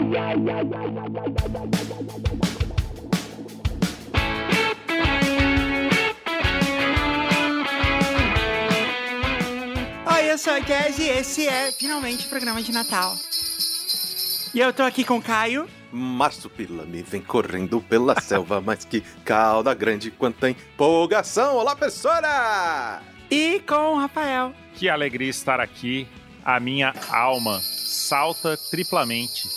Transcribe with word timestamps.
Oi, 0.00 0.04
eu 10.30 10.38
sou 10.38 10.52
a 10.52 10.60
Jazz 10.60 11.00
e 11.00 11.08
esse 11.08 11.48
é 11.48 11.72
finalmente 11.72 12.26
o 12.26 12.28
programa 12.28 12.62
de 12.62 12.70
Natal. 12.70 13.12
E 14.54 14.60
eu 14.60 14.72
tô 14.72 14.84
aqui 14.84 15.02
com 15.02 15.16
o 15.16 15.22
Caio. 15.22 15.68
Marsupilame 15.90 17.02
vem 17.02 17.20
correndo 17.20 17.80
pela 17.80 18.18
selva, 18.22 18.60
mas 18.60 18.84
que 18.84 19.00
cauda 19.24 19.74
grande 19.74 20.12
quanta 20.12 20.48
empolgação! 20.48 21.56
Olá, 21.56 21.74
professora! 21.74 23.02
E 23.28 23.60
com 23.66 23.94
o 23.94 23.98
Rafael. 23.98 24.54
Que 24.74 24.88
alegria 24.88 25.28
estar 25.28 25.58
aqui. 25.58 26.06
A 26.44 26.60
minha 26.60 26.94
alma 27.10 27.60
salta 27.60 28.56
triplamente, 28.70 29.48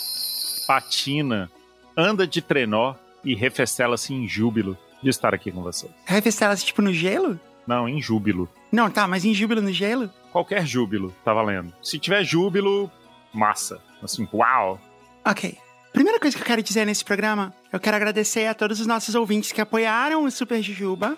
patina, 0.67 1.49
anda 1.95 2.25
de 2.25 2.41
trenó 2.41 2.95
e 3.23 3.35
refestela-se 3.35 4.13
em 4.13 4.27
júbilo 4.27 4.77
de 5.01 5.09
estar 5.09 5.33
aqui 5.33 5.51
com 5.51 5.61
vocês. 5.61 5.91
Refestela-se 6.05 6.65
tipo 6.65 6.81
no 6.81 6.93
gelo? 6.93 7.39
Não, 7.65 7.87
em 7.87 8.01
júbilo. 8.01 8.49
Não, 8.71 8.89
tá, 8.89 9.07
mas 9.07 9.25
em 9.25 9.33
júbilo 9.33 9.61
no 9.61 9.71
gelo? 9.71 10.09
Qualquer 10.31 10.65
júbilo, 10.65 11.13
tá 11.23 11.33
valendo. 11.33 11.73
Se 11.81 11.99
tiver 11.99 12.23
júbilo, 12.23 12.89
massa. 13.33 13.81
Assim, 14.01 14.27
uau! 14.33 14.79
Ok. 15.25 15.57
Primeira 15.93 16.19
coisa 16.19 16.35
que 16.35 16.41
eu 16.41 16.47
quero 16.47 16.63
dizer 16.63 16.85
nesse 16.85 17.03
programa, 17.03 17.53
eu 17.71 17.79
quero 17.79 17.97
agradecer 17.97 18.47
a 18.47 18.53
todos 18.53 18.79
os 18.79 18.87
nossos 18.87 19.13
ouvintes 19.13 19.51
que 19.51 19.59
apoiaram 19.59 20.23
o 20.23 20.31
Super 20.31 20.61
Jujuba. 20.61 21.17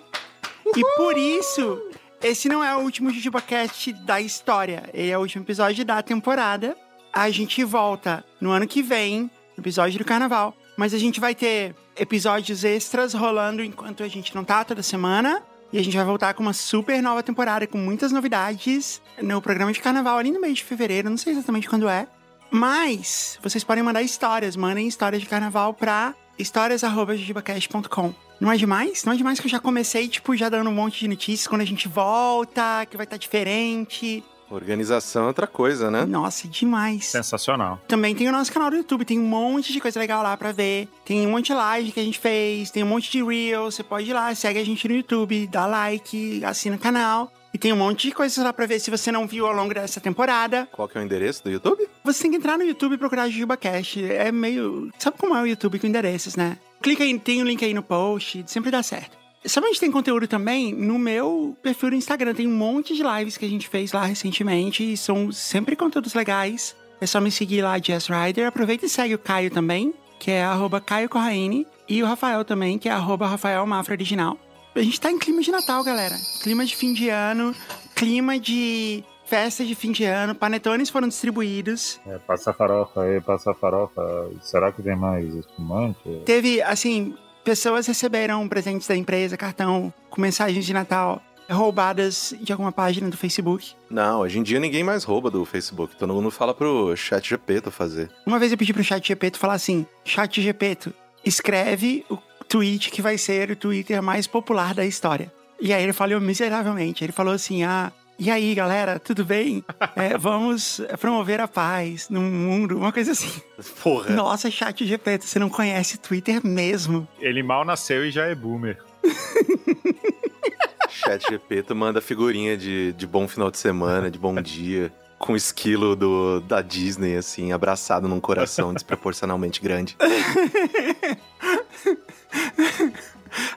E 0.76 0.82
por 0.98 1.18
isso, 1.18 1.80
esse 2.22 2.50
não 2.50 2.64
é 2.64 2.76
o 2.76 2.80
último 2.80 3.12
JujubaCast 3.12 3.94
da 3.94 4.20
história. 4.20 4.90
Ele 4.94 5.12
é 5.12 5.18
o 5.18 5.22
último 5.22 5.44
episódio 5.44 5.86
da 5.86 6.02
temporada. 6.02 6.76
A 7.14 7.30
gente 7.30 7.64
volta 7.64 8.26
no 8.42 8.50
ano 8.50 8.68
que 8.68 8.82
vem, 8.82 9.30
no 9.56 9.62
episódio 9.62 10.00
do 10.00 10.06
carnaval. 10.06 10.58
Mas 10.76 10.94
a 10.96 10.98
gente 10.98 11.20
vai 11.20 11.36
ter 11.36 11.76
episódios 11.96 12.64
extras 12.64 13.14
rolando 13.14 13.64
enquanto 13.64 14.02
a 14.02 14.08
gente 14.08 14.34
não 14.34 14.44
tá 14.44 14.66
toda 14.66 14.82
semana. 14.82 15.44
E 15.72 15.78
a 15.78 15.84
gente 15.84 15.96
vai 15.96 16.06
voltar 16.06 16.34
com 16.34 16.42
uma 16.42 16.54
super 16.54 17.02
nova 17.02 17.22
temporada, 17.22 17.66
com 17.68 17.78
muitas 17.78 18.12
novidades 18.12 19.02
no 19.22 19.42
programa 19.42 19.72
de 19.72 19.80
carnaval 19.80 20.18
ali 20.18 20.32
no 20.32 20.42
mês 20.42 20.58
de 20.58 20.64
fevereiro. 20.64 21.10
Não 21.10 21.18
sei 21.18 21.34
exatamente 21.34 21.70
quando 21.70 21.88
é. 21.88 22.08
Mas 22.50 23.40
vocês 23.42 23.64
podem 23.64 23.84
mandar 23.84 24.02
histórias. 24.02 24.56
Mandem 24.56 24.88
histórias 24.88 25.22
de 25.22 25.28
carnaval 25.28 25.74
pra 25.74 26.16
histórias.jujubacast.com. 26.38 28.14
Não 28.40 28.52
é 28.52 28.58
demais? 28.58 29.04
Não 29.06 29.14
é 29.14 29.16
demais 29.16 29.40
que 29.40 29.46
eu 29.48 29.52
já 29.52 29.60
comecei, 29.60 30.08
tipo, 30.08 30.36
já 30.36 30.50
dando 30.50 30.70
um 30.70 30.74
monte 30.74 31.00
de 31.00 31.08
notícias 31.08 31.48
quando 31.48 31.62
a 31.62 31.66
gente 31.66 31.88
volta, 31.88 32.86
que 32.90 32.98
vai 32.98 33.06
estar 33.06 33.18
diferente. 33.18 34.24
Organização 34.54 35.24
é 35.24 35.28
outra 35.28 35.48
coisa, 35.48 35.90
né? 35.90 36.06
Nossa, 36.06 36.48
demais. 36.48 37.06
Sensacional. 37.06 37.82
Também 37.88 38.14
tem 38.14 38.30
o 38.30 38.32
nosso 38.32 38.54
canal 38.54 38.70
do 38.70 38.78
YouTube, 38.78 39.04
tem 39.04 39.20
um 39.20 39.28
monte 39.28 39.74
de 39.74 39.80
coisa 39.80 40.00
legal 40.00 40.22
lá 40.22 40.38
pra 40.38 40.52
ver. 40.52 40.88
Tem 41.04 41.26
um 41.26 41.32
monte 41.32 41.48
de 41.48 41.54
live 41.56 41.92
que 41.92 42.00
a 42.00 42.04
gente 42.04 42.20
fez, 42.20 42.70
tem 42.70 42.84
um 42.84 42.88
monte 42.88 43.12
de 43.12 43.24
reels. 43.24 43.76
Você 43.76 43.84
pode 43.84 44.10
ir 44.10 44.14
lá, 44.14 44.34
segue 44.36 44.60
a 44.60 44.66
gente 44.66 44.88
no 44.88 44.96
YouTube, 44.96 45.48
dá 45.48 45.66
like, 45.66 46.46
assina 46.46 46.76
o 46.76 46.80
canal. 46.80 47.32
E 47.52 47.58
tem 47.58 47.74
um 47.74 47.78
monte 47.78 48.08
de 48.08 48.14
coisas 48.14 48.44
lá 48.44 48.54
pra 48.54 48.66
ver 48.66 48.80
se 48.80 48.92
você 48.92 49.12
não 49.12 49.28
viu 49.28 49.46
ao 49.46 49.54
longo 49.54 49.74
dessa 49.74 50.00
temporada. 50.00 50.68
Qual 50.72 50.88
que 50.88 50.98
é 50.98 51.02
o 51.02 51.04
endereço 51.04 51.44
do 51.44 51.52
YouTube? 51.52 51.88
Você 52.04 52.24
tem 52.24 52.32
que 52.32 52.38
entrar 52.38 52.58
no 52.58 52.64
YouTube 52.64 52.94
e 52.94 52.98
procurar 52.98 53.30
JujubaCast. 53.30 54.04
É 54.06 54.32
meio. 54.32 54.92
Sabe 55.00 55.18
como 55.18 55.36
é 55.36 55.42
o 55.42 55.48
YouTube 55.48 55.80
com 55.80 55.88
endereços, 55.88 56.36
né? 56.36 56.58
Clica 56.82 57.04
aí, 57.04 57.18
tem 57.18 57.42
o 57.42 57.44
um 57.44 57.48
link 57.48 57.64
aí 57.64 57.74
no 57.74 57.82
post, 57.84 58.44
sempre 58.48 58.70
dá 58.70 58.84
certo. 58.84 59.23
Sabe 59.46 59.68
onde 59.68 59.80
tem 59.80 59.92
conteúdo 59.92 60.28
também? 60.28 60.74
No 60.74 60.98
meu 60.98 61.58
perfil 61.62 61.92
do 61.92 61.96
Instagram. 61.96 62.34
Tem 62.34 62.48
um 62.48 62.56
monte 62.56 62.96
de 62.96 63.04
lives 63.04 63.38
que 63.38 63.46
a 63.46 63.50
gente 63.50 63.68
fez 63.68 63.92
lá 63.92 64.06
recentemente. 64.06 64.94
E 64.94 64.98
são 64.98 65.32
sempre 65.32 65.76
conteúdos 65.76 66.14
legais. 66.14 66.76
É 67.02 67.06
só 67.06 67.20
me 67.20 67.30
seguir 67.30 67.62
lá, 67.62 67.78
Jazz 67.78 68.08
Rider. 68.08 68.48
Aproveita 68.48 68.86
e 68.86 68.90
segue 68.90 69.16
o 69.16 69.20
Caio 69.20 69.52
também, 69.52 69.94
que 70.20 70.32
é 70.32 70.44
arroba 70.44 70.80
Caio 70.80 71.10
Corraine. 71.10 71.68
E 71.88 72.02
o 72.02 72.06
Rafael 72.06 72.46
também, 72.46 72.80
que 72.80 72.88
é 72.88 72.92
arroba 72.92 73.28
Rafael 73.28 73.66
Mafra 73.66 73.94
Original. 73.94 74.38
A 74.76 74.82
gente 74.82 75.00
tá 75.00 75.12
em 75.12 75.20
clima 75.20 75.42
de 75.42 75.52
Natal, 75.52 75.84
galera. 75.84 76.16
Clima 76.42 76.66
de 76.66 76.76
fim 76.76 76.94
de 76.94 77.10
ano, 77.10 77.54
clima 77.94 78.40
de 78.40 79.04
festa 79.26 79.64
de 79.66 79.76
fim 79.76 79.92
de 79.92 80.04
ano, 80.04 80.34
panetones 80.34 80.90
foram 80.90 81.08
distribuídos. 81.08 82.00
É, 82.06 82.18
passa 82.20 82.54
farofa 82.54 83.02
aí, 83.02 83.22
passa 83.22 83.54
farofa. 83.54 84.02
Será 84.42 84.72
que 84.72 84.82
tem 84.82 84.96
mais 84.96 85.34
espumante? 85.36 86.00
Teve, 86.26 86.62
assim, 86.62 87.16
pessoas 87.44 87.88
receberam 87.88 88.48
presentes 88.48 88.88
da 88.88 88.96
empresa, 88.96 89.38
cartão 89.38 89.94
com 90.10 90.22
mensagens 90.22 90.66
de 90.66 90.74
Natal 90.74 91.22
roubadas 91.50 92.34
de 92.42 92.52
alguma 92.52 92.72
página 92.72 93.10
do 93.10 93.18
Facebook. 93.18 93.74
Não, 93.90 94.22
hoje 94.22 94.40
em 94.40 94.44
dia 94.44 94.60
ninguém 94.60 94.84
mais 94.84 95.04
rouba 95.04 95.30
do 95.30 95.44
Facebook. 95.46 95.96
Todo 95.96 96.14
mundo 96.14 96.32
fala 96.32 96.54
pro 96.54 96.96
chat 96.96 97.30
GP 97.30 97.62
fazer. 97.70 98.10
Uma 98.26 98.40
vez 98.40 98.52
eu 98.52 98.58
pedi 98.58 98.74
pro 98.74 98.84
chat 98.84 99.06
GP 99.06 99.32
falar 99.36 99.54
assim, 99.54 99.86
chat 100.06 100.42
GP, 100.42 100.78
escreve 101.26 102.06
o 102.10 102.18
tweet 102.48 102.92
que 102.92 103.02
vai 103.02 103.18
ser 103.18 103.52
o 103.52 103.56
Twitter 103.56 104.02
mais 104.02 104.28
popular 104.28 104.74
da 104.74 104.86
história. 104.86 105.32
E 105.60 105.74
aí 105.74 105.84
ele 105.84 105.94
falou 105.94 106.20
miseravelmente. 106.20 107.04
Ele 107.04 107.14
falou 107.14 107.34
assim, 107.34 107.64
ah, 107.64 107.92
e 108.24 108.32
aí, 108.32 108.56
galera, 108.56 109.00
tudo 109.00 109.26
bem? 109.26 109.64
É, 109.96 110.18
vamos 110.18 110.82
promover 111.00 111.40
a 111.40 111.48
paz 111.48 112.10
no 112.10 112.22
mundo, 112.22 112.78
uma 112.78 112.92
coisa 112.92 113.12
assim. 113.12 113.42
Porra. 113.82 114.10
Nossa, 114.10 114.50
chat 114.50 114.86
GP, 114.86 115.20
você 115.22 115.38
não 115.38 115.50
conhece 115.50 116.00
Twitter 116.00 116.46
mesmo. 116.46 117.08
Ele 117.20 117.44
mal 117.44 117.64
nasceu 117.64 118.06
e 118.06 118.10
já 118.10 118.26
é 118.26 118.34
boomer. 118.34 118.78
Chat 120.90 121.30
GP 121.30 121.74
manda 121.74 122.00
figurinha 122.02 122.58
de, 122.58 122.94
de 122.94 123.06
bom 123.06 123.28
final 123.28 123.52
de 123.52 123.58
semana, 123.58 124.10
de 124.10 124.18
bom 124.18 124.42
dia, 124.42 124.92
com 125.20 125.34
o 125.34 125.36
esquilo 125.36 125.96
do, 125.96 126.40
da 126.42 126.62
Disney, 126.62 127.18
assim, 127.18 127.52
abraçado 127.52 128.08
num 128.08 128.20
coração 128.20 128.74
desproporcionalmente 128.76 129.62
grande. 129.62 129.98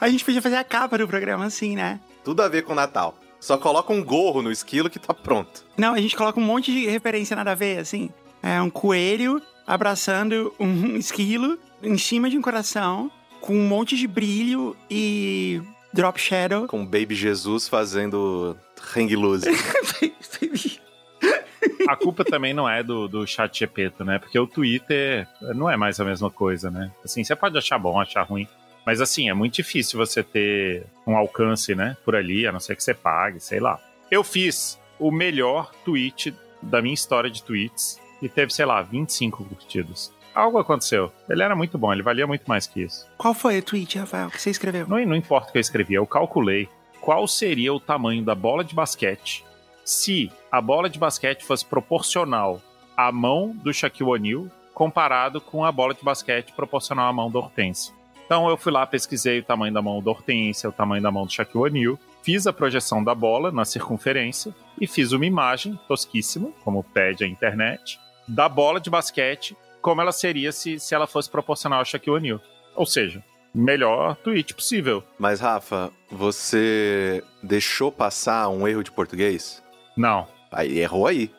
a 0.00 0.08
gente 0.08 0.24
podia 0.24 0.42
fazer 0.42 0.56
a 0.56 0.64
capa 0.64 0.98
do 0.98 1.06
programa 1.06 1.44
assim, 1.44 1.76
né? 1.76 2.00
Tudo 2.24 2.42
a 2.42 2.48
ver 2.48 2.62
com 2.62 2.74
Natal. 2.74 3.16
Só 3.46 3.56
coloca 3.56 3.92
um 3.92 4.02
gorro 4.02 4.42
no 4.42 4.50
esquilo 4.50 4.90
que 4.90 4.98
tá 4.98 5.14
pronto. 5.14 5.64
Não, 5.76 5.94
a 5.94 6.00
gente 6.00 6.16
coloca 6.16 6.40
um 6.40 6.42
monte 6.42 6.72
de 6.72 6.88
referência 6.88 7.36
nada 7.36 7.52
a 7.52 7.54
ver, 7.54 7.78
assim. 7.78 8.10
É 8.42 8.60
um 8.60 8.68
coelho 8.68 9.40
abraçando 9.64 10.52
um 10.58 10.96
esquilo 10.98 11.56
em 11.80 11.96
cima 11.96 12.28
de 12.28 12.36
um 12.36 12.42
coração, 12.42 13.08
com 13.40 13.54
um 13.54 13.68
monte 13.68 13.96
de 13.96 14.08
brilho 14.08 14.76
e 14.90 15.62
drop 15.92 16.20
shadow. 16.20 16.66
Com 16.66 16.84
Baby 16.84 17.14
Jesus 17.14 17.68
fazendo 17.68 18.58
hang 18.96 19.14
loose. 19.14 19.46
A 21.88 21.94
culpa 21.94 22.24
também 22.24 22.52
não 22.52 22.68
é 22.68 22.82
do, 22.82 23.06
do 23.06 23.24
chat 23.28 23.56
GPT, 23.60 24.02
né? 24.02 24.18
Porque 24.18 24.36
o 24.36 24.48
Twitter 24.48 25.28
não 25.54 25.70
é 25.70 25.76
mais 25.76 26.00
a 26.00 26.04
mesma 26.04 26.28
coisa, 26.28 26.68
né? 26.68 26.90
Assim, 27.04 27.22
você 27.22 27.36
pode 27.36 27.56
achar 27.56 27.78
bom, 27.78 28.00
achar 28.00 28.22
ruim. 28.24 28.48
Mas 28.86 29.00
assim, 29.00 29.28
é 29.28 29.34
muito 29.34 29.54
difícil 29.54 29.98
você 29.98 30.22
ter 30.22 30.86
um 31.04 31.16
alcance, 31.16 31.74
né, 31.74 31.96
por 32.04 32.14
ali, 32.14 32.46
a 32.46 32.52
não 32.52 32.60
ser 32.60 32.76
que 32.76 32.84
você 32.84 32.94
pague, 32.94 33.40
sei 33.40 33.58
lá. 33.58 33.80
Eu 34.08 34.22
fiz 34.22 34.78
o 34.98 35.10
melhor 35.10 35.72
tweet 35.84 36.32
da 36.62 36.80
minha 36.80 36.94
história 36.94 37.28
de 37.28 37.42
tweets 37.42 38.00
e 38.22 38.28
teve, 38.28 38.54
sei 38.54 38.64
lá, 38.64 38.80
25 38.80 39.44
curtidos. 39.44 40.12
Algo 40.32 40.58
aconteceu. 40.58 41.12
Ele 41.28 41.42
era 41.42 41.56
muito 41.56 41.76
bom, 41.76 41.92
ele 41.92 42.02
valia 42.02 42.26
muito 42.26 42.44
mais 42.46 42.66
que 42.66 42.82
isso. 42.82 43.06
Qual 43.18 43.34
foi 43.34 43.58
o 43.58 43.62
tweet, 43.62 43.98
Rafael, 43.98 44.30
que 44.30 44.40
você 44.40 44.50
escreveu? 44.50 44.86
Não, 44.86 45.04
não 45.04 45.16
importa 45.16 45.48
o 45.48 45.52
que 45.52 45.58
eu 45.58 45.60
escrevi, 45.60 45.94
eu 45.94 46.06
calculei 46.06 46.68
qual 47.00 47.26
seria 47.26 47.74
o 47.74 47.80
tamanho 47.80 48.22
da 48.22 48.34
bola 48.34 48.62
de 48.62 48.74
basquete 48.74 49.44
se 49.84 50.30
a 50.50 50.60
bola 50.60 50.90
de 50.90 50.98
basquete 50.98 51.44
fosse 51.44 51.64
proporcional 51.64 52.60
à 52.96 53.12
mão 53.12 53.54
do 53.54 53.72
Shaquille 53.72 54.10
O'Neal 54.10 54.46
comparado 54.74 55.40
com 55.40 55.64
a 55.64 55.70
bola 55.70 55.94
de 55.94 56.02
basquete 56.02 56.52
proporcional 56.52 57.08
à 57.08 57.12
mão 57.12 57.30
do 57.30 57.38
Hortense. 57.38 57.95
Então 58.26 58.48
eu 58.50 58.56
fui 58.56 58.72
lá, 58.72 58.84
pesquisei 58.84 59.38
o 59.38 59.44
tamanho 59.44 59.72
da 59.72 59.80
mão 59.80 60.02
do 60.02 60.10
Hortência, 60.10 60.68
o 60.68 60.72
tamanho 60.72 61.02
da 61.02 61.12
mão 61.12 61.24
do 61.24 61.32
Shaquille 61.32 61.64
O'Neal, 61.64 61.98
fiz 62.22 62.46
a 62.46 62.52
projeção 62.52 63.02
da 63.02 63.14
bola 63.14 63.52
na 63.52 63.64
circunferência 63.64 64.52
e 64.80 64.86
fiz 64.86 65.12
uma 65.12 65.24
imagem 65.24 65.78
tosquíssima, 65.86 66.50
como 66.64 66.82
pede 66.82 67.22
a 67.22 67.26
internet, 67.26 68.00
da 68.26 68.48
bola 68.48 68.80
de 68.80 68.90
basquete, 68.90 69.56
como 69.80 70.00
ela 70.00 70.10
seria 70.10 70.50
se, 70.50 70.80
se 70.80 70.92
ela 70.92 71.06
fosse 71.06 71.30
proporcional 71.30 71.78
ao 71.78 71.84
Shaquille 71.84 72.16
O'Neal. 72.16 72.40
Ou 72.74 72.84
seja, 72.84 73.22
melhor 73.54 74.16
tweet 74.16 74.52
possível. 74.54 75.04
Mas, 75.18 75.40
Rafa, 75.40 75.92
você 76.10 77.22
deixou 77.40 77.92
passar 77.92 78.48
um 78.48 78.66
erro 78.66 78.82
de 78.82 78.90
português? 78.90 79.62
Não. 79.96 80.26
Aí 80.50 80.80
errou 80.80 81.06
aí. 81.06 81.30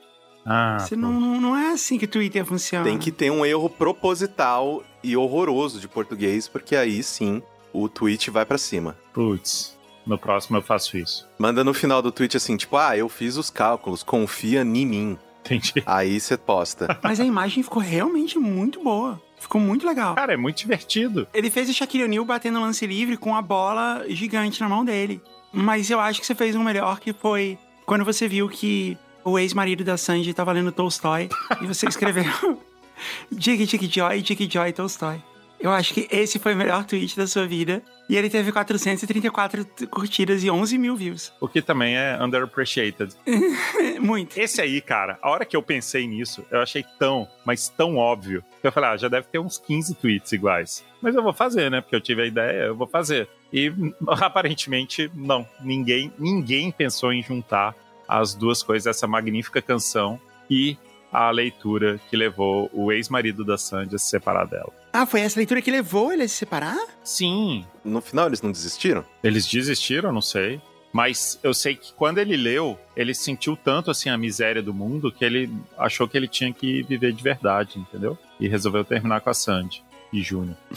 Ah, 0.48 0.78
Você 0.80 0.96
não, 0.96 1.12
não 1.42 1.56
é 1.58 1.72
assim 1.72 1.98
que 1.98 2.06
o 2.06 2.08
Twitter 2.08 2.46
funciona. 2.46 2.86
Tem 2.86 2.98
que 2.98 3.12
ter 3.12 3.30
um 3.30 3.46
erro 3.46 3.70
proposital 3.70 4.82
e 5.04 5.18
horroroso 5.18 5.80
de 5.80 5.88
português, 5.88 6.48
porque 6.48 6.76
aí 6.76 7.04
sim 7.04 7.42
o 7.74 7.90
tweet 7.90 8.30
vai 8.32 8.46
para 8.46 8.58
cima. 8.58 8.98
Putz, 9.14 9.78
no 10.06 10.18
próximo 10.18 10.58
eu 10.58 10.62
faço 10.62 10.98
isso. 10.98 11.28
Manda 11.38 11.64
no 11.64 11.74
final 11.74 12.02
do 12.02 12.12
tweet 12.12 12.38
assim, 12.38 12.56
tipo, 12.56 12.78
ah, 12.78 12.96
eu 12.98 13.10
fiz 13.10 13.36
os 13.36 13.50
cálculos, 13.50 14.04
confia 14.04 14.62
em 14.62 14.86
mim. 14.86 15.18
Entendi. 15.46 15.84
Aí 15.86 16.20
você 16.20 16.38
posta. 16.38 16.98
Mas 17.04 17.20
a 17.20 17.26
imagem 17.26 17.62
ficou 17.64 17.82
realmente 17.82 18.40
muito 18.40 18.82
boa. 18.82 19.22
Ficou 19.40 19.62
muito 19.62 19.86
legal. 19.86 20.16
Cara, 20.16 20.34
é 20.34 20.38
muito 20.38 20.58
divertido. 20.58 21.28
Ele 21.34 21.50
fez 21.50 21.70
o 21.70 21.74
Shaquille 21.74 22.06
O'Neal 22.06 22.26
batendo 22.26 22.60
lance 22.60 22.88
livre 22.88 23.18
com 23.18 23.36
a 23.36 23.42
bola 23.42 24.04
gigante 24.10 24.60
na 24.62 24.68
mão 24.70 24.84
dele. 24.84 25.22
Mas 25.54 25.90
eu 25.90 26.00
acho 26.00 26.20
que 26.20 26.26
você 26.26 26.36
fez 26.36 26.56
um 26.56 26.64
melhor, 26.64 27.00
que 27.00 27.14
foi 27.14 27.58
quando 27.86 28.04
você 28.04 28.28
viu 28.28 28.50
que 28.50 28.98
o 29.28 29.38
ex-marido 29.38 29.84
da 29.84 29.98
Sanji 29.98 30.34
tava 30.34 30.54
lendo 30.54 30.72
Tolstói 30.72 31.28
e 31.62 31.68
você 31.68 31.86
escreveu 31.86 32.24
Jig 33.38 33.66
Jig 33.66 33.90
Joy, 33.94 34.24
Jig 34.24 34.50
Joy 34.50 34.72
Tolstói. 34.72 35.22
Eu 35.60 35.72
acho 35.72 35.94
que 35.94 36.08
esse 36.12 36.40
foi 36.40 36.54
o 36.54 36.56
melhor 36.56 36.86
tweet 36.86 37.18
da 37.18 37.26
sua 37.26 37.46
vida. 37.48 37.82
E 38.08 38.16
ele 38.16 38.30
teve 38.30 38.52
434 38.52 39.66
curtidas 39.90 40.44
e 40.44 40.52
11 40.52 40.78
mil 40.78 40.96
views. 40.96 41.34
O 41.42 41.48
que 41.48 41.62
também 41.62 41.98
é 41.98 42.18
underappreciated. 42.22 43.14
Muito. 44.00 44.40
Esse 44.40 44.62
aí, 44.62 44.80
cara, 44.80 45.18
a 45.22 45.30
hora 45.30 45.44
que 45.44 45.58
eu 45.58 45.64
pensei 45.64 46.08
nisso, 46.08 46.46
eu 46.52 46.62
achei 46.62 46.86
tão, 47.00 47.28
mas 47.44 47.68
tão 47.68 47.98
óbvio, 47.98 48.44
que 48.62 48.68
eu 48.68 48.72
falei, 48.72 48.92
ah, 48.92 48.98
já 48.98 49.08
deve 49.08 49.28
ter 49.28 49.40
uns 49.40 49.58
15 49.58 49.96
tweets 49.96 50.32
iguais. 50.32 50.86
Mas 51.02 51.16
eu 51.16 51.24
vou 51.24 51.34
fazer, 51.34 51.72
né? 51.72 51.82
Porque 51.82 51.96
eu 51.96 52.02
tive 52.02 52.22
a 52.22 52.26
ideia, 52.28 52.66
eu 52.68 52.76
vou 52.76 52.88
fazer. 52.88 53.28
E 53.52 53.74
aparentemente, 54.08 55.12
não. 55.16 55.46
Ninguém, 55.60 56.14
ninguém 56.20 56.72
pensou 56.72 57.12
em 57.12 57.24
juntar 57.24 57.76
as 58.08 58.34
duas 58.34 58.64
coisas, 58.64 58.88
essa 58.88 59.08
magnífica 59.08 59.62
canção 59.62 60.20
e 60.50 60.78
a 61.12 61.30
leitura 61.32 62.00
que 62.10 62.18
levou 62.18 62.70
o 62.74 62.92
ex-marido 62.92 63.44
da 63.44 63.58
Sandy 63.58 63.96
a 63.96 64.00
se 64.00 64.10
separar 64.10 64.46
dela. 64.46 64.72
Ah, 64.94 65.06
foi 65.06 65.22
essa 65.22 65.40
leitura 65.40 65.62
que 65.62 65.72
levou 65.72 66.12
ele 66.12 66.24
a 66.24 66.28
se 66.28 66.36
separar? 66.36 66.78
Sim. 67.04 67.66
No 67.84 68.02
final 68.02 68.28
eles 68.28 68.42
não 68.42 68.52
desistiram? 68.52 69.06
Eles 69.24 69.48
desistiram, 69.48 70.12
não 70.12 70.22
sei. 70.22 70.62
Mas 70.92 71.40
eu 71.44 71.54
sei 71.54 71.76
que 71.76 71.94
quando 71.94 72.18
ele 72.18 72.36
leu, 72.36 72.80
ele 72.96 73.14
sentiu 73.14 73.56
tanto 73.56 73.92
assim 73.92 74.10
a 74.10 74.18
miséria 74.18 74.64
do 74.64 74.74
mundo 74.74 75.12
que 75.12 75.24
ele 75.24 75.52
achou 75.78 76.08
que 76.08 76.18
ele 76.18 76.28
tinha 76.28 76.52
que 76.52 76.82
viver 76.84 77.14
de 77.14 77.22
verdade, 77.22 77.78
entendeu? 77.78 78.18
E 78.40 78.48
resolveu 78.48 78.84
terminar 78.84 79.22
com 79.22 79.30
a 79.30 79.34
Sandy 79.34 79.84
e 80.12 80.22
Júnior. 80.22 80.58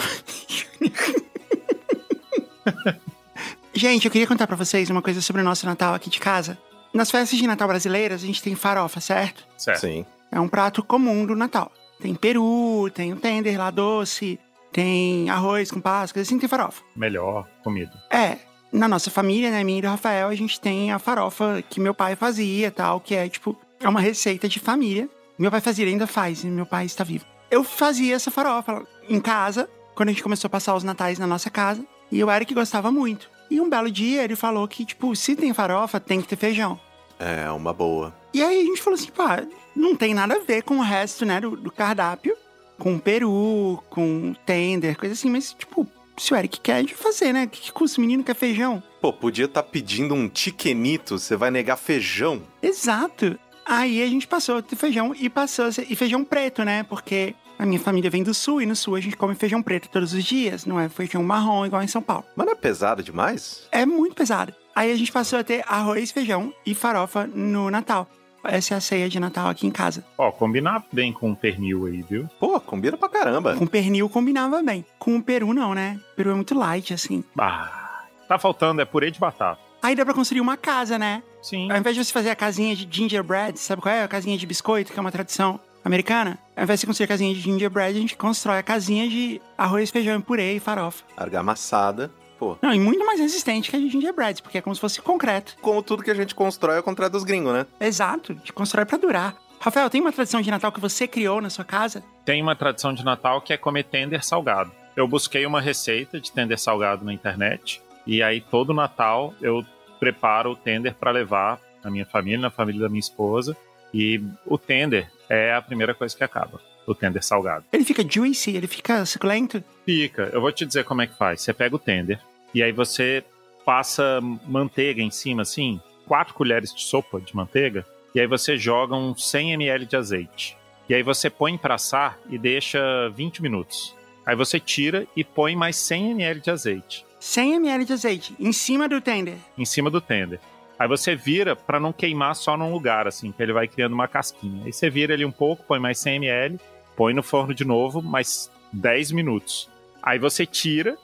Gente, 3.72 4.04
eu 4.04 4.10
queria 4.10 4.26
contar 4.26 4.46
para 4.46 4.56
vocês 4.56 4.90
uma 4.90 5.00
coisa 5.00 5.22
sobre 5.22 5.40
o 5.40 5.44
nosso 5.44 5.64
Natal 5.64 5.94
aqui 5.94 6.10
de 6.10 6.20
casa. 6.20 6.58
Nas 6.92 7.10
festas 7.10 7.38
de 7.38 7.46
Natal 7.46 7.68
brasileiras, 7.68 8.22
a 8.22 8.26
gente 8.26 8.42
tem 8.42 8.54
farofa, 8.54 9.00
certo? 9.00 9.46
Certo. 9.56 9.80
Sim. 9.80 10.04
É 10.30 10.40
um 10.40 10.48
prato 10.48 10.82
comum 10.82 11.24
do 11.24 11.36
Natal. 11.36 11.70
Tem 12.00 12.14
peru, 12.14 12.90
tem 12.92 13.12
o 13.12 13.16
tender 13.16 13.58
lá 13.58 13.70
doce, 13.70 14.38
tem 14.72 15.28
arroz 15.30 15.70
com 15.70 15.80
páscoas, 15.80 16.26
assim 16.26 16.38
tem 16.38 16.48
farofa. 16.48 16.82
Melhor 16.96 17.46
comida. 17.62 17.92
É, 18.10 18.38
na 18.72 18.88
nossa 18.88 19.10
família, 19.10 19.50
né, 19.50 19.62
minha 19.62 19.78
e 19.78 19.82
do 19.82 19.88
Rafael, 19.88 20.28
a 20.28 20.34
gente 20.34 20.60
tem 20.60 20.92
a 20.92 20.98
farofa 20.98 21.62
que 21.68 21.80
meu 21.80 21.94
pai 21.94 22.16
fazia 22.16 22.70
tal, 22.70 23.00
que 23.00 23.14
é 23.14 23.28
tipo, 23.28 23.56
é 23.80 23.88
uma 23.88 24.00
receita 24.00 24.48
de 24.48 24.58
família. 24.58 25.08
Meu 25.38 25.50
pai 25.50 25.60
fazia, 25.60 25.84
ele 25.84 25.92
ainda 25.92 26.06
faz, 26.06 26.44
e 26.44 26.46
meu 26.48 26.66
pai 26.66 26.86
está 26.86 27.02
vivo. 27.04 27.24
Eu 27.50 27.64
fazia 27.64 28.14
essa 28.14 28.30
farofa 28.30 28.84
em 29.08 29.20
casa, 29.20 29.68
quando 29.94 30.10
a 30.10 30.12
gente 30.12 30.22
começou 30.22 30.48
a 30.48 30.50
passar 30.50 30.74
os 30.74 30.84
natais 30.84 31.18
na 31.18 31.26
nossa 31.26 31.50
casa, 31.50 31.84
e 32.12 32.22
o 32.22 32.30
Eric 32.30 32.52
gostava 32.54 32.90
muito. 32.90 33.29
E 33.50 33.60
um 33.60 33.68
belo 33.68 33.90
dia 33.90 34.22
ele 34.22 34.36
falou 34.36 34.66
que, 34.68 34.84
tipo, 34.84 35.14
se 35.16 35.34
tem 35.34 35.52
farofa, 35.52 35.98
tem 35.98 36.20
que 36.20 36.28
ter 36.28 36.36
feijão. 36.36 36.78
É, 37.18 37.50
uma 37.50 37.72
boa. 37.72 38.14
E 38.32 38.42
aí 38.42 38.60
a 38.60 38.64
gente 38.64 38.80
falou 38.80 38.98
assim, 38.98 39.10
pá, 39.10 39.42
não 39.74 39.96
tem 39.96 40.14
nada 40.14 40.36
a 40.36 40.38
ver 40.38 40.62
com 40.62 40.78
o 40.78 40.82
resto, 40.82 41.26
né, 41.26 41.40
do, 41.40 41.56
do 41.56 41.70
cardápio. 41.70 42.36
Com 42.78 42.98
peru, 42.98 43.82
com 43.90 44.34
tender, 44.46 44.96
coisa 44.96 45.12
assim, 45.12 45.28
mas, 45.28 45.52
tipo, 45.52 45.86
se 46.16 46.32
o 46.32 46.36
Eric 46.36 46.60
quer, 46.60 46.76
a 46.76 46.80
gente 46.80 46.94
vai 46.94 47.02
fazer, 47.02 47.32
né? 47.32 47.44
O 47.44 47.48
que, 47.48 47.60
que 47.60 47.72
custa? 47.72 47.98
O 47.98 48.02
menino 48.02 48.22
quer 48.22 48.34
feijão. 48.34 48.82
Pô, 49.00 49.12
podia 49.12 49.46
estar 49.46 49.62
pedindo 49.62 50.14
um 50.14 50.28
tiquenito, 50.28 51.18
você 51.18 51.36
vai 51.36 51.50
negar 51.50 51.76
feijão? 51.76 52.42
Exato. 52.62 53.38
Aí 53.66 54.02
a 54.02 54.06
gente 54.06 54.26
passou 54.26 54.58
a 54.58 54.62
ter 54.62 54.76
feijão 54.76 55.14
e 55.18 55.28
passou 55.28 55.66
a 55.66 55.72
ser, 55.72 55.86
e 55.88 55.96
feijão 55.96 56.24
preto, 56.24 56.64
né? 56.64 56.82
Porque 56.82 57.34
a 57.60 57.66
minha 57.66 57.78
família 57.78 58.08
vem 58.08 58.22
do 58.22 58.32
sul 58.32 58.62
e 58.62 58.66
no 58.66 58.74
sul 58.74 58.96
a 58.96 59.00
gente 59.00 59.18
come 59.18 59.34
feijão 59.34 59.62
preto 59.62 59.90
todos 59.90 60.14
os 60.14 60.24
dias, 60.24 60.64
não 60.64 60.80
é 60.80 60.88
feijão 60.88 61.22
marrom 61.22 61.66
igual 61.66 61.82
em 61.82 61.86
São 61.86 62.00
Paulo. 62.00 62.24
Mas 62.34 62.46
não 62.46 62.54
é 62.54 62.56
pesado 62.56 63.02
demais? 63.02 63.68
É 63.70 63.84
muito 63.84 64.14
pesado. 64.14 64.54
Aí 64.74 64.90
a 64.90 64.96
gente 64.96 65.12
passou 65.12 65.38
a 65.38 65.44
ter 65.44 65.62
arroz, 65.68 66.10
feijão 66.10 66.54
e 66.64 66.74
farofa 66.74 67.26
no 67.26 67.70
Natal. 67.70 68.08
Essa 68.42 68.72
é 68.72 68.76
a 68.78 68.80
ceia 68.80 69.10
de 69.10 69.20
Natal 69.20 69.48
aqui 69.48 69.66
em 69.66 69.70
casa. 69.70 70.02
Ó, 70.16 70.32
combinar 70.32 70.86
bem 70.90 71.12
com 71.12 71.30
o 71.30 71.36
pernil 71.36 71.84
aí, 71.84 72.00
viu? 72.00 72.26
Pô, 72.40 72.58
combina 72.58 72.96
pra 72.96 73.10
caramba. 73.10 73.54
Com 73.54 73.66
pernil 73.66 74.08
combinava 74.08 74.62
bem. 74.62 74.82
Com 74.98 75.16
o 75.16 75.22
peru 75.22 75.52
não, 75.52 75.74
né? 75.74 76.00
O 76.14 76.16
peru 76.16 76.30
é 76.30 76.34
muito 76.34 76.58
light, 76.58 76.94
assim. 76.94 77.22
Ah, 77.38 78.04
tá 78.26 78.38
faltando, 78.38 78.80
é 78.80 78.86
purê 78.86 79.10
de 79.10 79.20
batata. 79.20 79.60
Aí 79.82 79.94
dá 79.94 80.02
pra 80.02 80.14
construir 80.14 80.40
uma 80.40 80.56
casa, 80.56 80.98
né? 80.98 81.22
Sim. 81.42 81.70
Ao 81.70 81.76
invés 81.76 81.94
de 81.94 82.02
você 82.02 82.12
fazer 82.12 82.30
a 82.30 82.36
casinha 82.36 82.74
de 82.74 82.88
gingerbread, 82.90 83.58
sabe 83.58 83.82
qual 83.82 83.94
é? 83.94 84.02
A 84.02 84.08
casinha 84.08 84.38
de 84.38 84.46
biscoito, 84.46 84.94
que 84.94 84.98
é 84.98 85.02
uma 85.02 85.12
tradição 85.12 85.60
americana. 85.84 86.38
Ao 86.60 86.64
invés 86.64 86.78
de 86.78 86.84
você 86.84 86.88
construir 86.88 87.04
a 87.06 87.08
casinha 87.08 87.34
de 87.34 87.40
gingerbread, 87.40 87.96
a 87.96 88.00
gente 88.02 88.14
constrói 88.14 88.58
a 88.58 88.62
casinha 88.62 89.08
de 89.08 89.40
arroz, 89.56 89.88
feijão 89.88 90.18
e 90.18 90.22
purê 90.22 90.56
e 90.56 90.60
farofa. 90.60 91.02
Argamassada. 91.16 92.10
Pô, 92.38 92.58
Não, 92.60 92.74
e 92.74 92.78
muito 92.78 93.02
mais 93.02 93.18
resistente 93.18 93.70
que 93.70 93.76
a 93.76 93.78
de 93.78 93.88
gingerbread, 93.88 94.42
porque 94.42 94.58
é 94.58 94.60
como 94.60 94.74
se 94.74 94.80
fosse 94.80 95.00
concreto. 95.00 95.56
como 95.62 95.82
tudo 95.82 96.02
que 96.02 96.10
a 96.10 96.14
gente 96.14 96.34
constrói 96.34 96.76
ao 96.76 96.82
contrário 96.82 97.14
dos 97.14 97.24
gringos, 97.24 97.54
né? 97.54 97.66
Exato, 97.80 98.34
de 98.34 98.52
constrói 98.52 98.84
pra 98.84 98.98
durar. 98.98 99.38
Rafael, 99.58 99.88
tem 99.88 100.02
uma 100.02 100.12
tradição 100.12 100.42
de 100.42 100.50
Natal 100.50 100.70
que 100.70 100.80
você 100.80 101.08
criou 101.08 101.40
na 101.40 101.48
sua 101.48 101.64
casa? 101.64 102.04
Tem 102.26 102.42
uma 102.42 102.54
tradição 102.54 102.92
de 102.92 103.02
Natal 103.02 103.40
que 103.40 103.54
é 103.54 103.56
comer 103.56 103.84
tender 103.84 104.22
salgado. 104.22 104.70
Eu 104.94 105.08
busquei 105.08 105.46
uma 105.46 105.62
receita 105.62 106.20
de 106.20 106.30
tender 106.30 106.58
salgado 106.58 107.06
na 107.06 107.14
internet 107.14 107.80
e 108.06 108.22
aí 108.22 108.42
todo 108.42 108.74
Natal 108.74 109.32
eu 109.40 109.64
preparo 109.98 110.50
o 110.50 110.56
tender 110.56 110.94
para 110.94 111.10
levar 111.10 111.58
na 111.82 111.90
minha 111.90 112.04
família, 112.04 112.38
na 112.38 112.50
família 112.50 112.82
da 112.82 112.88
minha 112.90 113.00
esposa 113.00 113.56
e 113.94 114.22
o 114.44 114.58
tender 114.58 115.10
é 115.30 115.54
a 115.54 115.62
primeira 115.62 115.94
coisa 115.94 116.14
que 116.14 116.24
acaba. 116.24 116.60
O 116.86 116.94
tender 116.94 117.22
salgado. 117.22 117.64
Ele 117.72 117.84
fica 117.84 118.04
juicy, 118.06 118.56
ele 118.56 118.66
fica 118.66 119.06
suculento. 119.06 119.62
Fica. 119.86 120.28
Eu 120.32 120.40
vou 120.40 120.50
te 120.50 120.66
dizer 120.66 120.84
como 120.84 121.02
é 121.02 121.06
que 121.06 121.16
faz. 121.16 121.40
Você 121.40 121.54
pega 121.54 121.76
o 121.76 121.78
tender 121.78 122.18
e 122.52 122.62
aí 122.62 122.72
você 122.72 123.24
passa 123.64 124.20
manteiga 124.46 125.00
em 125.00 125.10
cima, 125.10 125.42
assim, 125.42 125.80
quatro 126.06 126.34
colheres 126.34 126.74
de 126.74 126.82
sopa 126.82 127.20
de 127.20 127.36
manteiga, 127.36 127.86
e 128.12 128.18
aí 128.18 128.26
você 128.26 128.58
joga 128.58 128.96
uns 128.96 129.30
100 129.30 129.52
ml 129.52 129.86
de 129.86 129.96
azeite. 129.96 130.56
E 130.88 130.94
aí 130.94 131.02
você 131.04 131.30
põe 131.30 131.56
para 131.56 131.76
assar 131.76 132.18
e 132.28 132.36
deixa 132.36 133.08
20 133.10 133.40
minutos. 133.40 133.94
Aí 134.26 134.34
você 134.34 134.58
tira 134.58 135.06
e 135.14 135.22
põe 135.22 135.54
mais 135.54 135.76
100 135.76 136.10
ml 136.10 136.40
de 136.40 136.50
azeite 136.50 137.06
100 137.20 137.54
ml 137.56 137.84
de 137.84 137.92
azeite 137.92 138.34
em 138.40 138.52
cima 138.52 138.88
do 138.88 139.00
tender. 139.00 139.36
em 139.56 139.64
cima 139.64 139.90
do 139.90 140.00
tender. 140.00 140.40
Aí 140.80 140.88
você 140.88 141.14
vira 141.14 141.54
para 141.54 141.78
não 141.78 141.92
queimar 141.92 142.34
só 142.34 142.56
num 142.56 142.72
lugar, 142.72 143.06
assim, 143.06 143.30
que 143.30 143.42
ele 143.42 143.52
vai 143.52 143.68
criando 143.68 143.92
uma 143.92 144.08
casquinha. 144.08 144.64
Aí 144.64 144.72
você 144.72 144.88
vira 144.88 145.12
ele 145.12 145.26
um 145.26 145.30
pouco, 145.30 145.62
põe 145.62 145.78
mais 145.78 145.98
100 145.98 146.16
ml, 146.16 146.58
põe 146.96 147.12
no 147.12 147.22
forno 147.22 147.52
de 147.52 147.66
novo, 147.66 148.00
mais 148.00 148.50
10 148.72 149.12
minutos. 149.12 149.68
Aí 150.02 150.18
você 150.18 150.46
tira 150.46 150.96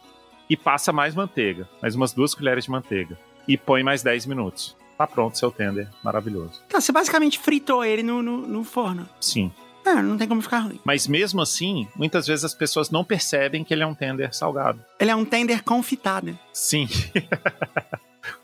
e 0.48 0.56
passa 0.56 0.94
mais 0.94 1.14
manteiga, 1.14 1.68
mais 1.82 1.94
umas 1.94 2.14
duas 2.14 2.34
colheres 2.34 2.64
de 2.64 2.70
manteiga. 2.70 3.18
E 3.46 3.58
põe 3.58 3.82
mais 3.82 4.02
10 4.02 4.24
minutos. 4.24 4.74
Tá 4.96 5.06
pronto 5.06 5.36
seu 5.36 5.50
tender, 5.50 5.90
maravilhoso. 6.02 6.62
Tá, 6.70 6.80
você 6.80 6.90
basicamente 6.90 7.38
fritou 7.38 7.84
ele 7.84 8.02
no, 8.02 8.22
no, 8.22 8.38
no 8.48 8.64
forno. 8.64 9.06
Sim. 9.20 9.52
Ah, 9.84 10.02
não 10.02 10.16
tem 10.16 10.26
como 10.26 10.40
ficar 10.40 10.60
ruim. 10.60 10.80
Mas 10.84 11.06
mesmo 11.06 11.42
assim, 11.42 11.86
muitas 11.94 12.26
vezes 12.26 12.46
as 12.46 12.54
pessoas 12.54 12.90
não 12.90 13.04
percebem 13.04 13.62
que 13.62 13.74
ele 13.74 13.82
é 13.82 13.86
um 13.86 13.94
tender 13.94 14.34
salgado. 14.34 14.82
Ele 14.98 15.10
é 15.10 15.14
um 15.14 15.24
tender 15.24 15.62
confitado. 15.62 16.36
Sim. 16.50 16.88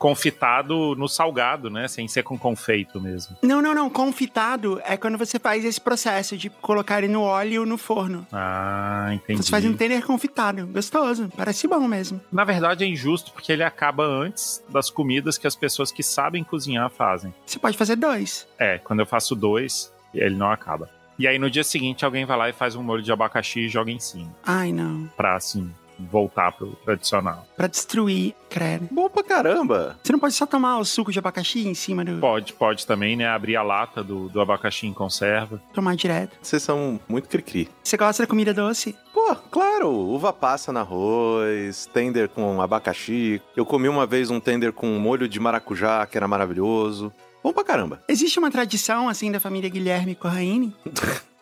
Confitado 0.03 0.97
no 0.97 1.07
salgado, 1.07 1.71
né? 1.71 1.87
Sem 1.87 2.09
ser 2.09 2.25
com 2.25 2.37
confeito 2.37 3.01
mesmo. 3.01 3.37
Não, 3.41 3.63
não, 3.63 3.73
não. 3.73 3.89
Confitado 3.89 4.83
é 4.85 4.97
quando 4.97 5.17
você 5.17 5.39
faz 5.39 5.65
esse 5.65 5.81
processo 5.81 6.37
de 6.37 6.51
colocar 6.51 6.99
ele 6.99 7.07
no 7.07 7.23
óleo 7.23 7.65
no 7.65 7.79
forno. 7.79 8.27
Ah, 8.33 9.11
entendi. 9.13 9.45
Você 9.45 9.51
faz 9.51 9.65
um 9.65 9.75
tender 9.75 10.05
confitado. 10.05 10.67
Gostoso. 10.67 11.31
Parece 11.37 11.69
bom 11.69 11.87
mesmo. 11.87 12.21
Na 12.33 12.43
verdade 12.43 12.83
é 12.83 12.87
injusto 12.89 13.31
porque 13.31 13.53
ele 13.53 13.63
acaba 13.63 14.05
antes 14.05 14.61
das 14.69 14.91
comidas 14.91 15.39
que 15.39 15.47
as 15.47 15.55
pessoas 15.55 15.93
que 15.93 16.03
sabem 16.03 16.43
cozinhar 16.43 16.91
fazem. 16.91 17.33
Você 17.47 17.61
pode 17.61 17.79
fazer 17.79 17.95
dois. 17.95 18.49
É, 18.59 18.79
quando 18.79 18.99
eu 18.99 19.07
faço 19.07 19.37
dois, 19.37 19.93
ele 20.13 20.35
não 20.35 20.51
acaba. 20.51 20.91
E 21.17 21.29
aí 21.29 21.39
no 21.39 21.49
dia 21.49 21.63
seguinte 21.63 22.05
alguém 22.05 22.25
vai 22.25 22.37
lá 22.37 22.49
e 22.49 22.53
faz 22.53 22.75
um 22.75 22.83
molho 22.83 23.05
de 23.05 23.13
abacaxi 23.13 23.61
e 23.61 23.69
joga 23.69 23.93
em 23.93 24.01
cima. 24.01 24.35
Ai, 24.45 24.73
não. 24.73 25.09
Pra 25.17 25.37
assim, 25.37 25.73
voltar 26.11 26.53
pro 26.53 26.75
tradicional. 26.85 27.47
Pra 27.57 27.67
destruir, 27.67 28.35
credo. 28.49 28.89
Bom 28.91 29.09
pra 29.09 29.23
caramba. 29.23 29.99
Você 30.03 30.13
não 30.13 30.19
pode 30.19 30.35
só 30.35 30.47
tomar 30.47 30.79
o 30.79 30.85
suco 30.85 31.13
de 31.13 31.19
abacaxi 31.19 31.67
em 31.67 31.75
cima 31.75 32.05
do. 32.05 32.19
Pode, 32.19 32.53
pode 32.53 32.87
também, 32.87 33.17
né? 33.17 33.27
Abrir 33.27 33.57
a 33.57 33.63
lata 33.63 34.03
do, 34.03 34.29
do 34.29 34.41
abacaxi 34.41 34.87
em 34.87 34.93
conserva. 34.93 35.61
Tomar 35.73 35.97
direto. 35.97 36.37
Vocês 36.43 36.63
são 36.63 37.01
muito 37.09 37.29
cri-cri. 37.29 37.69
Você 37.83 37.97
gosta 37.97 38.23
da 38.23 38.27
comida 38.27 38.53
doce? 38.55 38.97
Pô, 39.13 39.35
claro, 39.51 39.91
uva 39.91 40.33
passa 40.33 40.73
no 40.73 40.79
arroz, 40.81 41.87
tender 41.93 42.29
com 42.29 42.61
abacaxi. 42.61 43.41
Eu 43.57 43.65
comi 43.67 43.89
uma 43.89 44.07
vez 44.07 44.31
um 44.31 44.41
tender 44.41 44.73
com 44.73 44.87
molho 44.99 45.29
de 45.29 45.39
maracujá, 45.39 46.07
que 46.07 46.17
era 46.17 46.27
maravilhoso. 46.27 47.13
Bom 47.43 47.53
pra 47.53 47.65
caramba. 47.65 48.01
Existe 48.09 48.39
uma 48.39 48.51
tradição, 48.51 49.09
assim, 49.09 49.31
da 49.33 49.41
família 49.41 49.69
Guilherme 49.69 50.15
Corraine? 50.15 50.75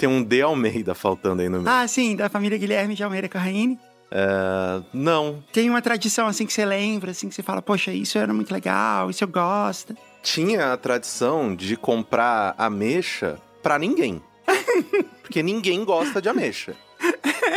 Tem 0.00 0.08
um 0.08 0.22
D 0.22 0.40
Almeida 0.40 0.94
faltando 0.94 1.42
aí 1.42 1.48
no 1.50 1.60
meio. 1.60 1.68
Ah, 1.76 1.86
sim, 1.86 2.16
da 2.16 2.30
família 2.30 2.56
Guilherme 2.56 2.94
de 2.94 3.04
Almeida 3.04 3.28
Corraine. 3.28 3.78
É, 4.10 4.80
não, 4.94 5.44
Tem 5.52 5.68
uma 5.68 5.82
tradição, 5.82 6.26
assim, 6.26 6.46
que 6.46 6.52
você 6.54 6.64
lembra, 6.64 7.10
assim, 7.10 7.28
que 7.28 7.34
você 7.34 7.42
fala, 7.42 7.60
poxa, 7.60 7.92
isso 7.92 8.16
era 8.16 8.32
muito 8.32 8.50
legal, 8.50 9.10
isso 9.10 9.22
eu 9.22 9.28
gosto. 9.28 9.94
tinha 10.22 10.72
a 10.72 10.76
tradição 10.78 11.54
de 11.54 11.76
comprar 11.76 12.54
ameixa 12.56 13.38
pra 13.62 13.78
ninguém. 13.78 14.22
Porque 15.22 15.42
ninguém 15.42 15.84
gosta 15.84 16.20
de 16.22 16.30
ameixa. 16.30 16.74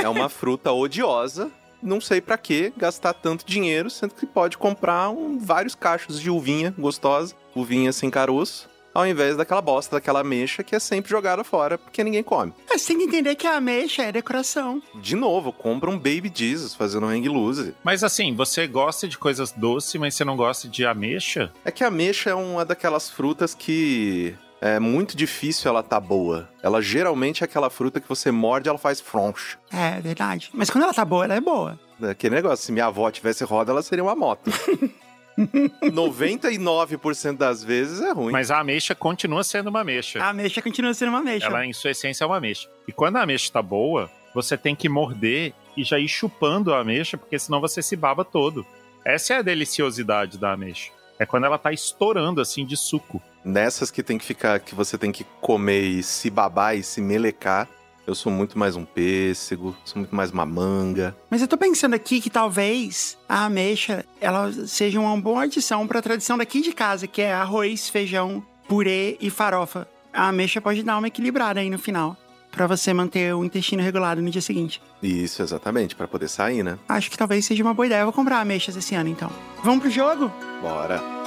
É 0.02 0.10
uma 0.10 0.28
fruta 0.28 0.70
odiosa. 0.72 1.50
Não 1.82 2.00
sei 2.02 2.20
pra 2.22 2.38
que 2.38 2.74
gastar 2.78 3.14
tanto 3.14 3.46
dinheiro, 3.46 3.90
sendo 3.90 4.14
que 4.16 4.26
pode 4.26 4.58
comprar 4.58 5.10
um- 5.10 5.40
vários 5.40 5.76
cachos 5.76 6.20
de 6.20 6.30
uvinha 6.30 6.74
gostosa, 6.78 7.34
uvinha 7.56 7.92
sem 7.94 8.10
caroço, 8.10 8.70
ao 8.94 9.06
invés 9.08 9.36
daquela 9.36 9.62
bosta, 9.62 9.96
daquela 9.96 10.20
ameixa 10.22 10.64
que 10.64 10.76
é 10.76 10.80
sempre 10.80 11.10
jogada 11.10 11.44
fora 11.44 11.78
porque 11.78 12.04
ninguém 12.04 12.24
come. 12.24 12.54
É, 12.70 12.78
Você 12.78 12.88
tem 12.88 12.98
que 12.98 13.04
entender 13.06 13.36
que 13.36 13.48
a 13.48 13.58
ameixa 13.58 14.04
é 14.04 14.12
decoração. 14.12 14.82
De 14.96 15.16
novo, 15.16 15.52
compra 15.52 15.90
um 15.90 15.98
Baby 15.98 16.32
Jesus 16.34 16.76
fazendo 16.76 17.06
hang 17.08 17.28
loose. 17.28 17.74
Mas 17.84 18.04
assim, 18.04 18.36
você 18.36 18.68
gosta 18.68 19.08
de 19.08 19.18
coisas 19.18 19.52
doces, 19.52 19.96
mas 20.00 20.16
você 20.16 20.24
não 20.24 20.36
gosta 20.36 20.68
de 20.68 20.86
ameixa? 20.86 21.52
É 21.66 21.72
que 21.72 21.84
a 21.84 21.88
ameixa 21.88 22.30
é 22.30 22.36
uma 22.36 22.64
daquelas 22.66 23.10
frutas 23.10 23.54
que 23.56 24.36
é 24.62 24.80
muito 24.80 25.18
difícil 25.18 25.70
ela 25.70 25.84
tá 25.84 26.00
boa. 26.00 26.50
Ela 26.62 26.82
geralmente 26.82 27.44
é 27.44 27.46
aquela 27.46 27.70
fruta 27.70 28.00
que 28.00 28.08
você 28.08 28.32
morde 28.32 28.68
e 28.68 28.70
ela 28.70 28.78
faz 28.78 29.02
fronch. 29.02 29.58
É, 29.72 30.00
verdade. 30.00 30.50
Mas 30.54 30.70
quando 30.70 30.86
ela 30.86 30.94
tá 30.94 31.04
boa, 31.04 31.26
ela 31.26 31.36
é 31.36 31.42
boa. 31.42 31.78
Aquele 32.02 32.36
negócio, 32.36 32.66
se 32.66 32.72
minha 32.72 32.86
avó 32.86 33.10
tivesse 33.12 33.44
roda, 33.44 33.72
ela 33.72 33.82
seria 33.82 34.04
uma 34.04 34.16
moto. 34.16 34.50
99% 35.38 37.38
das 37.38 37.64
vezes 37.64 38.02
é 38.02 38.12
ruim. 38.12 38.32
Mas 38.32 38.52
a 38.52 38.60
ameixa 38.60 38.94
continua 38.94 39.44
sendo 39.44 39.70
uma 39.70 39.82
ameixa. 39.82 40.22
A 40.22 40.30
ameixa 40.30 40.62
continua 40.62 40.94
sendo 40.94 41.10
uma 41.10 41.20
ameixa. 41.20 41.48
Ela, 41.48 41.66
em 41.66 41.74
sua 41.74 41.92
essência, 41.92 42.24
é 42.24 42.28
uma 42.28 42.38
ameixa. 42.38 42.70
E 42.88 42.92
quando 42.92 43.18
a 43.18 43.22
ameixa 43.22 43.52
tá 43.52 43.62
boa, 43.62 44.10
você 44.34 44.58
tem 44.58 44.76
que 44.76 44.90
morder 44.90 45.54
e 45.76 45.84
já 45.84 46.00
ir 46.00 46.08
chupando 46.08 46.74
a 46.74 46.80
ameixa, 46.80 47.18
porque 47.18 47.40
senão 47.40 47.60
você 47.60 47.82
se 47.82 47.96
baba 47.96 48.24
todo. 48.24 48.66
Essa 49.06 49.34
é 49.34 49.38
a 49.38 49.42
deliciosidade 49.42 50.38
da 50.38 50.54
ameixa. 50.54 50.92
É 51.20 51.26
quando 51.26 51.46
ela 51.46 51.58
tá 51.58 51.72
estourando, 51.72 52.42
assim, 52.42 52.66
de 52.66 52.76
suco. 52.76 53.22
Nessas 53.44 53.92
que 53.92 54.02
tem 54.02 54.18
que 54.18 54.26
ficar, 54.26 54.60
que 54.60 54.74
você 54.74 54.98
tem 54.98 55.12
que 55.12 55.26
comer 55.42 55.82
e 55.82 56.02
se 56.02 56.30
babar 56.30 56.76
e 56.76 56.84
se 56.84 57.02
melecar, 57.02 57.68
eu 58.06 58.16
sou 58.16 58.32
muito 58.32 58.58
mais 58.58 58.76
um 58.76 58.86
pêssego, 58.86 59.76
sou 59.86 60.00
muito 60.00 60.16
mais 60.16 60.32
uma 60.32 60.46
manga. 60.46 61.16
Mas 61.30 61.42
eu 61.42 61.48
tô 61.48 61.58
pensando 61.58 61.94
aqui 61.94 62.20
que 62.20 62.30
talvez 62.30 63.18
a 63.28 63.46
ameixa 63.46 64.06
ela 64.20 64.52
seja 64.68 65.00
uma 65.00 65.20
boa 65.20 65.44
adição 65.44 65.88
pra 65.88 66.02
tradição 66.02 66.38
daqui 66.38 66.62
de 66.62 66.74
casa, 66.74 67.08
que 67.08 67.22
é 67.22 67.34
arroz, 67.34 67.90
feijão, 67.90 68.44
purê 68.68 69.18
e 69.22 69.30
farofa. 69.30 69.88
A 70.12 70.28
ameixa 70.28 70.62
pode 70.62 70.84
dar 70.84 70.98
uma 70.98 71.08
equilibrada 71.08 71.60
aí 71.60 71.70
no 71.70 71.80
final, 71.80 72.18
Pra 72.54 72.68
você 72.68 72.94
manter 72.94 73.34
o 73.34 73.44
intestino 73.44 73.82
regulado 73.82 74.22
no 74.22 74.30
dia 74.30 74.42
seguinte. 74.42 74.80
Isso, 75.02 75.42
exatamente, 75.42 75.96
pra 75.96 76.08
poder 76.08 76.28
sair, 76.28 76.62
né? 76.62 76.78
Acho 76.88 77.10
que 77.10 77.18
talvez 77.18 77.44
seja 77.46 77.64
uma 77.64 77.74
boa 77.74 77.88
ideia. 77.88 78.02
Eu 78.02 78.06
vou 78.06 78.14
comprar 78.14 78.40
ameixas 78.40 78.76
esse 78.76 78.94
ano, 78.94 79.10
então. 79.10 79.32
Vamos 79.64 79.82
pro 79.82 79.90
jogo? 79.90 80.32
Bora. 80.62 81.23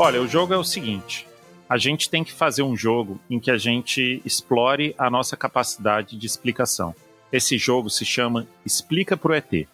Olha, 0.00 0.22
o 0.22 0.28
jogo 0.28 0.54
é 0.54 0.56
o 0.56 0.62
seguinte: 0.62 1.26
a 1.68 1.76
gente 1.76 2.08
tem 2.08 2.22
que 2.22 2.32
fazer 2.32 2.62
um 2.62 2.76
jogo 2.76 3.20
em 3.28 3.40
que 3.40 3.50
a 3.50 3.58
gente 3.58 4.22
explore 4.24 4.94
a 4.96 5.10
nossa 5.10 5.36
capacidade 5.36 6.16
de 6.16 6.24
explicação. 6.24 6.94
Esse 7.32 7.58
jogo 7.58 7.90
se 7.90 8.04
chama 8.04 8.46
Explica 8.64 9.16
pro 9.16 9.34
ET. 9.34 9.52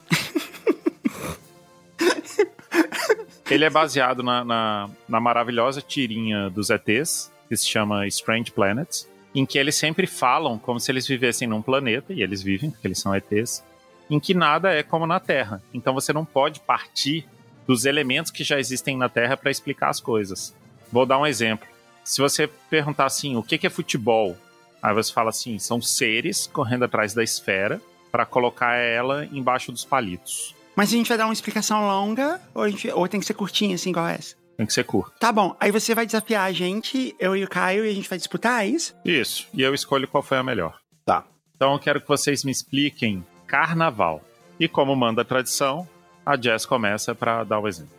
Ele 3.51 3.65
é 3.65 3.71
baseado 3.71 4.23
na, 4.23 4.43
na, 4.43 4.89
na 5.07 5.21
maravilhosa 5.21 5.83
tirinha 5.83 6.49
dos 6.49 6.71
ETs, 6.71 7.31
que 7.47 7.57
se 7.57 7.69
chama 7.69 8.07
Strange 8.07 8.51
Planets, 8.51 9.07
em 9.35 9.45
que 9.45 9.59
eles 9.59 9.75
sempre 9.75 10.07
falam 10.07 10.59
como 10.59 10.81
se 10.81 10.91
eles 10.91 11.07
vivessem 11.07 11.47
num 11.47 11.61
planeta, 11.61 12.15
e 12.15 12.23
eles 12.23 12.43
vivem, 12.43 12.71
porque 12.71 12.87
eles 12.87 12.99
são 12.99 13.15
ETs, 13.15 13.63
em 14.09 14.19
que 14.19 14.33
nada 14.33 14.73
é 14.73 14.83
como 14.83 15.07
na 15.07 15.21
Terra. 15.21 15.63
Então 15.75 15.93
você 15.93 16.11
não 16.13 16.25
pode 16.25 16.59
partir 16.61 17.27
dos 17.67 17.85
elementos 17.85 18.31
que 18.31 18.45
já 18.45 18.59
existem 18.59 18.97
na 18.97 19.09
Terra 19.09 19.37
para 19.37 19.51
explicar 19.51 19.89
as 19.91 20.01
coisas. 20.01 20.55
Vou 20.93 21.07
dar 21.07 21.19
um 21.19 21.27
exemplo. 21.27 21.67
Se 22.05 22.21
você 22.21 22.47
perguntar 22.47 23.07
assim, 23.07 23.37
o 23.37 23.43
que 23.43 23.67
é 23.67 23.71
futebol? 23.71 24.37
Aí 24.83 24.93
você 24.95 25.13
fala 25.13 25.31
assim, 25.31 25.59
são 25.59 25.81
seres 25.81 26.47
correndo 26.47 26.85
atrás 26.85 27.15
da 27.15 27.23
esfera 27.23 27.81
para 28.13 28.27
colocar 28.27 28.75
ela 28.75 29.25
embaixo 29.33 29.73
dos 29.73 29.85
palitos. 29.85 30.55
Mas 30.77 30.91
a 30.91 30.93
gente 30.93 31.09
vai 31.09 31.17
dar 31.17 31.25
uma 31.27 31.33
explicação 31.33 31.87
longa 31.87 32.41
ou, 32.55 32.63
a 32.63 32.69
gente- 32.69 32.91
ou 32.91 33.09
tem 33.09 33.19
que 33.21 33.27
ser 33.27 33.35
curtinha, 33.35 33.75
assim, 33.77 33.91
igual 33.91 34.07
essa? 34.09 34.37
Tem 34.57 34.67
que 34.67 34.73
ser 34.73 34.85
curto. 34.85 35.13
Tá 35.19 35.33
bom, 35.33 35.57
aí 35.59 35.71
você 35.71 35.95
vai 35.95 36.05
desafiar 36.05 36.45
a 36.47 36.53
gente, 36.53 37.15
eu 37.19 37.35
e 37.35 37.43
o 37.43 37.49
Caio, 37.49 37.85
e 37.85 37.89
a 37.91 37.95
gente 37.95 38.09
vai 38.09 38.19
disputar, 38.19 38.63
é 38.65 38.69
isso? 38.69 38.95
Isso. 39.05 39.47
E 39.55 39.63
eu 39.63 39.73
escolho 39.75 40.07
qual 40.07 40.23
foi 40.23 40.37
a 40.39 40.43
melhor. 40.43 40.79
Tá. 41.05 41.25
Então 41.57 41.73
eu 41.73 41.79
quero 41.79 42.01
que 42.01 42.07
vocês 42.09 42.45
me 42.45 42.53
expliquem 42.53 43.25
carnaval. 43.47 44.23
E 44.61 44.69
como 44.69 44.95
manda 44.95 45.23
a 45.23 45.25
tradição, 45.25 45.89
a 46.25 46.37
Jess 46.37 46.67
começa 46.67 47.15
para 47.15 47.45
dar 47.45 47.59
o 47.59 47.69
exemplo. 47.69 47.93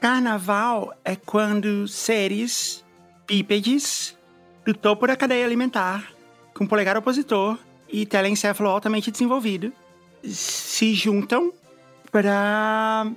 Carnaval 0.00 0.94
é 1.04 1.14
quando 1.14 1.86
seres 1.86 2.84
bípedes 3.26 4.16
do 4.64 4.74
topo 4.74 5.06
da 5.06 5.16
cadeia 5.16 5.44
alimentar, 5.44 6.12
com 6.54 6.66
polegar 6.66 6.96
opositor 6.96 7.58
e 7.88 8.06
telencéfalo 8.06 8.68
altamente 8.68 9.10
desenvolvido, 9.10 9.72
se 10.24 10.94
juntam 10.94 11.52
para 12.10 13.10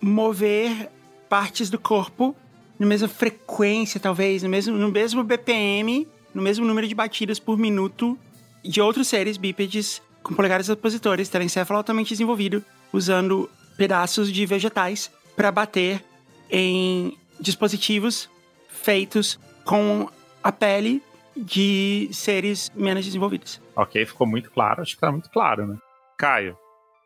mover 0.00 0.90
partes 1.28 1.70
do 1.70 1.78
corpo 1.78 2.36
na 2.78 2.86
mesma 2.86 3.08
frequência, 3.08 4.00
talvez, 4.00 4.42
no 4.42 4.48
mesmo, 4.48 4.76
no 4.76 4.90
mesmo 4.90 5.22
BPM, 5.22 6.08
no 6.34 6.42
mesmo 6.42 6.66
número 6.66 6.88
de 6.88 6.94
batidas 6.94 7.38
por 7.38 7.56
minuto 7.56 8.18
de 8.64 8.80
outros 8.80 9.08
seres 9.08 9.36
bípedes 9.36 10.02
com 10.22 10.34
polegares 10.34 10.68
opositores, 10.68 11.28
telencéfalo 11.28 11.78
altamente 11.78 12.10
desenvolvido, 12.10 12.64
usando 12.92 13.50
pedaços 13.76 14.32
de 14.32 14.44
vegetais 14.46 15.10
para 15.34 15.50
bater 15.50 16.04
em 16.50 17.16
dispositivos 17.40 18.28
feitos 18.68 19.38
com 19.64 20.08
a 20.42 20.52
pele 20.52 21.02
de 21.36 22.08
seres 22.12 22.70
menos 22.74 23.04
desenvolvidos. 23.04 23.60
Ok, 23.74 24.04
ficou 24.04 24.26
muito 24.26 24.50
claro. 24.50 24.82
Acho 24.82 24.94
que 24.94 25.00
tá 25.00 25.10
muito 25.10 25.30
claro, 25.30 25.66
né? 25.66 25.78
Caio, 26.18 26.56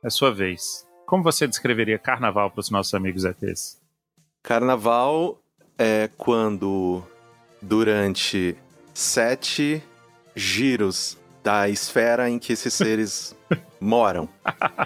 é 0.03 0.11
sua 0.11 0.33
vez. 0.33 0.87
Como 1.07 1.23
você 1.23 1.47
descreveria 1.47 1.99
carnaval 1.99 2.51
para 2.51 2.61
os 2.61 2.71
nossos 2.71 2.93
amigos 2.95 3.25
ETs? 3.25 3.81
Carnaval 4.43 5.41
é 5.79 6.11
quando, 6.17 7.03
durante 7.63 8.57
sete 8.93 9.83
giros 10.35 11.17
da 11.43 11.69
esfera 11.69 12.29
em 12.29 12.39
que 12.39 12.53
esses 12.53 12.75
seres 12.75 13.37
moram, 13.81 14.29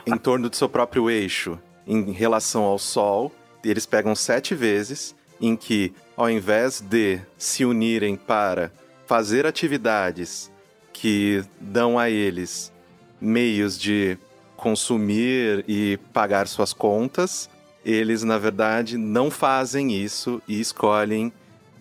em 0.07 0.17
torno 0.19 0.51
do 0.51 0.57
seu 0.57 0.69
próprio 0.69 1.09
eixo, 1.09 1.59
em 1.87 2.13
relação 2.13 2.63
ao 2.65 2.79
Sol, 2.79 3.33
eles 3.65 3.87
pegam 3.87 4.15
sete 4.15 4.55
vezes 4.55 5.15
em 5.41 5.57
que, 5.57 5.93
ao 6.17 6.31
invés 6.31 6.81
de 6.81 7.21
se 7.39 7.65
unirem 7.65 8.17
para 8.17 8.73
fazer 9.07 9.47
atividades 9.47 10.51
que 10.93 11.43
dão 11.61 11.99
a 11.99 12.11
eles 12.11 12.73
meios 13.21 13.79
de 13.79 14.19
consumir 14.57 15.65
e 15.67 15.99
pagar 16.13 16.47
suas 16.47 16.73
contas, 16.73 17.49
eles 17.85 18.23
na 18.23 18.37
verdade 18.37 18.99
não 18.99 19.31
fazem 19.31 19.93
isso 19.93 20.43
e 20.47 20.61
escolhem 20.61 21.33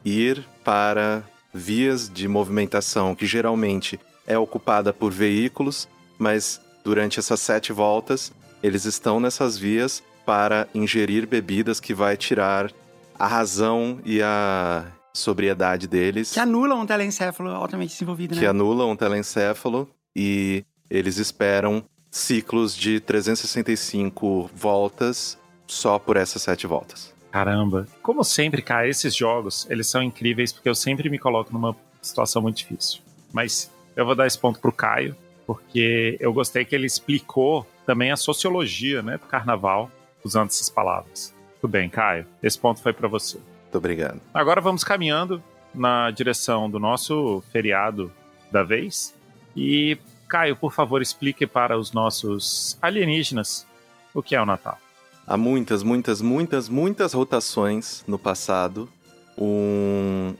ir 0.05 0.45
para 0.63 1.23
vias 1.53 2.09
de 2.09 2.27
movimentação 2.27 3.13
que 3.13 3.25
geralmente 3.25 3.99
é 4.25 4.37
ocupada 4.37 4.93
por 4.93 5.11
veículos, 5.11 5.89
mas 6.17 6.61
durante 6.83 7.19
essas 7.19 7.39
sete 7.41 7.73
voltas 7.73 8.31
eles 8.61 8.85
estão 8.85 9.19
nessas 9.19 9.57
vias 9.57 10.03
para 10.25 10.67
ingerir 10.73 11.27
bebidas 11.27 11.79
que 11.79 11.93
vai 11.93 12.15
tirar 12.15 12.71
a 13.17 13.27
razão 13.27 13.99
e 14.05 14.21
a 14.21 14.85
sobriedade 15.13 15.87
deles 15.87 16.31
Que 16.31 16.39
anulam 16.39 16.81
um 16.81 16.85
telencéfalo 16.85 17.49
altamente 17.49 17.93
desenvolvido, 17.93 18.35
que 18.35 18.41
né? 18.41 18.47
anulam 18.47 18.91
o 18.91 18.95
telencéfalo 18.95 19.89
e 20.15 20.63
eles 20.89 21.17
esperam 21.17 21.83
ciclos 22.11 22.75
de 22.75 22.99
365 22.99 24.49
voltas 24.53 25.37
só 25.67 25.99
por 25.99 26.17
essas 26.17 26.41
sete 26.41 26.65
voltas. 26.65 27.13
Caramba. 27.31 27.87
Como 28.01 28.23
sempre, 28.23 28.61
cara, 28.61 28.87
esses 28.87 29.15
jogos, 29.15 29.67
eles 29.69 29.87
são 29.87 30.01
incríveis 30.01 30.51
porque 30.51 30.67
eu 30.67 30.73
sempre 30.73 31.09
me 31.09 31.19
coloco 31.19 31.53
numa 31.53 31.75
situação 32.01 32.41
muito 32.41 32.57
difícil. 32.57 33.01
Mas 33.31 33.71
eu 33.95 34.05
vou 34.05 34.15
dar 34.15 34.25
esse 34.25 34.37
ponto 34.37 34.59
pro 34.59 34.71
Caio, 34.71 35.15
porque 35.45 36.17
eu 36.19 36.33
gostei 36.33 36.65
que 36.65 36.75
ele 36.75 36.87
explicou 36.87 37.67
também 37.89 38.11
a 38.11 38.15
sociologia, 38.15 39.01
né, 39.01 39.17
do 39.17 39.25
carnaval, 39.25 39.89
usando 40.23 40.49
essas 40.49 40.69
palavras. 40.69 41.33
Tudo 41.59 41.71
bem, 41.71 41.89
Caio. 41.89 42.23
Esse 42.43 42.59
ponto 42.59 42.79
foi 42.83 42.93
para 42.93 43.07
você. 43.07 43.37
Muito 43.63 43.77
obrigado. 43.79 44.21
Agora 44.31 44.61
vamos 44.61 44.83
caminhando 44.83 45.41
na 45.73 46.11
direção 46.11 46.69
do 46.69 46.77
nosso 46.77 47.43
feriado 47.51 48.13
da 48.51 48.61
vez. 48.61 49.15
E, 49.55 49.97
Caio, 50.27 50.55
por 50.55 50.71
favor, 50.71 51.01
explique 51.01 51.47
para 51.47 51.79
os 51.79 51.91
nossos 51.91 52.77
alienígenas 52.79 53.65
o 54.13 54.21
que 54.21 54.35
é 54.35 54.41
o 54.41 54.45
Natal. 54.45 54.77
Há 55.25 55.35
muitas, 55.35 55.81
muitas, 55.81 56.21
muitas, 56.21 56.69
muitas 56.69 57.13
rotações 57.13 58.03
no 58.07 58.19
passado, 58.19 58.87
um 59.35 60.35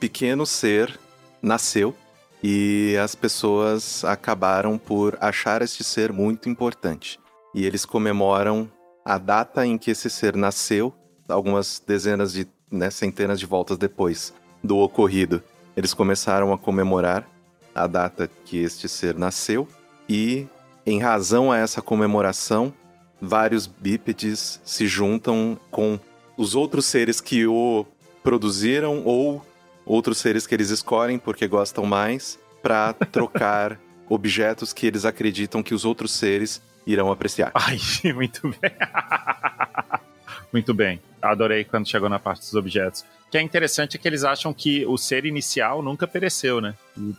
pequeno 0.00 0.44
ser 0.44 0.98
nasceu 1.40 1.94
e 2.42 2.96
as 3.02 3.14
pessoas 3.14 4.04
acabaram 4.04 4.78
por 4.78 5.16
achar 5.20 5.62
este 5.62 5.82
ser 5.82 6.12
muito 6.12 6.48
importante. 6.48 7.18
E 7.54 7.64
eles 7.64 7.84
comemoram 7.84 8.70
a 9.04 9.18
data 9.18 9.66
em 9.66 9.78
que 9.78 9.90
esse 9.90 10.08
ser 10.10 10.36
nasceu, 10.36 10.94
algumas 11.28 11.82
dezenas 11.86 12.32
de, 12.32 12.46
né, 12.70 12.90
centenas 12.90 13.40
de 13.40 13.46
voltas 13.46 13.78
depois 13.78 14.32
do 14.62 14.78
ocorrido. 14.78 15.42
Eles 15.76 15.94
começaram 15.94 16.52
a 16.52 16.58
comemorar 16.58 17.28
a 17.74 17.86
data 17.86 18.30
que 18.44 18.58
este 18.58 18.88
ser 18.88 19.16
nasceu 19.16 19.66
e 20.08 20.46
Em 20.88 21.00
razão 21.00 21.52
a 21.52 21.58
essa 21.58 21.82
comemoração, 21.82 22.72
vários 23.20 23.66
bípedes 23.66 24.58
se 24.64 24.86
juntam 24.86 25.60
com 25.70 26.00
os 26.34 26.54
outros 26.54 26.86
seres 26.86 27.20
que 27.20 27.46
o 27.46 27.84
produziram 28.22 29.02
ou 29.04 29.44
outros 29.88 30.18
seres 30.18 30.46
que 30.46 30.54
eles 30.54 30.70
escolhem 30.70 31.18
porque 31.18 31.48
gostam 31.48 31.84
mais 31.84 32.38
para 32.62 32.92
trocar 33.10 33.80
objetos 34.08 34.72
que 34.72 34.86
eles 34.86 35.04
acreditam 35.04 35.62
que 35.62 35.74
os 35.74 35.84
outros 35.84 36.12
seres 36.12 36.62
irão 36.86 37.10
apreciar. 37.10 37.50
Ai, 37.54 37.78
muito 38.14 38.42
bem. 38.48 38.70
muito 40.52 40.74
bem. 40.74 41.00
Adorei 41.20 41.64
quando 41.64 41.88
chegou 41.88 42.08
na 42.08 42.18
parte 42.18 42.40
dos 42.40 42.54
objetos. 42.54 43.04
O 43.26 43.30
que 43.30 43.38
é 43.38 43.42
interessante 43.42 43.96
é 43.96 44.00
que 44.00 44.06
eles 44.06 44.24
acham 44.24 44.54
que 44.54 44.86
o 44.86 44.96
ser 44.96 45.24
inicial 45.24 45.82
nunca 45.82 46.06
pereceu, 46.06 46.60
né? 46.60 46.74
E 46.96 47.14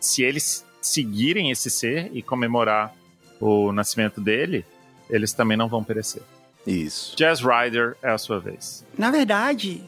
se 0.00 0.22
eles 0.22 0.64
seguirem 0.82 1.50
esse 1.50 1.70
ser 1.70 2.10
e 2.12 2.22
comemorar 2.22 2.94
o 3.40 3.72
nascimento 3.72 4.20
dele, 4.20 4.64
eles 5.08 5.32
também 5.32 5.56
não 5.56 5.68
vão 5.68 5.82
perecer. 5.82 6.22
Isso. 6.66 7.16
Jazz 7.16 7.40
Rider 7.40 7.96
é 8.02 8.10
a 8.10 8.18
sua 8.18 8.38
vez. 8.38 8.84
Na 8.98 9.10
verdade, 9.10 9.82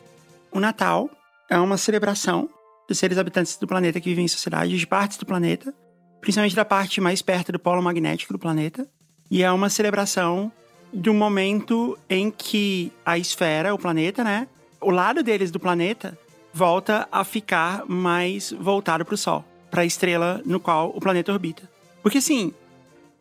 o 0.50 0.60
Natal 0.60 1.10
é 1.48 1.58
uma 1.58 1.76
celebração 1.76 2.48
dos 2.88 2.98
seres 2.98 3.18
habitantes 3.18 3.56
do 3.56 3.66
planeta 3.66 4.00
que 4.00 4.08
vivem 4.08 4.24
em 4.24 4.28
sociedade, 4.28 4.78
de 4.78 4.86
partes 4.86 5.16
do 5.16 5.26
planeta, 5.26 5.74
principalmente 6.20 6.56
da 6.56 6.64
parte 6.64 7.00
mais 7.00 7.22
perto 7.22 7.52
do 7.52 7.58
polo 7.58 7.82
magnético 7.82 8.32
do 8.32 8.38
planeta. 8.38 8.86
E 9.30 9.42
é 9.42 9.50
uma 9.50 9.68
celebração 9.68 10.52
do 10.92 11.12
momento 11.12 11.98
em 12.08 12.30
que 12.30 12.92
a 13.04 13.18
esfera, 13.18 13.74
o 13.74 13.78
planeta, 13.78 14.22
né? 14.22 14.48
O 14.80 14.90
lado 14.90 15.22
deles 15.22 15.50
do 15.50 15.58
planeta 15.58 16.18
volta 16.52 17.08
a 17.10 17.24
ficar 17.24 17.84
mais 17.86 18.52
voltado 18.52 19.04
para 19.04 19.14
o 19.14 19.18
Sol, 19.18 19.44
para 19.70 19.82
a 19.82 19.84
estrela 19.84 20.40
no 20.44 20.60
qual 20.60 20.90
o 20.94 21.00
planeta 21.00 21.32
orbita. 21.32 21.68
Porque 22.02 22.18
assim, 22.18 22.54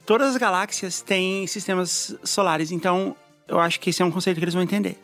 todas 0.06 0.30
as 0.30 0.38
galáxias 0.38 1.02
têm 1.02 1.46
sistemas 1.48 2.16
solares, 2.24 2.72
então 2.72 3.16
eu 3.48 3.60
acho 3.60 3.80
que 3.80 3.90
esse 3.90 4.02
é 4.02 4.06
um 4.06 4.12
conceito 4.12 4.38
que 4.38 4.44
eles 4.44 4.54
vão 4.54 4.64
entender. 4.64 4.98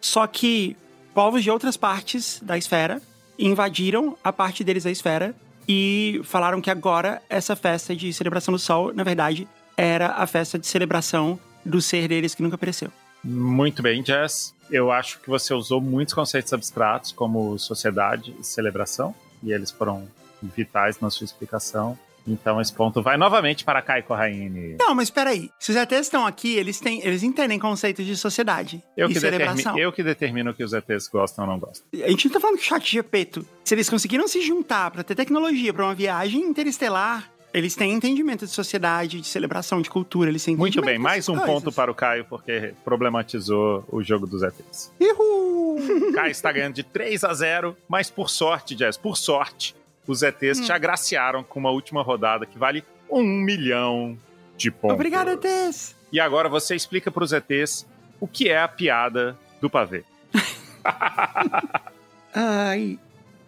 Só 0.00 0.26
que 0.26 0.76
povos 1.18 1.42
de 1.42 1.50
outras 1.50 1.76
partes 1.76 2.38
da 2.40 2.56
esfera 2.56 3.02
invadiram 3.36 4.16
a 4.22 4.32
parte 4.32 4.62
deles 4.62 4.84
da 4.84 4.90
esfera 4.92 5.34
e 5.68 6.20
falaram 6.22 6.60
que 6.60 6.70
agora 6.70 7.20
essa 7.28 7.56
festa 7.56 7.96
de 7.96 8.12
celebração 8.12 8.52
do 8.52 8.58
Sol, 8.58 8.94
na 8.94 9.02
verdade, 9.02 9.48
era 9.76 10.12
a 10.12 10.28
festa 10.28 10.60
de 10.60 10.68
celebração 10.68 11.36
do 11.64 11.82
ser 11.82 12.06
deles 12.06 12.36
que 12.36 12.42
nunca 12.44 12.54
apareceu. 12.54 12.92
Muito 13.24 13.82
bem, 13.82 14.00
Jess. 14.06 14.54
Eu 14.70 14.92
acho 14.92 15.18
que 15.18 15.28
você 15.28 15.52
usou 15.52 15.80
muitos 15.80 16.14
conceitos 16.14 16.52
abstratos, 16.52 17.10
como 17.10 17.58
sociedade 17.58 18.32
e 18.38 18.44
celebração, 18.44 19.12
e 19.42 19.50
eles 19.50 19.72
foram 19.72 20.06
vitais 20.40 21.00
na 21.00 21.10
sua 21.10 21.24
explicação. 21.24 21.98
Então 22.28 22.60
esse 22.60 22.72
ponto 22.72 23.02
vai 23.02 23.16
novamente 23.16 23.64
para 23.64 23.80
Kai 23.82 24.02
Corraine. 24.02 24.76
Não, 24.78 24.94
mas 24.94 25.10
peraí. 25.10 25.50
Se 25.58 25.70
os 25.70 25.76
ETs 25.76 26.00
estão 26.00 26.26
aqui, 26.26 26.56
eles, 26.56 26.78
têm, 26.80 27.00
eles 27.04 27.22
entendem 27.22 27.58
conceitos 27.58 28.04
de 28.04 28.16
sociedade 28.16 28.82
Eu 28.96 29.08
e 29.08 29.14
que, 29.14 29.20
celebração. 29.20 29.56
determi 29.56 29.80
eu 29.80 29.92
que 29.92 30.02
determino 30.02 30.50
o 30.50 30.54
que 30.54 30.62
os 30.64 30.72
ETs 30.72 31.08
gostam 31.08 31.44
ou 31.44 31.50
não 31.50 31.58
gostam. 31.58 31.86
A 32.04 32.08
gente 32.08 32.26
não 32.26 32.32
tá 32.34 32.40
falando 32.40 32.56
que 32.58 32.62
o 32.64 32.66
chat 32.66 32.90
Gepeto, 32.90 33.46
se 33.64 33.74
eles 33.74 33.88
conseguiram 33.88 34.26
se 34.28 34.40
juntar 34.40 34.90
para 34.90 35.02
ter 35.02 35.14
tecnologia 35.14 35.72
para 35.72 35.84
uma 35.84 35.94
viagem 35.94 36.40
interestelar, 36.42 37.30
eles 37.52 37.74
têm 37.74 37.92
entendimento 37.92 38.44
de 38.44 38.52
sociedade, 38.52 39.20
de 39.20 39.26
celebração, 39.26 39.80
de 39.80 39.88
cultura, 39.88 40.28
eles 40.30 40.44
têm 40.44 40.54
Muito 40.54 40.82
bem, 40.82 40.98
mais 40.98 41.28
um 41.28 41.32
dessas 41.32 41.46
ponto 41.46 41.62
coisas. 41.64 41.74
para 41.74 41.90
o 41.90 41.94
Caio, 41.94 42.24
porque 42.26 42.74
problematizou 42.84 43.84
o 43.90 44.02
jogo 44.02 44.26
dos 44.26 44.42
ETs. 44.42 44.92
Uhul! 45.00 45.78
Caio 46.14 46.30
está 46.30 46.52
ganhando 46.52 46.74
de 46.74 46.82
3 46.82 47.24
a 47.24 47.32
0, 47.32 47.76
mas 47.88 48.10
por 48.10 48.28
sorte, 48.28 48.76
Jess, 48.76 48.96
por 48.98 49.16
sorte, 49.16 49.74
os 50.08 50.22
ETs 50.22 50.60
te 50.60 50.72
agraciaram 50.72 51.44
com 51.44 51.60
uma 51.60 51.70
última 51.70 52.02
rodada 52.02 52.46
que 52.46 52.58
vale 52.58 52.82
um 53.10 53.22
milhão 53.22 54.18
de 54.56 54.70
pontos. 54.70 54.94
Obrigado, 54.94 55.30
ETs! 55.30 55.94
E 56.10 56.18
agora 56.18 56.48
você 56.48 56.74
explica 56.74 57.10
para 57.10 57.22
os 57.22 57.32
ETs 57.32 57.86
o 58.18 58.26
que 58.26 58.48
é 58.48 58.60
a 58.60 58.66
piada 58.66 59.38
do 59.60 59.68
pavê. 59.68 60.04
Ai, 62.34 62.98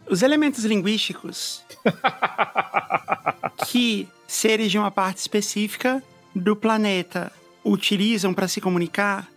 os 0.06 0.22
elementos 0.22 0.64
linguísticos 0.64 1.64
que 3.66 4.06
seres 4.26 4.70
de 4.70 4.78
uma 4.78 4.90
parte 4.90 5.18
específica 5.18 6.02
do 6.34 6.54
planeta 6.54 7.32
utilizam 7.64 8.34
para 8.34 8.48
se 8.48 8.60
comunicar, 8.60 9.28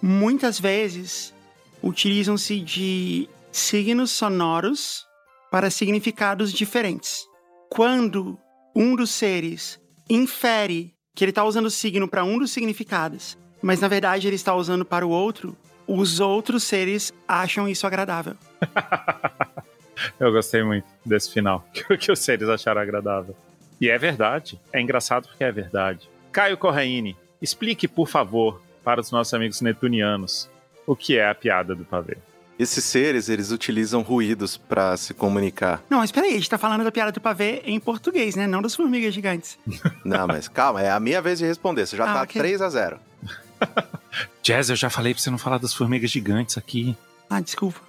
muitas 0.00 0.58
vezes 0.58 1.32
utilizam-se 1.82 2.60
de 2.60 3.28
signos 3.50 4.10
sonoros 4.10 5.06
para 5.52 5.68
significados 5.68 6.50
diferentes. 6.50 7.28
Quando 7.68 8.38
um 8.74 8.96
dos 8.96 9.10
seres 9.10 9.78
infere 10.08 10.94
que 11.14 11.22
ele 11.22 11.30
está 11.30 11.44
usando 11.44 11.66
o 11.66 11.70
signo 11.70 12.08
para 12.08 12.24
um 12.24 12.38
dos 12.38 12.50
significados, 12.50 13.36
mas 13.60 13.78
na 13.78 13.86
verdade 13.86 14.26
ele 14.26 14.36
está 14.36 14.54
usando 14.54 14.82
para 14.82 15.06
o 15.06 15.10
outro, 15.10 15.54
os 15.86 16.20
outros 16.20 16.64
seres 16.64 17.12
acham 17.28 17.68
isso 17.68 17.86
agradável. 17.86 18.34
Eu 20.18 20.32
gostei 20.32 20.64
muito 20.64 20.86
desse 21.04 21.30
final, 21.30 21.68
que, 21.70 21.98
que 21.98 22.10
os 22.10 22.18
seres 22.18 22.48
acharam 22.48 22.80
agradável. 22.80 23.36
E 23.78 23.90
é 23.90 23.98
verdade. 23.98 24.58
É 24.72 24.80
engraçado 24.80 25.28
porque 25.28 25.44
é 25.44 25.52
verdade. 25.52 26.08
Caio 26.32 26.56
Corraine, 26.56 27.14
explique, 27.42 27.86
por 27.86 28.08
favor, 28.08 28.62
para 28.82 29.02
os 29.02 29.10
nossos 29.10 29.34
amigos 29.34 29.60
netunianos 29.60 30.50
o 30.86 30.96
que 30.96 31.18
é 31.18 31.28
a 31.28 31.34
piada 31.34 31.74
do 31.74 31.84
pavê. 31.84 32.16
Esses 32.58 32.84
seres, 32.84 33.28
eles 33.28 33.50
utilizam 33.50 34.02
ruídos 34.02 34.56
para 34.56 34.96
se 34.96 35.12
comunicar. 35.14 35.82
Não, 35.90 35.98
mas 35.98 36.12
peraí, 36.12 36.30
a 36.32 36.34
gente 36.34 36.48
tá 36.50 36.58
falando 36.58 36.84
da 36.84 36.92
piada 36.92 37.10
do 37.10 37.20
pavê 37.20 37.62
em 37.64 37.80
português, 37.80 38.36
né? 38.36 38.46
Não 38.46 38.62
das 38.62 38.74
formigas 38.76 39.12
gigantes. 39.14 39.58
Não, 40.04 40.26
mas 40.26 40.48
calma, 40.48 40.80
é 40.82 40.90
a 40.90 41.00
minha 41.00 41.20
vez 41.22 41.38
de 41.38 41.46
responder. 41.46 41.86
Você 41.86 41.96
já 41.96 42.04
Ah, 42.10 42.14
tá 42.14 42.22
ok. 42.22 42.40
3 42.40 42.60
a 42.62 42.68
0 42.68 43.00
Jazz, 44.42 44.70
eu 44.70 44.76
já 44.76 44.90
falei 44.90 45.14
pra 45.14 45.22
você 45.22 45.30
não 45.30 45.38
falar 45.38 45.58
das 45.58 45.72
formigas 45.72 46.10
gigantes 46.10 46.58
aqui. 46.58 46.96
Ah, 47.30 47.40
desculpa. 47.40 47.80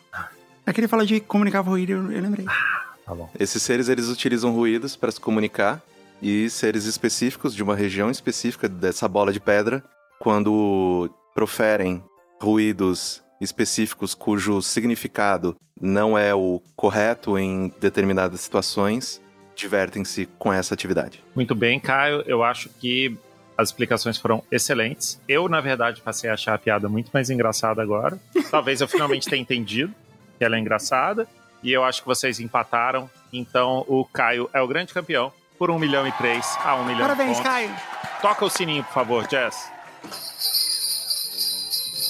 Aquele 0.65 0.88
fala 0.88 1.06
de 1.06 1.19
comunicar 1.19 1.60
ruído, 1.62 1.91
eu, 1.91 2.12
eu 2.12 2.21
lembrei. 2.21 2.45
Tá 2.45 3.13
bom. 3.13 3.30
Esses 3.39 3.62
seres, 3.62 3.89
eles 3.89 4.08
utilizam 4.08 4.52
ruídos 4.54 4.95
para 4.95 5.12
se 5.12 5.19
comunicar. 5.19 5.82
E 6.21 6.49
seres 6.49 6.86
específicos, 6.86 7.54
de 7.54 7.62
uma 7.62 7.76
região 7.76 8.10
específica 8.10 8.69
dessa 8.69 9.08
bola 9.10 9.34
de 9.34 9.39
pedra, 9.41 9.84
quando 10.19 11.10
proferem 11.36 12.02
ruídos 12.39 13.23
específicos 13.43 14.13
cujo 14.13 14.62
significado 14.62 15.56
não 15.79 16.17
é 16.17 16.34
o 16.34 16.62
correto 16.75 17.38
em 17.38 17.73
determinadas 17.79 18.41
situações, 18.41 19.21
divertem-se 19.56 20.27
com 20.38 20.51
essa 20.51 20.73
atividade. 20.73 21.23
Muito 21.36 21.53
bem, 21.53 21.79
Caio. 21.79 22.23
Eu 22.25 22.43
acho 22.43 22.69
que 22.69 23.17
as 23.58 23.69
explicações 23.69 24.17
foram 24.17 24.43
excelentes. 24.51 25.19
Eu, 25.27 25.47
na 25.47 25.62
verdade, 25.62 26.01
passei 26.01 26.29
a 26.29 26.34
achar 26.34 26.53
a 26.53 26.58
piada 26.58 26.89
muito 26.89 27.10
mais 27.13 27.29
engraçada 27.29 27.82
agora. 27.82 28.19
Talvez 28.49 28.82
eu 28.82 28.88
finalmente 28.88 29.27
tenha 29.27 29.41
entendido 29.41 29.93
que 30.38 30.43
ela 30.43 30.56
é 30.56 30.60
engraçada. 30.60 31.27
E 31.62 31.71
eu 31.71 31.84
acho 31.84 32.01
que 32.01 32.08
vocês 32.08 32.39
empataram. 32.39 33.10
Então 33.32 33.86
o 33.88 34.06
Caio 34.06 34.49
é 34.53 34.62
o 34.62 34.67
grande 34.67 34.93
campeão 34.93 35.32
por 35.58 35.69
1 35.69 35.79
milhão 35.79 36.08
e 36.08 36.12
3 36.13 36.58
a 36.63 36.75
1 36.75 36.86
milhão 36.86 37.01
Parabéns, 37.01 37.38
de 37.38 37.43
pontos. 37.43 37.51
Caio. 37.51 37.75
Toca 38.21 38.45
o 38.45 38.49
sininho, 38.49 38.84
por 38.84 38.93
favor, 38.93 39.27
Jess. 39.29 39.71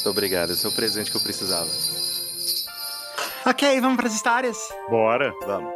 Muito 0.03 0.17
obrigado, 0.17 0.51
esse 0.51 0.65
é 0.65 0.69
o 0.69 0.71
presente 0.73 1.09
que 1.09 1.15
eu 1.15 1.21
precisava. 1.21 1.69
Ok, 3.45 3.79
vamos 3.79 3.95
pras 3.95 4.13
histórias? 4.13 4.57
Bora. 4.89 5.33
Vamos. 5.45 5.73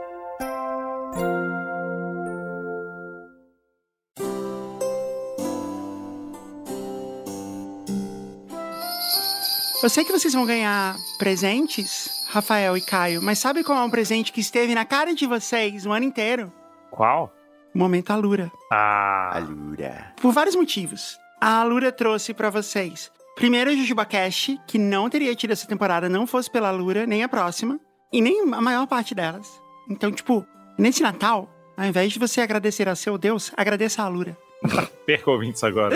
Eu 9.81 9.89
sei 9.89 10.03
que 10.03 10.11
vocês 10.11 10.33
vão 10.33 10.45
ganhar 10.45 10.97
presentes, 11.17 12.27
Rafael 12.27 12.75
e 12.75 12.81
Caio, 12.81 13.21
mas 13.21 13.39
sabe 13.39 13.63
qual 13.63 13.77
é 13.77 13.85
um 13.85 13.89
presente 13.89 14.33
que 14.33 14.41
esteve 14.41 14.75
na 14.75 14.83
cara 14.83 15.15
de 15.15 15.25
vocês 15.25 15.85
o 15.85 15.93
ano 15.93 16.03
inteiro? 16.03 16.51
Qual? 16.91 17.33
O 17.73 17.79
Momento 17.79 18.11
Alura. 18.11 18.51
Ah, 18.73 19.37
Alura. 19.37 20.13
Por 20.21 20.33
vários 20.33 20.57
motivos. 20.57 21.17
A 21.39 21.61
Alura 21.61 21.93
trouxe 21.93 22.33
pra 22.33 22.49
vocês. 22.49 23.09
Primeiro, 23.37 23.69
o 23.69 23.75
JujubaCast, 23.75 24.59
que 24.65 24.79
não 24.79 25.07
teria 25.11 25.35
tido 25.35 25.51
essa 25.51 25.67
temporada 25.67 26.09
não 26.09 26.25
fosse 26.25 26.49
pela 26.49 26.69
Alura, 26.69 27.05
nem 27.05 27.21
a 27.21 27.29
próxima, 27.29 27.79
e 28.11 28.19
nem 28.19 28.41
a 28.51 28.59
maior 28.59 28.87
parte 28.87 29.13
delas. 29.13 29.61
Então, 29.87 30.11
tipo, 30.11 30.43
nesse 30.75 31.03
Natal, 31.03 31.47
ao 31.77 31.85
invés 31.85 32.11
de 32.11 32.17
você 32.17 32.41
agradecer 32.41 32.89
a 32.89 32.95
seu 32.95 33.15
Deus, 33.15 33.51
agradeça 33.55 34.01
a 34.01 34.05
Alura. 34.05 34.35
perca 35.05 35.29
ouvintes 35.29 35.63
agora. 35.63 35.95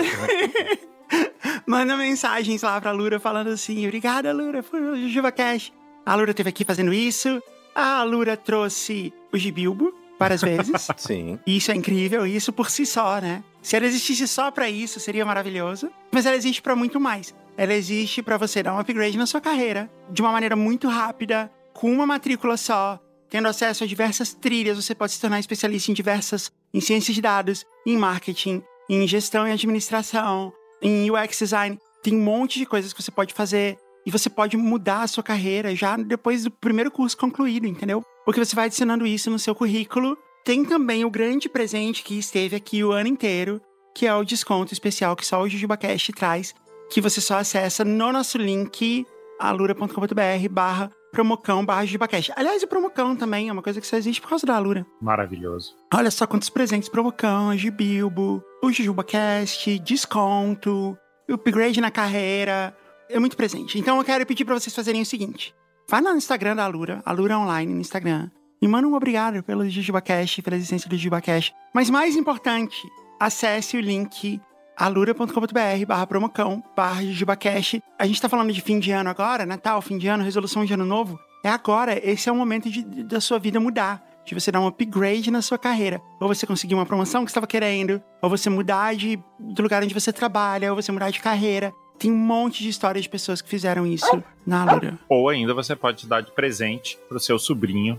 Manda 1.66 1.96
mensagens 1.96 2.62
lá 2.62 2.80
pra 2.80 2.92
Lura 2.92 3.18
falando 3.18 3.48
assim: 3.48 3.84
Obrigada, 3.86 4.32
Lura, 4.32 4.62
por 4.62 4.80
o 4.80 4.96
JujubaCast. 4.96 5.74
A 6.06 6.14
Lura 6.14 6.30
esteve 6.30 6.48
aqui 6.48 6.64
fazendo 6.64 6.92
isso. 6.92 7.42
A 7.74 8.04
Lura 8.04 8.36
trouxe 8.36 9.12
o 9.32 9.36
Gibilbo 9.36 9.92
várias 10.16 10.42
vezes. 10.42 10.72
Sim. 10.96 11.40
Isso 11.44 11.72
é 11.72 11.74
incrível, 11.74 12.24
isso 12.24 12.52
por 12.52 12.70
si 12.70 12.86
só, 12.86 13.20
né? 13.20 13.42
Se 13.62 13.76
ela 13.76 13.86
existisse 13.86 14.26
só 14.26 14.50
pra 14.50 14.68
isso, 14.68 14.98
seria 14.98 15.24
maravilhoso. 15.24 15.90
Mas 16.10 16.26
ela 16.26 16.36
existe 16.36 16.60
pra 16.60 16.74
muito 16.74 16.98
mais. 16.98 17.32
Ela 17.56 17.72
existe 17.74 18.22
pra 18.22 18.36
você 18.36 18.62
dar 18.62 18.74
um 18.74 18.78
upgrade 18.78 19.16
na 19.16 19.26
sua 19.26 19.40
carreira 19.40 19.90
de 20.10 20.20
uma 20.20 20.32
maneira 20.32 20.56
muito 20.56 20.88
rápida, 20.88 21.50
com 21.72 21.90
uma 21.92 22.06
matrícula 22.06 22.56
só, 22.56 23.00
tendo 23.30 23.48
acesso 23.48 23.84
a 23.84 23.86
diversas 23.86 24.34
trilhas. 24.34 24.76
Você 24.76 24.94
pode 24.94 25.12
se 25.12 25.20
tornar 25.20 25.38
especialista 25.38 25.90
em 25.90 25.94
diversas, 25.94 26.50
em 26.74 26.80
ciências 26.80 27.14
de 27.14 27.22
dados, 27.22 27.64
em 27.86 27.96
marketing, 27.96 28.62
em 28.90 29.06
gestão 29.06 29.46
e 29.46 29.52
administração, 29.52 30.52
em 30.82 31.10
UX 31.10 31.38
design. 31.38 31.78
Tem 32.02 32.16
um 32.16 32.22
monte 32.22 32.58
de 32.58 32.66
coisas 32.66 32.92
que 32.92 33.02
você 33.02 33.10
pode 33.10 33.32
fazer. 33.32 33.78
E 34.04 34.10
você 34.10 34.28
pode 34.28 34.56
mudar 34.56 35.02
a 35.02 35.06
sua 35.06 35.22
carreira 35.22 35.76
já 35.76 35.96
depois 35.96 36.42
do 36.42 36.50
primeiro 36.50 36.90
curso 36.90 37.16
concluído, 37.16 37.68
entendeu? 37.68 38.02
Porque 38.24 38.44
você 38.44 38.56
vai 38.56 38.64
adicionando 38.66 39.06
isso 39.06 39.30
no 39.30 39.38
seu 39.38 39.54
currículo. 39.54 40.18
Tem 40.44 40.64
também 40.64 41.04
o 41.04 41.10
grande 41.10 41.48
presente 41.48 42.02
que 42.02 42.18
esteve 42.18 42.56
aqui 42.56 42.82
o 42.82 42.90
ano 42.90 43.08
inteiro, 43.08 43.60
que 43.94 44.06
é 44.06 44.14
o 44.14 44.24
desconto 44.24 44.72
especial 44.72 45.14
que 45.14 45.24
só 45.24 45.40
o 45.40 45.48
JujubaCast 45.48 46.12
traz, 46.12 46.54
que 46.90 47.00
você 47.00 47.20
só 47.20 47.38
acessa 47.38 47.84
no 47.84 48.12
nosso 48.12 48.38
link 48.38 49.06
alura.com.br 49.38 50.48
barra 50.50 50.90
promocão 51.12 51.64
barra 51.64 51.84
JujubaCast. 51.84 52.32
Aliás, 52.34 52.62
o 52.62 52.66
promocão 52.66 53.14
também 53.14 53.48
é 53.48 53.52
uma 53.52 53.62
coisa 53.62 53.80
que 53.80 53.86
só 53.86 53.96
existe 53.96 54.20
por 54.20 54.30
causa 54.30 54.44
da 54.44 54.56
Alura. 54.56 54.84
Maravilhoso. 55.00 55.76
Olha 55.94 56.10
só 56.10 56.26
quantos 56.26 56.48
presentes 56.48 56.88
promocão, 56.88 57.54
de 57.54 57.70
Bilbo, 57.70 58.42
o 58.62 58.72
JujubaCast, 58.72 59.78
desconto, 59.78 60.98
upgrade 61.28 61.80
na 61.80 61.90
carreira, 61.90 62.76
é 63.08 63.18
muito 63.20 63.36
presente. 63.36 63.78
Então 63.78 63.98
eu 63.98 64.04
quero 64.04 64.26
pedir 64.26 64.44
para 64.44 64.58
vocês 64.58 64.74
fazerem 64.74 65.02
o 65.02 65.06
seguinte. 65.06 65.54
Vai 65.88 66.00
lá 66.00 66.10
no 66.10 66.18
Instagram 66.18 66.56
da 66.56 66.64
Alura, 66.64 67.02
Alura 67.04 67.38
Online 67.38 67.74
no 67.74 67.80
Instagram, 67.80 68.30
e 68.62 68.68
manda 68.68 68.86
um 68.86 68.94
obrigado 68.94 69.42
pelo 69.42 69.68
JujubaCast, 69.68 70.40
pela 70.40 70.54
existência 70.54 70.88
do 70.88 70.96
JujubaCast. 70.96 71.52
Mas 71.74 71.90
mais 71.90 72.14
importante, 72.14 72.80
acesse 73.18 73.76
o 73.76 73.80
link 73.80 74.40
alura.com.br 74.76 75.86
barra 75.86 76.06
promocão 76.06 76.62
barra 76.76 77.02
JujubaCast. 77.02 77.82
A 77.98 78.06
gente 78.06 78.22
tá 78.22 78.28
falando 78.28 78.52
de 78.52 78.60
fim 78.60 78.78
de 78.78 78.92
ano 78.92 79.10
agora, 79.10 79.44
Natal, 79.44 79.82
fim 79.82 79.98
de 79.98 80.06
ano, 80.06 80.22
resolução 80.22 80.64
de 80.64 80.72
ano 80.72 80.86
novo. 80.86 81.18
É 81.44 81.48
agora, 81.48 82.00
esse 82.08 82.28
é 82.28 82.32
o 82.32 82.36
momento 82.36 82.70
de, 82.70 82.84
da 83.02 83.20
sua 83.20 83.40
vida 83.40 83.58
mudar. 83.58 84.00
De 84.24 84.32
você 84.32 84.52
dar 84.52 84.60
um 84.60 84.68
upgrade 84.68 85.32
na 85.32 85.42
sua 85.42 85.58
carreira. 85.58 86.00
Ou 86.20 86.28
você 86.28 86.46
conseguir 86.46 86.76
uma 86.76 86.86
promoção 86.86 87.24
que 87.24 87.30
estava 87.32 87.48
querendo, 87.48 88.00
ou 88.22 88.30
você 88.30 88.48
mudar 88.48 88.94
de, 88.94 89.18
do 89.40 89.62
lugar 89.62 89.82
onde 89.82 89.92
você 89.92 90.12
trabalha, 90.12 90.70
ou 90.70 90.80
você 90.80 90.92
mudar 90.92 91.10
de 91.10 91.18
carreira. 91.18 91.72
Tem 91.98 92.12
um 92.12 92.16
monte 92.16 92.62
de 92.62 92.68
histórias 92.68 93.02
de 93.02 93.10
pessoas 93.10 93.42
que 93.42 93.48
fizeram 93.48 93.84
isso 93.84 94.22
na 94.46 94.62
Alura. 94.62 94.96
Ou 95.08 95.28
ainda 95.28 95.52
você 95.52 95.74
pode 95.74 96.06
dar 96.06 96.20
de 96.20 96.30
presente 96.30 96.96
pro 97.08 97.18
seu 97.18 97.36
sobrinho, 97.36 97.98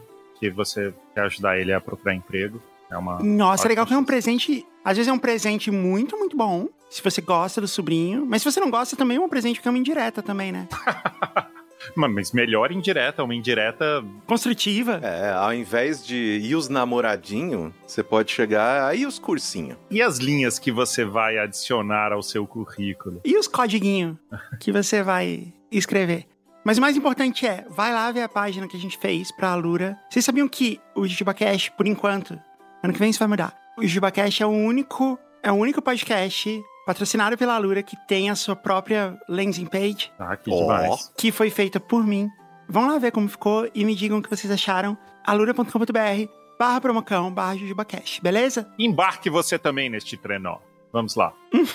que 0.50 0.56
você 0.56 0.94
quer 1.14 1.22
ajudar 1.22 1.60
ele 1.60 1.74
a 1.74 1.82
procurar 1.82 2.14
emprego. 2.14 2.62
É 2.90 2.98
uma 2.98 3.20
Nossa, 3.24 3.68
é 3.68 3.70
legal 3.70 3.86
que 3.86 3.94
é 3.94 3.98
um 3.98 4.04
presente. 4.04 4.66
Às 4.84 4.98
vezes 4.98 5.10
é 5.10 5.14
um 5.14 5.20
presente 5.20 5.72
muito, 5.72 6.18
muito 6.18 6.38
bom. 6.38 6.68
Se 6.90 7.02
você 7.04 7.22
gosta 7.22 7.60
do 7.60 7.68
sobrinho. 7.68 8.26
Mas 8.26 8.42
se 8.42 8.52
você 8.52 8.60
não 8.60 8.70
gosta, 8.70 8.96
também 8.96 9.18
é 9.18 9.20
um 9.20 9.30
presente 9.30 9.62
que 9.62 9.68
é 9.68 9.72
uma 9.72 9.80
indireta 9.80 10.22
também, 10.22 10.52
né? 10.52 10.68
Mas 11.96 12.32
melhor 12.32 12.72
indireta, 12.72 13.24
uma 13.24 13.36
indireta. 13.36 14.04
Construtiva. 14.26 15.00
É, 15.04 15.32
ao 15.32 15.54
invés 15.54 16.06
de 16.06 16.16
ir 16.16 16.56
os 16.56 16.70
namoradinho, 16.70 17.74
você 17.86 18.04
pode 18.04 18.32
chegar 18.32 18.88
aí 18.88 19.06
os 19.06 19.20
cursinhos. 19.20 19.78
E 19.90 20.02
as 20.02 20.18
linhas 20.18 20.60
que 20.60 20.72
você 20.72 21.04
vai 21.04 21.38
adicionar 21.38 22.14
ao 22.14 22.24
seu 22.24 22.48
currículo? 22.48 23.22
E 23.26 23.38
os 23.38 23.48
codiguinhos 23.48 24.18
que 24.60 24.72
você 24.72 25.04
vai 25.04 25.54
escrever. 25.72 26.26
Mas 26.66 26.78
o 26.78 26.82
mais 26.82 26.96
importante 26.96 27.46
é, 27.46 27.66
vai 27.70 27.92
lá 27.94 28.10
ver 28.12 28.22
a 28.22 28.30
página 28.30 28.68
que 28.68 28.78
a 28.78 28.80
gente 28.80 28.98
fez 28.98 29.32
pra 29.32 29.52
Alura. 29.52 29.98
Vocês 30.10 30.24
sabiam 30.24 30.48
que 30.48 30.80
o 30.96 31.06
JujubaCast, 31.06 31.72
por 31.74 31.86
enquanto, 31.88 32.40
ano 32.82 32.94
que 32.94 33.00
vem 33.00 33.10
isso 33.10 33.20
vai 33.20 33.28
mudar. 33.28 33.54
O 33.78 33.82
JujubaCast 33.82 34.44
é 34.44 34.46
o 34.46 34.50
único, 34.50 35.20
é 35.42 35.52
o 35.52 35.56
único 35.56 35.82
podcast 35.82 36.64
patrocinado 36.86 37.38
pela 37.38 37.56
Alura 37.56 37.82
que 37.84 37.98
tem 38.08 38.30
a 38.30 38.36
sua 38.36 38.56
própria 38.56 39.18
landing 39.28 39.66
page, 39.66 40.12
Ah, 40.20 40.36
que 40.38 40.50
demais. 40.52 41.12
que 41.18 41.32
foi 41.32 41.50
feita 41.50 41.80
por 41.80 42.06
mim. 42.06 42.30
Vão 42.70 42.88
lá 42.88 42.98
ver 42.98 43.12
como 43.12 43.28
ficou 43.28 43.70
e 43.74 43.84
me 43.84 43.94
digam 43.96 44.20
o 44.20 44.22
que 44.22 44.30
vocês 44.30 44.52
acharam. 44.52 44.98
alura.com.br 45.26 46.30
barra 46.60 46.80
promocão 46.80 47.34
barra 47.34 47.56
JujubaCast, 47.58 48.22
beleza? 48.22 48.72
Embarque 48.80 49.30
você 49.30 49.58
também 49.60 49.90
neste 49.90 50.16
trenó. 50.16 50.58
Vamos 50.94 51.16
lá. 51.16 51.34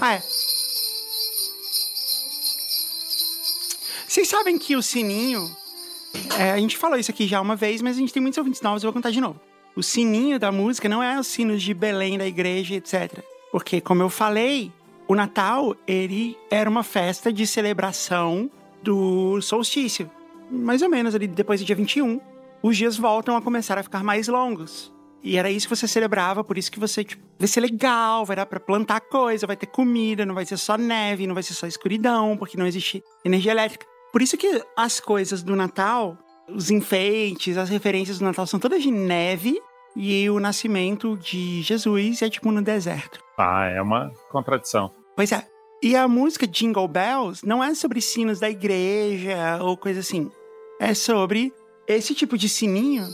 Ah, 0.00 0.14
é. 0.14 0.20
Vocês 4.18 4.30
sabem 4.30 4.58
que 4.58 4.74
o 4.74 4.82
sininho. 4.82 5.48
é, 6.36 6.50
a 6.50 6.58
gente 6.58 6.76
falou 6.76 6.98
isso 6.98 7.08
aqui 7.08 7.28
já 7.28 7.40
uma 7.40 7.54
vez, 7.54 7.80
mas 7.80 7.96
a 7.96 8.00
gente 8.00 8.12
tem 8.12 8.20
muitos 8.20 8.36
ouvintes 8.36 8.60
novos, 8.60 8.82
eu 8.82 8.88
vou 8.88 8.94
contar 8.94 9.12
de 9.12 9.20
novo. 9.20 9.40
O 9.76 9.82
sininho 9.82 10.40
da 10.40 10.50
música 10.50 10.88
não 10.88 11.00
é 11.00 11.20
os 11.20 11.28
sinos 11.28 11.62
de 11.62 11.72
Belém, 11.72 12.18
da 12.18 12.26
igreja, 12.26 12.74
etc. 12.74 13.22
Porque, 13.52 13.80
como 13.80 14.02
eu 14.02 14.10
falei, 14.10 14.72
o 15.06 15.14
Natal, 15.14 15.76
ele 15.86 16.36
era 16.50 16.68
uma 16.68 16.82
festa 16.82 17.32
de 17.32 17.46
celebração 17.46 18.50
do 18.82 19.40
solstício. 19.40 20.10
Mais 20.50 20.82
ou 20.82 20.88
menos 20.88 21.14
ali 21.14 21.28
depois 21.28 21.60
do 21.60 21.66
dia 21.66 21.76
21. 21.76 22.20
Os 22.60 22.76
dias 22.76 22.96
voltam 22.96 23.36
a 23.36 23.40
começar 23.40 23.78
a 23.78 23.84
ficar 23.84 24.02
mais 24.02 24.26
longos. 24.26 24.92
E 25.22 25.36
era 25.36 25.48
isso 25.48 25.68
que 25.68 25.76
você 25.76 25.86
celebrava, 25.86 26.42
por 26.42 26.58
isso 26.58 26.72
que 26.72 26.80
você, 26.80 27.04
tipo, 27.04 27.22
vai 27.38 27.46
ser 27.46 27.60
legal, 27.60 28.26
vai 28.26 28.34
dar 28.34 28.46
pra 28.46 28.58
plantar 28.58 29.00
coisa, 29.00 29.46
vai 29.46 29.56
ter 29.56 29.66
comida, 29.66 30.26
não 30.26 30.34
vai 30.34 30.44
ser 30.44 30.56
só 30.56 30.76
neve, 30.76 31.24
não 31.24 31.34
vai 31.34 31.44
ser 31.44 31.54
só 31.54 31.68
escuridão, 31.68 32.36
porque 32.36 32.56
não 32.56 32.66
existe 32.66 33.00
energia 33.24 33.52
elétrica. 33.52 33.86
Por 34.12 34.22
isso 34.22 34.36
que 34.36 34.62
as 34.76 35.00
coisas 35.00 35.42
do 35.42 35.54
Natal, 35.54 36.16
os 36.48 36.70
enfeites, 36.70 37.56
as 37.56 37.68
referências 37.68 38.18
do 38.18 38.24
Natal 38.24 38.46
são 38.46 38.58
todas 38.58 38.82
de 38.82 38.90
neve 38.90 39.60
e 39.94 40.28
o 40.30 40.38
nascimento 40.40 41.16
de 41.16 41.62
Jesus 41.62 42.22
é 42.22 42.30
tipo 42.30 42.50
no 42.50 42.62
deserto. 42.62 43.20
Ah, 43.36 43.66
é 43.66 43.82
uma 43.82 44.10
contradição. 44.30 44.92
Pois 45.16 45.32
é. 45.32 45.46
E 45.82 45.94
a 45.94 46.08
música 46.08 46.46
Jingle 46.46 46.88
Bells 46.88 47.46
não 47.46 47.62
é 47.62 47.74
sobre 47.74 48.00
sinos 48.00 48.40
da 48.40 48.50
igreja 48.50 49.58
ou 49.62 49.76
coisa 49.76 50.00
assim. 50.00 50.30
É 50.80 50.94
sobre 50.94 51.52
esse 51.86 52.14
tipo 52.14 52.36
de 52.36 52.48
sininho 52.48 53.06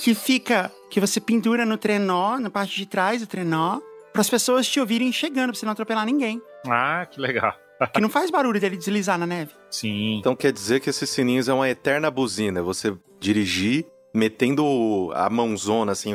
que 0.00 0.14
fica, 0.14 0.72
que 0.88 1.00
você 1.00 1.20
pendura 1.20 1.66
no 1.66 1.76
trenó, 1.76 2.38
na 2.38 2.50
parte 2.50 2.76
de 2.76 2.86
trás 2.86 3.20
do 3.20 3.26
trenó, 3.26 3.80
para 4.12 4.22
as 4.22 4.30
pessoas 4.30 4.66
te 4.66 4.80
ouvirem 4.80 5.12
chegando, 5.12 5.50
pra 5.50 5.58
você 5.58 5.66
não 5.66 5.72
atropelar 5.72 6.06
ninguém. 6.06 6.40
Ah, 6.66 7.06
que 7.06 7.20
legal. 7.20 7.54
Que 7.92 8.00
não 8.00 8.08
faz 8.08 8.30
barulho 8.30 8.60
dele 8.60 8.76
deslizar 8.76 9.18
na 9.18 9.26
neve. 9.26 9.52
Sim. 9.70 10.18
Então 10.18 10.36
quer 10.36 10.52
dizer 10.52 10.80
que 10.80 10.90
esses 10.90 11.08
sininhos 11.08 11.48
é 11.48 11.54
uma 11.54 11.68
eterna 11.68 12.10
buzina. 12.10 12.62
Você 12.62 12.96
dirigir 13.18 13.86
metendo 14.14 15.10
a 15.14 15.30
mãozona 15.30 15.92
assim, 15.92 16.14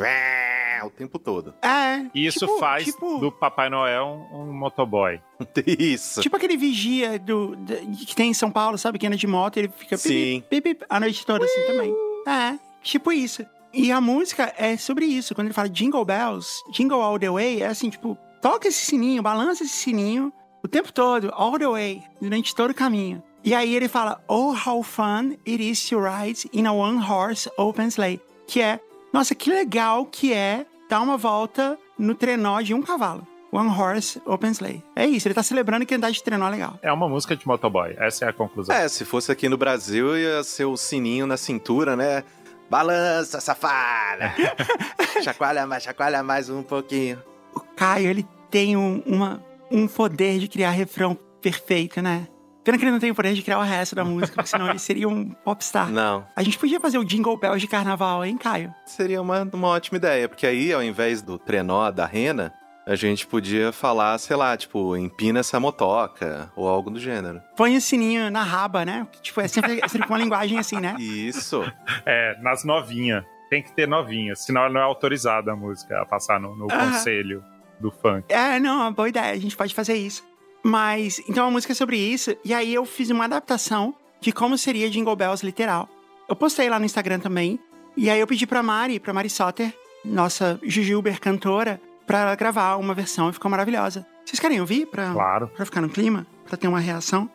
o 0.85 0.89
tempo 0.89 1.17
todo. 1.19 1.53
É. 1.61 2.05
E 2.13 2.25
isso 2.25 2.39
tipo- 2.39 2.59
faz 2.59 2.85
tipo, 2.85 3.17
do 3.17 3.31
Papai 3.31 3.69
Noel 3.69 4.27
um, 4.31 4.41
um 4.41 4.53
motoboy. 4.53 5.19
Isso. 5.65 6.21
Tipo 6.21 6.37
aquele 6.37 6.55
vigia 6.57 7.19
do, 7.19 7.57
que 8.05 8.15
tem 8.15 8.29
em 8.31 8.33
São 8.33 8.51
Paulo, 8.51 8.77
sabe? 8.77 8.99
Que 8.99 9.07
anda 9.07 9.17
de 9.17 9.27
moto 9.27 9.57
e 9.57 9.61
ele 9.61 9.69
fica 9.75 9.97
Sim. 9.97 10.43
pip, 10.49 10.61
pip, 10.61 10.75
pip, 10.75 10.85
a 10.89 10.99
noite 10.99 11.25
toda 11.25 11.45
assim 11.45 11.61
também. 11.65 11.93
É, 12.27 12.57
tipo 12.81 13.11
isso. 13.11 13.45
E 13.73 13.91
a 13.91 13.99
música 13.99 14.53
é 14.57 14.77
sobre 14.77 15.05
isso. 15.05 15.35
Quando 15.35 15.47
ele 15.47 15.53
fala 15.53 15.69
Jingle 15.69 16.05
Bells, 16.05 16.63
Jingle 16.71 17.01
All 17.01 17.19
the 17.19 17.29
Way, 17.29 17.61
é 17.61 17.67
assim, 17.67 17.89
tipo, 17.89 18.17
toca 18.41 18.67
esse 18.67 18.85
sininho, 18.85 19.21
balança 19.21 19.63
esse 19.63 19.73
sininho 19.73 20.31
o 20.65 20.67
tempo 20.67 20.91
todo, 20.91 21.31
all 21.33 21.57
the 21.59 21.67
way, 21.67 22.03
durante 22.19 22.55
todo 22.55 22.71
o 22.71 22.73
caminho. 22.73 23.21
E 23.43 23.53
aí 23.53 23.75
ele 23.75 23.87
fala, 23.87 24.19
Oh, 24.27 24.51
how 24.53 24.81
fun 24.81 25.37
it 25.47 25.61
is 25.61 25.87
to 25.87 25.99
ride 25.99 26.49
in 26.51 26.65
a 26.65 26.73
one-horse 26.73 27.47
open 27.57 27.87
sleigh. 27.87 28.19
Que 28.47 28.61
é, 28.61 28.79
nossa, 29.13 29.35
que 29.35 29.49
legal 29.51 30.05
que 30.05 30.33
é 30.33 30.65
dar 30.89 31.01
uma 31.01 31.17
volta 31.17 31.77
no 31.97 32.15
trenó 32.15 32.61
de 32.61 32.73
um 32.73 32.81
cavalo. 32.81 33.25
One 33.51 33.69
horse 33.69 34.19
open 34.25 34.51
sleigh. 34.51 34.83
É 34.95 35.05
isso, 35.05 35.27
ele 35.27 35.35
tá 35.35 35.43
celebrando 35.43 35.85
que 35.85 35.93
andar 35.93 36.09
de 36.09 36.21
trenó 36.23 36.47
é 36.47 36.51
legal. 36.51 36.79
É 36.81 36.91
uma 36.91 37.07
música 37.07 37.35
de 37.35 37.47
motoboy. 37.47 37.95
Essa 37.97 38.25
é 38.25 38.29
a 38.29 38.33
conclusão. 38.33 38.75
É, 38.75 38.87
se 38.89 39.05
fosse 39.05 39.31
aqui 39.31 39.47
no 39.47 39.57
Brasil, 39.57 40.17
ia 40.17 40.43
ser 40.43 40.65
o 40.65 40.75
sininho 40.75 41.27
na 41.27 41.37
cintura, 41.37 41.95
né? 41.95 42.23
Balança, 42.67 43.39
safada! 43.39 44.33
chacoalha 45.23 45.67
mais, 45.67 45.83
chacoalha 45.83 46.23
mais 46.23 46.49
um 46.49 46.63
pouquinho. 46.63 47.21
O 47.53 47.59
Caio, 47.59 48.09
ele 48.09 48.27
tem 48.49 48.75
um, 48.75 49.03
uma, 49.05 49.41
um 49.71 49.87
poder 49.87 50.39
de 50.39 50.47
criar 50.47 50.71
refrão 50.71 51.17
perfeito, 51.41 52.01
né? 52.01 52.27
Pena 52.63 52.77
que 52.79 52.83
ele 52.83 52.91
não 52.91 52.99
tem 52.99 53.11
o 53.11 53.15
poder 53.15 53.33
de 53.35 53.43
criar 53.43 53.59
o 53.59 53.61
resto 53.61 53.95
da 53.95 54.03
música, 54.03 54.33
porque 54.35 54.49
senão 54.49 54.67
ele 54.69 54.79
seria 54.79 55.07
um 55.07 55.29
popstar. 55.29 55.91
Não, 55.91 56.25
A 56.35 56.41
gente 56.41 56.57
podia 56.57 56.79
fazer 56.79 56.97
o 56.97 57.03
Jingle 57.05 57.37
Bells 57.37 57.59
de 57.59 57.67
carnaval, 57.67 58.25
hein, 58.25 58.37
Caio? 58.37 58.73
seria 58.85 59.21
uma, 59.21 59.47
uma 59.53 59.67
ótima 59.67 59.97
ideia, 59.97 60.27
porque 60.27 60.47
aí, 60.47 60.73
ao 60.73 60.81
invés 60.83 61.21
do 61.21 61.37
trenó 61.37 61.91
da 61.91 62.07
rena, 62.07 62.51
a 62.87 62.95
gente 62.95 63.27
podia 63.27 63.71
falar, 63.71 64.17
sei 64.17 64.35
lá, 64.35 64.57
tipo, 64.57 64.95
empina 64.97 65.41
essa 65.41 65.59
motoca, 65.59 66.51
ou 66.55 66.67
algo 66.67 66.89
do 66.89 66.99
gênero. 66.99 67.39
Põe 67.55 67.77
o 67.77 67.81
sininho 67.81 68.31
na 68.31 68.41
raba, 68.43 68.83
né? 68.83 69.07
Tipo, 69.21 69.41
é 69.41 69.47
sempre, 69.47 69.79
é 69.83 69.87
sempre 69.87 70.07
com 70.07 70.13
uma 70.13 70.19
linguagem 70.19 70.57
assim, 70.57 70.79
né? 70.79 70.95
Isso. 70.99 71.63
É, 72.05 72.35
nas 72.41 72.63
novinhas. 72.63 73.23
Tem 73.49 73.61
que 73.61 73.71
ter 73.73 73.87
novinhas, 73.87 74.43
senão 74.43 74.67
não 74.69 74.81
é 74.81 74.83
autorizada 74.83 75.51
a 75.51 75.55
música 75.55 76.01
a 76.01 76.05
passar 76.05 76.39
no, 76.39 76.55
no 76.55 76.67
conselho 76.67 77.43
do 77.79 77.91
funk. 77.91 78.25
É, 78.29 78.59
não, 78.59 78.79
é 78.79 78.83
uma 78.83 78.91
boa 78.91 79.09
ideia, 79.09 79.33
a 79.33 79.37
gente 79.39 79.55
pode 79.55 79.73
fazer 79.73 79.95
isso. 79.95 80.23
Mas, 80.63 81.21
então 81.29 81.45
a 81.47 81.51
música 81.51 81.73
é 81.73 81.75
sobre 81.75 81.97
isso, 81.97 82.35
e 82.43 82.53
aí 82.53 82.73
eu 82.73 82.85
fiz 82.85 83.09
uma 83.09 83.25
adaptação 83.25 83.93
de 84.19 84.31
como 84.31 84.57
seria 84.57 84.89
Jingle 84.89 85.15
Bells 85.15 85.45
literal. 85.45 85.87
Eu 86.27 86.35
postei 86.35 86.69
lá 86.69 86.79
no 86.79 86.85
Instagram 86.85 87.19
também, 87.19 87.59
e 87.95 88.09
aí 88.09 88.19
eu 88.19 88.25
pedi 88.27 88.47
pra 88.47 88.63
Mari, 88.63 88.99
pra 88.99 89.13
Mari 89.13 89.29
Soter, 89.29 89.71
nossa 90.03 90.59
Jujuber 90.63 91.19
cantora, 91.19 91.79
pra 92.07 92.19
ela 92.21 92.35
gravar 92.35 92.75
uma 92.77 92.93
versão 92.93 93.29
e 93.29 93.33
ficou 93.33 93.49
maravilhosa. 93.51 94.05
Vocês 94.25 94.39
querem 94.39 94.59
ouvir 94.59 94.87
pra, 94.87 95.11
Claro. 95.13 95.47
pra 95.49 95.65
ficar 95.65 95.81
no 95.81 95.89
clima? 95.89 96.25
Pra 96.47 96.57
ter 96.57 96.67
uma 96.67 96.79
reação? 96.79 97.29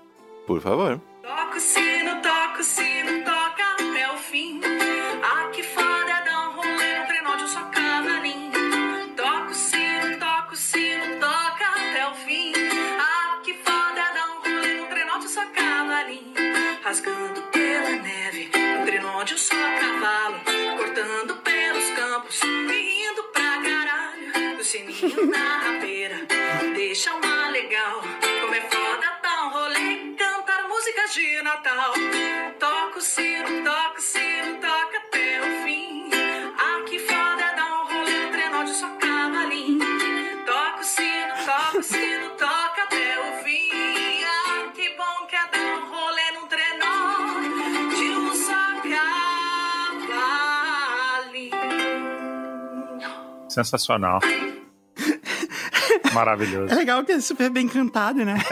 Por 0.46 0.61
favor. 0.61 1.00
Toca 1.22 1.57
o 1.57 1.61
rasgando 16.90 17.40
pela 17.53 17.90
neve, 18.03 18.50
um 18.81 18.85
trenó 18.85 19.22
de 19.22 19.35
um 19.35 19.38
só 19.38 19.55
cavalo, 19.55 20.40
cortando 20.76 21.37
pelos 21.37 21.88
campos 21.90 22.40
indo 22.42 23.22
pra 23.33 23.62
caralho. 23.62 24.59
O 24.59 24.64
sininho 24.64 25.26
na 25.31 25.59
rabeira, 25.61 26.26
deixa 26.74 27.14
uma 27.14 27.48
legal, 27.50 28.03
como 28.40 28.55
é 28.57 28.61
foda 28.62 29.20
dar 29.22 29.44
um 29.44 29.50
rolê, 29.50 30.16
cantar 30.18 30.68
músicas 30.68 31.14
de 31.14 31.40
Natal. 31.42 31.92
Toca 32.59 32.98
o 32.98 33.00
sino, 33.00 33.62
toca 33.62 33.98
o 33.98 34.03
sino, 34.03 34.19
Sensacional. 53.51 54.21
Maravilhoso. 56.13 56.73
É 56.73 56.77
legal 56.77 57.05
que 57.05 57.13
é 57.13 57.21
super 57.21 57.51
bem 57.51 57.69
cantado, 57.69 58.25
né? 58.25 58.35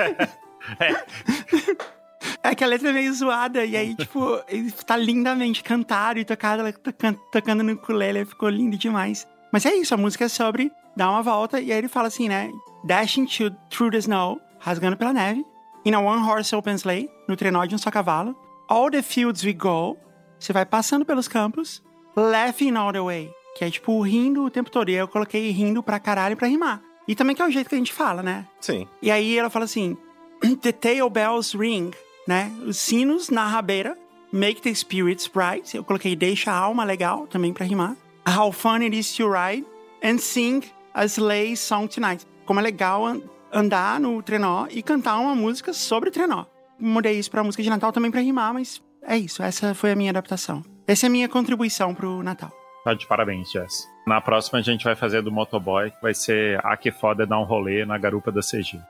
É 2.43 2.55
que 2.55 2.63
a 2.63 2.67
letra 2.67 2.91
é 2.91 2.93
meio 2.93 3.13
zoada, 3.13 3.65
e 3.65 3.77
aí, 3.77 3.95
tipo, 3.95 4.41
ele 4.49 4.71
tá 4.71 4.97
lindamente 4.97 5.63
cantado 5.63 6.19
e 6.19 6.25
tocado, 6.25 6.61
ela 6.63 6.73
tocan- 6.73 7.17
tocando 7.33 7.63
no 7.63 7.73
ukulele, 7.73 8.25
ficou 8.25 8.49
lindo 8.49 8.77
demais. 8.77 9.27
Mas 9.53 9.67
é 9.67 9.75
isso, 9.75 9.93
a 9.95 9.97
música 9.97 10.25
é 10.25 10.29
sobre 10.29 10.71
dar 10.97 11.11
uma 11.11 11.23
volta, 11.23 11.61
e 11.61 11.73
aí 11.73 11.79
ele 11.79 11.89
fala 11.89 12.09
assim, 12.09 12.29
né? 12.29 12.51
Dashing 12.85 13.27
to, 13.27 13.51
through 13.71 13.91
the 13.91 13.99
snow, 13.99 14.41
rasgando 14.61 14.97
pela 14.97 15.13
neve, 15.13 15.45
in 15.85 15.95
a 15.95 16.01
one 16.01 16.23
horse 16.23 16.55
open 16.55 16.75
sleigh, 16.77 17.09
no 17.29 17.37
trenó 17.37 17.65
de 17.65 17.75
um 17.75 17.79
só 17.79 17.91
cavalo, 17.91 18.37
all 18.69 18.91
the 18.91 19.03
fields 19.03 19.43
we 19.45 19.53
go, 19.53 19.97
você 20.39 20.53
vai 20.53 20.65
passando 20.65 21.05
pelos 21.05 21.29
campos, 21.29 21.83
laughing 22.17 22.77
all 22.77 22.93
the 22.93 23.01
way, 23.01 23.31
que 23.59 23.65
é 23.65 23.71
tipo 23.71 24.01
rindo 24.01 24.45
o 24.45 24.51
tempo 24.51 24.71
todo, 24.71 24.89
e 24.89 24.95
aí 24.95 25.01
eu 25.01 25.09
coloquei 25.09 25.51
rindo 25.51 25.83
pra 25.83 25.99
caralho 25.99 26.37
pra 26.37 26.47
rimar. 26.49 26.81
E 27.07 27.15
também 27.15 27.35
que 27.35 27.43
é 27.43 27.47
o 27.47 27.51
jeito 27.51 27.69
que 27.69 27.75
a 27.75 27.79
gente 27.79 27.93
fala, 27.93 28.23
né? 28.23 28.47
Sim. 28.61 28.87
E 29.03 29.11
aí 29.11 29.37
ela 29.37 29.51
fala 29.51 29.65
assim: 29.65 29.97
The 30.63 30.73
tail 30.73 31.11
bells 31.11 31.57
ring, 31.57 31.91
né? 32.27 32.53
Os 32.67 32.79
sinos 32.79 33.29
na 33.31 33.47
rabeira. 33.47 33.97
Make 34.31 34.61
the 34.61 34.75
spirits 34.75 35.27
bright. 35.27 35.75
Eu 35.75 35.83
coloquei 35.83 36.15
deixa 36.15 36.53
a 36.53 36.55
alma 36.59 36.85
legal 36.85 37.27
também 37.27 37.53
pra 37.53 37.65
rimar. 37.65 37.97
How 38.29 38.53
fun 38.53 38.83
it 38.83 38.97
is 38.97 39.11
to 39.17 39.27
ride 39.31 39.65
and 40.05 40.19
sing 40.19 40.63
a 40.93 41.07
sleigh 41.07 41.57
song 41.57 41.89
tonight. 41.89 42.27
Como 42.45 42.61
é 42.61 42.63
legal 42.63 43.07
an- 43.07 43.23
andar 43.51 43.99
no 43.99 44.23
trenó 44.23 44.67
e 44.71 44.83
cantar 44.83 45.17
uma 45.19 45.35
música 45.35 45.73
sobre 45.73 46.11
trenó. 46.11 46.45
Mudei 46.79 47.19
isso 47.19 47.31
pra 47.31 47.43
música 47.43 47.63
de 47.63 47.71
Natal 47.71 47.91
também 47.91 48.11
pra 48.11 48.21
rimar, 48.21 48.53
mas 48.53 48.83
é 49.03 49.17
isso. 49.17 49.43
Essa 49.43 49.75
foi 49.75 49.93
a 49.93 49.97
minha 49.97 50.11
adaptação. 50.11 50.63
Essa 50.87 51.07
é 51.07 51.09
a 51.09 51.11
minha 51.11 51.29
contribuição 51.29 51.95
pro 51.95 52.23
Natal. 52.23 52.53
Tá 52.89 52.95
de 52.95 53.07
parabéns, 53.07 53.51
Jess. 53.51 53.87
Na 54.07 54.19
próxima 54.19 54.61
a 54.61 54.63
gente 54.63 54.83
vai 54.83 54.97
fazer 54.97 55.21
do 55.21 55.31
motoboy, 55.31 55.91
que 55.91 56.01
vai 56.01 56.15
ser 56.15 56.59
a 56.65 56.75
que 56.75 56.91
foda 56.91 57.25
é 57.25 57.27
dar 57.27 57.39
um 57.39 57.45
rolê 57.45 57.85
na 57.85 57.99
garupa 57.99 58.33
da 58.33 58.41
CG. 58.41 58.81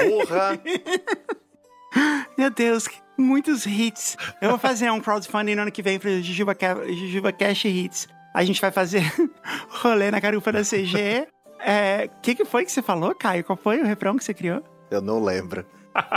Porra! 0.00 0.58
Meu 2.36 2.50
Deus, 2.50 2.88
muitos 3.16 3.64
hits. 3.64 4.16
Eu 4.42 4.50
vou 4.50 4.58
fazer 4.58 4.90
um 4.90 4.98
crowdfunding 4.98 5.54
no 5.54 5.62
ano 5.62 5.70
que 5.70 5.80
vem 5.80 5.96
pro 5.96 6.10
Jujuba, 6.20 6.56
Jujuba 6.88 7.32
Cash 7.32 7.66
Hits. 7.66 8.08
A 8.34 8.42
gente 8.42 8.60
vai 8.60 8.72
fazer 8.72 9.04
rolê 9.80 10.10
na 10.10 10.18
garupa 10.18 10.50
da 10.50 10.62
CG. 10.62 11.28
É, 11.60 12.10
O 12.12 12.20
que, 12.22 12.34
que 12.34 12.44
foi 12.44 12.64
que 12.64 12.72
você 12.72 12.82
falou, 12.82 13.14
Caio? 13.14 13.44
Qual 13.44 13.56
foi 13.56 13.80
o 13.80 13.84
refrão 13.84 14.16
que 14.16 14.24
você 14.24 14.34
criou? 14.34 14.60
Eu 14.90 15.00
não 15.00 15.22
lembro. 15.22 15.64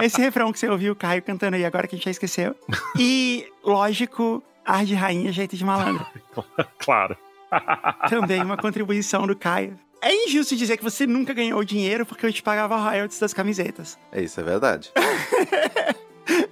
Esse 0.02 0.20
refrão 0.20 0.52
que 0.52 0.58
você 0.58 0.68
ouviu 0.68 0.94
o 0.94 0.96
Caio 0.96 1.22
cantando 1.22 1.56
aí 1.56 1.64
agora 1.64 1.88
que 1.88 1.94
a 1.94 1.98
gente 1.98 2.06
já 2.06 2.12
esqueceu. 2.12 2.56
E, 2.98 3.46
lógico, 3.64 4.44
Ar 4.70 4.86
de 4.86 4.94
Rainha, 4.94 5.32
Jeito 5.32 5.58
de 5.58 5.66
Malandro. 5.66 6.06
claro. 6.78 7.18
Também 8.08 8.44
uma 8.44 8.56
contribuição 8.56 9.26
do 9.26 9.36
Caio. 9.36 9.80
É 10.00 10.14
injusto 10.28 10.56
dizer 10.56 10.78
que 10.78 10.84
você 10.84 11.08
nunca 11.08 11.34
ganhou 11.34 11.64
dinheiro 11.64 12.06
porque 12.06 12.24
eu 12.24 12.32
te 12.32 12.44
pagava 12.44 12.78
royalties 12.78 13.20
das 13.20 13.34
camisetas. 13.34 13.98
É 14.12 14.22
isso, 14.22 14.40
é 14.40 14.44
verdade. 14.44 14.92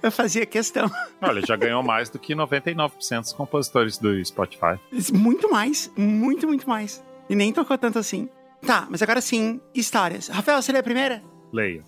Eu 0.02 0.10
fazia 0.10 0.44
questão. 0.44 0.90
Olha, 1.22 1.40
já 1.46 1.54
ganhou 1.54 1.82
mais 1.84 2.10
do 2.10 2.18
que 2.18 2.34
99% 2.34 3.20
dos 3.20 3.32
compositores 3.32 3.96
do 3.96 4.24
Spotify. 4.24 4.78
Muito 5.12 5.48
mais, 5.50 5.90
muito, 5.96 6.48
muito 6.48 6.68
mais. 6.68 7.02
E 7.30 7.34
nem 7.36 7.52
tocou 7.52 7.78
tanto 7.78 7.98
assim. 7.98 8.28
Tá, 8.66 8.88
mas 8.90 9.02
agora 9.02 9.20
sim, 9.20 9.60
histórias. 9.72 10.26
Rafael, 10.26 10.60
você 10.60 10.72
lê 10.72 10.80
a 10.80 10.82
primeira? 10.82 11.22
Leia. 11.52 11.84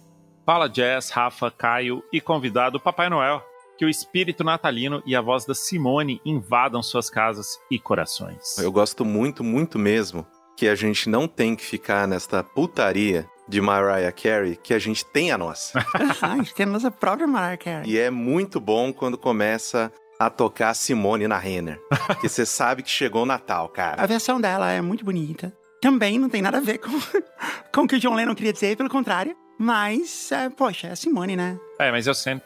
Fala 0.47 0.73
Jess, 0.73 1.11
Rafa, 1.11 1.51
Caio 1.51 2.03
e 2.13 2.21
convidado 2.21 2.79
Papai 2.79 3.09
Noel. 3.09 3.45
Que 3.81 3.87
o 3.87 3.89
espírito 3.89 4.45
natalino 4.45 5.03
e 5.07 5.17
a 5.17 5.23
voz 5.23 5.47
da 5.47 5.55
Simone 5.55 6.21
invadam 6.23 6.83
suas 6.83 7.09
casas 7.09 7.59
e 7.71 7.79
corações. 7.79 8.59
Eu 8.59 8.71
gosto 8.71 9.07
muito, 9.07 9.43
muito 9.43 9.79
mesmo 9.79 10.27
que 10.55 10.69
a 10.69 10.75
gente 10.75 11.09
não 11.09 11.27
tem 11.27 11.57
que 11.57 11.65
ficar 11.65 12.07
nesta 12.07 12.45
putaria 12.45 13.27
de 13.49 13.59
Mariah 13.59 14.13
Carey, 14.13 14.55
que 14.63 14.75
a 14.75 14.79
gente 14.79 15.03
tem 15.03 15.33
a 15.33 15.39
nossa. 15.39 15.79
A 16.21 16.37
gente 16.37 16.53
tem 16.55 16.67
a 16.67 16.69
nossa 16.69 16.91
própria 16.91 17.27
Mariah 17.27 17.57
Carey. 17.57 17.91
E 17.91 17.99
é 17.99 18.11
muito 18.11 18.61
bom 18.61 18.93
quando 18.93 19.17
começa 19.17 19.91
a 20.19 20.29
tocar 20.29 20.75
Simone 20.75 21.27
na 21.27 21.39
Renner. 21.39 21.81
Porque 22.07 22.29
você 22.29 22.45
sabe 22.45 22.83
que 22.83 22.91
chegou 22.91 23.23
o 23.23 23.27
Natal, 23.27 23.65
A 23.65 23.69
cara. 23.71 24.07
versão 24.07 24.39
dela 24.39 24.71
é 24.71 24.83
muito 24.83 25.07
bonita. 25.07 25.57
Também 25.81 26.19
não 26.19 26.29
tem 26.29 26.43
nada 26.43 26.59
a 26.59 26.61
ver 26.61 26.77
com, 26.77 26.91
com 27.73 27.85
o 27.85 27.89
que 27.89 27.97
o 27.97 27.99
John 27.99 28.15
Lennon 28.15 28.35
queria 28.35 28.53
dizer, 28.53 28.77
pelo 28.77 28.91
contrário. 28.91 29.35
Mas, 29.59 30.33
é, 30.33 30.49
poxa, 30.49 30.89
é 30.89 30.93
a 30.93 30.97
Simone, 30.97 31.37
né? 31.37 31.59
É, 31.79 31.91
mas 31.91 32.07
eu 32.07 32.15
sempre 32.15 32.45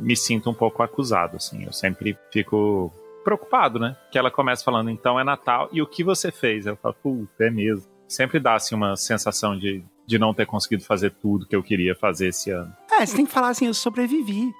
me 0.00 0.16
sinto 0.16 0.50
um 0.50 0.54
pouco 0.54 0.82
acusado, 0.82 1.36
assim. 1.36 1.64
Eu 1.64 1.72
sempre 1.72 2.18
fico 2.32 2.92
preocupado, 3.22 3.78
né? 3.78 3.96
Que 4.10 4.18
ela 4.18 4.30
começa 4.30 4.64
falando, 4.64 4.90
então 4.90 5.20
é 5.20 5.24
Natal, 5.24 5.68
e 5.72 5.82
o 5.82 5.86
que 5.86 6.02
você 6.02 6.32
fez? 6.32 6.66
Eu 6.66 6.76
falo, 6.76 6.94
puta, 6.94 7.44
é 7.44 7.50
mesmo. 7.50 7.86
Sempre 8.08 8.40
dá, 8.40 8.54
assim, 8.54 8.74
uma 8.74 8.96
sensação 8.96 9.56
de, 9.56 9.84
de 10.06 10.18
não 10.18 10.34
ter 10.34 10.46
conseguido 10.46 10.82
fazer 10.82 11.10
tudo 11.10 11.46
que 11.46 11.54
eu 11.54 11.62
queria 11.62 11.94
fazer 11.94 12.28
esse 12.28 12.50
ano. 12.50 12.74
É, 12.90 13.06
você 13.06 13.14
tem 13.14 13.26
que 13.26 13.32
falar 13.32 13.50
assim, 13.50 13.66
eu 13.66 13.74
sobrevivi, 13.74 14.52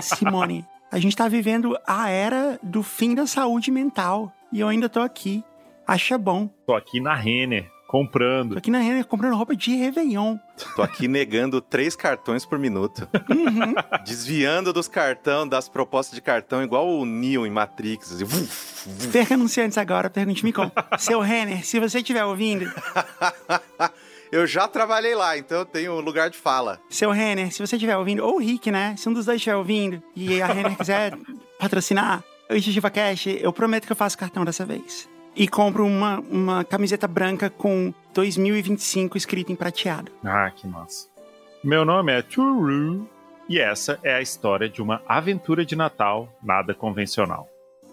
Simone. 0.00 0.64
A 0.90 0.98
gente 0.98 1.16
tá 1.16 1.26
vivendo 1.26 1.76
a 1.86 2.10
era 2.10 2.60
do 2.62 2.82
fim 2.82 3.14
da 3.14 3.26
saúde 3.26 3.70
mental. 3.70 4.30
E 4.52 4.60
eu 4.60 4.68
ainda 4.68 4.90
tô 4.90 5.00
aqui. 5.00 5.42
Acha 5.86 6.18
bom. 6.18 6.48
Tô 6.66 6.74
aqui 6.74 7.00
na 7.00 7.14
Renner, 7.14 7.68
Tô 7.92 7.98
comprando. 7.98 8.56
aqui 8.56 8.70
na 8.70 8.78
Renner 8.78 9.04
comprando 9.04 9.36
roupa 9.36 9.54
de 9.54 9.76
Réveillon. 9.76 10.38
Tô 10.74 10.80
aqui 10.80 11.06
negando 11.06 11.60
três 11.60 11.94
cartões 11.94 12.46
por 12.46 12.58
minuto. 12.58 13.06
Uhum. 13.28 13.74
Desviando 14.02 14.72
dos 14.72 14.88
cartão, 14.88 15.46
das 15.46 15.68
propostas 15.68 16.14
de 16.14 16.22
cartão, 16.22 16.62
igual 16.62 16.88
o 16.88 17.04
Neo 17.04 17.46
em 17.46 17.50
Matrix. 17.50 18.12
Assim, 18.12 18.24
vuf, 18.24 18.88
vuf. 18.88 19.08
Perca 19.12 19.34
anunciantes 19.34 19.76
agora, 19.76 20.08
pergunte-me 20.08 20.54
como. 20.54 20.72
Seu 20.98 21.20
Renner, 21.20 21.66
se 21.66 21.78
você 21.78 21.98
estiver 21.98 22.24
ouvindo, 22.24 22.72
Eu 24.32 24.46
já 24.46 24.66
trabalhei 24.66 25.14
lá, 25.14 25.36
então 25.36 25.58
eu 25.58 25.66
tenho 25.66 26.00
lugar 26.00 26.30
de 26.30 26.38
fala. 26.38 26.80
seu 26.88 27.10
Renner, 27.10 27.52
se 27.52 27.58
você 27.60 27.76
estiver 27.76 27.94
ouvindo, 27.98 28.24
ou 28.24 28.36
o 28.36 28.38
Rick, 28.38 28.70
né? 28.70 28.94
Se 28.96 29.06
um 29.06 29.12
dos 29.12 29.26
dois 29.26 29.36
estiver 29.36 29.56
ouvindo 29.56 30.02
e 30.16 30.40
a 30.40 30.46
Renner 30.46 30.74
quiser 30.74 31.12
patrocinar 31.58 32.24
o 32.50 32.58
Jujuba 32.58 32.88
Cash, 32.90 33.26
eu 33.26 33.52
prometo 33.52 33.84
que 33.84 33.92
eu 33.92 33.96
faço 33.96 34.16
cartão 34.16 34.42
dessa 34.42 34.64
vez. 34.64 35.11
E 35.34 35.48
compro 35.48 35.86
uma, 35.86 36.20
uma 36.20 36.64
camiseta 36.64 37.08
branca 37.08 37.48
com 37.48 37.92
2025 38.14 39.16
escrito 39.16 39.50
em 39.50 39.56
prateado. 39.56 40.12
Ah, 40.22 40.50
que 40.54 40.66
massa. 40.66 41.06
Meu 41.64 41.84
nome 41.84 42.12
é 42.12 42.20
Turu 42.22 43.08
e 43.48 43.58
essa 43.58 43.98
é 44.02 44.14
a 44.14 44.20
história 44.20 44.68
de 44.68 44.82
uma 44.82 45.00
aventura 45.08 45.64
de 45.64 45.74
Natal 45.74 46.28
nada 46.42 46.74
convencional. 46.74 47.48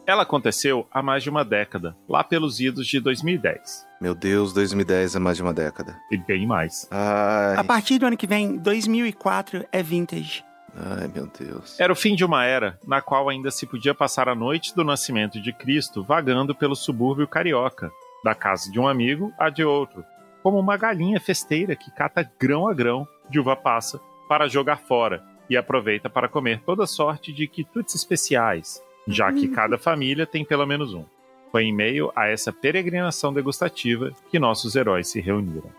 Ela 0.06 0.24
aconteceu 0.24 0.88
há 0.92 1.04
mais 1.04 1.22
de 1.22 1.30
uma 1.30 1.46
década, 1.46 1.96
lá 2.08 2.24
pelos 2.24 2.60
idos 2.60 2.88
de 2.88 3.00
2010. 3.00 3.86
Meu 4.02 4.16
Deus, 4.16 4.52
2010 4.54 5.16
é 5.16 5.20
mais 5.20 5.38
de 5.38 5.44
uma 5.44 5.54
década. 5.54 5.96
E 6.12 6.18
bem 6.18 6.48
mais. 6.48 6.88
Ai, 6.90 7.58
A 7.58 7.64
partir 7.64 8.00
do 8.00 8.08
ano 8.08 8.18
que 8.18 8.26
vem, 8.26 8.58
2004 8.58 9.66
é 9.72 9.84
vintage. 9.84 10.44
Ai 10.80 11.08
meu 11.14 11.28
Deus. 11.28 11.80
Era 11.80 11.92
o 11.92 11.96
fim 11.96 12.16
de 12.16 12.24
uma 12.24 12.46
era 12.46 12.80
na 12.88 13.02
qual 13.02 13.30
ainda 13.30 13.52
se 13.52 13.66
podia 13.66 13.94
passar 13.94 14.30
a 14.30 14.36
noite 14.36 14.76
do 14.76 14.84
nascimento 14.84 15.42
de 15.42 15.52
Cristo 15.52 16.04
vagando 16.04 16.56
pelo 16.56 16.76
subúrbio 16.76 17.28
carioca, 17.28 17.92
da 18.24 18.34
casa 18.34 18.72
de 18.72 18.80
um 18.80 18.88
amigo 18.88 19.34
à 19.38 19.50
de 19.50 19.64
outro, 19.64 20.04
como 20.42 20.60
uma 20.60 20.78
galinha 20.78 21.20
festeira 21.20 21.76
que 21.76 21.92
cata 21.92 22.30
grão 22.40 22.68
a 22.68 22.74
grão 22.74 23.08
de 23.30 23.40
uva 23.40 23.56
passa 23.56 24.00
para 24.28 24.48
jogar 24.48 24.78
fora 24.78 25.24
e 25.50 25.58
aproveita 25.58 26.10
para 26.10 26.30
comer 26.30 26.62
toda 26.62 26.86
sorte 26.86 27.34
de 27.34 27.48
quitutes 27.48 27.96
especiais, 27.96 28.82
já 29.08 29.32
que 29.32 29.48
cada 29.50 29.78
família 29.78 30.26
tem 30.26 30.46
pelo 30.46 30.66
menos 30.66 30.94
um. 30.94 31.06
Foi 31.52 31.64
em 31.64 31.74
meio 31.74 32.12
a 32.16 32.28
essa 32.28 32.54
peregrinação 32.54 33.34
degustativa 33.34 34.12
que 34.30 34.38
nossos 34.38 34.76
heróis 34.76 35.08
se 35.08 35.20
reuniram. 35.20 35.72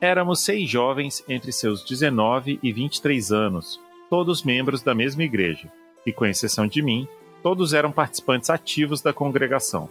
Éramos 0.00 0.44
seis 0.44 0.68
jovens 0.68 1.24
entre 1.28 1.50
seus 1.50 1.84
19 1.84 2.60
e 2.62 2.72
23 2.72 3.32
anos, 3.32 3.80
todos 4.08 4.42
membros 4.42 4.82
da 4.82 4.94
mesma 4.94 5.22
igreja, 5.22 5.70
e 6.06 6.12
com 6.12 6.26
exceção 6.26 6.66
de 6.66 6.82
mim, 6.82 7.08
todos 7.42 7.72
eram 7.72 7.92
participantes 7.92 8.50
ativos 8.50 9.02
da 9.02 9.12
congregação. 9.12 9.88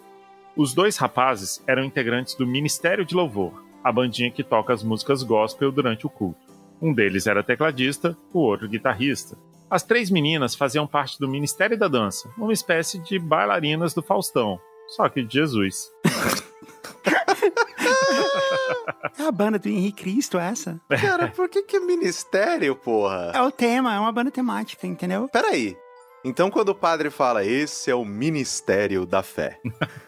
Os 0.55 0.73
dois 0.73 0.97
rapazes 0.97 1.61
eram 1.67 1.83
integrantes 1.83 2.35
do 2.35 2.47
Ministério 2.47 3.05
de 3.05 3.15
Louvor, 3.15 3.63
a 3.83 3.91
bandinha 3.91 4.31
que 4.31 4.43
toca 4.43 4.73
as 4.73 4.83
músicas 4.83 5.21
gospel 5.21 5.71
durante 5.71 6.05
o 6.05 6.09
culto. 6.09 6.39
Um 6.81 6.93
deles 6.93 7.27
era 7.27 7.43
tecladista, 7.43 8.17
o 8.33 8.39
outro 8.39 8.67
guitarrista. 8.67 9.37
As 9.69 9.83
três 9.83 10.09
meninas 10.09 10.55
faziam 10.55 10.87
parte 10.87 11.19
do 11.19 11.27
Ministério 11.27 11.77
da 11.77 11.87
Dança, 11.87 12.29
uma 12.37 12.53
espécie 12.53 12.99
de 12.99 13.19
bailarinas 13.19 13.93
do 13.93 14.01
Faustão, 14.01 14.59
só 14.87 15.09
que 15.09 15.23
de 15.23 15.33
Jesus. 15.33 15.89
É 19.17 19.23
a 19.23 19.31
banda 19.31 19.57
do 19.57 19.69
Henrique 19.69 20.03
Cristo, 20.03 20.37
essa? 20.37 20.79
Cara, 21.01 21.27
por 21.29 21.49
que 21.49 21.63
que 21.63 21.77
é 21.77 21.79
ministério, 21.79 22.75
porra? 22.75 23.31
É 23.33 23.41
o 23.41 23.51
tema, 23.51 23.93
é 23.95 23.99
uma 23.99 24.11
banda 24.11 24.31
temática, 24.31 24.85
entendeu? 24.85 25.29
Peraí. 25.29 25.77
Então, 26.23 26.49
quando 26.49 26.69
o 26.69 26.75
padre 26.75 27.11
fala, 27.11 27.45
esse 27.45 27.91
é 27.91 27.95
o 27.95 28.03
ministério 28.03 29.05
da 29.05 29.21
fé. 29.21 29.59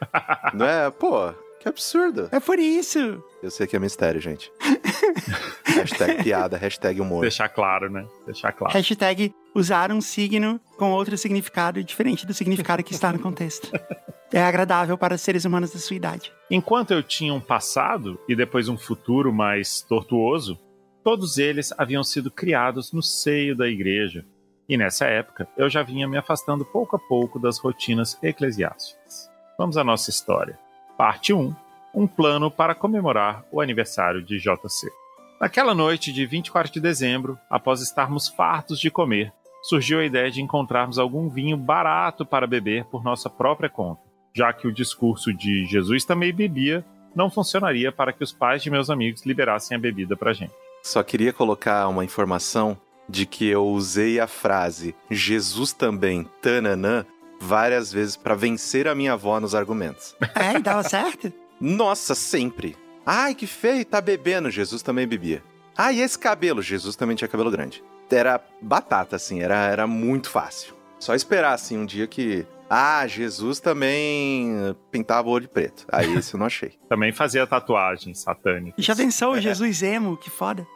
não 0.54 0.66
é? 0.66 0.90
Pô, 0.90 1.32
que 1.68 1.70
absurdo. 1.70 2.30
É 2.32 2.40
por 2.40 2.58
isso. 2.58 3.22
Eu 3.44 3.52
sei 3.52 3.68
que 3.68 3.76
é 3.76 3.80
mistério, 3.80 4.22
gente. 4.22 4.52
hashtag 5.66 6.24
piada, 6.24 6.58
hashtag 6.58 7.02
humor. 7.02 7.22
Deixar 7.22 7.50
claro, 7.50 7.90
né? 7.90 8.08
Deixar 8.26 8.52
claro. 8.54 8.74
Hashtag 8.74 9.34
usar 9.54 9.92
um 9.92 10.02
signo 10.02 10.60
com 10.78 10.92
outro 10.92 11.18
significado 11.18 11.84
diferente 11.84 12.26
do 12.26 12.34
significado 12.34 12.84
que 12.84 12.94
está 12.94 13.12
no 13.12 13.20
contexto. 13.20 13.72
É 14.30 14.44
agradável 14.44 14.98
para 14.98 15.16
os 15.16 15.22
seres 15.22 15.46
humanos 15.46 15.72
da 15.72 15.80
sua 15.80 15.96
idade. 15.96 16.34
Enquanto 16.52 16.92
eu 16.92 17.02
tinha 17.02 17.34
um 17.34 17.40
passado 17.40 18.20
e 18.28 18.36
depois 18.36 18.68
um 18.68 18.78
futuro 18.78 19.32
mais 19.32 19.80
tortuoso, 19.80 20.60
todos 21.02 21.38
eles 21.38 21.74
haviam 21.78 22.04
sido 22.04 22.30
criados 22.30 22.92
no 22.92 23.02
seio 23.02 23.56
da 23.56 23.70
igreja. 23.70 24.26
E 24.68 24.76
nessa 24.76 25.06
época 25.06 25.48
eu 25.56 25.70
já 25.70 25.82
vinha 25.82 26.10
me 26.10 26.18
afastando 26.18 26.66
pouco 26.66 26.98
a 26.98 27.00
pouco 27.00 27.40
das 27.40 27.58
rotinas 27.58 28.22
eclesiásticas. 28.22 29.32
Vamos 29.58 29.78
à 29.78 29.84
nossa 29.86 30.10
história. 30.10 30.60
Parte 30.98 31.32
1 31.32 31.54
Um 31.94 32.08
plano 32.08 32.50
para 32.50 32.74
comemorar 32.74 33.46
o 33.52 33.62
aniversário 33.62 34.24
de 34.24 34.40
JC. 34.40 34.92
Naquela 35.40 35.76
noite 35.76 36.12
de 36.12 36.26
24 36.26 36.74
de 36.74 36.80
dezembro, 36.80 37.38
após 37.50 37.82
estarmos 37.82 38.28
fartos 38.28 38.80
de 38.80 38.90
comer, 38.90 39.32
surgiu 39.62 40.00
a 40.00 40.06
ideia 40.06 40.32
de 40.32 40.42
encontrarmos 40.42 40.98
algum 40.98 41.30
vinho 41.30 41.56
barato 41.56 42.26
para 42.26 42.48
beber 42.48 42.86
por 42.86 43.04
nossa 43.04 43.30
própria 43.30 43.70
conta, 43.70 44.02
já 44.34 44.52
que 44.52 44.68
o 44.68 44.74
discurso 44.74 45.32
de 45.32 45.66
Jesus 45.66 46.04
também 46.04 46.34
bebia 46.34 46.84
não 47.16 47.30
funcionaria 47.30 47.92
para 47.92 48.12
que 48.12 48.24
os 48.24 48.32
pais 48.32 48.64
de 48.64 48.72
meus 48.72 48.90
amigos 48.90 49.24
liberassem 49.24 49.78
a 49.78 49.80
bebida 49.80 50.18
pra 50.18 50.34
gente. 50.34 50.54
Só 50.82 51.04
queria 51.04 51.32
colocar 51.32 51.88
uma 51.88 52.04
informação 52.04 52.76
de 53.08 53.26
que 53.26 53.46
eu 53.46 53.66
usei 53.68 54.20
a 54.20 54.28
frase 54.28 54.96
Jesus 55.10 55.74
também, 55.74 56.28
tananã, 56.42 57.06
várias 57.40 57.92
vezes 57.92 58.16
pra 58.16 58.36
vencer 58.36 58.88
a 58.88 58.96
minha 58.96 59.14
avó 59.14 59.40
nos 59.40 59.56
argumentos. 59.56 60.16
É, 60.36 60.58
e 60.58 60.62
dava 60.62 60.84
certo? 60.84 61.32
Nossa, 61.60 62.14
sempre. 62.14 62.76
Ai, 63.06 63.34
que 63.34 63.48
feio, 63.48 63.84
tá 63.86 64.00
bebendo. 64.00 64.52
Jesus 64.52 64.82
também 64.82 65.08
bebia. 65.08 65.44
Ah, 65.76 65.92
e 65.92 66.02
esse 66.02 66.18
cabelo? 66.18 66.62
Jesus 66.62 66.96
também 66.96 67.16
tinha 67.16 67.28
cabelo 67.28 67.50
grande. 67.50 67.84
Era 68.12 68.40
batata, 68.62 69.16
assim, 69.16 69.42
era, 69.42 69.56
era 69.68 69.88
muito 69.88 70.30
fácil. 70.30 70.76
Só 71.00 71.14
esperar, 71.16 71.54
assim, 71.54 71.78
um 71.78 71.86
dia 71.86 72.08
que. 72.08 72.46
Ah, 72.70 73.08
Jesus 73.08 73.60
também 73.60 74.76
pintava 74.92 75.30
o 75.30 75.32
olho 75.32 75.48
preto. 75.48 75.86
Aí 75.92 76.14
esse 76.16 76.34
eu 76.34 76.40
não 76.40 76.48
achei. 76.48 76.74
Também 76.90 77.14
fazia 77.14 77.48
tatuagem 77.48 78.14
satânica. 78.14 78.76
Já 78.78 78.94
pensou 78.94 79.34
o 79.34 79.40
Jesus 79.40 79.82
emo? 79.82 80.18
Que 80.18 80.30
foda. 80.30 80.68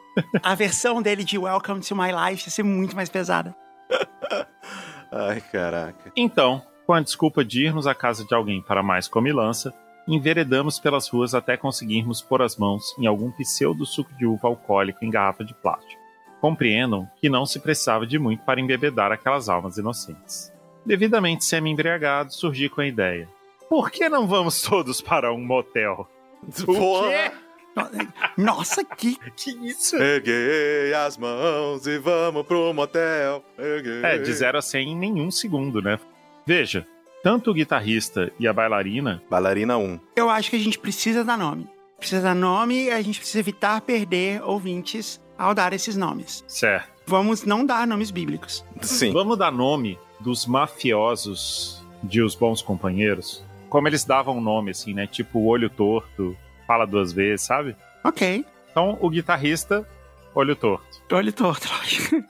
A 0.42 0.56
versão 0.56 1.02
dele 1.02 1.24
de 1.26 1.38
Welcome 1.38 1.82
to 1.82 1.96
My 1.96 2.10
Life 2.12 2.48
ia 2.48 2.52
ser 2.52 2.64
muito 2.64 2.96
mais 2.96 3.10
pesada. 3.10 3.54
Ai, 5.12 5.42
caraca. 5.42 6.12
Então, 6.16 6.62
com 6.86 6.94
a 6.94 7.02
desculpa 7.02 7.44
de 7.44 7.66
irmos 7.66 7.86
à 7.86 7.94
casa 7.94 8.26
de 8.26 8.34
alguém 8.34 8.62
para 8.62 8.82
mais 8.82 9.08
comilança, 9.08 9.74
enveredamos 10.08 10.80
pelas 10.80 11.08
ruas 11.08 11.36
até 11.36 11.58
conseguirmos 11.58 12.22
pôr 12.22 12.42
as 12.42 12.58
mãos 12.58 12.96
em 12.98 13.06
algum 13.06 13.32
pseudo 13.32 13.86
suco 13.86 14.14
de 14.16 14.26
uva 14.26 14.48
alcoólico 14.48 15.04
em 15.04 15.10
garrafa 15.10 15.44
de 15.44 15.54
plástico. 15.54 16.02
Compreendam 16.40 17.08
que 17.18 17.30
não 17.30 17.46
se 17.46 17.60
precisava 17.60 18.08
de 18.08 18.18
muito 18.18 18.44
para 18.44 18.60
embebedar 18.60 19.12
aquelas 19.12 19.48
almas 19.48 19.78
inocentes. 19.78 20.52
Devidamente 20.86 21.46
semi-embriagado, 21.46 22.34
surgi 22.34 22.68
com 22.68 22.82
a 22.82 22.88
ideia. 22.88 23.28
Por 23.70 23.92
que 23.92 24.10
não 24.10 24.28
vamos 24.28 24.62
todos 24.64 25.02
para 25.02 25.32
um 25.32 25.46
motel? 25.46 26.10
Porra! 26.66 27.32
Nossa, 28.38 28.84
que. 28.84 29.18
Que 29.36 29.52
isso? 29.68 29.98
Peguei 29.98 30.94
as 30.94 31.18
mãos 31.18 31.86
e 31.88 31.98
vamos 31.98 32.46
pro 32.46 32.74
motel. 32.74 33.44
É, 34.04 34.18
de 34.18 34.34
0 34.34 34.58
a 34.58 34.62
100 34.62 34.90
em 34.92 34.96
nenhum 34.96 35.32
segundo, 35.32 35.82
né? 35.82 36.00
Veja, 36.46 36.86
tanto 37.24 37.52
o 37.52 37.54
guitarrista 37.54 38.32
e 38.40 38.48
a 38.48 38.54
bailarina 38.54 39.22
Bailarina 39.30 39.78
1. 39.78 40.00
Eu 40.16 40.30
acho 40.30 40.50
que 40.50 40.56
a 40.56 40.60
gente 40.60 40.80
precisa 40.80 41.24
dar 41.24 41.38
nome. 41.38 41.68
Precisa 41.98 42.22
dar 42.22 42.36
nome 42.36 42.86
e 42.86 42.92
a 42.92 43.02
gente 43.02 43.20
precisa 43.20 43.40
evitar 43.40 43.80
perder 43.82 44.42
ouvintes 44.44 45.22
ao 45.38 45.54
dar 45.54 45.72
esses 45.72 45.96
nomes. 45.96 46.44
Certo. 46.48 46.90
Vamos 47.06 47.44
não 47.44 47.66
dar 47.66 47.86
nomes 47.86 48.10
bíblicos. 48.10 48.66
Sim. 48.82 49.12
Vamos 49.12 49.38
dar 49.38 49.52
nome 49.52 50.00
dos 50.20 50.46
mafiosos 50.46 51.84
de 52.04 52.22
Os 52.22 52.36
Bons 52.36 52.62
Companheiros? 52.62 53.44
Como 53.70 53.88
eles 53.88 54.04
davam 54.04 54.42
nome, 54.42 54.72
assim, 54.72 54.94
né? 54.94 55.08
Tipo 55.08 55.46
Olho 55.46 55.70
Torto, 55.70 56.36
Fala 56.72 56.88
Duas 56.88 57.12
Vezes, 57.12 57.46
sabe? 57.46 57.76
Ok. 58.02 58.46
Então, 58.72 58.98
o 59.02 59.10
guitarrista, 59.10 59.86
Olho 60.34 60.56
Torto. 60.56 61.04
Olho 61.12 61.34
torto, 61.34 61.68
lógico. 61.68 62.24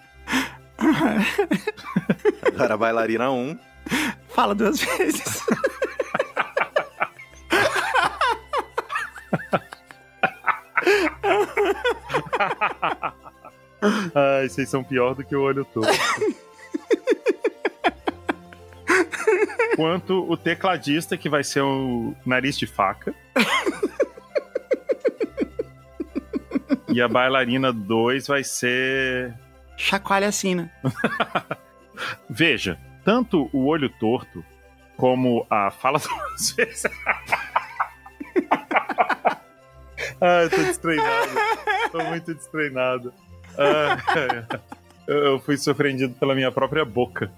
Agora 2.47 2.75
bailarina 2.75 3.29
1. 3.29 3.59
Fala 4.29 4.55
duas 4.55 4.81
vezes. 4.81 5.45
Ai, 14.15 14.49
vocês 14.49 14.67
são 14.67 14.83
pior 14.83 15.13
do 15.13 15.23
que 15.23 15.35
o 15.35 15.43
Olho 15.43 15.63
Torto. 15.65 15.87
Quanto 19.75 20.27
o 20.27 20.35
tecladista, 20.35 21.15
que 21.15 21.29
vai 21.29 21.43
ser 21.43 21.61
o 21.61 22.15
Nariz 22.25 22.57
de 22.57 22.65
Faca. 22.65 23.13
E 26.93 27.01
a 27.01 27.07
bailarina 27.07 27.71
2 27.71 28.27
vai 28.27 28.43
ser 28.43 29.33
Chacoalha 29.77 30.27
a 30.27 30.31
sina. 30.31 30.71
Veja, 32.29 32.77
tanto 33.03 33.49
o 33.51 33.65
olho 33.65 33.89
torto 33.99 34.43
como 34.95 35.45
a 35.49 35.71
fala 35.71 35.97
duas 35.99 36.51
vezes. 36.55 36.83
ah, 40.21 40.43
eu 40.43 40.49
tô 40.49 40.57
destreinado. 40.57 41.31
Tô 41.91 42.03
muito 42.03 42.33
destreinado. 42.33 43.13
Ah, 43.57 43.97
eu 45.07 45.39
fui 45.39 45.57
surpreendido 45.57 46.13
pela 46.13 46.35
minha 46.35 46.51
própria 46.51 46.85
boca. 46.85 47.31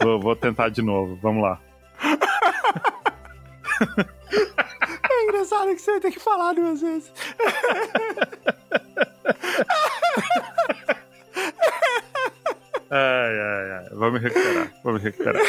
Vou, 0.00 0.20
vou 0.20 0.36
tentar 0.36 0.68
de 0.68 0.82
novo, 0.82 1.18
vamos 1.22 1.42
lá. 1.42 1.58
Engraçado 5.44 5.74
que 5.74 5.82
você 5.82 5.90
vai 5.90 6.00
ter 6.00 6.10
que 6.10 6.18
falar 6.18 6.54
duas 6.54 6.80
vezes. 6.80 7.12
Ai, 12.90 13.38
ai, 13.40 13.70
ai. 13.72 14.10
Me 14.10 14.18
recuperar, 14.18 14.72
me 14.84 14.98
recuperar. 14.98 15.42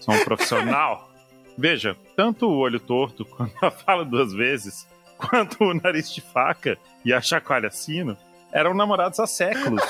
Sou 0.00 0.14
um 0.14 0.24
profissional. 0.24 1.08
Veja, 1.56 1.96
tanto 2.16 2.48
o 2.48 2.58
olho 2.58 2.80
torto, 2.80 3.24
quando 3.24 3.52
a 3.62 3.70
fala 3.70 4.04
duas 4.04 4.32
vezes, 4.32 4.88
quanto 5.16 5.62
o 5.62 5.74
nariz 5.74 6.12
de 6.12 6.20
faca 6.20 6.76
e 7.04 7.12
a 7.12 7.20
chacoalha 7.20 7.70
sino 7.70 8.16
eram 8.52 8.74
namorados 8.74 9.20
há 9.20 9.26
séculos. 9.26 9.82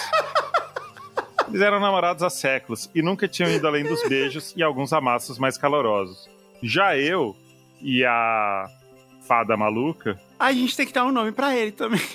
Eles 1.48 1.62
eram 1.62 1.81
namorados 1.81 2.22
há 2.22 2.28
séculos 2.28 2.90
e 2.94 3.00
nunca 3.00 3.26
tinham 3.26 3.50
ido 3.50 3.66
além 3.66 3.85
dos 3.85 4.07
beijos 4.07 4.52
e 4.54 4.62
alguns 4.62 4.92
amassos 4.92 5.38
mais 5.38 5.57
calorosos. 5.57 6.28
Já 6.62 6.96
eu 6.96 7.34
e 7.81 8.05
a 8.05 8.66
fada 9.26 9.57
maluca. 9.57 10.18
A 10.39 10.53
gente 10.53 10.76
tem 10.76 10.87
que 10.87 10.93
dar 10.93 11.05
um 11.05 11.12
nome 11.12 11.33
pra 11.33 11.57
ele 11.57 11.72
também. 11.72 12.01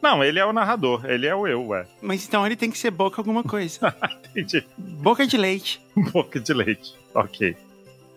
Não, 0.00 0.22
ele 0.22 0.38
é 0.38 0.46
o 0.46 0.52
narrador, 0.52 1.04
ele 1.06 1.26
é 1.26 1.34
o 1.34 1.46
eu, 1.46 1.66
ué. 1.68 1.86
Mas 2.00 2.26
então 2.26 2.46
ele 2.46 2.54
tem 2.56 2.70
que 2.70 2.78
ser 2.78 2.90
boca 2.90 3.20
alguma 3.20 3.42
coisa. 3.42 3.94
Entendi. 4.30 4.64
Boca 4.76 5.26
de 5.26 5.36
leite. 5.36 5.80
Boca 6.12 6.38
de 6.38 6.52
leite. 6.52 6.94
Ok. 7.14 7.56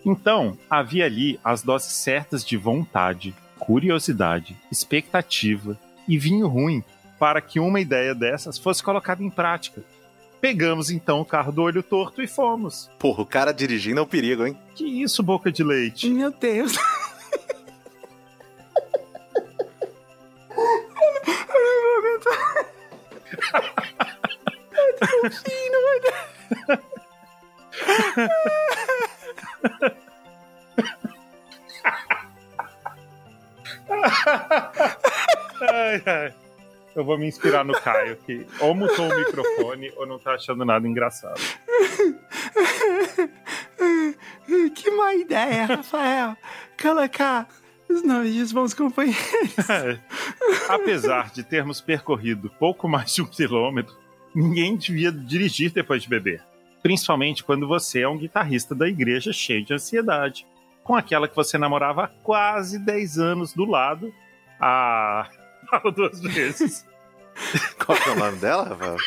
Então, 0.06 0.58
havia 0.70 1.06
ali 1.06 1.40
as 1.44 1.62
doses 1.64 1.94
certas 1.94 2.46
de 2.46 2.58
vontade, 2.58 3.36
curiosidade, 3.60 4.56
expectativa 4.72 5.78
e 6.08 6.18
vinho 6.18 6.48
ruim 6.48 6.84
para 7.20 7.40
que 7.40 7.60
uma 7.60 7.80
ideia 7.80 8.16
dessas 8.16 8.58
fosse 8.58 8.82
colocada 8.84 9.24
em 9.24 9.30
prática. 9.30 9.84
Pegamos 10.42 10.90
então 10.90 11.22
o 11.22 11.26
carro 11.26 11.52
do 11.52 11.62
olho 11.62 11.84
torto 11.84 12.20
e 12.22 12.28
fomos. 12.28 12.90
Porra, 12.98 13.22
o 13.22 13.26
cara 13.26 13.52
dirigindo 13.54 14.00
é 14.00 14.04
um 14.04 14.08
perigo, 14.08 14.46
hein? 14.46 14.58
Que 14.74 14.84
isso, 14.84 15.22
boca 15.22 15.52
de 15.52 15.64
leite? 15.64 16.10
Meu 16.10 16.32
Deus. 16.32 16.76
Eu 21.54 21.62
não 21.64 21.82
vou 21.84 21.98
aguentar. 22.00 22.66
Eu 24.74 24.96
tô 24.98 25.06
fino, 25.32 25.78
mano. 25.84 26.82
Ai, 35.70 36.04
ai. 36.06 36.41
Eu 36.96 37.04
vou 37.04 37.18
me 37.18 37.28
inspirar 37.28 37.64
no 37.64 37.74
Caio, 37.74 38.18
que 38.18 38.46
ou 38.60 38.76
mutou 38.76 39.10
o 39.10 39.16
microfone 39.18 39.92
ou 39.96 40.06
não 40.06 40.20
tá 40.20 40.34
achando 40.34 40.66
nada 40.66 40.88
engraçado. 40.88 41.40
Que 44.76 44.92
má 44.92 45.16
ideia, 45.16 45.66
Rafael. 45.66 46.36
Colocar 46.82 47.48
os 47.90 48.04
nomes 48.04 48.36
dos 48.36 48.52
bons 48.52 48.74
companheiros. 48.74 49.22
É. 49.70 50.00
Apesar 50.68 51.32
de 51.32 51.44
termos 51.44 51.80
percorrido 51.80 52.50
pouco 52.60 52.88
mais 52.88 53.14
de 53.14 53.22
um 53.22 53.26
quilômetro, 53.26 53.96
ninguém 54.34 54.76
devia 54.76 55.12
dirigir 55.12 55.72
depois 55.72 56.04
de 56.04 56.10
beber. 56.10 56.44
Principalmente 56.82 57.44
quando 57.44 57.68
você 57.68 58.02
é 58.02 58.08
um 58.08 58.18
guitarrista 58.18 58.74
da 58.74 58.88
igreja 58.88 59.32
cheio 59.32 59.64
de 59.64 59.74
ansiedade. 59.74 60.46
Com 60.84 60.96
aquela 60.96 61.28
que 61.28 61.36
você 61.36 61.58
namorava 61.58 62.06
há 62.06 62.08
quase 62.08 62.80
10 62.80 63.20
anos 63.20 63.54
do 63.54 63.66
lado. 63.66 64.12
Ah, 64.60 65.30
falo 65.72 65.92
duas 65.92 66.20
vezes. 66.22 66.86
Qual 67.84 67.98
que 67.98 68.10
é 68.10 68.12
o 68.12 68.16
nome 68.16 68.38
dela, 68.38 68.66
Rafael? 68.66 68.98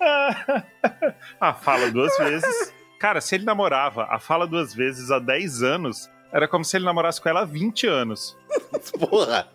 a 1.40 1.54
fala 1.54 1.90
duas 1.90 2.16
vezes. 2.18 2.74
Cara, 2.98 3.20
se 3.20 3.36
ele 3.36 3.44
namorava 3.44 4.06
a 4.10 4.18
fala 4.18 4.46
duas 4.46 4.74
vezes 4.74 5.10
há 5.10 5.18
10 5.18 5.62
anos, 5.62 6.10
era 6.32 6.48
como 6.48 6.64
se 6.64 6.76
ele 6.76 6.84
namorasse 6.84 7.20
com 7.20 7.28
ela 7.28 7.42
há 7.42 7.44
20 7.44 7.86
anos. 7.86 8.36
Porra! 8.98 9.48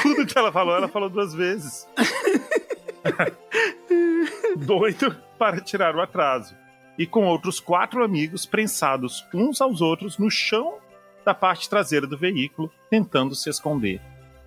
Tudo 0.00 0.26
que 0.26 0.38
ela 0.38 0.52
falou, 0.52 0.76
ela 0.76 0.88
falou 0.88 1.10
duas 1.10 1.34
vezes. 1.34 1.86
Doido 4.56 5.16
para 5.38 5.60
tirar 5.60 5.96
o 5.96 6.00
atraso. 6.00 6.56
E 6.98 7.06
com 7.06 7.24
outros 7.26 7.58
quatro 7.58 8.04
amigos 8.04 8.44
prensados 8.46 9.26
uns 9.32 9.60
aos 9.60 9.80
outros 9.80 10.18
no 10.18 10.30
chão 10.30 10.74
da 11.24 11.32
parte 11.32 11.68
traseira 11.68 12.06
do 12.06 12.18
veículo, 12.18 12.70
tentando 12.90 13.34
se 13.34 13.48
esconder. 13.48 14.00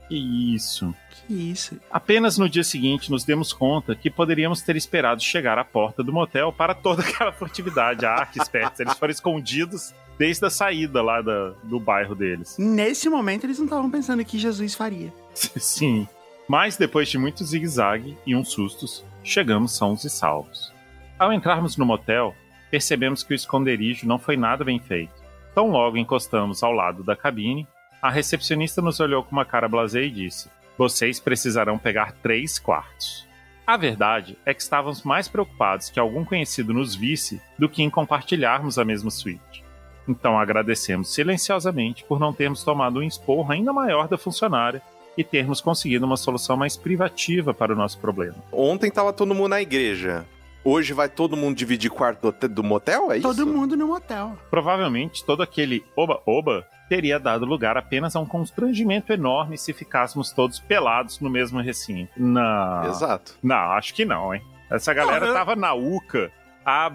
Que 0.08 0.54
isso. 0.54 0.94
Que 1.26 1.34
isso? 1.34 1.80
Apenas 1.90 2.38
no 2.38 2.48
dia 2.48 2.64
seguinte 2.64 3.10
nos 3.10 3.24
demos 3.24 3.52
conta 3.52 3.96
que 3.96 4.12
poderíamos 4.12 4.62
ter 4.62 4.76
esperado 4.76 5.24
chegar 5.24 5.58
à 5.58 5.64
porta 5.66 6.04
do 6.04 6.14
motel 6.14 6.54
para 6.54 6.76
toda 6.76 7.02
aquela 7.02 7.32
furtividade. 7.32 8.06
Ah, 8.06 8.26
que 8.26 8.40
espertos. 8.40 8.80
Eles 8.80 8.94
foram 9.00 9.12
escondidos 9.12 9.96
desde 10.20 10.46
a 10.46 10.50
saída 10.52 11.02
lá 11.02 11.22
da- 11.22 11.54
do 11.64 11.80
bairro 11.80 12.14
deles. 12.14 12.56
Nesse 12.60 13.10
momento 13.10 13.46
eles 13.46 13.58
não 13.58 13.66
estavam 13.66 13.90
pensando 13.90 14.20
o 14.22 14.26
que 14.26 14.38
Jesus 14.38 14.76
faria. 14.76 15.12
Sim. 15.34 16.08
Mas 16.48 16.78
depois 16.78 17.10
de 17.10 17.18
muito 17.18 17.44
zigue-zague 17.44 18.16
e 18.28 18.36
uns 18.36 18.50
sustos, 18.52 19.04
chegamos 19.24 19.76
sãos 19.76 20.04
e 20.04 20.10
salvos. 20.12 20.72
Ao 21.18 21.32
entrarmos 21.32 21.78
no 21.78 21.86
motel, 21.86 22.36
percebemos 22.70 23.24
que 23.24 23.34
o 23.34 23.36
esconderijo 23.36 24.06
não 24.06 24.20
foi 24.20 24.36
nada 24.36 24.66
bem 24.66 24.80
feito. 24.80 25.14
Tão 25.54 25.70
logo 25.70 25.96
encostamos 25.98 26.62
ao 26.62 26.74
lado 26.74 27.04
da 27.04 27.16
cabine, 27.16 27.66
a 28.02 28.10
recepcionista 28.10 28.82
nos 28.82 29.00
olhou 29.00 29.24
com 29.24 29.32
uma 29.32 29.46
cara 29.46 29.70
blasé 29.70 30.04
e 30.04 30.12
disse: 30.12 30.50
Vocês 30.78 31.18
precisarão 31.18 31.78
pegar 31.78 32.12
três 32.22 32.60
quartos. 32.60 33.26
A 33.66 33.78
verdade 33.78 34.38
é 34.46 34.54
que 34.54 34.62
estávamos 34.62 35.04
mais 35.04 35.30
preocupados 35.30 35.90
que 35.90 36.00
algum 36.00 36.26
conhecido 36.26 36.74
nos 36.74 36.94
visse 36.94 37.42
do 37.58 37.70
que 37.70 37.82
em 37.82 37.90
compartilharmos 37.90 38.78
a 38.78 38.84
mesma 38.84 39.10
suíte. 39.10 39.64
Então 40.08 40.38
agradecemos 40.38 41.14
silenciosamente 41.14 42.04
por 42.04 42.20
não 42.20 42.34
termos 42.34 42.62
tomado 42.62 43.00
um 43.00 43.04
esporro 43.04 43.52
ainda 43.52 43.72
maior 43.72 44.10
da 44.10 44.18
funcionária 44.18 44.82
e 45.18 45.24
termos 45.24 45.62
conseguido 45.62 46.06
uma 46.06 46.18
solução 46.18 46.58
mais 46.58 46.76
privativa 46.76 47.54
para 47.54 47.74
o 47.74 47.76
nosso 47.76 47.98
problema. 48.00 48.36
Ontem 48.52 48.92
tava 48.92 49.14
todo 49.14 49.34
mundo 49.34 49.50
na 49.50 49.62
igreja. 49.62 50.26
Hoje 50.68 50.94
vai 50.94 51.08
todo 51.08 51.38
mundo 51.38 51.56
dividir 51.56 51.92
quarto 51.92 52.32
do, 52.32 52.50
do 52.50 52.64
motel, 52.64 53.12
é 53.12 53.18
isso? 53.18 53.28
Todo 53.28 53.46
mundo 53.46 53.78
no 53.78 53.88
motel. 53.88 54.36
Provavelmente 54.50 55.24
todo 55.24 55.44
aquele 55.44 55.86
oba-oba 55.96 56.66
teria 56.90 57.20
dado 57.20 57.46
lugar 57.46 57.78
apenas 57.78 58.16
a 58.16 58.20
um 58.20 58.26
constrangimento 58.26 59.14
enorme 59.14 59.60
se 59.60 59.72
ficássemos 59.74 60.32
todos 60.32 60.60
pelados 60.60 61.20
no 61.20 61.30
mesmo 61.30 61.62
recinto. 61.62 62.12
Não. 62.18 62.84
Exato. 62.86 63.38
Não, 63.44 63.74
acho 63.74 63.94
que 63.94 64.06
não, 64.06 64.34
hein? 64.34 64.42
Essa 64.72 64.92
galera 64.92 65.32
tava 65.32 65.56
na 65.56 65.76
UCA 65.76 66.32
há 66.66 66.92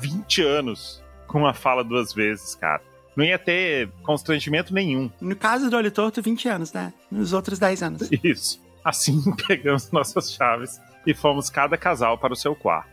20 0.00 0.42
anos 0.42 1.00
com 1.28 1.46
a 1.46 1.54
fala 1.54 1.84
duas 1.84 2.12
vezes, 2.12 2.56
cara. 2.56 2.82
Não 3.14 3.24
ia 3.24 3.38
ter 3.38 3.88
constrangimento 4.02 4.74
nenhum. 4.74 5.08
No 5.20 5.36
caso 5.36 5.70
do 5.70 5.76
olho 5.76 5.92
torto, 5.92 6.20
20 6.20 6.48
anos, 6.48 6.72
né? 6.72 6.92
Nos 7.08 7.32
outros 7.32 7.58
10 7.60 7.82
anos. 7.84 8.08
Isso. 8.24 8.60
Assim 8.84 9.22
pegamos 9.46 9.92
nossas 9.92 10.32
chaves 10.32 10.80
e 11.06 11.14
fomos 11.14 11.48
cada 11.48 11.76
casal 11.76 12.18
para 12.18 12.32
o 12.32 12.36
seu 12.36 12.56
quarto. 12.56 12.91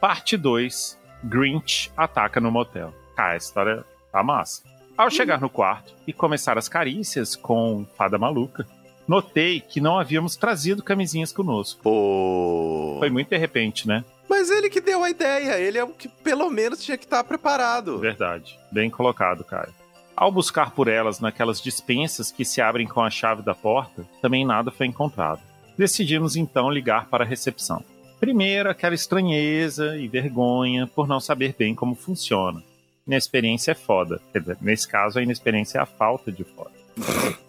Parte 0.00 0.36
2: 0.36 0.98
Grinch 1.24 1.90
ataca 1.96 2.40
no 2.40 2.50
motel. 2.50 2.92
Cara, 3.16 3.32
a 3.32 3.36
história 3.36 3.84
tá 4.12 4.22
massa. 4.22 4.62
Ao 4.96 5.10
chegar 5.10 5.40
no 5.40 5.50
quarto 5.50 5.94
e 6.06 6.12
começar 6.12 6.58
as 6.58 6.68
carícias 6.68 7.36
com 7.36 7.86
Fada 7.96 8.18
Maluca, 8.18 8.66
notei 9.06 9.60
que 9.60 9.80
não 9.80 9.98
havíamos 9.98 10.36
trazido 10.36 10.82
camisinhas 10.82 11.32
conosco. 11.32 11.82
Pô. 11.82 12.96
Foi 12.98 13.10
muito 13.10 13.28
de 13.28 13.36
repente, 13.36 13.86
né? 13.86 14.04
Mas 14.28 14.50
ele 14.50 14.68
que 14.68 14.80
deu 14.80 15.02
a 15.02 15.10
ideia, 15.10 15.58
ele 15.58 15.78
é 15.78 15.84
o 15.84 15.88
que 15.88 16.08
pelo 16.08 16.50
menos 16.50 16.84
tinha 16.84 16.98
que 16.98 17.04
estar 17.04 17.24
preparado. 17.24 17.98
Verdade. 17.98 18.58
Bem 18.70 18.90
colocado, 18.90 19.42
cara. 19.42 19.70
Ao 20.16 20.30
buscar 20.30 20.72
por 20.72 20.88
elas 20.88 21.20
naquelas 21.20 21.60
dispensas 21.62 22.30
que 22.30 22.44
se 22.44 22.60
abrem 22.60 22.86
com 22.86 23.00
a 23.00 23.08
chave 23.08 23.40
da 23.42 23.54
porta, 23.54 24.04
também 24.20 24.44
nada 24.44 24.70
foi 24.70 24.86
encontrado. 24.86 25.40
Decidimos 25.76 26.34
então 26.34 26.70
ligar 26.70 27.06
para 27.06 27.24
a 27.24 27.26
recepção. 27.26 27.84
Primeiro, 28.20 28.68
aquela 28.68 28.94
estranheza 28.94 29.96
e 29.96 30.08
vergonha 30.08 30.86
por 30.86 31.06
não 31.06 31.20
saber 31.20 31.54
bem 31.56 31.74
como 31.74 31.94
funciona. 31.94 32.62
Inexperiência 33.06 33.72
é 33.72 33.74
foda. 33.74 34.20
Quer 34.32 34.40
dizer, 34.40 34.58
nesse 34.60 34.88
caso, 34.88 35.18
a 35.18 35.22
inexperiência 35.22 35.78
é 35.78 35.80
a 35.80 35.86
falta 35.86 36.30
de 36.32 36.44
foda. 36.44 36.72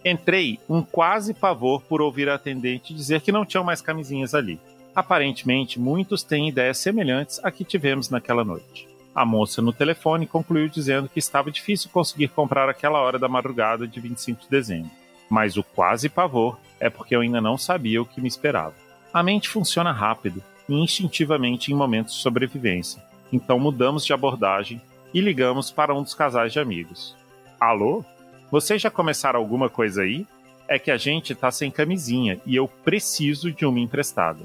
Entrei 0.06 0.60
um 0.70 0.82
quase 0.82 1.34
pavor 1.34 1.82
por 1.82 2.02
ouvir 2.02 2.30
a 2.30 2.36
atendente 2.36 2.94
dizer 2.94 3.22
que 3.22 3.32
não 3.32 3.46
tinham 3.46 3.64
mais 3.64 3.82
camisinhas 3.82 4.36
ali. 4.36 4.60
Aparentemente, 4.96 5.80
muitos 5.80 6.24
têm 6.24 6.50
ideias 6.50 6.78
semelhantes 6.78 7.40
à 7.44 7.52
que 7.52 7.64
tivemos 7.64 8.10
naquela 8.10 8.44
noite. 8.44 8.88
A 9.14 9.26
moça 9.26 9.62
no 9.62 9.74
telefone 9.74 10.28
concluiu 10.28 10.70
dizendo 10.70 11.10
que 11.10 11.20
estava 11.20 11.52
difícil 11.52 11.90
conseguir 11.90 12.30
comprar 12.30 12.70
aquela 12.70 13.00
hora 13.00 13.18
da 13.18 13.28
madrugada 13.28 13.88
de 13.88 14.00
25 14.00 14.44
de 14.44 14.50
dezembro. 14.50 14.92
Mas 15.30 15.58
o 15.58 15.64
quase 15.64 16.10
pavor 16.10 16.60
é 16.80 16.90
porque 16.90 17.16
eu 17.16 17.22
ainda 17.22 17.42
não 17.42 17.58
sabia 17.58 18.02
o 18.02 18.06
que 18.06 18.22
me 18.22 18.28
esperava. 18.28 18.76
A 19.12 19.24
mente 19.24 19.50
funciona 19.50 19.92
rápido 19.92 20.44
instintivamente 20.70 21.72
em 21.72 21.76
momentos 21.76 22.16
de 22.16 22.22
sobrevivência. 22.22 23.02
Então 23.32 23.60
mudamos 23.60 24.06
de 24.06 24.14
abordagem 24.14 24.82
e 25.14 25.22
ligamos 25.22 25.72
para 25.72 25.94
um 25.94 26.04
dos 26.04 26.14
casais 26.14 26.54
de 26.54 26.60
amigos. 26.60 27.16
Alô? 27.60 28.04
Vocês 28.52 28.82
já 28.82 28.90
começaram 28.90 29.40
alguma 29.40 29.70
coisa 29.70 30.02
aí? 30.04 30.26
É 30.68 30.78
que 30.80 30.92
a 30.92 30.98
gente 30.98 31.34
tá 31.36 31.52
sem 31.52 31.72
camisinha 31.72 32.40
e 32.46 32.56
eu 32.56 32.68
preciso 32.68 33.52
de 33.52 33.66
uma 33.66 33.80
emprestada. 33.80 34.40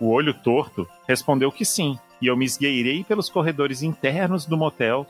O 0.00 0.08
olho 0.10 0.34
torto 0.34 0.88
respondeu 1.06 1.50
que 1.52 1.64
sim, 1.64 1.98
e 2.20 2.26
eu 2.26 2.36
me 2.36 2.44
esgueirei 2.44 3.04
pelos 3.04 3.28
corredores 3.28 3.82
internos 3.82 4.44
do 4.46 4.56
motel 4.56 5.06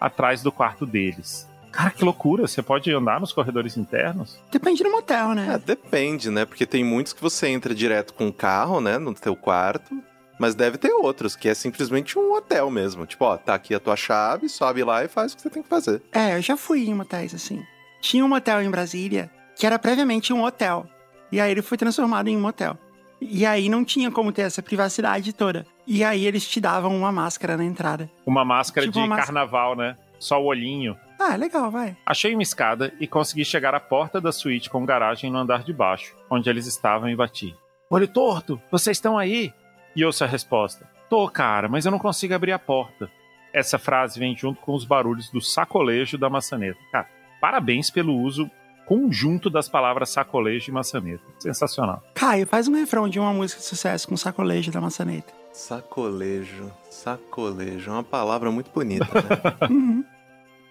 atrás 0.00 0.42
do 0.42 0.52
quarto 0.52 0.84
deles. 0.86 1.48
Cara, 1.72 1.90
que 1.90 2.04
loucura! 2.04 2.46
Você 2.46 2.62
pode 2.62 2.90
andar 2.92 3.20
nos 3.20 3.32
corredores 3.32 3.76
internos? 3.76 4.38
Depende 4.50 4.82
do 4.82 4.90
motel, 4.90 5.32
É, 5.32 5.34
né? 5.34 5.62
depende, 5.64 6.30
né? 6.30 6.44
Porque 6.44 6.64
tem 6.66 6.82
muitos 6.82 7.12
que 7.12 7.20
você 7.20 7.48
entra 7.48 7.74
direto 7.74 8.14
com 8.14 8.28
o 8.28 8.32
carro, 8.32 8.80
né? 8.80 8.96
No 8.98 9.12
teu 9.14 9.36
quarto. 9.36 10.02
Mas 10.38 10.54
deve 10.54 10.78
ter 10.78 10.92
outros, 10.92 11.34
que 11.34 11.48
é 11.48 11.54
simplesmente 11.54 12.18
um 12.18 12.32
hotel 12.32 12.70
mesmo. 12.70 13.04
Tipo, 13.06 13.24
ó, 13.24 13.36
tá 13.36 13.54
aqui 13.54 13.74
a 13.74 13.80
tua 13.80 13.96
chave, 13.96 14.48
sobe 14.48 14.84
lá 14.84 15.04
e 15.04 15.08
faz 15.08 15.32
o 15.32 15.36
que 15.36 15.42
você 15.42 15.50
tem 15.50 15.62
que 15.62 15.68
fazer. 15.68 16.00
É, 16.12 16.36
eu 16.36 16.42
já 16.42 16.56
fui 16.56 16.86
em 16.88 16.94
motéis 16.94 17.34
assim. 17.34 17.62
Tinha 18.00 18.24
um 18.24 18.28
motel 18.28 18.62
em 18.62 18.70
Brasília 18.70 19.30
que 19.56 19.66
era 19.66 19.78
previamente 19.78 20.32
um 20.32 20.44
hotel. 20.44 20.86
E 21.32 21.40
aí 21.40 21.50
ele 21.50 21.62
foi 21.62 21.76
transformado 21.76 22.28
em 22.28 22.36
um 22.36 22.40
motel. 22.40 22.78
E 23.20 23.44
aí 23.44 23.68
não 23.68 23.84
tinha 23.84 24.10
como 24.12 24.30
ter 24.30 24.42
essa 24.42 24.62
privacidade 24.62 25.32
toda. 25.32 25.66
E 25.84 26.04
aí 26.04 26.24
eles 26.24 26.46
te 26.46 26.60
davam 26.60 26.96
uma 26.96 27.10
máscara 27.10 27.56
na 27.56 27.64
entrada. 27.64 28.08
Uma 28.24 28.44
máscara 28.44 28.86
Tipo 28.86 28.92
de 28.92 28.98
uma 29.00 29.08
máscara- 29.08 29.26
carnaval, 29.26 29.74
né? 29.74 29.96
Só 30.20 30.40
o 30.40 30.46
olhinho. 30.46 30.96
Ah, 31.18 31.34
legal, 31.34 31.68
vai. 31.70 31.96
Achei 32.06 32.32
uma 32.32 32.42
escada 32.44 32.92
e 33.00 33.06
consegui 33.08 33.44
chegar 33.44 33.74
à 33.74 33.80
porta 33.80 34.20
da 34.20 34.30
suíte 34.30 34.70
com 34.70 34.86
garagem 34.86 35.32
no 35.32 35.38
andar 35.38 35.64
de 35.64 35.72
baixo, 35.72 36.14
onde 36.30 36.48
eles 36.48 36.66
estavam 36.66 37.08
e 37.10 37.16
bati. 37.16 37.52
Olho 37.90 38.06
torto, 38.06 38.60
vocês 38.70 38.96
estão 38.96 39.18
aí? 39.18 39.52
E 39.98 40.04
ouço 40.04 40.22
a 40.22 40.28
resposta. 40.28 40.88
Tô, 41.10 41.28
cara, 41.28 41.68
mas 41.68 41.84
eu 41.84 41.90
não 41.90 41.98
consigo 41.98 42.32
abrir 42.32 42.52
a 42.52 42.58
porta. 42.58 43.10
Essa 43.52 43.80
frase 43.80 44.16
vem 44.16 44.36
junto 44.36 44.60
com 44.60 44.72
os 44.72 44.84
barulhos 44.84 45.28
do 45.28 45.40
sacolejo 45.40 46.16
da 46.16 46.30
maçaneta. 46.30 46.78
Cara, 46.92 47.08
parabéns 47.40 47.90
pelo 47.90 48.14
uso 48.14 48.48
conjunto 48.86 49.50
das 49.50 49.68
palavras 49.68 50.10
sacolejo 50.10 50.70
e 50.70 50.72
maçaneta. 50.72 51.24
Sensacional. 51.40 52.00
Caio, 52.14 52.46
faz 52.46 52.68
um 52.68 52.76
refrão 52.76 53.08
de 53.08 53.18
uma 53.18 53.32
música 53.32 53.60
de 53.60 53.66
sucesso 53.66 54.06
com 54.06 54.16
sacolejo 54.16 54.70
da 54.70 54.80
maçaneta. 54.80 55.34
Sacolejo, 55.52 56.70
sacolejo. 56.88 57.90
É 57.90 57.94
uma 57.94 58.04
palavra 58.04 58.52
muito 58.52 58.70
bonita, 58.70 59.04
né? 59.04 59.10
Uhum. 59.68 60.04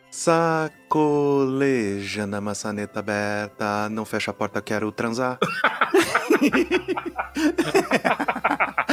Sacoleja 0.10 2.26
na 2.26 2.40
maçaneta 2.40 3.02
aberta. 3.02 3.90
Não 3.90 4.06
fecha 4.06 4.32
a 4.32 4.34
porta, 4.34 4.62
quero 4.62 4.90
transar. 4.90 5.38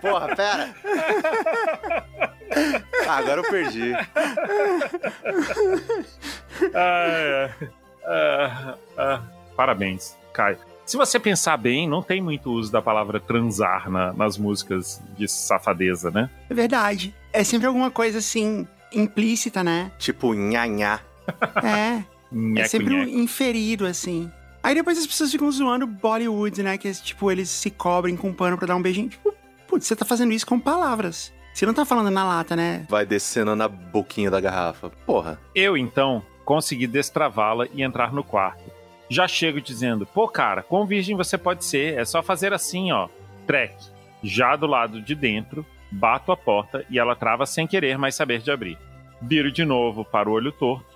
Porra, 0.00 0.34
pera. 0.36 0.74
Ah, 3.08 3.16
agora 3.16 3.40
eu 3.40 3.50
perdi. 3.50 3.92
Ah, 6.74 7.06
é. 7.08 7.50
Ah, 8.04 8.74
ah, 8.98 9.20
parabéns, 9.56 10.16
Caio. 10.32 10.58
Se 10.84 10.96
você 10.96 11.18
pensar 11.18 11.56
bem, 11.56 11.88
não 11.88 12.02
tem 12.02 12.20
muito 12.20 12.50
uso 12.50 12.70
da 12.70 12.82
palavra 12.82 13.20
transar 13.20 13.88
na- 13.88 14.12
nas 14.12 14.36
músicas 14.36 15.00
de 15.16 15.28
safadeza, 15.28 16.10
né? 16.10 16.28
É 16.50 16.54
verdade. 16.54 17.14
É 17.32 17.44
sempre 17.44 17.66
alguma 17.68 17.90
coisa 17.90 18.18
assim, 18.18 18.66
implícita, 18.92 19.62
né? 19.62 19.92
Tipo, 19.98 20.34
nhanhá. 20.34 21.00
É. 21.62 22.02
É 22.60 22.64
sempre 22.64 22.94
um 22.94 23.02
inferido, 23.02 23.86
assim. 23.86 24.30
Aí 24.62 24.74
depois 24.74 24.98
as 24.98 25.06
pessoas 25.06 25.32
ficam 25.32 25.50
zoando 25.50 25.86
Bollywood, 25.86 26.62
né? 26.62 26.78
Que 26.78 26.88
é, 26.88 26.92
tipo, 26.92 27.30
eles 27.30 27.50
se 27.50 27.70
cobrem 27.70 28.16
com 28.16 28.32
pano 28.32 28.56
pra 28.56 28.66
dar 28.66 28.76
um 28.76 28.82
beijinho. 28.82 29.08
Tipo, 29.08 29.34
putz, 29.66 29.86
você 29.86 29.96
tá 29.96 30.04
fazendo 30.04 30.32
isso 30.32 30.46
com 30.46 30.58
palavras. 30.58 31.32
Você 31.52 31.66
não 31.66 31.74
tá 31.74 31.84
falando 31.84 32.10
na 32.10 32.24
lata, 32.24 32.54
né? 32.54 32.86
Vai 32.88 33.04
descendo 33.04 33.56
na 33.56 33.68
boquinha 33.68 34.30
da 34.30 34.40
garrafa. 34.40 34.90
Porra. 35.04 35.38
Eu, 35.54 35.76
então, 35.76 36.22
consegui 36.44 36.86
destravá-la 36.86 37.66
e 37.74 37.82
entrar 37.82 38.12
no 38.12 38.24
quarto. 38.24 38.70
Já 39.08 39.28
chego 39.28 39.60
dizendo, 39.60 40.06
pô, 40.06 40.28
cara, 40.28 40.62
quão 40.62 40.86
virgem 40.86 41.16
você 41.16 41.36
pode 41.36 41.64
ser? 41.64 41.98
É 41.98 42.04
só 42.04 42.22
fazer 42.22 42.52
assim, 42.52 42.92
ó. 42.92 43.08
Trek. 43.46 43.74
Já 44.22 44.56
do 44.56 44.66
lado 44.66 45.02
de 45.02 45.14
dentro, 45.14 45.66
bato 45.90 46.32
a 46.32 46.36
porta 46.36 46.86
e 46.88 46.98
ela 46.98 47.16
trava 47.16 47.44
sem 47.44 47.66
querer 47.66 47.98
mais 47.98 48.14
saber 48.14 48.40
de 48.40 48.50
abrir. 48.50 48.78
Viro 49.20 49.52
de 49.52 49.64
novo 49.64 50.04
para 50.04 50.30
o 50.30 50.32
olho 50.32 50.52
torto 50.52 50.92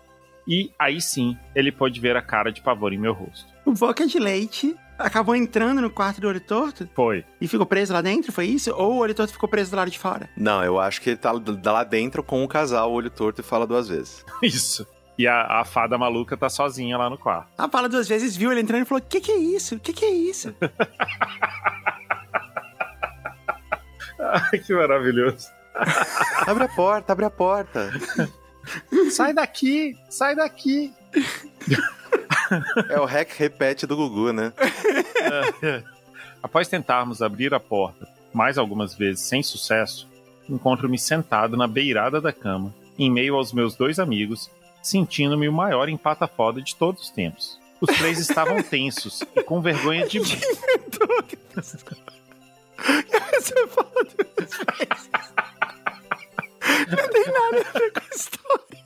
e 0.46 0.70
aí 0.78 1.00
sim 1.00 1.36
ele 1.54 1.72
pôde 1.72 2.00
ver 2.00 2.16
a 2.16 2.22
cara 2.22 2.52
de 2.52 2.62
pavor 2.62 2.92
em 2.92 2.98
meu 2.98 3.12
rosto. 3.12 3.55
O 3.66 3.72
Boca 3.72 4.06
de 4.06 4.18
Leite 4.18 4.76
acabou 4.96 5.34
entrando 5.34 5.82
no 5.82 5.90
quarto 5.90 6.20
do 6.20 6.28
olho 6.28 6.40
torto 6.40 6.88
Foi. 6.94 7.24
e 7.40 7.48
ficou 7.48 7.66
preso 7.66 7.92
lá 7.92 8.00
dentro, 8.00 8.32
foi 8.32 8.46
isso? 8.46 8.72
Ou 8.72 8.94
o 8.94 8.98
olho 8.98 9.12
torto 9.14 9.32
ficou 9.32 9.48
preso 9.48 9.72
do 9.72 9.76
lado 9.76 9.90
de 9.90 9.98
fora? 9.98 10.30
Não, 10.36 10.62
eu 10.64 10.78
acho 10.78 11.00
que 11.02 11.10
ele 11.10 11.16
tá 11.16 11.32
lá 11.72 11.82
dentro 11.84 12.22
com 12.22 12.44
o 12.44 12.48
casal, 12.48 12.92
olho 12.92 13.10
torto 13.10 13.40
e 13.40 13.44
fala 13.44 13.66
duas 13.66 13.88
vezes. 13.88 14.24
Isso. 14.42 14.86
E 15.18 15.26
a, 15.26 15.60
a 15.60 15.64
fada 15.64 15.96
maluca 15.96 16.36
tá 16.36 16.48
sozinha 16.48 16.96
lá 16.98 17.10
no 17.10 17.16
quarto. 17.18 17.48
A 17.56 17.68
fala 17.68 17.88
duas 17.88 18.06
vezes, 18.06 18.36
viu 18.36 18.52
ele 18.52 18.60
entrando 18.60 18.82
e 18.82 18.84
falou: 18.84 19.02
Que 19.02 19.18
que 19.18 19.32
é 19.32 19.38
isso? 19.38 19.80
Que 19.80 19.90
que 19.94 20.04
é 20.04 20.10
isso? 20.10 20.54
Ai, 24.20 24.58
que 24.58 24.74
maravilhoso. 24.74 25.48
Abre 26.46 26.64
a 26.64 26.68
porta, 26.68 27.12
abre 27.12 27.24
a 27.24 27.30
porta. 27.30 27.90
Sai 29.10 29.32
daqui, 29.32 29.96
sai 30.10 30.34
daqui. 30.34 30.92
É 32.90 33.00
o 33.00 33.04
rec 33.04 33.32
repete 33.36 33.86
do 33.86 33.96
Gugu, 33.96 34.32
né? 34.32 34.52
Após 36.42 36.68
tentarmos 36.68 37.22
abrir 37.22 37.52
a 37.54 37.60
porta 37.60 38.08
mais 38.32 38.58
algumas 38.58 38.94
vezes 38.94 39.22
sem 39.24 39.42
sucesso, 39.42 40.08
encontro-me 40.48 40.98
sentado 40.98 41.56
na 41.56 41.66
beirada 41.66 42.20
da 42.20 42.32
cama, 42.32 42.74
em 42.98 43.10
meio 43.10 43.34
aos 43.34 43.52
meus 43.52 43.74
dois 43.74 43.98
amigos, 43.98 44.50
sentindo-me 44.82 45.48
o 45.48 45.52
maior 45.52 45.88
empata-foda 45.88 46.62
de 46.62 46.76
todos 46.76 47.02
os 47.02 47.10
tempos. 47.10 47.58
Os 47.80 47.94
três 47.96 48.18
estavam 48.18 48.62
tensos 48.64 49.22
e 49.34 49.42
com 49.42 49.60
vergonha 49.60 50.06
de 50.06 50.20
mim. 50.20 50.26
Você 51.54 51.78
fala 53.68 53.90
duas 54.04 54.50
vezes. 54.56 55.10
Não 56.88 57.08
tem 57.08 57.26
nada 57.26 57.66
a 57.68 57.78
ver 57.78 57.92
com 57.92 58.00
a 58.00 58.14
história. 58.14 58.84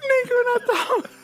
Nem 0.00 0.26
com 0.26 0.34
o 0.34 0.54
Natal. 0.54 1.21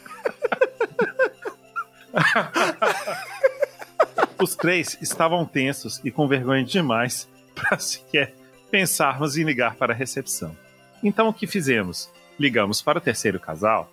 Os 4.40 4.54
três 4.54 4.96
estavam 5.00 5.44
tensos 5.44 6.00
e 6.04 6.10
com 6.10 6.28
vergonha 6.28 6.64
demais 6.64 7.28
para 7.54 7.78
sequer 7.78 8.34
pensarmos 8.70 9.36
em 9.36 9.44
ligar 9.44 9.74
para 9.74 9.92
a 9.92 9.96
recepção. 9.96 10.56
Então 11.02 11.28
o 11.28 11.34
que 11.34 11.46
fizemos? 11.46 12.10
Ligamos 12.38 12.80
para 12.80 12.98
o 12.98 13.00
terceiro 13.00 13.40
casal. 13.40 13.90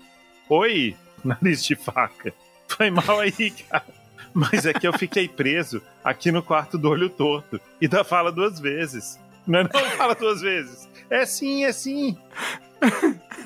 Oi, 0.50 0.96
nariz 1.24 1.64
de 1.64 1.76
faca. 1.76 2.34
Foi 2.68 2.90
mal 2.90 3.20
aí, 3.20 3.52
cara. 3.52 3.86
Mas 4.34 4.66
é 4.66 4.74
que 4.74 4.88
eu 4.88 4.94
fiquei 4.94 5.28
preso 5.28 5.82
aqui 6.04 6.32
no 6.32 6.44
quarto 6.44 6.78
do 6.78 6.90
olho 6.90 7.10
torto. 7.10 7.60
E 7.80 7.88
da 7.88 8.04
fala 8.04 8.32
duas 8.32 8.60
vezes. 8.60 9.20
Não, 9.48 9.60
é 9.60 9.64
não 9.64 9.90
fala 9.98 10.14
duas 10.14 10.42
vezes. 10.42 10.90
É 11.10 11.26
sim, 11.26 11.64
é 11.64 11.72
sim. 11.72 12.18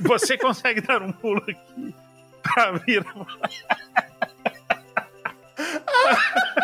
Você 0.01 0.38
consegue 0.38 0.82
dar 0.82 1.01
um 1.01 1.11
pulo 1.11 1.43
aqui 1.47 1.95
pra 2.41 2.70
abrir 2.70 3.05
a 3.05 4.09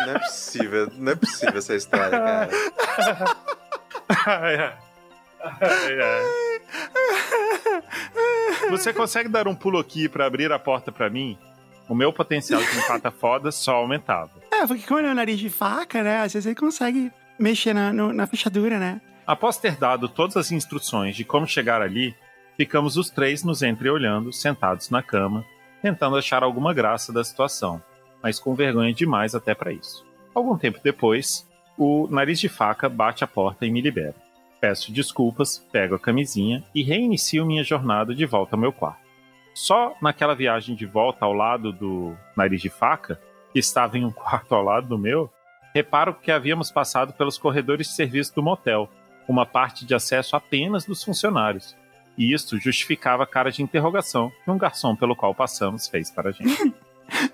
Não 0.06 0.14
é 0.14 0.18
possível, 0.18 0.90
não 0.96 1.12
é 1.12 1.14
possível 1.16 1.58
essa 1.58 1.74
história, 1.74 2.10
cara. 2.10 2.48
Ai, 4.26 4.56
ai. 4.56 4.74
Ai, 5.60 6.00
ai. 6.02 6.22
Você 8.70 8.92
consegue 8.92 9.28
dar 9.28 9.46
um 9.48 9.54
pulo 9.54 9.78
aqui 9.78 10.08
pra 10.08 10.26
abrir 10.26 10.50
a 10.52 10.58
porta 10.58 10.90
pra 10.90 11.08
mim? 11.10 11.38
O 11.88 11.94
meu 11.94 12.12
potencial 12.12 12.60
de 12.60 12.78
empata 12.78 13.10
foda 13.10 13.52
só 13.52 13.76
aumentava. 13.76 14.30
É, 14.52 14.66
porque 14.66 14.84
como 14.86 14.98
ele 15.00 15.08
é 15.08 15.10
um 15.12 15.14
nariz 15.14 15.38
de 15.38 15.48
faca, 15.48 16.02
né? 16.02 16.20
Às 16.22 16.32
vezes 16.32 16.46
ele 16.46 16.56
consegue 16.56 17.12
mexer 17.38 17.72
na, 17.74 17.92
no- 17.92 18.12
na 18.12 18.26
fechadura, 18.26 18.78
né? 18.78 19.00
Após 19.26 19.56
ter 19.58 19.76
dado 19.76 20.08
todas 20.08 20.36
as 20.36 20.50
instruções 20.50 21.14
de 21.14 21.24
como 21.24 21.46
chegar 21.46 21.80
ali, 21.82 22.14
ficamos 22.56 22.96
os 22.96 23.08
três 23.10 23.44
nos 23.44 23.62
entreolhando, 23.62 24.32
sentados 24.32 24.90
na 24.90 25.02
cama, 25.02 25.44
tentando 25.82 26.16
achar 26.16 26.42
alguma 26.42 26.72
graça 26.74 27.12
da 27.12 27.22
situação, 27.22 27.80
mas 28.22 28.38
com 28.38 28.54
vergonha 28.54 28.92
demais 28.92 29.34
até 29.34 29.54
pra 29.54 29.72
isso. 29.72 30.04
Algum 30.34 30.56
tempo 30.56 30.80
depois, 30.82 31.48
o 31.78 32.08
nariz 32.10 32.38
de 32.38 32.48
faca 32.48 32.88
bate 32.88 33.24
a 33.24 33.26
porta 33.26 33.66
e 33.66 33.70
me 33.70 33.80
libera. 33.80 34.14
Peço 34.60 34.92
desculpas, 34.92 35.58
pego 35.70 35.94
a 35.94 35.98
camisinha 35.98 36.64
e 36.74 36.82
reinicio 36.82 37.46
minha 37.46 37.62
jornada 37.62 38.14
de 38.14 38.24
volta 38.26 38.56
ao 38.56 38.60
meu 38.60 38.72
quarto. 38.72 39.06
Só 39.54 39.94
naquela 40.02 40.34
viagem 40.34 40.74
de 40.74 40.84
volta 40.84 41.24
ao 41.24 41.32
lado 41.32 41.72
do 41.72 42.14
nariz 42.36 42.60
de 42.60 42.68
faca, 42.68 43.20
que 43.52 43.58
estava 43.58 43.96
em 43.96 44.04
um 44.04 44.10
quarto 44.12 44.54
ao 44.54 44.62
lado 44.62 44.88
do 44.88 44.98
meu, 44.98 45.30
reparo 45.74 46.14
que 46.14 46.30
havíamos 46.30 46.70
passado 46.70 47.12
pelos 47.12 47.38
corredores 47.38 47.88
de 47.88 47.94
serviço 47.94 48.34
do 48.34 48.42
motel, 48.42 48.88
uma 49.28 49.44
parte 49.44 49.84
de 49.84 49.94
acesso 49.94 50.36
apenas 50.36 50.84
dos 50.84 51.02
funcionários. 51.02 51.76
E 52.16 52.32
isto 52.32 52.58
justificava 52.58 53.24
a 53.24 53.26
cara 53.26 53.50
de 53.50 53.62
interrogação 53.62 54.32
que 54.44 54.50
um 54.50 54.56
garçom 54.56 54.96
pelo 54.96 55.14
qual 55.14 55.34
passamos 55.34 55.86
fez 55.86 56.10
para 56.10 56.30
a 56.30 56.32
gente. 56.32 56.74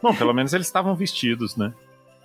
Bom, 0.03 0.15
pelo 0.15 0.33
menos 0.33 0.53
eles 0.53 0.67
estavam 0.67 0.95
vestidos, 0.95 1.57
né? 1.57 1.73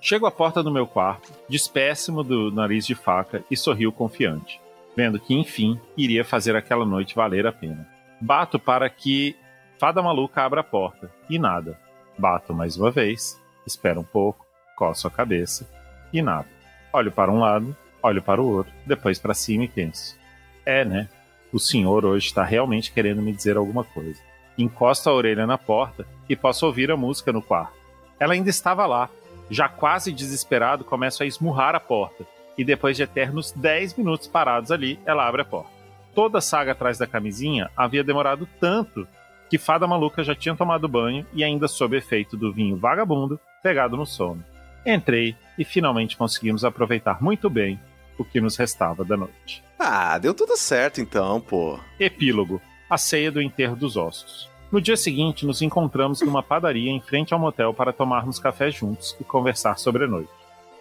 Chego 0.01 0.25
à 0.25 0.31
porta 0.31 0.61
do 0.61 0.71
meu 0.71 0.85
quarto, 0.85 1.31
despeço-me 1.49 2.23
do 2.23 2.51
nariz 2.51 2.85
de 2.85 2.93
faca 2.93 3.43
e 3.49 3.57
sorrio 3.57 3.91
confiante, 3.91 4.59
vendo 4.95 5.19
que, 5.19 5.33
enfim, 5.33 5.79
iria 5.97 6.23
fazer 6.23 6.55
aquela 6.55 6.85
noite 6.85 7.15
valer 7.15 7.47
a 7.47 7.51
pena. 7.51 7.87
Bato 8.21 8.59
para 8.59 8.89
que 8.89 9.35
Fada 9.79 10.01
Maluca 10.01 10.41
abra 10.41 10.61
a 10.61 10.63
porta, 10.63 11.11
e 11.29 11.37
nada. 11.37 11.79
Bato 12.17 12.53
mais 12.53 12.77
uma 12.77 12.89
vez, 12.89 13.39
espero 13.65 13.99
um 13.99 14.03
pouco, 14.03 14.45
coço 14.75 15.07
a 15.07 15.11
cabeça, 15.11 15.69
e 16.11 16.21
nada. 16.21 16.47
Olho 16.93 17.11
para 17.11 17.31
um 17.31 17.39
lado, 17.39 17.75
olho 18.01 18.21
para 18.21 18.41
o 18.41 18.49
outro, 18.49 18.73
depois 18.85 19.19
para 19.19 19.33
cima 19.33 19.65
e 19.65 19.67
penso: 19.67 20.17
é, 20.65 20.83
né? 20.83 21.09
O 21.51 21.59
senhor 21.59 22.05
hoje 22.05 22.27
está 22.27 22.43
realmente 22.43 22.91
querendo 22.91 23.21
me 23.21 23.31
dizer 23.31 23.55
alguma 23.55 23.83
coisa. 23.83 24.19
Encosto 24.57 25.09
a 25.09 25.13
orelha 25.13 25.45
na 25.45 25.57
porta 25.57 26.05
e 26.27 26.35
posso 26.35 26.65
ouvir 26.65 26.91
a 26.91 26.97
música 26.97 27.31
no 27.31 27.41
quarto. 27.41 27.77
Ela 28.19 28.33
ainda 28.33 28.49
estava 28.49 28.85
lá. 28.85 29.09
Já 29.49 29.69
quase 29.69 30.11
desesperado, 30.11 30.83
começo 30.83 31.23
a 31.23 31.25
esmurrar 31.25 31.75
a 31.75 31.79
porta. 31.79 32.25
E 32.57 32.63
depois 32.63 32.97
de 32.97 33.03
eternos 33.03 33.51
10 33.51 33.95
minutos 33.95 34.27
parados 34.27 34.71
ali, 34.71 34.99
ela 35.05 35.27
abre 35.27 35.43
a 35.43 35.45
porta. 35.45 35.69
Toda 36.13 36.39
a 36.39 36.41
saga 36.41 36.71
atrás 36.71 36.97
da 36.97 37.05
camisinha 37.05 37.69
havia 37.77 38.03
demorado 38.03 38.47
tanto 38.59 39.07
que 39.49 39.57
Fada 39.57 39.87
Maluca 39.87 40.23
já 40.23 40.35
tinha 40.35 40.55
tomado 40.55 40.87
banho 40.87 41.25
e 41.33 41.43
ainda 41.43 41.67
sob 41.67 41.95
efeito 41.95 42.35
do 42.35 42.51
vinho 42.51 42.75
vagabundo, 42.75 43.39
pegado 43.61 43.95
no 43.95 44.05
sono. 44.05 44.43
Entrei 44.85 45.35
e 45.57 45.63
finalmente 45.63 46.17
conseguimos 46.17 46.65
aproveitar 46.65 47.21
muito 47.21 47.49
bem 47.49 47.79
o 48.17 48.25
que 48.25 48.41
nos 48.41 48.57
restava 48.57 49.05
da 49.05 49.15
noite. 49.15 49.63
Ah, 49.77 50.17
deu 50.17 50.33
tudo 50.33 50.57
certo 50.57 50.99
então, 50.99 51.39
pô. 51.39 51.79
Epílogo: 51.99 52.61
A 52.89 52.97
ceia 52.97 53.29
do 53.29 53.41
enterro 53.41 53.75
dos 53.75 53.97
ossos. 53.97 54.49
No 54.71 54.79
dia 54.79 54.95
seguinte, 54.95 55.45
nos 55.45 55.61
encontramos 55.61 56.21
numa 56.21 56.41
padaria 56.41 56.89
em 56.89 57.01
frente 57.01 57.33
ao 57.33 57.39
motel 57.39 57.73
para 57.73 57.91
tomarmos 57.91 58.39
café 58.39 58.71
juntos 58.71 59.13
e 59.19 59.25
conversar 59.25 59.77
sobre 59.77 60.05
a 60.05 60.07
noite. 60.07 60.31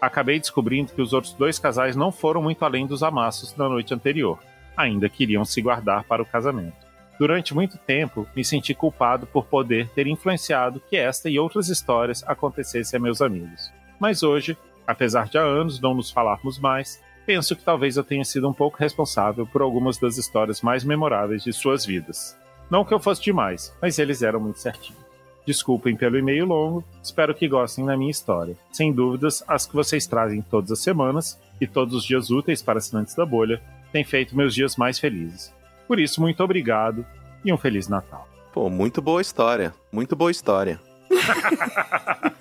Acabei 0.01 0.39
descobrindo 0.39 0.93
que 0.93 1.03
os 1.03 1.13
outros 1.13 1.33
dois 1.33 1.59
casais 1.59 1.97
não 1.97 2.13
foram 2.13 2.41
muito 2.41 2.65
além 2.65 2.87
dos 2.87 3.03
amassos 3.03 3.53
da 3.53 3.69
noite 3.69 3.93
anterior, 3.93 4.39
ainda 4.77 5.09
queriam 5.09 5.45
se 5.45 5.61
guardar 5.61 6.05
para 6.05 6.23
o 6.23 6.27
casamento. 6.27 6.87
Durante 7.19 7.53
muito 7.53 7.77
tempo, 7.77 8.25
me 8.37 8.45
senti 8.45 8.73
culpado 8.73 9.27
por 9.27 9.47
poder 9.47 9.89
ter 9.89 10.07
influenciado 10.07 10.81
que 10.89 10.97
esta 10.97 11.29
e 11.29 11.41
outras 11.41 11.69
histórias 11.69 12.23
acontecessem 12.25 12.99
a 12.99 13.03
meus 13.03 13.21
amigos. 13.21 13.73
Mas 13.99 14.23
hoje, 14.23 14.57
apesar 14.87 15.27
de 15.27 15.39
há 15.39 15.43
anos 15.43 15.81
não 15.81 15.95
nos 15.95 16.11
falarmos 16.11 16.57
mais, 16.59 17.03
penso 17.27 17.57
que 17.57 17.65
talvez 17.65 17.97
eu 17.97 18.05
tenha 18.05 18.25
sido 18.25 18.49
um 18.49 18.53
pouco 18.53 18.79
responsável 18.79 19.45
por 19.47 19.61
algumas 19.61 19.99
das 19.99 20.17
histórias 20.17 20.63
mais 20.63 20.85
memoráveis 20.85 21.43
de 21.43 21.53
suas 21.53 21.85
vidas. 21.85 22.39
Não 22.71 22.85
que 22.85 22.95
eu 22.95 23.01
fosse 23.01 23.23
demais, 23.23 23.75
mas 23.83 23.99
eles 23.99 24.23
eram 24.23 24.41
muito 24.41 24.61
certinhos. 24.61 25.05
Desculpem 25.45 25.97
pelo 25.97 26.19
e-mail 26.19 26.47
longo, 26.47 26.85
espero 27.03 27.35
que 27.35 27.49
gostem 27.49 27.85
da 27.85 27.97
minha 27.97 28.11
história. 28.11 28.57
Sem 28.73 28.93
dúvidas, 28.93 29.45
as 29.47 29.67
que 29.67 29.75
vocês 29.75 30.07
trazem 30.07 30.41
todas 30.43 30.73
as 30.73 30.81
semanas 30.81 31.39
e 31.61 31.67
todos 31.67 31.95
os 31.95 32.05
dias 32.05 32.31
úteis 32.31 32.63
para 32.63 32.79
assinantes 32.79 33.15
da 33.15 33.27
bolha 33.27 33.61
têm 33.93 34.05
feito 34.05 34.37
meus 34.37 34.55
dias 34.55 34.77
mais 34.77 34.99
felizes. 34.99 35.53
Por 35.87 36.01
isso, 36.01 36.21
muito 36.21 36.43
obrigado 36.43 37.07
e 37.45 37.53
um 37.53 37.59
Feliz 37.59 37.87
Natal. 37.87 38.27
Pô, 38.53 38.69
muito 38.69 39.01
boa 39.01 39.21
história. 39.21 39.73
Muito 39.93 40.17
boa 40.17 40.31
história. 40.31 40.81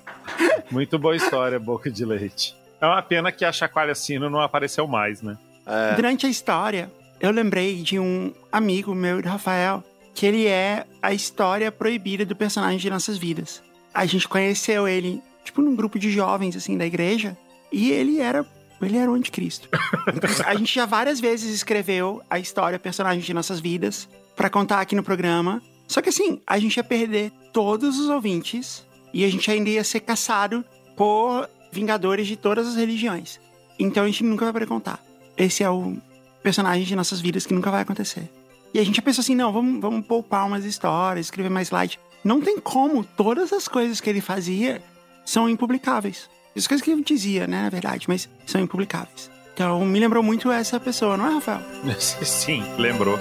Muito 0.72 0.98
boa 0.98 1.16
história, 1.16 1.60
Boca 1.60 1.92
de 1.92 2.04
Leite. 2.04 2.56
É 2.86 2.88
uma 2.88 3.02
pena 3.02 3.32
que 3.32 3.44
a 3.44 3.52
Chacoalha 3.52 3.96
Sino 3.96 4.30
não 4.30 4.40
apareceu 4.40 4.88
mais, 4.88 5.20
né? 5.20 5.36
É, 5.66 5.96
Durante 5.96 6.28
a 6.28 6.30
história, 6.30 6.92
eu 7.20 7.32
lembrei 7.32 7.82
de 7.82 7.98
um 7.98 8.32
amigo 8.52 8.94
meu, 8.94 9.24
de 9.24 9.28
Rafael, 9.28 9.84
que 10.14 10.24
ele 10.24 10.46
é 10.46 10.86
a 11.02 11.12
história 11.12 11.72
proibida 11.72 12.24
do 12.24 12.36
personagem 12.36 12.78
de 12.78 12.90
nossas 12.90 13.18
vidas. 13.18 13.64
A 13.92 14.06
gente 14.06 14.28
conheceu 14.28 14.88
ele, 14.88 15.20
tipo, 15.44 15.64
num 15.64 15.76
grupo 15.76 15.98
de 15.98 16.12
jovens, 16.12 16.56
assim, 16.56 16.78
da 16.78 16.86
igreja, 16.86 17.36
e 17.72 17.92
ele 17.92 18.20
era. 18.20 18.46
Ele 18.80 18.98
era 18.98 19.10
o 19.10 19.16
anticristo. 19.16 19.68
a 20.46 20.54
gente 20.54 20.76
já 20.76 20.86
várias 20.86 21.20
vezes 21.20 21.56
escreveu 21.56 22.22
a 22.30 22.38
história, 22.38 22.78
personagem 22.78 23.22
de 23.22 23.34
nossas 23.34 23.60
vidas, 23.60 24.08
pra 24.36 24.50
contar 24.50 24.80
aqui 24.80 24.94
no 24.94 25.02
programa. 25.02 25.60
Só 25.88 26.02
que 26.04 26.10
assim, 26.10 26.40
a 26.46 26.60
gente 26.60 26.78
ia 26.78 26.84
perder 26.84 27.32
todos 27.52 27.98
os 27.98 28.10
ouvintes 28.10 28.86
e 29.12 29.24
a 29.24 29.32
gente 29.32 29.50
ainda 29.50 29.70
ia 29.70 29.84
ser 29.84 30.02
caçado 30.02 30.64
por 30.96 31.50
vingadores 31.76 32.26
de 32.26 32.36
todas 32.36 32.68
as 32.68 32.76
religiões. 32.76 33.40
Então 33.78 34.04
a 34.04 34.08
gente 34.08 34.24
nunca 34.24 34.46
vai 34.46 34.54
poder 34.54 34.68
contar. 34.68 35.04
Esse 35.38 35.64
é 35.64 35.70
o 35.70 35.98
personagem 36.42 36.86
de 36.86 36.96
nossas 36.96 37.20
vidas 37.20 37.46
que 37.46 37.54
nunca 37.54 37.70
vai 37.70 37.82
acontecer. 37.82 38.30
E 38.74 38.80
a 38.80 38.84
gente 38.84 39.02
pensou 39.02 39.22
assim, 39.22 39.36
não, 39.36 39.52
vamos, 39.52 39.82
vamos 39.82 40.06
poupar 40.06 40.48
umas 40.48 40.66
histórias, 40.66 41.28
escrever 41.28 41.50
mais 41.50 41.70
light. 41.70 42.00
Não 42.24 42.42
tem 42.42 42.60
como, 42.60 43.04
todas 43.04 43.54
as 43.54 43.68
coisas 43.68 44.02
que 44.02 44.10
ele 44.10 44.22
fazia 44.22 44.82
são 45.26 45.50
impublicáveis. 45.50 46.30
As 46.56 46.68
coisas 46.68 46.84
que 46.84 46.92
ele 46.92 47.04
dizia, 47.04 47.48
né, 47.48 47.64
na 47.64 47.70
verdade, 47.70 48.06
mas 48.08 48.30
são 48.46 48.62
impublicáveis. 48.62 49.30
Então 49.54 49.86
me 49.86 50.00
lembrou 50.00 50.24
muito 50.24 50.52
essa 50.52 50.80
pessoa, 50.80 51.18
não 51.18 51.28
é, 51.28 51.34
Rafael? 51.36 51.62
Sim, 52.00 52.64
lembrou. 52.78 53.18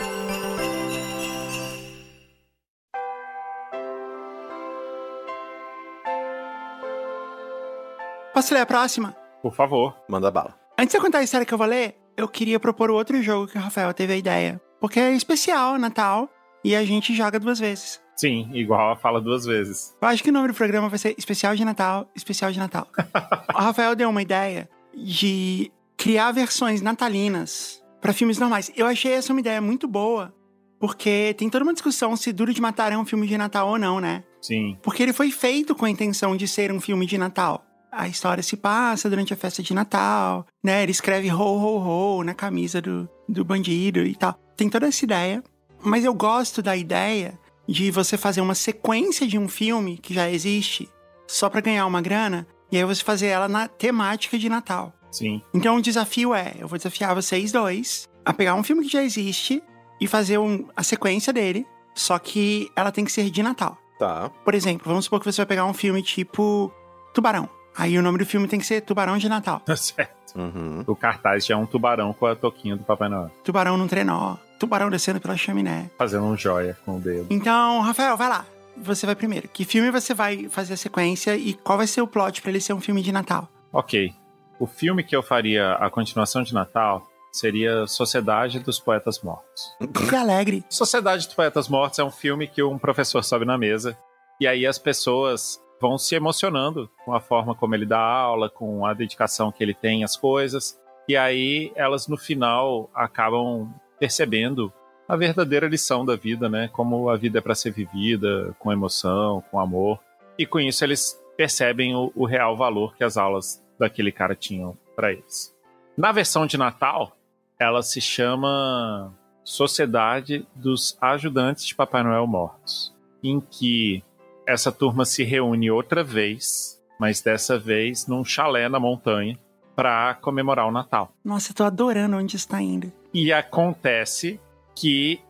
Posso 8.35 8.53
ler 8.53 8.63
a 8.63 8.67
próxima? 8.67 9.17
Por 9.41 9.55
favor. 9.55 9.95
manda 10.09 10.29
bala. 10.29 10.59
Antes 10.77 10.91
de 10.91 10.99
eu 10.99 11.01
contar 11.01 11.19
a 11.19 11.23
história 11.23 11.47
que 11.47 11.55
eu 11.55 11.59
vou 11.59 11.69
ler, 11.69 11.97
eu 12.17 12.27
queria 12.27 12.59
propor 12.59 12.91
outro 12.91 13.23
jogo 13.23 13.47
que 13.47 13.57
o 13.57 13.61
Rafael 13.61 13.95
teve 13.95 14.13
a 14.13 14.17
ideia. 14.17 14.61
Porque 14.81 14.99
é 14.99 15.13
especial, 15.13 15.79
Natal, 15.79 16.29
e 16.65 16.75
a 16.75 16.85
gente 16.85 17.15
joga 17.15 17.39
duas 17.39 17.61
vezes. 17.61 18.03
Sim, 18.17 18.51
igual 18.53 18.91
a 18.91 18.97
fala 18.97 19.21
duas 19.21 19.45
vezes. 19.45 19.95
Eu 20.03 20.09
acho 20.09 20.21
que 20.21 20.31
o 20.31 20.33
nome 20.33 20.49
do 20.49 20.55
programa 20.55 20.89
vai 20.89 20.99
ser 20.99 21.15
Especial 21.17 21.55
de 21.55 21.65
Natal, 21.65 22.11
Especial 22.15 22.51
de 22.51 22.59
Natal. 22.59 22.89
o 23.55 23.59
Rafael 23.59 23.95
deu 23.95 24.11
uma 24.11 24.21
ideia 24.21 24.69
de 24.93 25.71
criar 25.97 26.33
versões 26.33 26.83
natalinas 26.83 27.81
para 28.01 28.13
filmes 28.13 28.39
normais. 28.39 28.69
Eu 28.75 28.87
achei 28.87 29.13
essa 29.13 29.33
uma 29.33 29.41
ideia 29.41 29.61
muito 29.61 29.87
boa, 29.87 30.35
porque 30.81 31.35
tem 31.39 31.49
toda 31.49 31.65
uma 31.65 31.73
discussão 31.73 32.17
se 32.17 32.33
Duro 32.33 32.53
de 32.53 32.61
Matar 32.61 32.91
é 32.91 32.99
um 32.99 33.05
filme 33.05 33.29
de 33.29 33.39
Natal 33.39 33.69
ou 33.69 33.79
não, 33.79 34.01
né? 34.01 34.25
Sim. 34.43 34.77
Porque 34.83 35.05
ele 35.05 35.13
foi 35.13 35.31
feito 35.31 35.73
com 35.75 35.85
a 35.85 35.91
intenção 35.91 36.37
de 36.37 36.49
ser 36.49 36.73
um 36.73 36.81
filme 36.81 37.07
de 37.07 37.17
Natal. 37.17 37.65
A 37.97 38.09
história 38.09 38.43
se 38.43 38.57
passa 38.57 39.09
durante 39.09 39.33
a 39.33 39.37
festa 39.37 39.63
de 39.63 39.73
Natal, 39.73 40.47
né? 40.63 40.83
Ele 40.83 40.91
escreve 40.93 41.31
ho, 41.33 41.37
ho, 41.41 42.19
ho 42.19 42.25
na 42.25 42.35
camisa 42.35 42.81
do, 42.83 43.09
do 43.29 43.45
bandido 43.45 44.01
e 44.05 44.15
tal. 44.15 44.35
Tem 44.57 44.69
toda 44.69 44.87
essa 44.87 45.05
ideia. 45.05 45.43
Mas 45.83 46.05
eu 46.05 46.13
gosto 46.15 46.61
da 46.63 46.77
ideia 46.77 47.39
de 47.69 47.91
você 47.91 48.17
fazer 48.17 48.41
uma 48.41 48.55
sequência 48.55 49.27
de 49.27 49.39
um 49.39 49.49
filme 49.49 49.99
que 49.99 50.13
já 50.15 50.31
existe 50.31 50.89
só 51.27 51.49
pra 51.49 51.61
ganhar 51.61 51.87
uma 51.87 52.01
grana 52.01 52.47
e 52.71 52.77
aí 52.77 52.85
você 52.85 53.03
fazer 53.05 53.27
ela 53.29 53.49
na 53.49 53.69
temática 53.69 54.39
de 54.39 54.49
Natal. 54.49 54.93
Sim. 55.11 55.41
Então 55.53 55.77
o 55.77 55.83
desafio 55.83 56.35
é, 56.35 56.55
eu 56.59 56.67
vou 56.67 56.77
desafiar 56.77 57.15
vocês 57.15 57.53
dois 57.53 58.09
a 58.25 58.33
pegar 58.33 58.55
um 58.55 58.63
filme 58.65 58.85
que 58.85 58.93
já 58.93 59.03
existe 59.03 59.63
e 60.01 60.07
fazer 60.09 60.39
um- 60.39 60.67
a 60.75 60.83
sequência 60.83 61.33
dele, 61.33 61.65
só 61.95 62.19
que 62.19 62.69
ela 62.75 62.91
tem 62.91 63.05
que 63.05 63.13
ser 63.13 63.31
de 63.31 63.43
Natal. 63.43 63.79
Tá. 63.99 64.29
Por 64.45 64.55
exemplo, 64.55 64.83
vamos 64.87 65.05
supor 65.05 65.21
que 65.21 65.27
você 65.31 65.37
vai 65.43 65.47
pegar 65.47 65.65
um 65.67 65.75
filme 65.75 66.03
tipo 66.03 66.73
Tubarão. 67.15 67.49
Aí 67.77 67.99
o 67.99 68.03
nome 68.03 68.19
do 68.19 68.27
filme 68.27 68.47
tem 68.47 68.59
que 68.61 68.67
ser 68.67 68.81
Tubarão 68.81 69.19
de 69.19 69.29
Natal. 69.29 69.61
Tá 69.61 69.77
certo. 69.77 70.15
Uhum. 70.37 70.85
O 70.87 70.97
cartaz 70.97 71.47
já 71.47 71.55
é 71.55 71.57
um 71.57 71.67
tubarão 71.67 72.13
com 72.13 72.27
a 72.27 72.35
toquinha 72.35 72.77
do 72.77 72.85
Papai 72.85 73.09
Noel. 73.09 73.31
Tubarão 73.45 73.77
num 73.77 73.87
trenó. 73.87 74.37
Tubarão 74.59 74.91
descendo 74.91 75.21
pela 75.21 75.37
chaminé. 75.37 75.91
Fazendo 75.99 76.25
um 76.25 76.37
joia 76.37 76.77
com 76.85 76.97
o 76.97 77.01
dedo. 77.01 77.27
Então, 77.31 77.81
Rafael, 77.81 78.17
vai 78.17 78.29
lá. 78.29 78.47
Você 78.77 79.07
vai 79.07 79.15
primeiro. 79.15 79.49
Que 79.49 79.65
filme 79.65 79.91
você 79.91 80.15
vai 80.15 80.49
fazer 80.49 80.75
a 80.75 80.77
sequência 80.77 81.37
e 81.37 81.55
qual 81.55 81.79
vai 81.79 81.87
ser 81.87 82.03
o 82.03 82.07
plot 82.07 82.43
pra 82.43 82.51
ele 82.51 82.61
ser 82.61 82.73
um 82.73 82.81
filme 82.81 83.03
de 83.03 83.13
Natal? 83.13 83.49
Ok. 83.73 84.13
O 84.59 84.67
filme 84.67 85.05
que 85.05 85.15
eu 85.15 85.23
faria 85.23 85.75
a 85.75 85.91
continuação 85.91 86.43
de 86.43 86.55
Natal 86.55 87.07
seria 87.33 87.87
Sociedade 87.87 88.61
dos 88.61 88.79
Poetas 88.79 89.21
Mortos. 89.21 89.77
Que 90.09 90.15
alegre. 90.15 90.65
Sociedade 90.69 91.27
dos 91.27 91.35
Poetas 91.35 91.69
Mortos 91.69 91.99
é 91.99 92.05
um 92.05 92.11
filme 92.11 92.47
que 92.47 92.63
um 92.63 92.79
professor 92.79 93.23
sobe 93.23 93.45
na 93.45 93.59
mesa 93.59 93.97
e 94.41 94.47
aí 94.47 94.67
as 94.67 94.79
pessoas 94.79 95.61
vão 95.85 95.99
se 95.99 96.15
emocionando 96.15 96.91
com 97.05 97.13
a 97.13 97.21
forma 97.21 97.55
como 97.55 97.75
ele 97.75 97.85
dá 97.85 98.01
aula, 98.01 98.49
com 98.49 98.87
a 98.87 98.95
dedicação 98.95 99.53
que 99.53 99.63
ele 99.63 99.75
tem 99.75 100.03
às 100.03 100.17
coisas. 100.17 100.81
E 101.07 101.15
aí 101.15 101.71
elas 101.77 102.09
no 102.09 102.17
final 102.17 102.89
acabam 102.95 103.71
percebendo 104.01 104.73
a 105.07 105.15
verdadeira 105.15 105.69
lição 105.69 106.03
da 106.03 106.17
vida, 106.17 106.49
né? 106.49 106.69
Como 106.69 107.11
a 107.11 107.17
vida 107.19 107.39
é 107.39 107.43
para 107.43 107.55
ser 107.55 107.71
vivida 107.71 108.57
com 108.59 108.73
emoção, 108.73 109.45
com 109.51 109.61
amor. 109.61 110.01
E 110.39 110.47
com 110.47 110.59
isso 110.59 110.83
eles 110.83 111.23
percebem 111.37 111.95
o, 111.95 112.11
o 112.17 112.25
real 112.25 112.57
valor 112.57 112.97
que 112.97 113.05
as 113.05 113.19
aulas 113.19 113.63
daquele 113.79 114.11
cara 114.11 114.35
tinham 114.35 114.75
para 114.97 115.13
eles. 115.13 115.55
Na 115.99 116.13
versão 116.13 116.47
de 116.47 116.57
Natal, 116.57 117.15
ela 117.61 117.83
se 117.83 118.01
chama 118.01 119.13
Sociedade 119.45 120.47
dos 120.55 120.97
Ajudantes 120.99 121.67
de 121.67 121.75
Papai 121.75 122.03
Noel 122.03 122.27
Mortos, 122.27 122.95
em 123.23 123.39
que 123.39 124.03
essa 124.47 124.71
turma 124.71 125.05
se 125.05 125.23
reúne 125.25 125.71
outra 125.71 126.03
vez, 126.03 126.81
mas 126.99 127.21
dessa 127.21 127.59
vez 127.59 128.07
num 128.07 128.25
chalé 128.25 128.69
na 128.69 128.79
montanha, 128.79 129.39
para 129.75 130.15
comemorar 130.15 130.67
o 130.69 130.73
Natal. 130.73 131.13
Nossa, 131.25 131.51
eu 131.51 131.55
tô 131.55 131.65
adorando 131.65 132.17
onde 132.17 132.37
está 132.37 132.63
indo. 132.63 132.93
E 133.13 133.33
acontece 133.33 134.41
que 134.75 135.21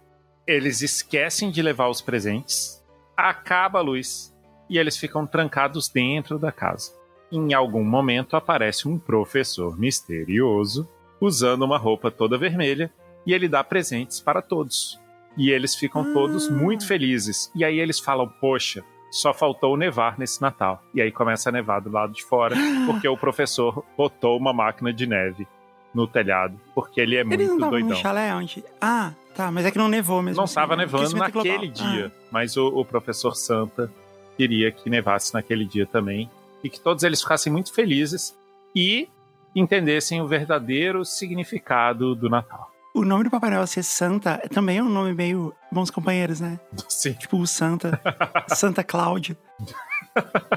eles 0.46 0.82
esquecem 0.82 1.50
de 1.50 1.62
levar 1.62 1.88
os 1.88 2.02
presentes, 2.02 2.84
acaba 3.16 3.78
a 3.78 3.82
luz 3.82 4.34
e 4.68 4.78
eles 4.78 4.96
ficam 4.96 5.26
trancados 5.26 5.88
dentro 5.88 6.38
da 6.38 6.52
casa. 6.52 6.92
Em 7.32 7.54
algum 7.54 7.82
momento 7.82 8.36
aparece 8.36 8.86
um 8.86 8.98
professor 8.98 9.78
misterioso 9.78 10.88
usando 11.20 11.62
uma 11.62 11.78
roupa 11.78 12.10
toda 12.10 12.38
vermelha 12.38 12.92
e 13.26 13.32
ele 13.32 13.48
dá 13.48 13.64
presentes 13.64 14.20
para 14.20 14.42
todos. 14.42 15.00
E 15.36 15.50
eles 15.50 15.74
ficam 15.74 16.12
todos 16.12 16.48
muito 16.48 16.86
felizes. 16.86 17.50
E 17.56 17.64
aí 17.64 17.80
eles 17.80 17.98
falam: 17.98 18.28
Poxa, 18.28 18.84
só 19.14 19.32
faltou 19.32 19.76
nevar 19.76 20.18
nesse 20.18 20.42
Natal. 20.42 20.82
E 20.92 21.00
aí 21.00 21.12
começa 21.12 21.48
a 21.48 21.52
nevar 21.52 21.80
do 21.80 21.90
lado 21.90 22.12
de 22.12 22.24
fora, 22.24 22.56
porque 22.86 23.06
o 23.08 23.16
professor 23.16 23.84
botou 23.96 24.36
uma 24.36 24.52
máquina 24.52 24.92
de 24.92 25.06
neve 25.06 25.46
no 25.94 26.06
telhado, 26.08 26.58
porque 26.74 27.00
ele 27.00 27.16
é 27.16 27.20
Eles 27.20 27.30
não 27.30 27.36
muito 27.38 27.52
estavam 27.54 27.70
doidão. 27.70 27.88
no 27.90 27.96
chalé 27.96 28.34
onde? 28.34 28.64
Ah, 28.80 29.12
tá, 29.36 29.52
mas 29.52 29.64
é 29.64 29.70
que 29.70 29.78
não 29.78 29.88
nevou 29.88 30.20
mesmo. 30.20 30.38
Não 30.38 30.44
assim, 30.44 30.50
estava 30.50 30.74
né? 30.74 30.82
nevando 30.84 31.04
Aquecimento 31.04 31.36
naquele 31.36 31.68
global. 31.68 31.92
dia, 31.92 32.12
mas 32.32 32.56
o, 32.56 32.66
o 32.66 32.84
professor 32.84 33.36
Santa 33.36 33.88
queria 34.36 34.72
que 34.72 34.90
nevasse 34.90 35.32
naquele 35.32 35.64
dia 35.64 35.86
também 35.86 36.28
e 36.64 36.68
que 36.68 36.80
todos 36.80 37.04
eles 37.04 37.22
ficassem 37.22 37.52
muito 37.52 37.72
felizes 37.72 38.36
e 38.74 39.08
entendessem 39.54 40.20
o 40.20 40.26
verdadeiro 40.26 41.04
significado 41.04 42.16
do 42.16 42.28
Natal. 42.28 42.73
O 42.94 43.04
nome 43.04 43.24
do 43.24 43.30
Papai 43.30 43.50
Noel 43.50 43.66
ser 43.66 43.82
Santa 43.82 44.40
também 44.50 44.78
é 44.78 44.82
um 44.82 44.88
nome 44.88 45.12
meio 45.12 45.52
bons 45.70 45.90
companheiros, 45.90 46.40
né? 46.40 46.60
Sim. 46.88 47.14
Tipo 47.14 47.38
o 47.38 47.46
Santa, 47.46 48.00
Santa 48.46 48.84
Cláudio. 48.84 49.36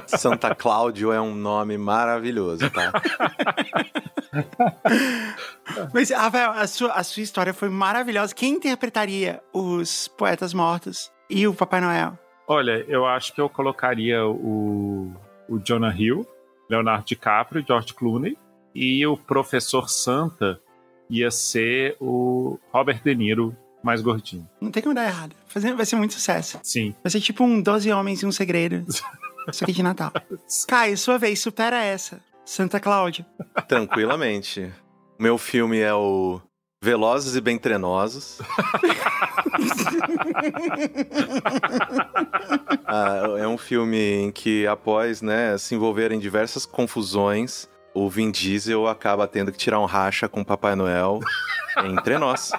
Santa 0.06 0.54
Cláudio 0.54 1.10
é 1.10 1.20
um 1.20 1.34
nome 1.34 1.76
maravilhoso, 1.76 2.70
tá? 2.70 2.92
Mas, 5.92 6.10
Rafael, 6.10 6.52
a 6.52 6.68
sua, 6.68 6.92
a 6.92 7.02
sua 7.02 7.24
história 7.24 7.52
foi 7.52 7.68
maravilhosa. 7.68 8.32
Quem 8.32 8.54
interpretaria 8.54 9.42
os 9.52 10.06
poetas 10.06 10.54
mortos 10.54 11.10
e 11.28 11.44
o 11.44 11.52
Papai 11.52 11.80
Noel? 11.80 12.16
Olha, 12.46 12.84
eu 12.86 13.04
acho 13.04 13.34
que 13.34 13.40
eu 13.40 13.48
colocaria 13.48 14.24
o, 14.24 15.12
o 15.48 15.58
Jonah 15.58 15.92
Hill, 15.92 16.24
Leonardo 16.70 17.04
DiCaprio, 17.04 17.64
George 17.66 17.92
Clooney 17.92 18.38
e 18.72 19.04
o 19.04 19.16
professor 19.16 19.88
Santa 19.88 20.60
ia 21.10 21.30
ser 21.30 21.96
o 22.00 22.58
Robert 22.72 23.02
De 23.02 23.14
Niro 23.14 23.56
mais 23.82 24.00
gordinho. 24.00 24.48
Não 24.60 24.70
tem 24.70 24.82
como 24.82 24.94
dar 24.94 25.06
errado. 25.06 25.34
Vai 25.76 25.86
ser 25.86 25.96
muito 25.96 26.14
sucesso. 26.14 26.58
Sim. 26.62 26.94
Vai 27.02 27.10
ser 27.10 27.20
tipo 27.20 27.44
um 27.44 27.60
12 27.60 27.90
Homens 27.92 28.22
e 28.22 28.26
um 28.26 28.32
Segredo. 28.32 28.84
Isso 29.50 29.64
aqui 29.64 29.72
de 29.72 29.82
Natal. 29.82 30.12
Caio, 30.66 30.98
sua 30.98 31.16
vez, 31.16 31.40
supera 31.40 31.82
essa. 31.82 32.20
Santa 32.44 32.78
Cláudia. 32.78 33.26
Tranquilamente. 33.66 34.70
Meu 35.18 35.38
filme 35.38 35.78
é 35.78 35.94
o 35.94 36.40
Velozes 36.82 37.34
e 37.34 37.40
Bem 37.40 37.58
Trenosos. 37.58 38.38
Ah, 42.90 43.36
é 43.38 43.46
um 43.46 43.58
filme 43.58 43.98
em 43.98 44.32
que, 44.32 44.66
após 44.66 45.20
né, 45.20 45.58
se 45.58 45.74
envolver 45.74 46.10
em 46.10 46.18
diversas 46.18 46.64
confusões, 46.64 47.68
o 47.94 48.08
Vin 48.08 48.30
Diesel 48.30 48.86
acaba 48.86 49.26
tendo 49.26 49.50
que 49.52 49.58
tirar 49.58 49.80
um 49.80 49.84
racha 49.84 50.28
com 50.28 50.40
o 50.40 50.44
Papai 50.44 50.74
Noel 50.74 51.20
entre 51.84 52.18
nós. 52.18 52.52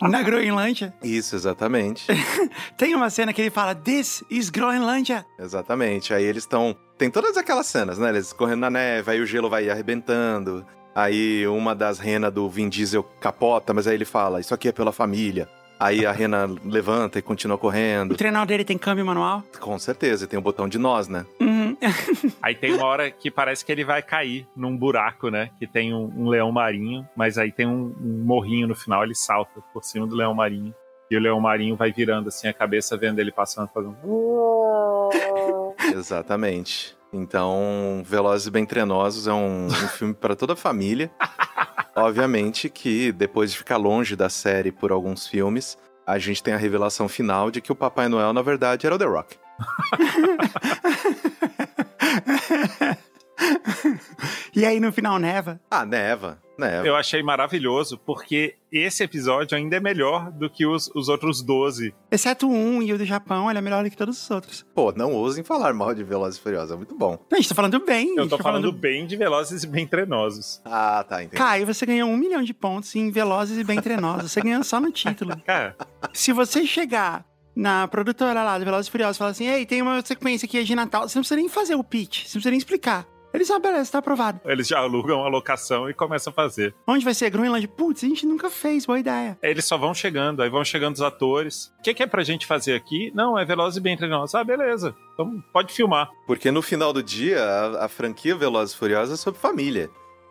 Na 0.00 0.22
Groenlândia. 0.22 0.92
Isso, 1.02 1.36
exatamente. 1.36 2.06
Tem 2.76 2.94
uma 2.94 3.08
cena 3.10 3.32
que 3.32 3.40
ele 3.40 3.50
fala: 3.50 3.74
This 3.74 4.24
is 4.30 4.50
Groenlândia. 4.50 5.24
exatamente. 5.38 6.12
Aí 6.12 6.24
eles 6.24 6.42
estão. 6.42 6.76
Tem 6.96 7.10
todas 7.10 7.36
aquelas 7.36 7.66
cenas, 7.66 7.98
né? 7.98 8.08
Eles 8.08 8.32
correndo 8.32 8.60
na 8.60 8.70
neve, 8.70 9.10
aí 9.12 9.20
o 9.20 9.26
gelo 9.26 9.48
vai 9.48 9.70
arrebentando. 9.70 10.66
Aí 10.94 11.46
uma 11.46 11.74
das 11.74 12.00
renas 12.00 12.32
do 12.32 12.48
Vin 12.48 12.68
Diesel 12.68 13.04
capota, 13.20 13.72
mas 13.72 13.86
aí 13.86 13.94
ele 13.94 14.04
fala: 14.04 14.40
Isso 14.40 14.52
aqui 14.54 14.68
é 14.68 14.72
pela 14.72 14.92
família. 14.92 15.48
Aí 15.80 16.04
a 16.04 16.12
rena 16.12 16.46
levanta 16.64 17.18
e 17.18 17.22
continua 17.22 17.56
O 17.56 17.58
correndo. 17.58 18.16
trenó 18.16 18.44
dele 18.44 18.64
tem 18.64 18.76
câmbio 18.76 19.06
manual. 19.06 19.42
Com 19.60 19.78
certeza, 19.78 20.24
e 20.24 20.26
tem 20.26 20.38
o 20.38 20.42
botão 20.42 20.68
de 20.68 20.78
nós, 20.78 21.06
né? 21.08 21.24
Uhum. 21.40 21.76
Aí 22.42 22.54
tem 22.54 22.74
uma 22.74 22.84
hora 22.86 23.10
que 23.10 23.30
parece 23.30 23.64
que 23.64 23.70
ele 23.70 23.84
vai 23.84 24.02
cair 24.02 24.46
num 24.56 24.76
buraco, 24.76 25.28
né? 25.30 25.50
Que 25.58 25.66
tem 25.66 25.94
um, 25.94 26.12
um 26.16 26.28
leão 26.28 26.50
marinho, 26.50 27.06
mas 27.16 27.38
aí 27.38 27.52
tem 27.52 27.66
um, 27.66 27.94
um 28.00 28.22
morrinho 28.24 28.66
no 28.66 28.74
final, 28.74 29.04
ele 29.04 29.14
salta 29.14 29.60
por 29.72 29.84
cima 29.84 30.06
do 30.06 30.16
leão 30.16 30.34
marinho. 30.34 30.74
E 31.10 31.16
o 31.16 31.20
leão 31.20 31.40
marinho 31.40 31.76
vai 31.76 31.92
virando 31.92 32.28
assim 32.28 32.48
a 32.48 32.52
cabeça, 32.52 32.96
vendo 32.96 33.18
ele 33.20 33.30
passando, 33.32 33.68
fazendo. 33.72 33.96
Exatamente. 35.94 36.96
Então, 37.12 38.02
Velozes 38.04 38.46
e 38.46 38.50
Bem 38.50 38.66
Trenosos 38.66 39.26
é 39.26 39.32
um, 39.32 39.66
um 39.66 39.70
filme 39.70 40.12
para 40.14 40.36
toda 40.36 40.52
a 40.52 40.56
família. 40.56 41.10
Obviamente 41.98 42.70
que 42.70 43.12
depois 43.12 43.50
de 43.50 43.58
ficar 43.58 43.76
longe 43.76 44.14
da 44.14 44.28
série 44.28 44.70
por 44.70 44.92
alguns 44.92 45.26
filmes, 45.26 45.76
a 46.06 46.16
gente 46.18 46.42
tem 46.42 46.54
a 46.54 46.56
revelação 46.56 47.08
final 47.08 47.50
de 47.50 47.60
que 47.60 47.72
o 47.72 47.76
Papai 47.76 48.08
Noel, 48.08 48.32
na 48.32 48.40
verdade, 48.40 48.86
era 48.86 48.94
o 48.94 48.98
The 48.98 49.04
Rock. 49.04 49.36
e 54.54 54.64
aí 54.64 54.80
no 54.80 54.92
final 54.92 55.18
neva. 55.18 55.60
Ah, 55.70 55.84
neva, 55.84 56.40
neva. 56.58 56.86
Eu 56.86 56.96
achei 56.96 57.22
maravilhoso, 57.22 57.98
porque 57.98 58.56
esse 58.70 59.02
episódio 59.02 59.56
ainda 59.56 59.76
é 59.76 59.80
melhor 59.80 60.30
do 60.30 60.50
que 60.50 60.66
os, 60.66 60.90
os 60.94 61.08
outros 61.08 61.42
12. 61.42 61.94
Exceto 62.10 62.48
um 62.48 62.82
e 62.82 62.92
o 62.92 62.98
do 62.98 63.04
Japão, 63.04 63.48
ele 63.48 63.58
é 63.58 63.62
melhor 63.62 63.84
do 63.84 63.90
que 63.90 63.96
todos 63.96 64.20
os 64.22 64.30
outros. 64.30 64.66
Pô, 64.74 64.92
não 64.92 65.12
ousem 65.12 65.44
falar 65.44 65.72
mal 65.72 65.94
de 65.94 66.02
Velozes 66.02 66.38
e 66.38 66.42
Furiosos, 66.42 66.72
é 66.72 66.76
muito 66.76 66.94
bom. 66.96 67.12
Não, 67.30 67.38
a 67.38 67.40
gente 67.40 67.48
tá 67.48 67.54
falando 67.54 67.78
bem. 67.84 68.16
Eu 68.16 68.28
tô 68.28 68.36
tá 68.36 68.42
falando 68.42 68.72
bem 68.72 69.06
de 69.06 69.16
Velozes 69.16 69.62
e 69.62 69.66
Bem 69.66 69.86
Trenosos. 69.86 70.60
Ah, 70.64 71.04
tá, 71.08 71.22
entendi. 71.22 71.36
Caio, 71.36 71.66
você 71.66 71.86
ganhou 71.86 72.08
um 72.08 72.16
milhão 72.16 72.42
de 72.42 72.52
pontos 72.52 72.94
em 72.96 73.10
Velozes 73.10 73.58
e 73.58 73.64
Bem 73.64 73.80
Trenosos. 73.80 74.32
Você 74.32 74.40
ganhou 74.40 74.62
só 74.64 74.80
no 74.80 74.90
título. 74.90 75.36
Cara, 75.46 75.76
Se 76.12 76.32
você 76.32 76.66
chegar 76.66 77.24
na 77.54 77.88
produtora 77.88 78.42
lá 78.44 78.58
do 78.58 78.64
Velozes 78.64 78.88
e 78.88 78.90
Furiosos 78.90 79.16
e 79.16 79.18
falar 79.18 79.30
assim, 79.30 79.48
ei, 79.48 79.66
tem 79.66 79.82
uma 79.82 80.00
sequência 80.04 80.46
aqui 80.46 80.62
de 80.62 80.74
Natal, 80.74 81.08
você 81.08 81.18
não 81.18 81.22
precisa 81.22 81.40
nem 81.40 81.48
fazer 81.48 81.74
o 81.74 81.82
pitch, 81.82 82.24
você 82.24 82.28
não 82.28 82.32
precisa 82.34 82.50
nem 82.50 82.58
explicar. 82.58 83.06
Eles, 83.32 83.50
ah, 83.50 83.58
beleza, 83.58 83.92
tá 83.92 83.98
aprovado. 83.98 84.40
eles 84.44 84.66
já 84.66 84.78
alugam 84.78 85.22
a 85.24 85.28
locação 85.28 85.88
e 85.88 85.94
começam 85.94 86.30
a 86.30 86.34
fazer. 86.34 86.74
Onde 86.86 87.04
vai 87.04 87.12
ser? 87.14 87.28
Groenlândia? 87.30 87.68
Putz, 87.68 88.02
a 88.02 88.06
gente 88.08 88.26
nunca 88.26 88.48
fez, 88.48 88.86
boa 88.86 88.98
ideia. 88.98 89.38
Eles 89.42 89.64
só 89.66 89.76
vão 89.76 89.92
chegando, 89.92 90.42
aí 90.42 90.48
vão 90.48 90.64
chegando 90.64 90.94
os 90.94 91.02
atores. 91.02 91.72
O 91.78 91.82
que, 91.82 91.92
que 91.94 92.02
é 92.02 92.06
pra 92.06 92.22
gente 92.24 92.46
fazer 92.46 92.74
aqui? 92.74 93.12
Não, 93.14 93.38
é 93.38 93.44
Velozes 93.44 93.76
e 93.76 93.80
Bem 93.80 93.96
Trenosos. 93.96 94.34
Ah, 94.34 94.42
beleza. 94.42 94.94
Então 95.14 95.42
pode 95.52 95.72
filmar. 95.74 96.08
Porque 96.26 96.50
no 96.50 96.62
final 96.62 96.92
do 96.92 97.02
dia, 97.02 97.42
a, 97.44 97.84
a 97.84 97.88
franquia 97.88 98.34
Velozes 98.34 98.74
e 98.74 98.78
Furiosos 98.78 99.14
é 99.14 99.22
sobre 99.22 99.38
família. 99.40 99.90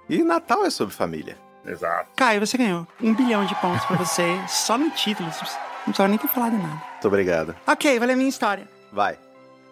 E 0.10 0.24
Natal 0.24 0.66
é 0.66 0.70
sobre 0.70 0.94
família. 0.96 1.38
Exato. 1.66 2.10
Caio, 2.16 2.40
você 2.40 2.58
ganhou 2.58 2.88
um 3.02 3.14
bilhão 3.14 3.46
de 3.46 3.54
pontos 3.56 3.86
pra 3.86 3.98
você, 3.98 4.24
só 4.48 4.78
no 4.78 4.90
título. 4.90 5.28
Não 5.30 5.84
precisava 5.86 6.08
nem 6.08 6.18
ter 6.18 6.28
falado 6.30 6.54
nada. 6.58 6.82
Muito 6.94 7.08
obrigado. 7.08 7.56
Ok, 7.68 8.00
vale 8.00 8.14
a 8.14 8.16
minha 8.16 8.30
história. 8.30 8.68
Vai. 8.92 9.18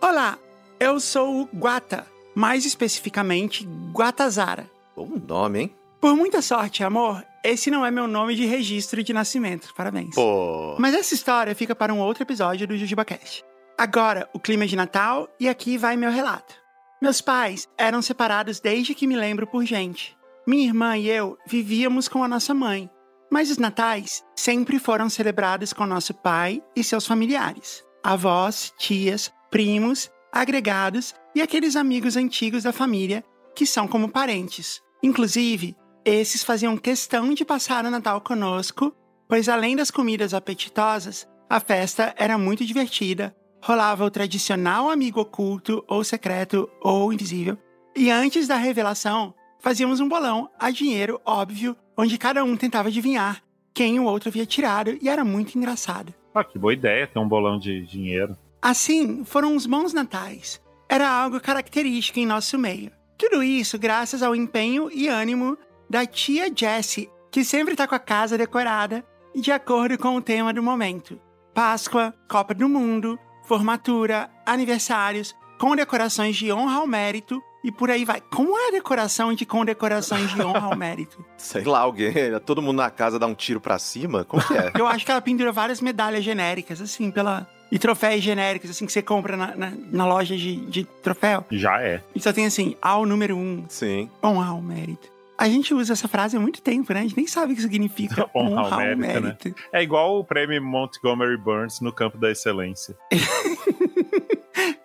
Olá, 0.02 0.38
eu 0.80 1.00
sou 1.00 1.42
o 1.42 1.50
Guata, 1.56 2.06
mais 2.36 2.66
especificamente 2.66 3.66
Guatazara. 3.92 4.70
Bom 4.96 5.10
nome, 5.28 5.60
hein? 5.62 5.76
Por 6.02 6.16
muita 6.16 6.42
sorte, 6.42 6.84
amor, 6.84 7.26
esse 7.44 7.72
não 7.72 7.86
é 7.86 7.90
meu 7.90 8.08
nome 8.08 8.36
de 8.36 8.46
registro 8.46 9.02
de 9.02 9.14
nascimento. 9.14 9.74
Parabéns. 9.76 10.14
Pô. 10.14 10.76
Mas 10.78 10.94
essa 10.94 11.14
história 11.14 11.56
fica 11.56 11.76
para 11.76 11.94
um 11.94 12.00
outro 12.00 12.24
episódio 12.24 12.68
do 12.68 12.78
JujubaCast. 12.78 13.44
Agora, 13.78 14.30
o 14.34 14.40
clima 14.40 14.66
é 14.66 14.68
de 14.68 14.76
Natal 14.76 15.28
e 15.40 15.50
aqui 15.50 15.78
vai 15.78 15.98
meu 15.98 16.12
relato. 16.12 16.54
Meus 17.02 17.22
pais 17.22 17.68
eram 17.78 18.02
separados 18.02 18.60
desde 18.60 18.94
que 18.94 19.08
me 19.08 19.16
lembro 19.16 19.48
por 19.48 19.66
gente. 19.66 20.16
Minha 20.48 20.68
irmã 20.68 20.98
e 20.98 21.10
eu 21.10 21.38
vivíamos 21.46 22.08
com 22.08 22.24
a 22.24 22.28
nossa 22.28 22.54
mãe, 22.54 22.90
mas 23.32 23.50
os 23.50 23.58
natais 23.58 24.24
sempre 24.36 24.80
foram 24.80 25.10
celebrados 25.10 25.74
com 25.74 25.86
nosso 25.86 26.14
pai 26.14 26.62
e 26.76 26.84
seus 26.84 27.06
familiares. 27.06 27.84
Avós, 28.04 28.72
tias, 28.78 29.34
primos, 29.50 30.10
agregados 30.32 31.16
e 31.36 31.42
aqueles 31.42 31.76
amigos 31.76 32.16
antigos 32.16 32.64
da 32.64 32.72
família 32.72 33.24
que 33.54 33.66
são 33.66 33.88
como 33.88 34.10
parentes. 34.10 34.82
Inclusive, 35.04 35.76
esses 36.06 36.44
faziam 36.44 36.78
questão 36.78 37.34
de 37.34 37.44
passar 37.44 37.86
o 37.86 37.92
Natal 37.92 38.22
conosco, 38.22 38.96
pois 39.28 39.50
além 39.50 39.76
das 39.76 39.92
comidas 39.92 40.34
apetitosas, 40.34 41.28
a 41.50 41.60
festa 41.60 42.16
era 42.18 42.38
muito 42.38 42.66
divertida, 42.66 43.36
rolava 43.62 44.06
o 44.06 44.12
tradicional 44.12 44.90
amigo 44.90 45.20
oculto 45.20 45.84
ou 45.88 46.04
secreto 46.04 46.70
ou 46.82 47.12
invisível, 47.12 47.58
e 47.96 48.10
antes 48.10 48.48
da 48.48 48.56
revelação, 48.56 49.34
fazíamos 49.60 50.00
um 50.00 50.08
bolão 50.08 50.50
a 50.60 50.70
dinheiro 50.70 51.20
óbvio, 51.26 51.76
onde 51.98 52.18
cada 52.18 52.44
um 52.44 52.56
tentava 52.56 52.90
adivinhar 52.90 53.42
quem 53.74 54.00
o 54.00 54.06
outro 54.06 54.30
havia 54.30 54.46
tirado 54.46 54.98
e 55.02 55.10
era 55.10 55.26
muito 55.26 55.58
engraçado. 55.58 56.14
Ah, 56.34 56.44
que 56.44 56.60
boa 56.60 56.74
ideia 56.74 57.08
ter 57.08 57.20
um 57.20 57.28
bolão 57.28 57.58
de 57.58 57.86
dinheiro. 57.86 58.38
Assim, 58.62 59.24
foram 59.24 59.56
os 59.56 59.66
bons 59.66 59.94
natais. 59.94 60.62
Era 60.96 61.10
algo 61.10 61.42
característico 61.42 62.20
em 62.20 62.26
nosso 62.26 62.58
meio. 62.58 62.90
Tudo 63.18 63.44
isso 63.44 63.78
graças 63.78 64.24
ao 64.24 64.34
empenho 64.34 64.90
e 64.90 65.10
ânimo 65.10 65.58
da 65.90 66.06
tia 66.06 66.50
Jessie, 66.56 67.10
que 67.30 67.44
sempre 67.44 67.76
tá 67.76 67.86
com 67.86 67.96
a 67.96 68.00
casa 68.00 68.38
decorada 68.38 69.04
de 69.36 69.52
acordo 69.52 69.98
com 69.98 70.16
o 70.16 70.22
tema 70.22 70.54
do 70.54 70.64
momento. 70.64 71.20
Páscoa, 71.54 72.14
Copa 72.30 72.54
do 72.54 72.70
Mundo, 72.70 73.20
formatura, 73.44 74.30
aniversários, 74.46 75.36
condecorações 75.60 76.38
de 76.38 76.50
honra 76.50 76.78
ao 76.78 76.88
mérito 76.88 77.44
e 77.62 77.74
por 77.74 77.92
aí 77.92 78.06
vai. 78.06 78.22
Como 78.22 78.58
é 78.58 78.70
a 78.70 78.72
decoração 78.72 79.34
de 79.34 79.46
condecorações 79.46 80.30
de 80.32 80.42
honra 80.42 80.68
ao 80.68 80.78
mérito? 80.78 81.26
Sei 81.36 81.66
lá, 81.66 81.80
alguém. 81.80 82.14
Todo 82.46 82.62
mundo 82.62 82.78
na 82.78 82.90
casa 82.90 83.20
dá 83.20 83.28
um 83.28 83.36
tiro 83.36 83.60
pra 83.60 83.78
cima? 83.78 84.24
Como 84.24 84.42
que 84.48 84.54
é? 84.54 84.72
Eu 84.80 84.88
acho 84.88 85.04
que 85.04 85.12
ela 85.12 85.20
pendura 85.20 85.52
várias 85.52 85.82
medalhas 85.82 86.24
genéricas, 86.24 86.80
assim, 86.80 87.12
pela. 87.12 87.46
E 87.72 87.80
troféus 87.80 88.22
genéricos, 88.22 88.70
assim, 88.70 88.86
que 88.86 88.92
você 88.92 89.02
compra 89.02 89.36
na, 89.36 89.56
na, 89.56 89.74
na 89.92 90.06
loja 90.06 90.38
de, 90.38 90.58
de 90.58 90.84
troféu. 90.84 91.46
Já 91.52 91.82
é. 91.82 92.02
E 92.14 92.22
só 92.22 92.32
tem 92.32 92.46
assim, 92.46 92.76
ao 92.82 93.06
número 93.06 93.36
um, 93.36 93.66
Sim. 93.68 94.10
honrar 94.24 94.56
o 94.56 94.62
mérito. 94.62 95.16
A 95.38 95.50
gente 95.50 95.74
usa 95.74 95.94
essa 95.94 96.08
frase 96.08 96.38
há 96.38 96.40
muito 96.40 96.62
tempo, 96.62 96.94
né? 96.94 97.00
A 97.00 97.04
gente 97.04 97.18
nem 97.18 97.28
sabe 97.28 97.52
o 97.52 97.56
que 97.56 97.62
significa 97.62 98.30
Honrar 98.34 98.94
o 98.94 98.98
mérito, 98.98 99.50
né? 99.50 99.56
É 99.74 99.84
igual 99.84 100.18
o 100.18 100.24
prêmio 100.24 100.64
Montgomery 100.64 101.38
Burns 101.38 101.82
no 101.82 101.92
campo 101.92 102.18
da 102.18 102.32
excelência. 102.32 102.96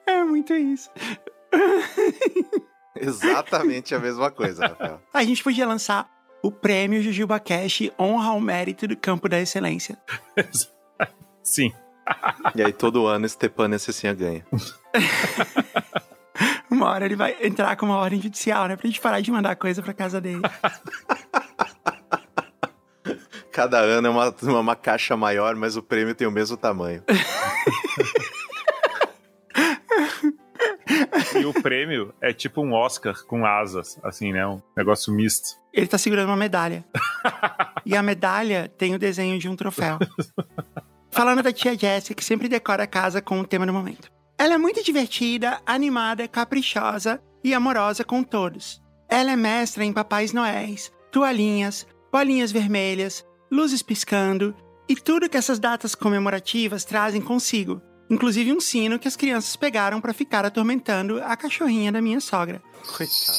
É 0.07 0.25
muito 0.25 0.53
isso. 0.53 0.91
Exatamente 2.97 3.95
a 3.95 4.01
mesma 4.01 4.31
coisa, 4.31 4.67
Rafael. 4.67 5.01
A 5.15 5.23
gente 5.23 5.43
podia 5.43 5.67
lançar 5.67 6.11
o 6.43 6.51
prêmio 6.51 7.01
Jujuba 7.01 7.39
Cash 7.39 7.91
Honra 7.99 8.31
ao 8.31 8.41
Mérito 8.41 8.89
do 8.89 8.97
Campo 8.97 9.29
da 9.29 9.41
Excelência. 9.41 9.97
Sim. 11.43 11.73
E 12.55 12.63
aí 12.63 12.73
todo 12.73 13.07
ano 13.07 13.29
Stepan 13.29 13.77
Cessinha 13.79 14.15
ganha. 14.15 14.45
Uma 16.71 16.91
hora 16.91 17.05
ele 17.05 17.17
vai 17.17 17.37
entrar 17.43 17.77
com 17.77 17.87
uma 17.87 17.97
ordem 17.97 18.21
judicial, 18.21 18.67
né? 18.67 18.77
Pra 18.77 18.87
gente 18.87 19.01
parar 19.01 19.21
de 19.21 19.31
mandar 19.31 19.57
coisa 19.57 19.83
pra 19.83 19.93
casa 19.93 20.21
dele. 20.21 20.43
Cada 23.53 23.79
ano 23.79 24.07
é 24.07 24.11
uma, 24.11 24.35
uma 24.61 24.77
caixa 24.77 25.17
maior, 25.17 25.57
mas 25.57 25.77
o 25.77 25.83
prêmio 25.83 26.15
tem 26.15 26.27
o 26.27 26.31
mesmo 26.31 26.57
tamanho. 26.57 27.03
E 31.39 31.45
o 31.45 31.53
prêmio 31.53 32.15
é 32.21 32.33
tipo 32.33 32.63
um 32.63 32.73
Oscar 32.73 33.15
com 33.25 33.45
asas, 33.45 33.99
assim, 34.03 34.33
né? 34.33 34.47
Um 34.47 34.61
negócio 34.77 35.13
misto. 35.13 35.59
Ele 35.73 35.87
tá 35.87 35.99
segurando 35.99 36.29
uma 36.29 36.37
medalha. 36.37 36.85
e 37.85 37.97
a 37.97 38.03
medalha 38.03 38.71
tem 38.77 38.95
o 38.95 38.99
desenho 38.99 39.39
de 39.39 39.49
um 39.49 39.57
troféu. 39.57 39.99
Falando 41.11 41.43
da 41.43 41.53
tia 41.53 41.77
Jessie, 41.77 42.15
que 42.15 42.25
sempre 42.25 42.49
decora 42.49 42.85
a 42.85 42.87
casa 42.87 43.21
com 43.21 43.41
o 43.41 43.47
tema 43.47 43.67
do 43.67 43.73
momento. 43.73 44.11
Ela 44.39 44.55
é 44.55 44.59
muito 44.59 44.83
divertida, 44.83 45.61
animada, 45.67 46.27
caprichosa 46.27 47.21
e 47.45 47.53
amorosa 47.53 48.05
com 48.05 48.23
todos. 48.23 48.81
Ela 49.09 49.33
é 49.33 49.37
mestra 49.37 49.85
em 49.85 49.93
papais 49.93 50.33
noéis, 50.33 50.91
toalhinhas, 51.11 51.87
bolinhas 52.13 52.53
vermelhas, 52.53 53.25
luzes 53.51 53.83
piscando 53.83 54.55
e 54.89 54.95
tudo 54.95 55.29
que 55.29 55.37
essas 55.37 55.59
datas 55.59 55.95
comemorativas 55.95 56.85
trazem 56.85 57.21
consigo. 57.21 57.83
Inclusive 58.09 58.53
um 58.53 58.61
sino 58.61 58.99
que 58.99 59.07
as 59.07 59.17
crianças 59.17 59.55
pegaram 59.57 60.01
para 60.01 60.15
ficar 60.15 60.45
atormentando 60.45 61.23
a 61.23 61.37
cachorrinha 61.37 61.93
da 61.93 62.01
minha 62.01 62.21
sogra. 62.21 62.63
Coitado. 62.97 63.39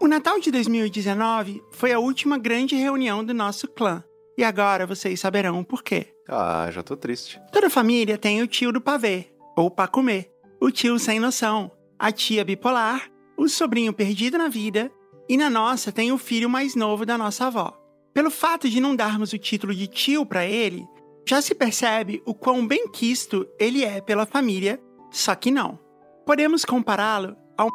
O 0.00 0.08
Natal 0.08 0.40
de 0.40 0.50
2019 0.50 1.62
foi 1.70 1.92
a 1.92 1.98
última 1.98 2.38
grande 2.38 2.74
reunião 2.74 3.24
do 3.24 3.32
nosso 3.32 3.68
clã. 3.68 4.02
E 4.36 4.44
agora 4.44 4.86
vocês 4.86 5.20
saberão 5.20 5.60
o 5.60 5.64
porquê. 5.64 6.08
Ah, 6.28 6.68
já 6.70 6.82
tô 6.82 6.96
triste. 6.96 7.40
Toda 7.52 7.68
família 7.68 8.16
tem 8.16 8.42
o 8.42 8.46
tio 8.46 8.72
do 8.72 8.80
pavê, 8.80 9.26
ou 9.56 9.70
pra 9.70 9.86
comer, 9.86 10.30
o 10.60 10.70
tio 10.70 10.98
sem 10.98 11.20
noção, 11.20 11.70
a 11.98 12.10
tia 12.10 12.44
bipolar, 12.44 13.10
o 13.36 13.48
sobrinho 13.48 13.92
perdido 13.92 14.38
na 14.38 14.48
vida, 14.48 14.90
e 15.28 15.36
na 15.36 15.50
nossa 15.50 15.92
tem 15.92 16.12
o 16.12 16.18
filho 16.18 16.48
mais 16.48 16.74
novo 16.74 17.04
da 17.04 17.18
nossa 17.18 17.46
avó. 17.46 17.78
Pelo 18.14 18.30
fato 18.30 18.68
de 18.68 18.80
não 18.80 18.94
darmos 18.94 19.32
o 19.32 19.38
título 19.38 19.74
de 19.74 19.86
tio 19.86 20.24
para 20.24 20.44
ele, 20.46 20.86
já 21.26 21.40
se 21.40 21.54
percebe 21.54 22.22
o 22.26 22.34
quão 22.34 22.66
bem 22.66 22.88
quisto 22.88 23.46
ele 23.58 23.84
é 23.84 24.00
pela 24.00 24.26
família, 24.26 24.80
só 25.10 25.34
que 25.34 25.50
não. 25.50 25.78
Podemos 26.26 26.64
compará-lo 26.64 27.36
a 27.56 27.66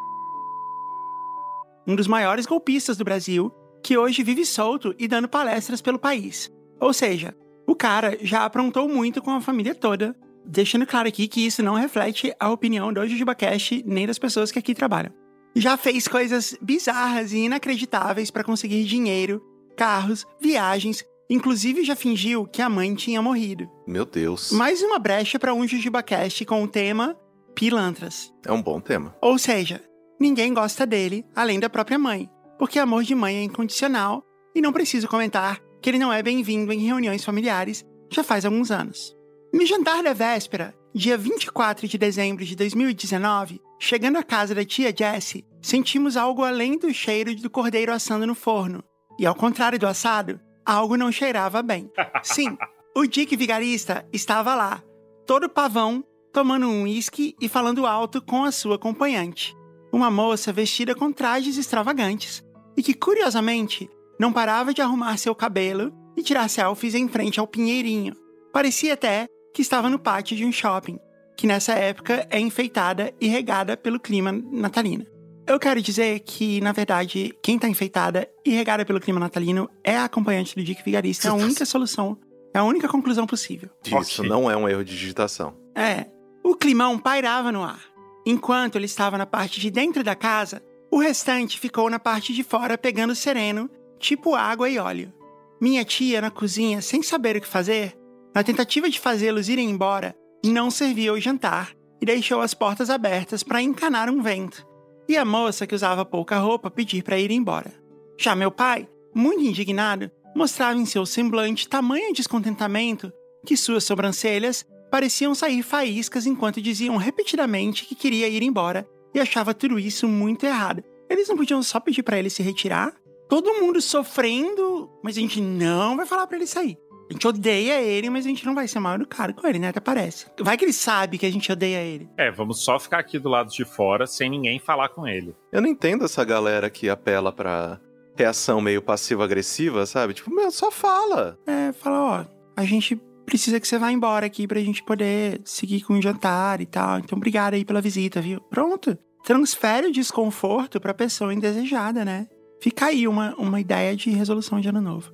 um 1.88 1.96
dos 1.96 2.08
maiores 2.08 2.46
golpistas 2.46 2.98
do 2.98 3.04
Brasil, 3.04 3.52
que 3.84 3.98
hoje 3.98 4.24
vive 4.24 4.46
solto 4.46 4.94
e 4.98 5.08
dando 5.08 5.28
palestras 5.28 5.82
pelo 5.82 6.00
país. 6.00 6.52
Ou 6.80 6.94
seja, 6.94 7.36
o 7.66 7.76
cara 7.76 8.18
já 8.22 8.46
aprontou 8.46 8.88
muito 8.88 9.22
com 9.22 9.32
a 9.32 9.42
família 9.42 9.76
toda, 9.76 10.16
deixando 10.46 10.86
claro 10.86 11.08
aqui 11.08 11.28
que 11.28 11.46
isso 11.46 11.62
não 11.62 11.76
reflete 11.76 12.34
a 12.40 12.50
opinião 12.50 12.94
do 12.94 13.06
JujubaCast 13.06 13.84
nem 13.86 14.08
das 14.08 14.18
pessoas 14.18 14.52
que 14.52 14.60
aqui 14.60 14.74
trabalham. 14.74 15.12
Já 15.56 15.76
fez 15.76 16.08
coisas 16.08 16.58
bizarras 16.62 17.34
e 17.34 17.40
inacreditáveis 17.40 18.30
para 18.30 18.44
conseguir 18.44 18.84
dinheiro, 18.84 19.42
carros, 19.76 20.26
viagens, 20.40 21.04
inclusive 21.30 21.84
já 21.84 21.96
fingiu 21.96 22.46
que 22.46 22.62
a 22.62 22.70
mãe 22.70 22.94
tinha 22.96 23.22
morrido. 23.22 23.70
Meu 23.86 24.06
Deus. 24.06 24.52
Mais 24.52 24.82
uma 24.82 25.00
brecha 25.00 25.40
para 25.40 25.54
um 25.54 25.68
JujubaCast 25.68 26.46
com 26.46 26.64
o 26.64 26.68
tema 26.68 27.18
Pilantras. 27.56 28.32
É 28.46 28.52
um 28.52 28.62
bom 28.62 28.80
tema. 28.80 29.16
Ou 29.22 29.38
seja, 29.38 29.82
ninguém 30.20 30.54
gosta 30.54 30.86
dele 30.86 31.26
além 31.36 31.60
da 31.60 31.70
própria 31.70 31.98
mãe, 31.98 32.30
porque 32.58 32.80
amor 32.80 33.04
de 33.04 33.16
mãe 33.16 33.38
é 33.38 33.44
incondicional 33.44 34.24
e 34.56 34.62
não 34.62 34.74
preciso 34.74 35.08
comentar 35.08 35.60
que 35.82 35.90
ele 35.90 36.00
não 36.00 36.12
é 36.12 36.22
bem-vindo 36.24 36.74
em 36.74 36.80
reuniões 36.80 37.24
familiares 37.24 37.86
já 38.12 38.24
faz 38.24 38.46
alguns 38.46 38.72
anos. 38.72 39.16
No 39.54 39.66
jantar 39.66 40.04
da 40.04 40.14
véspera, 40.14 40.76
dia 40.94 41.18
24 41.18 41.88
de 41.88 41.98
dezembro 41.98 42.44
de 42.44 42.56
2019, 42.56 43.62
chegando 43.80 44.18
à 44.18 44.24
casa 44.24 44.56
da 44.56 44.66
tia 44.66 44.94
Jessie, 44.96 45.46
sentimos 45.62 46.18
algo 46.18 46.44
além 46.44 46.78
do 46.78 46.94
cheiro 46.94 47.36
do 47.36 47.50
cordeiro 47.50 47.94
assando 47.94 48.26
no 48.26 48.36
forno. 48.36 48.84
E 49.20 49.26
ao 49.26 49.36
contrário 49.36 49.80
do 49.80 49.88
assado, 49.88 50.40
algo 50.66 50.98
não 50.98 51.12
cheirava 51.12 51.62
bem. 51.62 51.92
Sim, 52.24 52.58
o 52.96 53.06
Dick 53.06 53.36
Vigarista 53.36 54.08
estava 54.12 54.56
lá, 54.56 54.84
todo 55.26 55.50
pavão, 55.50 56.04
tomando 56.34 56.68
um 56.68 56.84
uísque 56.84 57.36
e 57.40 57.48
falando 57.48 57.86
alto 57.86 58.22
com 58.22 58.44
a 58.44 58.52
sua 58.52 58.76
acompanhante. 58.76 59.56
Uma 59.92 60.12
moça 60.12 60.52
vestida 60.52 60.94
com 60.94 61.12
trajes 61.12 61.58
extravagantes 61.58 62.44
e 62.78 62.84
que, 62.84 62.94
curiosamente, 62.94 63.90
não 64.20 64.32
parava 64.32 64.74
de 64.74 64.82
arrumar 64.82 65.18
seu 65.18 65.34
cabelo 65.34 65.92
e 66.16 66.22
tirar 66.24 66.48
selfies 66.50 66.96
em 66.96 67.08
frente 67.08 67.40
ao 67.40 67.48
Pinheirinho. 67.48 68.16
Parecia 68.54 68.94
até 68.94 69.28
que 69.54 69.62
estava 69.62 69.90
no 69.90 70.00
pátio 70.00 70.38
de 70.38 70.46
um 70.46 70.52
shopping, 70.52 71.00
que 71.36 71.48
nessa 71.48 71.74
época 71.74 72.28
é 72.30 72.40
enfeitada 72.40 73.14
e 73.20 73.28
regada 73.28 73.76
pelo 73.76 74.00
clima 74.00 74.32
natalino. 74.32 75.06
Eu 75.48 75.60
quero 75.60 75.82
dizer 75.82 76.20
que, 76.20 76.60
na 76.62 76.72
verdade, 76.74 77.34
quem 77.42 77.58
tá 77.58 77.70
enfeitada 77.70 78.28
e 78.46 78.50
regada 78.52 78.84
pelo 78.86 79.00
clima 79.00 79.20
natalino 79.20 79.70
é 79.84 79.96
a 79.96 80.04
acompanhante 80.06 80.56
do 80.56 80.64
Dick 80.64 80.84
Vigarista. 80.84 81.28
É 81.30 81.32
a 81.32 81.36
única 81.36 81.66
solução, 81.66 82.18
é 82.54 82.60
a 82.60 82.64
única 82.64 82.88
conclusão 82.88 83.26
possível. 83.26 83.70
Isso 83.86 84.22
Ok. 84.22 84.30
não 84.30 84.52
é 84.52 84.58
um 84.58 84.68
erro 84.68 84.84
de 84.84 84.92
digitação. 84.92 85.56
É, 85.74 86.08
o 86.44 86.56
climão 86.56 87.00
pairava 87.00 87.52
no 87.52 87.64
ar. 87.64 87.80
Enquanto 88.26 88.76
ele 88.76 88.86
estava 88.86 89.18
na 89.18 89.26
parte 89.26 89.62
de 89.62 89.72
dentro 89.72 90.04
da 90.04 90.16
casa, 90.16 90.62
o 90.98 91.00
restante 91.00 91.60
ficou 91.60 91.92
na 91.92 92.00
parte 92.00 92.34
de 92.34 92.42
fora 92.42 92.76
pegando 92.76 93.14
sereno, 93.14 93.70
tipo 94.00 94.34
água 94.34 94.68
e 94.68 94.80
óleo. 94.80 95.14
Minha 95.62 95.86
tia, 95.86 96.20
na 96.20 96.32
cozinha, 96.32 96.82
sem 96.82 97.04
saber 97.04 97.36
o 97.36 97.42
que 97.42 97.46
fazer, 97.46 97.96
na 98.34 98.44
tentativa 98.44 98.90
de 98.90 99.00
fazê-los 99.00 99.48
irem 99.48 99.70
embora, 99.70 100.16
não 100.44 100.72
serviu 100.72 101.14
o 101.14 101.20
jantar 101.20 101.72
e 102.02 102.06
deixou 102.06 102.42
as 102.42 102.56
portas 102.56 102.90
abertas 102.90 103.44
para 103.44 103.62
encanar 103.62 104.10
um 104.10 104.24
vento. 104.24 104.66
E 105.08 105.16
a 105.16 105.24
moça, 105.24 105.68
que 105.68 105.76
usava 105.76 106.04
pouca 106.04 106.40
roupa, 106.40 106.72
pedir 106.72 107.04
para 107.04 107.20
ir 107.20 107.30
embora. 107.30 107.72
Já 108.18 108.36
meu 108.36 108.50
pai, 108.50 108.90
muito 109.14 109.44
indignado, 109.44 110.10
mostrava 110.36 110.80
em 110.80 110.86
seu 110.88 111.06
semblante 111.06 111.70
tamanho 111.70 112.12
descontentamento 112.12 113.14
que 113.46 113.56
suas 113.56 113.84
sobrancelhas 113.84 114.66
pareciam 114.90 115.36
sair 115.36 115.62
faíscas 115.62 116.26
enquanto 116.26 116.60
diziam 116.60 116.98
repetidamente 116.98 117.86
que 117.86 117.94
queria 117.94 118.28
ir 118.28 118.42
embora 118.42 118.90
e 119.14 119.20
achava 119.20 119.54
tudo 119.54 119.80
isso 119.80 120.08
muito 120.08 120.46
errado. 120.46 120.84
Eles 121.10 121.28
não 121.28 121.38
podiam 121.38 121.62
só 121.64 121.80
pedir 121.80 122.04
para 122.04 122.18
ele 122.18 122.30
se 122.30 122.44
retirar? 122.44 122.94
Todo 123.30 123.54
mundo 123.56 123.82
sofrendo, 123.82 124.90
mas 125.04 125.18
a 125.18 125.22
gente 125.22 125.42
não 125.42 125.98
vai 125.98 126.06
falar 126.06 126.28
para 126.28 126.38
ele 126.38 126.48
sair. 126.48 126.78
A 127.10 127.14
gente 127.14 127.26
odeia 127.26 127.82
ele, 127.82 128.10
mas 128.10 128.26
a 128.26 128.30
gente 128.30 128.46
não 128.46 128.54
vai 128.54 128.68
ser 128.68 128.80
mal 128.80 128.96
educado 128.96 129.34
com 129.34 129.48
ele, 129.48 129.60
né? 129.60 129.70
Até 129.70 129.80
parece. 129.80 130.26
Vai 130.42 130.58
que 130.58 130.66
ele 130.66 130.74
sabe 130.74 131.18
que 131.18 131.26
a 131.26 131.32
gente 131.32 131.50
odeia 131.50 131.82
ele. 131.82 132.10
É, 132.18 132.30
vamos 132.30 132.64
só 132.64 132.78
ficar 132.78 133.00
aqui 133.00 133.18
do 133.18 133.30
lado 133.30 133.50
de 133.50 133.64
fora 133.64 134.06
sem 134.06 134.30
ninguém 134.30 134.60
falar 134.60 134.90
com 134.90 135.08
ele. 135.08 135.34
Eu 135.52 135.62
não 135.62 135.70
entendo 135.70 136.04
essa 136.04 136.24
galera 136.26 136.70
que 136.70 136.90
apela 136.90 137.32
pra 137.32 137.80
reação 138.16 138.60
meio 138.60 138.82
passiva-agressiva, 138.82 139.86
sabe? 139.86 140.16
Tipo, 140.16 140.34
meu, 140.34 140.52
só 140.52 140.70
fala. 140.70 141.40
É, 141.48 141.72
fala, 141.72 142.02
ó, 142.02 142.26
a 142.56 142.66
gente 142.66 143.00
precisa 143.28 143.60
que 143.60 143.68
você 143.68 143.78
vá 143.78 143.92
embora 143.92 144.26
aqui 144.26 144.48
pra 144.48 144.62
gente 144.62 144.82
poder 144.82 145.42
seguir 145.44 145.82
com 145.82 145.96
o 145.96 146.02
jantar 146.02 146.62
e 146.62 146.66
tal. 146.66 147.00
Então, 147.00 147.18
obrigado 147.18 147.56
aí 147.56 147.66
pela 147.66 147.82
visita, 147.82 148.22
viu? 148.22 148.40
Pronto. 148.50 148.98
Transfere 149.26 149.88
o 149.88 149.92
desconforto 149.92 150.80
pra 150.80 150.94
pessoa 150.94 151.34
indesejada, 151.34 152.06
né? 152.06 152.28
Fica 152.62 152.86
aí 152.86 153.06
uma, 153.06 153.36
uma 153.36 153.60
ideia 153.60 153.94
de 153.98 154.10
resolução 154.12 154.62
de 154.62 154.70
ano 154.70 154.80
novo. 154.80 155.12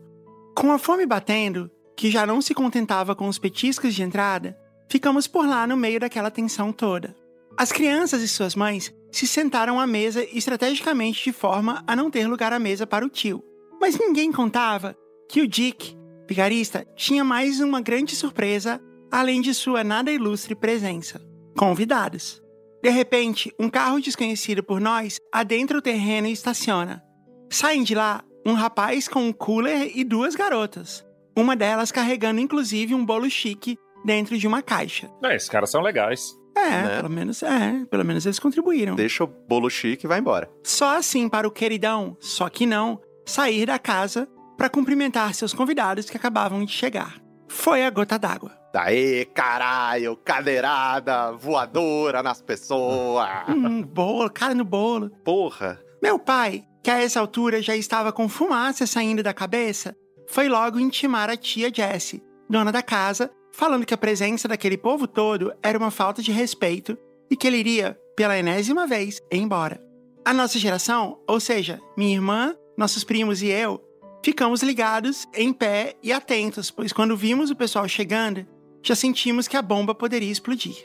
Com 0.55 0.71
a 0.71 0.77
fome 0.77 1.07
batendo, 1.07 1.71
que 1.97 2.11
já 2.11 2.23
não 2.23 2.39
se 2.39 2.53
contentava 2.53 3.15
com 3.15 3.27
os 3.27 3.39
petiscos 3.39 3.95
de 3.95 4.03
entrada, 4.03 4.55
ficamos 4.87 5.27
por 5.27 5.47
lá 5.47 5.65
no 5.65 5.75
meio 5.75 5.99
daquela 5.99 6.29
tensão 6.29 6.71
toda. 6.71 7.15
As 7.57 7.71
crianças 7.71 8.21
e 8.21 8.27
suas 8.27 8.53
mães 8.53 8.93
se 9.11 9.25
sentaram 9.25 9.79
à 9.79 9.87
mesa 9.87 10.23
estrategicamente 10.31 11.23
de 11.23 11.33
forma 11.33 11.83
a 11.87 11.95
não 11.95 12.11
ter 12.11 12.27
lugar 12.27 12.53
à 12.53 12.59
mesa 12.59 12.85
para 12.85 13.03
o 13.03 13.09
tio. 13.09 13.43
Mas 13.81 13.97
ninguém 13.97 14.31
contava 14.31 14.95
que 15.27 15.41
o 15.41 15.47
Dick, 15.47 15.97
vigarista, 16.27 16.85
tinha 16.95 17.23
mais 17.23 17.59
uma 17.59 17.81
grande 17.81 18.15
surpresa 18.15 18.79
além 19.11 19.41
de 19.41 19.53
sua 19.53 19.83
nada 19.83 20.11
ilustre 20.11 20.55
presença: 20.55 21.21
convidados. 21.57 22.41
De 22.81 22.89
repente, 22.89 23.53
um 23.59 23.69
carro 23.69 24.01
desconhecido 24.01 24.61
por 24.61 24.81
nós 24.81 25.17
adentra 25.31 25.77
o 25.77 25.81
terreno 25.81 26.27
e 26.27 26.33
estaciona. 26.33 27.01
Saem 27.49 27.83
de 27.83 27.95
lá 27.95 28.23
um 28.45 28.53
rapaz 28.53 29.07
com 29.07 29.21
um 29.27 29.31
cooler 29.31 29.91
e 29.95 30.03
duas 30.03 30.35
garotas. 30.35 31.05
Uma 31.37 31.55
delas 31.55 31.91
carregando 31.91 32.41
inclusive 32.41 32.93
um 32.93 33.05
bolo 33.05 33.29
chique 33.29 33.77
dentro 34.03 34.37
de 34.37 34.45
uma 34.45 34.61
caixa. 34.61 35.09
É, 35.23 35.35
esses 35.35 35.47
caras 35.47 35.71
são 35.71 35.81
legais. 35.81 36.35
É, 36.55 36.69
Né? 36.69 36.97
pelo 36.97 37.09
menos 37.09 37.41
é, 37.41 37.85
pelo 37.89 38.05
menos 38.05 38.25
eles 38.25 38.37
contribuíram. 38.37 38.95
Deixa 38.95 39.23
o 39.23 39.27
bolo 39.27 39.69
chique 39.69 40.05
e 40.05 40.07
vai 40.07 40.19
embora. 40.19 40.51
Só 40.63 40.97
assim 40.97 41.29
para 41.29 41.47
o 41.47 41.51
queridão, 41.51 42.17
só 42.19 42.49
que 42.49 42.65
não, 42.65 42.99
sair 43.25 43.65
da 43.65 43.79
casa 43.79 44.27
para 44.57 44.69
cumprimentar 44.69 45.33
seus 45.33 45.53
convidados 45.53 46.09
que 46.09 46.17
acabavam 46.17 46.63
de 46.63 46.71
chegar. 46.71 47.21
Foi 47.47 47.83
a 47.83 47.89
gota 47.89 48.17
d'água. 48.17 48.51
Daí, 48.73 49.25
caralho, 49.25 50.17
cadeirada, 50.17 51.31
voadora 51.33 52.23
nas 52.23 52.41
pessoas. 52.41 53.29
Hum, 53.47 53.83
bolo, 53.83 54.29
cara 54.31 54.55
no 54.55 54.65
bolo. 54.65 55.11
Porra. 55.23 55.79
Meu 56.01 56.17
pai, 56.17 56.63
que 56.81 56.89
a 56.89 56.99
essa 57.01 57.19
altura 57.19 57.61
já 57.61 57.75
estava 57.75 58.11
com 58.11 58.27
fumaça 58.27 58.87
saindo 58.87 59.21
da 59.21 59.33
cabeça, 59.33 59.95
foi 60.27 60.49
logo 60.49 60.79
intimar 60.79 61.29
a 61.29 61.37
tia 61.37 61.71
Jessie, 61.73 62.23
dona 62.49 62.71
da 62.71 62.81
casa, 62.81 63.31
falando 63.51 63.85
que 63.85 63.93
a 63.93 63.97
presença 63.97 64.47
daquele 64.47 64.77
povo 64.77 65.07
todo 65.07 65.53
era 65.61 65.77
uma 65.77 65.91
falta 65.91 66.21
de 66.21 66.31
respeito 66.31 66.97
e 67.29 67.37
que 67.37 67.47
ele 67.47 67.57
iria, 67.57 67.97
pela 68.15 68.37
enésima 68.37 68.87
vez, 68.87 69.21
embora. 69.31 69.79
A 70.25 70.33
nossa 70.33 70.57
geração, 70.57 71.19
ou 71.27 71.39
seja, 71.39 71.79
minha 71.95 72.15
irmã, 72.15 72.55
nossos 72.77 73.03
primos 73.03 73.41
e 73.41 73.47
eu, 73.47 73.79
ficamos 74.23 74.63
ligados, 74.63 75.27
em 75.35 75.51
pé 75.51 75.95
e 76.01 76.13
atentos, 76.13 76.71
pois 76.71 76.93
quando 76.93 77.17
vimos 77.17 77.51
o 77.51 77.55
pessoal 77.55 77.87
chegando, 77.87 78.47
já 78.81 78.95
sentimos 78.95 79.47
que 79.47 79.57
a 79.57 79.61
bomba 79.61 79.93
poderia 79.93 80.31
explodir. 80.31 80.75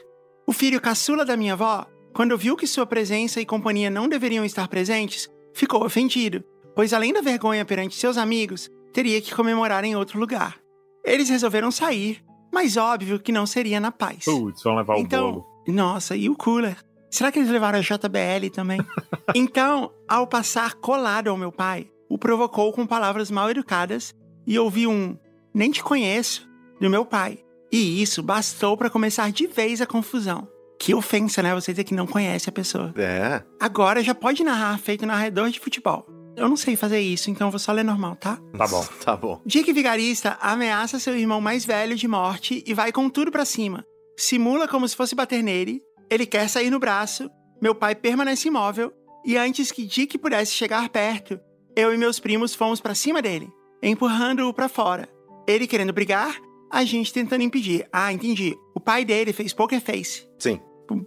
O 0.46 0.52
filho 0.52 0.80
caçula 0.80 1.24
da 1.24 1.36
minha 1.36 1.52
avó, 1.52 1.86
quando 2.12 2.36
viu 2.36 2.56
que 2.56 2.66
sua 2.66 2.84
presença 2.84 3.40
e 3.40 3.46
companhia 3.46 3.88
não 3.88 4.08
deveriam 4.08 4.44
estar 4.44 4.66
presentes, 4.66 5.28
ficou 5.54 5.84
ofendido, 5.84 6.42
pois 6.74 6.92
além 6.92 7.12
da 7.12 7.20
vergonha 7.20 7.64
perante 7.64 7.94
seus 7.94 8.16
amigos, 8.16 8.68
teria 8.92 9.20
que 9.20 9.34
comemorar 9.34 9.84
em 9.84 9.94
outro 9.94 10.18
lugar. 10.18 10.58
Eles 11.04 11.28
resolveram 11.28 11.70
sair, 11.70 12.22
mas 12.52 12.76
óbvio 12.76 13.20
que 13.20 13.30
não 13.30 13.46
seria 13.46 13.78
na 13.78 13.92
paz. 13.92 14.24
Putz, 14.24 14.62
vão 14.62 14.74
levar 14.74 14.96
o 14.96 14.98
então, 14.98 15.32
bolo. 15.32 15.46
nossa, 15.68 16.16
e 16.16 16.28
o 16.28 16.34
cooler? 16.34 16.76
Será 17.10 17.30
que 17.30 17.38
eles 17.38 17.50
levaram 17.50 17.78
a 17.78 17.82
JBL 17.82 18.50
também? 18.52 18.80
então, 19.34 19.92
ao 20.08 20.26
passar 20.26 20.74
colado 20.74 21.28
ao 21.28 21.36
meu 21.36 21.52
pai, 21.52 21.88
o 22.08 22.18
provocou 22.18 22.72
com 22.72 22.86
palavras 22.86 23.30
mal 23.30 23.50
educadas 23.50 24.14
e 24.46 24.58
ouvi 24.58 24.86
um 24.86 25.16
nem 25.54 25.70
te 25.70 25.82
conheço 25.82 26.48
do 26.80 26.88
meu 26.88 27.04
pai. 27.04 27.38
E 27.70 28.00
isso 28.00 28.22
bastou 28.22 28.76
para 28.76 28.88
começar 28.88 29.30
de 29.30 29.46
vez 29.46 29.80
a 29.80 29.86
confusão. 29.86 30.48
Que 30.78 30.94
ofensa, 30.94 31.42
né? 31.42 31.54
Você 31.54 31.72
dizer 31.72 31.84
que 31.84 31.94
não 31.94 32.06
conhece 32.06 32.48
a 32.48 32.52
pessoa. 32.52 32.94
É. 32.96 33.42
Agora 33.60 34.02
já 34.02 34.14
pode 34.14 34.44
narrar 34.44 34.78
feito 34.78 35.04
narrador 35.04 35.50
de 35.50 35.60
futebol. 35.60 36.06
Eu 36.36 36.48
não 36.48 36.56
sei 36.56 36.76
fazer 36.76 37.00
isso, 37.00 37.30
então 37.30 37.48
eu 37.48 37.50
vou 37.50 37.58
só 37.58 37.72
ler 37.72 37.84
normal, 37.84 38.14
tá? 38.14 38.38
Tá 38.56 38.66
bom. 38.66 38.86
Tá 39.04 39.16
bom. 39.16 39.42
Dick 39.44 39.72
Vigarista 39.72 40.38
ameaça 40.40 41.00
seu 41.00 41.16
irmão 41.16 41.40
mais 41.40 41.64
velho 41.64 41.96
de 41.96 42.06
morte 42.06 42.62
e 42.64 42.72
vai 42.72 42.92
com 42.92 43.10
tudo 43.10 43.32
pra 43.32 43.44
cima. 43.44 43.84
Simula 44.16 44.68
como 44.68 44.86
se 44.86 44.94
fosse 44.94 45.14
bater 45.16 45.42
nele, 45.42 45.82
ele 46.08 46.26
quer 46.26 46.48
sair 46.48 46.70
no 46.70 46.78
braço, 46.78 47.28
meu 47.60 47.74
pai 47.74 47.94
permanece 47.94 48.48
imóvel 48.48 48.92
e 49.24 49.36
antes 49.36 49.72
que 49.72 49.84
Dick 49.84 50.16
pudesse 50.16 50.52
chegar 50.52 50.88
perto, 50.88 51.40
eu 51.78 51.94
e 51.94 51.96
meus 51.96 52.18
primos 52.18 52.56
fomos 52.56 52.80
pra 52.80 52.92
cima 52.92 53.22
dele. 53.22 53.48
empurrando-o 53.80 54.52
pra 54.52 54.68
fora. 54.68 55.08
Ele 55.46 55.64
querendo 55.64 55.92
brigar, 55.92 56.36
a 56.68 56.84
gente 56.84 57.12
tentando 57.12 57.44
impedir. 57.44 57.86
Ah, 57.92 58.12
entendi. 58.12 58.56
O 58.74 58.80
pai 58.80 59.04
dele 59.04 59.32
fez 59.32 59.52
poker 59.52 59.80
face. 59.80 60.28
Sim. 60.40 60.60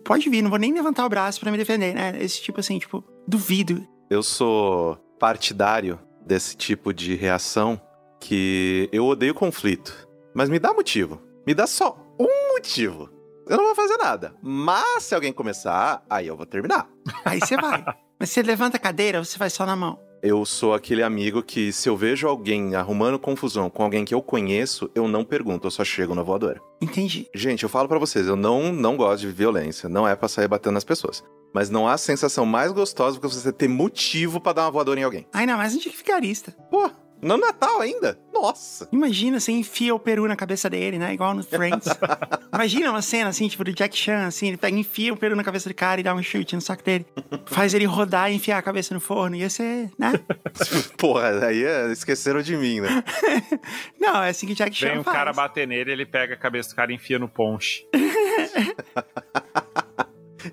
Pode 0.06 0.30
vir, 0.30 0.42
não 0.42 0.50
vou 0.50 0.58
nem 0.58 0.74
levantar 0.74 1.06
o 1.06 1.10
braço 1.10 1.42
pra 1.42 1.52
me 1.52 1.58
defender, 1.58 1.94
né? 1.94 2.14
Esse 2.22 2.42
tipo 2.42 2.62
assim, 2.62 2.80
tipo, 2.80 3.04
duvido. 3.28 3.86
Eu 4.10 4.24
sou 4.24 4.96
partidário 5.20 6.00
desse 6.26 6.56
tipo 6.56 6.94
de 6.94 7.16
reação 7.16 7.80
que 8.18 8.88
eu 8.94 9.06
odeio 9.06 9.34
conflito. 9.34 10.08
Mas 10.34 10.48
me 10.48 10.58
dá 10.58 10.74
motivo. 10.74 11.22
Me 11.46 11.54
dá 11.54 11.68
só 11.68 11.98
um 12.18 12.54
motivo. 12.54 13.10
Eu 13.46 13.58
não 13.58 13.66
vou 13.66 13.76
fazer 13.76 13.98
nada. 13.98 14.34
Mas 14.42 15.04
se 15.04 15.14
alguém 15.14 15.34
começar, 15.34 16.02
aí 16.10 16.28
eu 16.28 16.38
vou 16.38 16.46
terminar. 16.46 16.88
Aí 17.26 17.42
você 17.42 17.58
vai. 17.58 17.84
Mas 18.18 18.30
você 18.30 18.42
levanta 18.42 18.78
a 18.78 18.80
cadeira 18.80 19.22
você 19.22 19.38
vai 19.38 19.50
só 19.50 19.66
na 19.66 19.76
mão? 19.76 20.00
Eu 20.24 20.46
sou 20.46 20.76
aquele 20.76 21.02
amigo 21.02 21.42
que, 21.42 21.74
se 21.74 21.90
eu 21.90 21.98
vejo 21.98 22.28
alguém 22.28 22.76
arrumando 22.76 23.18
confusão 23.18 23.72
com 23.72 23.82
alguém 23.82 24.06
que 24.06 24.14
eu 24.14 24.22
conheço, 24.22 24.88
eu 24.94 25.08
não 25.08 25.24
pergunto, 25.24 25.66
eu 25.66 25.72
só 25.72 25.84
chego 25.84 26.14
na 26.14 26.22
voadora. 26.22 26.62
Entendi. 26.80 27.28
Gente, 27.34 27.64
eu 27.64 27.70
falo 27.70 27.88
pra 27.88 27.98
vocês, 27.98 28.28
eu 28.28 28.36
não, 28.36 28.72
não 28.72 28.96
gosto 28.96 29.22
de 29.22 29.32
violência, 29.32 29.90
não 29.90 30.08
é 30.08 30.16
pra 30.16 30.28
sair 30.28 30.48
batendo 30.48 30.74
nas 30.74 30.84
pessoas. 30.84 31.24
Mas 31.52 31.72
não 31.72 31.88
há 31.88 31.98
sensação 31.98 32.46
mais 32.46 32.72
gostosa 32.72 33.18
do 33.18 33.28
que 33.28 33.34
você 33.34 33.52
ter 33.52 33.68
motivo 33.68 34.40
pra 34.40 34.54
dar 34.54 34.66
uma 34.66 34.72
voadora 34.72 35.00
em 35.00 35.04
alguém. 35.04 35.26
Ainda 35.34 35.58
mais 35.58 35.76
um 35.76 35.80
vigarista. 35.80 36.56
Pô, 36.70 36.90
no 37.22 37.38
Natal 37.38 37.80
ainda? 37.82 38.18
Nossa! 38.34 38.88
Imagina, 38.92 39.40
você 39.40 39.52
enfia 39.52 39.94
o 39.94 40.00
peru 40.00 40.28
na 40.28 40.36
cabeça 40.36 40.70
dele, 40.70 40.98
né? 40.98 41.14
Igual 41.14 41.34
no 41.36 41.44
Friends. 41.44 41.88
Imagina 42.54 42.90
uma 42.90 43.02
cena 43.02 43.30
assim, 43.30 43.48
tipo 43.48 43.64
do 43.64 43.72
Jack 43.72 43.96
Chan, 43.98 44.26
assim, 44.26 44.48
ele 44.48 44.58
pega, 44.58 44.76
enfia 44.78 45.14
o 45.14 45.18
peru 45.18 45.36
na 45.36 45.44
cabeça 45.44 45.70
do 45.70 45.76
cara 45.76 46.00
e 46.00 46.04
dá 46.04 46.14
um 46.16 46.24
chute 46.24 46.56
no 46.56 46.62
saco 46.62 46.84
dele. 46.84 47.06
Faz 47.46 47.74
ele 47.74 47.86
rodar 47.86 48.32
e 48.32 48.36
enfiar 48.36 48.58
a 48.58 48.62
cabeça 48.62 48.94
no 48.94 49.00
forno. 49.00 49.36
Ia 49.36 49.50
ser, 49.50 49.92
né? 50.00 50.14
Porra, 50.98 51.46
aí 51.46 51.64
é- 51.64 51.92
esqueceram 51.92 52.42
de 52.42 52.58
mim, 52.58 52.82
né? 52.82 53.04
Não, 54.00 54.24
é 54.24 54.30
assim 54.30 54.48
que 54.48 54.56
Jack 54.56 54.76
Chan 54.76 54.90
Vem 54.90 55.00
um 55.00 55.04
faz. 55.04 55.16
cara 55.18 55.34
bater 55.34 55.68
nele, 55.68 55.92
ele 55.92 56.06
pega 56.06 56.34
a 56.34 56.38
cabeça 56.38 56.70
do 56.70 56.76
cara 56.76 56.92
e 56.92 56.96
enfia 56.96 57.20
no 57.20 57.28
ponche. 57.30 57.86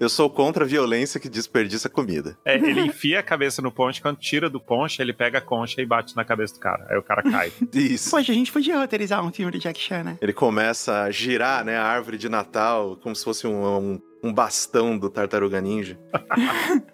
Eu 0.00 0.08
sou 0.08 0.28
contra 0.28 0.64
a 0.64 0.66
violência 0.66 1.20
que 1.20 1.28
desperdiça 1.28 1.88
comida. 1.88 2.36
É, 2.44 2.56
ele 2.56 2.80
enfia 2.80 3.20
a 3.20 3.22
cabeça 3.22 3.62
no 3.62 3.70
ponche, 3.70 4.00
quando 4.00 4.16
tira 4.18 4.48
do 4.48 4.60
ponche, 4.60 5.00
ele 5.00 5.12
pega 5.12 5.38
a 5.38 5.40
concha 5.40 5.80
e 5.80 5.86
bate 5.86 6.16
na 6.16 6.24
cabeça 6.24 6.54
do 6.54 6.60
cara. 6.60 6.86
Aí 6.90 6.98
o 6.98 7.02
cara 7.02 7.22
cai. 7.22 7.52
Isso. 7.72 8.10
Poxa, 8.10 8.32
a 8.32 8.34
gente 8.34 8.52
podia 8.52 8.78
roteirizar 8.78 9.24
um 9.24 9.32
filme 9.32 9.52
do 9.52 9.58
Jack 9.58 9.80
Chan, 9.80 10.02
né? 10.02 10.18
Ele 10.20 10.32
começa 10.32 11.02
a 11.02 11.10
girar, 11.10 11.64
né, 11.64 11.76
a 11.76 11.84
árvore 11.84 12.18
de 12.18 12.28
Natal, 12.28 12.96
como 13.02 13.14
se 13.14 13.24
fosse 13.24 13.46
um, 13.46 13.78
um, 13.78 14.00
um 14.22 14.32
bastão 14.32 14.98
do 14.98 15.08
Tartaruga 15.10 15.60
Ninja. 15.60 15.98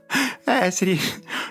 É, 0.47 0.71
seria, 0.71 0.99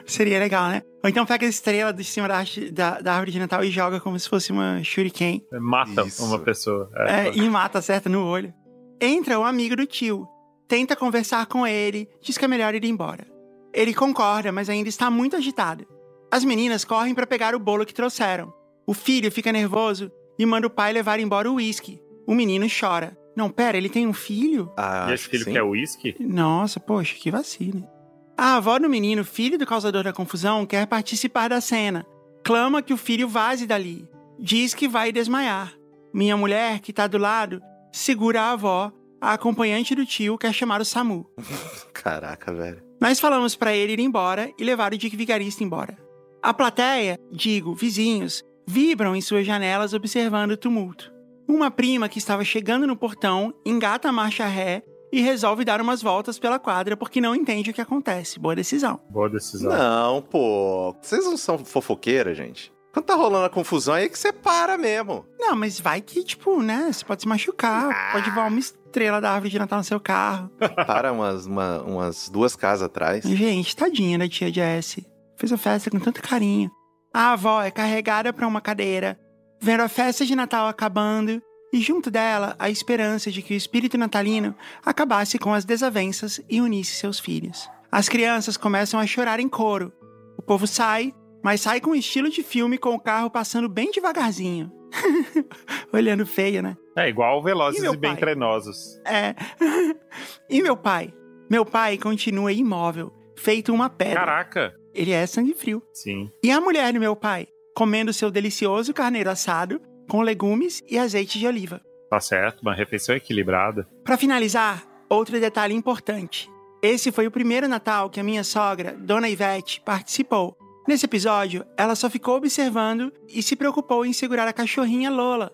seria 0.05 0.39
legal, 0.39 0.69
né? 0.69 0.83
Ou 1.03 1.09
então 1.09 1.25
pega 1.25 1.45
a 1.45 1.49
estrela 1.49 1.91
de 1.91 2.03
cima 2.03 2.27
da, 2.27 2.43
da, 2.71 3.01
da 3.01 3.13
árvore 3.13 3.31
de 3.31 3.39
Natal 3.39 3.63
e 3.63 3.71
joga 3.71 3.99
como 3.99 4.17
se 4.19 4.29
fosse 4.29 4.51
uma 4.51 4.83
shuriken. 4.83 5.43
Mata 5.51 6.03
Isso. 6.03 6.23
uma 6.23 6.39
pessoa. 6.39 6.89
É, 6.95 7.27
É, 7.27 7.35
e 7.35 7.49
mata, 7.49 7.81
certo, 7.81 8.07
no 8.07 8.23
olho. 8.23 8.53
Entra 9.01 9.39
o 9.39 9.43
amigo 9.43 9.75
do 9.75 9.85
tio. 9.85 10.27
Tenta 10.73 10.95
conversar 10.95 11.45
com 11.45 11.67
ele, 11.67 12.09
diz 12.19 12.35
que 12.35 12.45
é 12.45 12.47
melhor 12.47 12.73
ir 12.73 12.83
embora. 12.83 13.27
Ele 13.71 13.93
concorda, 13.93 14.51
mas 14.51 14.71
ainda 14.71 14.89
está 14.89 15.07
muito 15.11 15.35
agitado. 15.35 15.85
As 16.31 16.43
meninas 16.43 16.83
correm 16.83 17.13
para 17.13 17.27
pegar 17.27 17.53
o 17.53 17.59
bolo 17.59 17.85
que 17.85 17.93
trouxeram. 17.93 18.51
O 18.87 18.91
filho 18.91 19.31
fica 19.31 19.51
nervoso 19.51 20.11
e 20.39 20.43
manda 20.47 20.65
o 20.65 20.71
pai 20.71 20.91
levar 20.91 21.19
embora 21.19 21.47
o 21.51 21.57
uísque. 21.57 22.01
O 22.25 22.33
menino 22.33 22.65
chora. 22.67 23.15
Não, 23.35 23.51
pera, 23.51 23.77
ele 23.77 23.87
tem 23.87 24.07
um 24.07 24.13
filho? 24.13 24.73
Ah, 24.75 25.05
E 25.11 25.13
esse 25.13 25.27
filho 25.29 25.43
sim. 25.43 25.51
quer 25.53 25.61
uísque? 25.61 26.15
Nossa, 26.19 26.79
poxa, 26.79 27.13
que 27.19 27.29
vacina. 27.29 27.87
A 28.35 28.55
avó 28.55 28.79
do 28.79 28.89
menino, 28.89 29.23
filho 29.23 29.59
do 29.59 29.67
causador 29.67 30.03
da 30.03 30.11
confusão, 30.11 30.65
quer 30.65 30.87
participar 30.87 31.49
da 31.49 31.61
cena. 31.61 32.03
Clama 32.43 32.81
que 32.81 32.95
o 32.95 32.97
filho 32.97 33.27
vaze 33.29 33.67
dali. 33.67 34.07
Diz 34.39 34.73
que 34.73 34.87
vai 34.87 35.11
desmaiar. 35.11 35.71
Minha 36.11 36.35
mulher, 36.35 36.79
que 36.79 36.91
tá 36.91 37.05
do 37.05 37.19
lado, 37.19 37.61
segura 37.91 38.41
a 38.41 38.51
avó. 38.53 38.91
A 39.23 39.31
acompanhante 39.31 39.95
do 39.95 40.05
tio 40.05 40.37
quer 40.37 40.51
chamar 40.51 40.81
o 40.81 40.85
SAMU. 40.85 41.25
Caraca, 41.93 42.53
velho. 42.53 42.83
Nós 42.99 43.21
falamos 43.21 43.55
pra 43.55 43.73
ele 43.73 43.93
ir 43.93 43.99
embora 44.01 44.51
e 44.59 44.65
levar 44.65 44.93
o 44.93 44.97
Dick 44.97 45.15
Vigarista 45.15 45.63
embora. 45.63 45.97
A 46.41 46.53
plateia, 46.53 47.17
digo, 47.31 47.73
vizinhos, 47.73 48.43
vibram 48.67 49.15
em 49.15 49.21
suas 49.21 49.45
janelas 49.45 49.93
observando 49.93 50.51
o 50.51 50.57
tumulto. 50.57 51.09
Uma 51.47 51.71
prima 51.71 52.09
que 52.09 52.17
estava 52.17 52.43
chegando 52.43 52.85
no 52.85 52.97
portão 52.97 53.53
engata 53.65 54.09
a 54.09 54.11
marcha 54.11 54.45
ré 54.45 54.83
e 55.09 55.21
resolve 55.21 55.63
dar 55.63 55.79
umas 55.79 56.01
voltas 56.01 56.37
pela 56.37 56.59
quadra 56.59 56.97
porque 56.97 57.21
não 57.21 57.33
entende 57.33 57.71
o 57.71 57.73
que 57.73 57.79
acontece. 57.79 58.37
Boa 58.37 58.57
decisão. 58.57 58.99
Boa 59.09 59.29
decisão. 59.29 59.71
Não, 59.71 60.21
pô. 60.21 60.93
Vocês 61.01 61.23
não 61.23 61.37
são 61.37 61.59
fofoqueiras, 61.59 62.35
gente? 62.35 62.73
Quando 62.91 63.05
tá 63.05 63.15
rolando 63.15 63.45
a 63.45 63.49
confusão, 63.49 63.93
aí 63.93 64.03
é 64.03 64.09
que 64.09 64.19
você 64.19 64.33
para 64.33 64.77
mesmo. 64.77 65.25
Não, 65.39 65.55
mas 65.55 65.79
vai 65.79 66.01
que, 66.01 66.25
tipo, 66.25 66.61
né? 66.61 66.91
Você 66.91 67.05
pode 67.05 67.21
se 67.21 67.27
machucar, 67.27 68.11
pode 68.11 68.29
voar 68.29 68.43
uma 68.43 68.51
estrela 68.93 69.19
da 69.19 69.31
árvore 69.31 69.49
de 69.49 69.57
Natal 69.57 69.79
no 69.79 69.83
seu 69.83 69.99
carro. 69.99 70.51
Para 70.85 71.11
umas, 71.11 71.47
uma- 71.47 71.81
umas 71.81 72.29
duas 72.29 72.55
casas 72.55 72.83
atrás. 72.85 73.23
Gente, 73.25 73.75
tadinha 73.75 74.19
da 74.19 74.29
tia 74.29 74.53
Jessie. 74.53 75.05
Fez 75.35 75.51
a 75.51 75.57
festa 75.57 75.89
com 75.89 75.99
tanto 75.99 76.21
carinho. 76.21 76.69
A 77.11 77.31
avó 77.33 77.61
é 77.63 77.71
carregada 77.71 78.31
pra 78.31 78.47
uma 78.47 78.61
cadeira, 78.61 79.19
vendo 79.59 79.81
a 79.81 79.87
festa 79.89 80.23
de 80.25 80.35
Natal 80.35 80.67
acabando, 80.67 81.41
e 81.73 81.81
junto 81.81 82.11
dela 82.11 82.55
a 82.59 82.69
esperança 82.69 83.31
de 83.31 83.41
que 83.41 83.53
o 83.55 83.57
espírito 83.57 83.97
natalino 83.97 84.55
acabasse 84.85 85.39
com 85.39 85.53
as 85.53 85.65
desavenças 85.65 86.39
e 86.47 86.61
unisse 86.61 86.93
seus 86.93 87.19
filhos. 87.19 87.67
As 87.91 88.07
crianças 88.07 88.57
começam 88.57 88.99
a 88.99 89.07
chorar 89.07 89.39
em 89.39 89.49
coro. 89.49 89.91
O 90.37 90.41
povo 90.43 90.67
sai, 90.67 91.13
mas 91.43 91.61
sai 91.61 91.81
com 91.81 91.95
estilo 91.95 92.29
de 92.29 92.43
filme 92.43 92.77
com 92.77 92.93
o 92.93 92.99
carro 92.99 93.29
passando 93.29 93.67
bem 93.67 93.91
devagarzinho. 93.91 94.71
Olhando 95.91 96.25
feio, 96.25 96.61
né? 96.61 96.77
É 96.95 97.09
igual 97.09 97.41
Velozes 97.41 97.81
E 97.81 97.87
e, 97.87 97.97
Bem? 97.97 98.15
Trenosos. 98.15 98.99
É. 99.05 99.35
e 100.49 100.61
meu 100.61 100.77
pai? 100.77 101.13
Meu 101.49 101.65
pai 101.65 101.97
continua 101.97 102.51
imóvel, 102.51 103.11
feito 103.35 103.73
uma 103.73 103.89
pedra. 103.89 104.19
Caraca. 104.19 104.75
Ele 104.93 105.11
é 105.11 105.25
sangue 105.25 105.53
frio. 105.53 105.81
Sim. 105.93 106.29
E 106.43 106.51
a 106.51 106.61
mulher 106.61 106.93
do 106.93 106.99
meu 106.99 107.15
pai? 107.15 107.47
Comendo 107.75 108.13
seu 108.13 108.29
delicioso 108.29 108.93
carneiro 108.93 109.29
assado 109.29 109.81
com 110.07 110.21
legumes 110.21 110.83
e 110.89 110.97
azeite 110.97 111.39
de 111.39 111.47
oliva. 111.47 111.81
Tá 112.09 112.19
certo, 112.19 112.61
uma 112.61 112.75
refeição 112.75 113.15
equilibrada. 113.15 113.87
Para 114.03 114.17
finalizar, 114.17 114.83
outro 115.09 115.39
detalhe 115.39 115.73
importante. 115.73 116.49
Esse 116.81 117.11
foi 117.11 117.25
o 117.25 117.31
primeiro 117.31 117.67
Natal 117.67 118.09
que 118.09 118.19
a 118.19 118.23
minha 118.23 118.43
sogra, 118.43 118.93
Dona 118.99 119.29
Ivete, 119.29 119.81
participou. 119.81 120.55
Nesse 120.87 121.05
episódio, 121.05 121.65
ela 121.77 121.95
só 121.95 122.09
ficou 122.09 122.35
observando 122.35 123.11
e 123.29 123.41
se 123.41 123.55
preocupou 123.55 124.05
em 124.05 124.11
segurar 124.11 124.47
a 124.47 124.53
cachorrinha 124.53 125.09
Lola, 125.09 125.51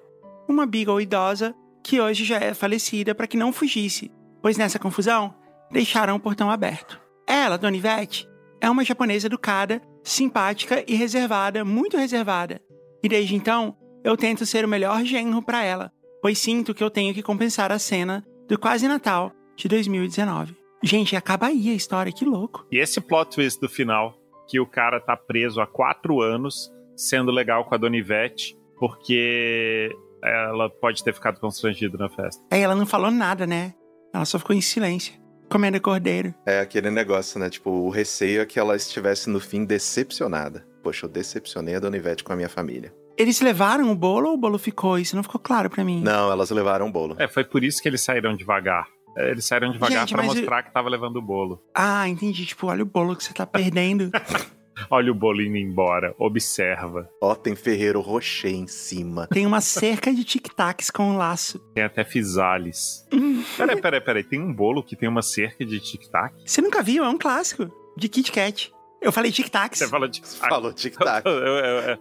uma 0.47 0.65
beagle 0.65 0.99
idosa 0.99 1.53
que 1.83 2.01
hoje 2.01 2.25
já 2.25 2.37
é 2.37 2.53
falecida 2.53 3.13
para 3.13 3.27
que 3.27 3.37
não 3.37 3.53
fugisse, 3.53 4.11
pois 4.41 4.57
nessa 4.57 4.79
confusão 4.79 5.33
deixaram 5.71 6.15
o 6.15 6.19
portão 6.19 6.49
aberto. 6.49 6.99
Ela, 7.27 7.57
Dona 7.57 7.77
Ivete, 7.77 8.27
é 8.59 8.67
uma 8.69 8.83
japonesa 8.83 9.27
educada, 9.27 9.81
simpática 10.03 10.83
e 10.87 10.95
reservada, 10.95 11.63
muito 11.63 11.95
reservada. 11.95 12.59
E 13.03 13.07
desde 13.07 13.35
então, 13.35 13.77
eu 14.03 14.17
tento 14.17 14.47
ser 14.47 14.65
o 14.65 14.67
melhor 14.67 15.03
genro 15.05 15.43
para 15.43 15.63
ela, 15.63 15.91
pois 16.21 16.39
sinto 16.39 16.73
que 16.73 16.83
eu 16.83 16.89
tenho 16.89 17.13
que 17.13 17.21
compensar 17.21 17.71
a 17.71 17.77
cena 17.77 18.25
do 18.47 18.57
quase 18.57 18.87
Natal 18.87 19.31
de 19.55 19.67
2019. 19.67 20.55
Gente, 20.81 21.15
acaba 21.15 21.47
aí 21.47 21.69
a 21.69 21.73
história, 21.73 22.11
que 22.11 22.25
louco. 22.25 22.65
E 22.71 22.79
esse 22.79 22.99
plot 22.99 23.35
twist 23.35 23.59
do 23.59 23.69
final, 23.69 24.18
que 24.49 24.59
o 24.59 24.65
cara 24.65 24.99
tá 24.99 25.15
preso 25.15 25.61
há 25.61 25.67
quatro 25.67 26.21
anos, 26.21 26.71
sendo 26.95 27.31
legal 27.31 27.63
com 27.65 27.75
a 27.75 27.77
Dona 27.77 27.95
Ivete, 27.95 28.57
porque 28.79 29.95
ela 30.23 30.69
pode 30.69 31.03
ter 31.03 31.13
ficado 31.13 31.39
constrangida 31.39 31.97
na 31.97 32.09
festa. 32.09 32.43
Aí 32.51 32.61
ela 32.61 32.75
não 32.75 32.85
falou 32.85 33.11
nada, 33.11 33.45
né? 33.45 33.73
Ela 34.13 34.25
só 34.25 34.39
ficou 34.39 34.55
em 34.55 34.61
silêncio, 34.61 35.13
comendo 35.49 35.79
cordeiro. 35.79 36.33
É 36.45 36.59
aquele 36.59 36.89
negócio, 36.89 37.39
né? 37.39 37.49
Tipo, 37.49 37.69
o 37.69 37.89
receio 37.89 38.41
é 38.41 38.45
que 38.45 38.59
ela 38.59 38.75
estivesse 38.75 39.29
no 39.29 39.39
fim 39.39 39.63
decepcionada. 39.63 40.67
Poxa, 40.83 41.05
eu 41.05 41.09
decepcionei 41.09 41.75
a 41.75 41.79
Dona 41.79 41.97
Ivete 41.97 42.23
com 42.23 42.33
a 42.33 42.35
minha 42.35 42.49
família. 42.49 42.93
Eles 43.15 43.41
levaram 43.41 43.91
o 43.91 43.95
bolo 43.95 44.29
ou 44.29 44.35
o 44.35 44.37
bolo 44.37 44.57
ficou? 44.57 44.97
Isso 44.97 45.15
não 45.15 45.23
ficou 45.23 45.41
claro 45.41 45.69
pra 45.69 45.83
mim. 45.83 46.01
Não, 46.01 46.31
elas 46.31 46.49
levaram 46.51 46.87
o 46.87 46.91
bolo. 46.91 47.17
É, 47.19 47.27
foi 47.27 47.43
por 47.43 47.63
isso 47.63 47.81
que 47.81 47.89
eles 47.89 48.01
saíram 48.01 48.33
devagar. 48.33 48.87
É, 49.19 49.31
Eles 49.31 49.45
saíram 49.45 49.71
devagar 49.71 50.07
mas 50.11 50.25
mostrar 50.27 50.63
que 50.63 50.71
tava 50.73 50.89
levando 50.89 51.17
o 51.17 51.21
bolo. 51.21 51.61
Ah, 51.75 52.07
entendi. 52.07 52.45
Tipo, 52.45 52.67
olha 52.67 52.83
o 52.83 52.85
bolo 52.85 53.15
que 53.15 53.23
você 53.23 53.33
tá 53.33 53.45
perdendo. 53.45 54.09
Olha 54.89 55.11
o 55.11 55.13
bolo 55.13 55.41
indo 55.41 55.57
embora, 55.57 56.15
observa. 56.17 57.09
Ó, 57.21 57.35
tem 57.35 57.53
Ferreiro 57.53 57.99
Rocher 57.99 58.49
em 58.53 58.65
cima. 58.65 59.27
Tem 59.27 59.45
uma 59.45 59.59
cerca 59.59 60.13
de 60.13 60.23
tic-tacs 60.23 60.89
com 60.89 61.03
um 61.11 61.17
laço. 61.17 61.59
Tem 61.75 61.83
até 61.83 62.05
fisales. 62.05 63.05
peraí, 63.57 63.81
peraí, 63.81 63.99
peraí. 63.99 64.23
Tem 64.23 64.39
um 64.39 64.53
bolo 64.53 64.81
que 64.81 64.95
tem 64.95 65.09
uma 65.09 65.21
cerca 65.21 65.65
de 65.65 65.81
tic-tac? 65.81 66.33
Você 66.45 66.61
nunca 66.61 66.81
viu? 66.81 67.03
É 67.03 67.09
um 67.09 67.17
clássico. 67.17 67.69
De 67.97 68.07
Kit 68.07 68.31
Kat. 68.31 68.71
Eu 69.01 69.11
falei 69.11 69.33
tic-tacs. 69.33 69.79
Você. 69.79 69.87
Falou 69.89 70.71
tic-tac. 70.71 71.25
Eu- 71.27 71.33
eu- 71.33 71.65
eu- 71.81 71.99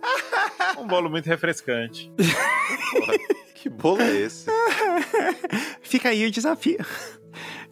um 0.81 0.87
bolo 0.87 1.11
muito 1.11 1.27
refrescante. 1.27 2.13
Porra, 2.17 3.15
que 3.71 3.77
bolo 3.77 4.03
é 4.03 4.17
esse? 4.17 4.47
Fica 5.83 6.09
aí 6.11 6.27
o 6.27 6.31
desafio. 6.31 6.79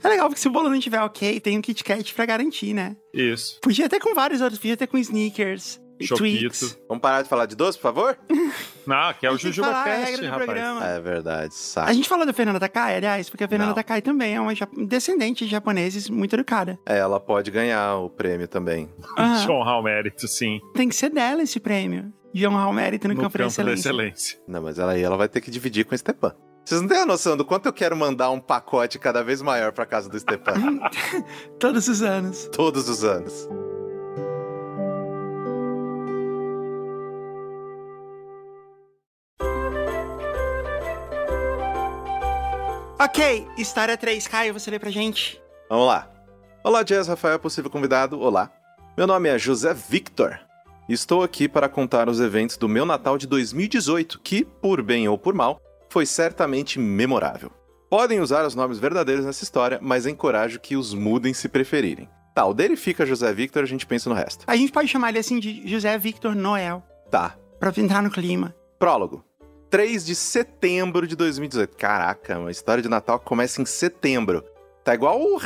É 0.03 0.09
legal 0.09 0.29
porque 0.29 0.41
se 0.41 0.49
o 0.49 0.51
bolo 0.51 0.69
não 0.69 0.79
tiver 0.79 1.01
ok, 1.01 1.41
tem 1.41 1.59
um 1.59 1.63
Kit 1.63 1.83
Kat 1.83 2.15
pra 2.15 2.27
garantir, 2.27 2.75
né? 2.75 2.97
Isso. 3.13 3.59
Podia 3.61 3.89
ter 3.89 3.99
com 3.99 4.15
vários 4.15 4.41
outros, 4.41 4.59
podia 4.59 4.77
ter 4.77 4.87
com 4.87 4.99
sneakers, 4.99 5.81
Choquito. 6.01 6.79
Vamos 6.89 7.01
parar 7.01 7.23
de 7.23 7.29
falar 7.29 7.47
de 7.47 7.57
doce, 7.57 7.79
por 7.79 7.83
favor? 7.83 8.19
Não, 8.87 9.15
que 9.15 9.27
é 9.27 9.31
o 9.31 9.39
Jujuba 9.39 9.69
a 9.71 9.85
Cast, 9.85 10.25
rapaz. 10.25 10.45
programa. 10.45 10.87
É 10.87 11.01
verdade, 11.01 11.55
saco. 11.55 11.89
A 11.89 11.93
gente 11.93 12.09
falou 12.09 12.27
da 12.27 12.33
Fernanda 12.33 12.61
Takai, 12.61 12.97
aliás, 12.97 13.31
porque 13.31 13.45
a 13.45 13.49
Fernanda 13.49 13.71
Não. 13.71 13.75
Takai 13.75 14.03
também 14.03 14.35
é 14.35 14.41
uma 14.41 14.53
descendente 14.87 15.45
de 15.45 15.51
japoneses 15.51 16.09
muito 16.11 16.35
educada. 16.35 16.79
É, 16.87 16.99
ela 16.99 17.19
pode 17.19 17.51
ganhar 17.51 17.97
o 17.97 18.11
prêmio 18.11 18.47
também. 18.47 18.89
Aham. 19.19 19.43
John 19.47 19.63
Hall 19.63 19.83
Mérito, 19.83 20.29
sim. 20.29 20.61
Tem 20.75 20.89
que 20.89 20.95
ser 20.95 21.11
dela 21.11 21.43
esse 21.43 21.59
prêmio. 21.59 22.13
John 22.37 22.51
Hall 22.55 22.73
Mérito 22.73 23.09
no, 23.09 23.15
No 23.15 23.21
campo, 23.23 23.39
da 23.39 23.47
excelência. 23.47 23.89
excelência. 23.89 24.39
Não, 24.47 24.63
mas 24.63 24.79
ela 24.79 24.93
aí 24.93 25.03
ela 25.03 25.17
vai 25.17 25.29
ter 25.29 25.41
que 25.41 25.51
dividir 25.51 25.85
com 25.85 25.95
o 25.95 25.99
Stepan. 25.99 26.35
Vocês 26.65 26.81
não 26.83 26.89
têm 26.89 26.99
a 26.99 27.07
noção 27.07 27.37
do 27.37 27.45
quanto 27.45 27.67
eu 27.67 27.73
quero 27.73 27.97
mandar 27.97 28.31
um 28.31 28.41
pacote 28.41 28.99
cada 28.99 29.23
vez 29.23 29.41
maior 29.41 29.73
pra 29.73 29.87
casa 29.87 30.09
do 30.09 30.19
Stepan. 30.19 30.81
Todos 31.61 31.89
os 31.89 32.03
anos. 32.03 32.49
todos 32.53 32.89
os 32.89 33.05
anos. 33.05 33.49
Ok, 42.99 43.47
história 43.57 43.97
3, 43.97 44.27
Caio, 44.27 44.53
você 44.55 44.71
lê 44.71 44.79
pra 44.79 44.91
gente? 44.91 45.41
Vamos 45.69 45.87
lá. 45.87 46.11
Olá, 46.65 46.83
Jazz 46.83 47.07
Rafael, 47.07 47.39
possível 47.39 47.71
convidado. 47.71 48.19
Olá. 48.21 48.51
Meu 48.97 49.07
nome 49.07 49.29
é 49.29 49.39
José 49.39 49.75
Victor. 49.75 50.46
Estou 50.89 51.23
aqui 51.25 51.49
para 51.49 51.69
contar 51.69 52.09
os 52.09 52.21
eventos 52.21 52.57
do 52.57 52.69
meu 52.69 52.87
Natal 52.87 53.19
de 53.19 53.27
2018, 53.27 54.21
que, 54.21 54.45
por 54.45 54.83
bem 54.83 55.09
ou 55.09 55.19
por 55.19 55.35
mal, 55.35 55.61
foi 55.91 56.07
certamente 56.07 56.79
memorável. 56.79 57.51
Podem 57.91 58.21
usar 58.21 58.47
os 58.47 58.55
nomes 58.55 58.79
verdadeiros 58.79 59.25
nessa 59.25 59.43
história, 59.43 59.79
mas 59.83 60.07
encorajo 60.07 60.61
que 60.61 60.77
os 60.77 60.95
mudem 60.95 61.35
se 61.35 61.49
preferirem. 61.49 62.09
Tá, 62.35 62.45
o 62.45 62.55
dele 62.55 62.77
fica 62.77 63.07
José 63.07 63.33
Victor, 63.33 63.63
a 63.63 63.67
gente 63.67 63.87
pensa 63.87 64.09
no 64.09 64.15
resto. 64.15 64.45
A 64.47 64.55
gente 64.57 64.71
pode 64.71 64.89
chamar 64.89 65.09
ele 65.09 65.19
assim 65.19 65.41
de 65.41 65.67
José 65.69 65.97
Victor 65.99 66.35
Noel, 66.35 66.83
Tá. 67.11 67.37
pra 67.59 67.73
entrar 67.77 68.03
no 68.03 68.11
clima. 68.11 68.55
Prólogo. 68.79 69.25
3 69.71 70.05
de 70.05 70.15
setembro 70.15 71.07
de 71.07 71.17
2018. 71.17 71.77
Caraca, 71.77 72.39
uma 72.39 72.51
história 72.51 72.83
de 72.83 72.89
Natal 72.89 73.19
começa 73.19 73.61
em 73.61 73.65
setembro. 73.65 74.45
Tá 74.87 74.95
igual 74.95 75.21
o 75.21 75.37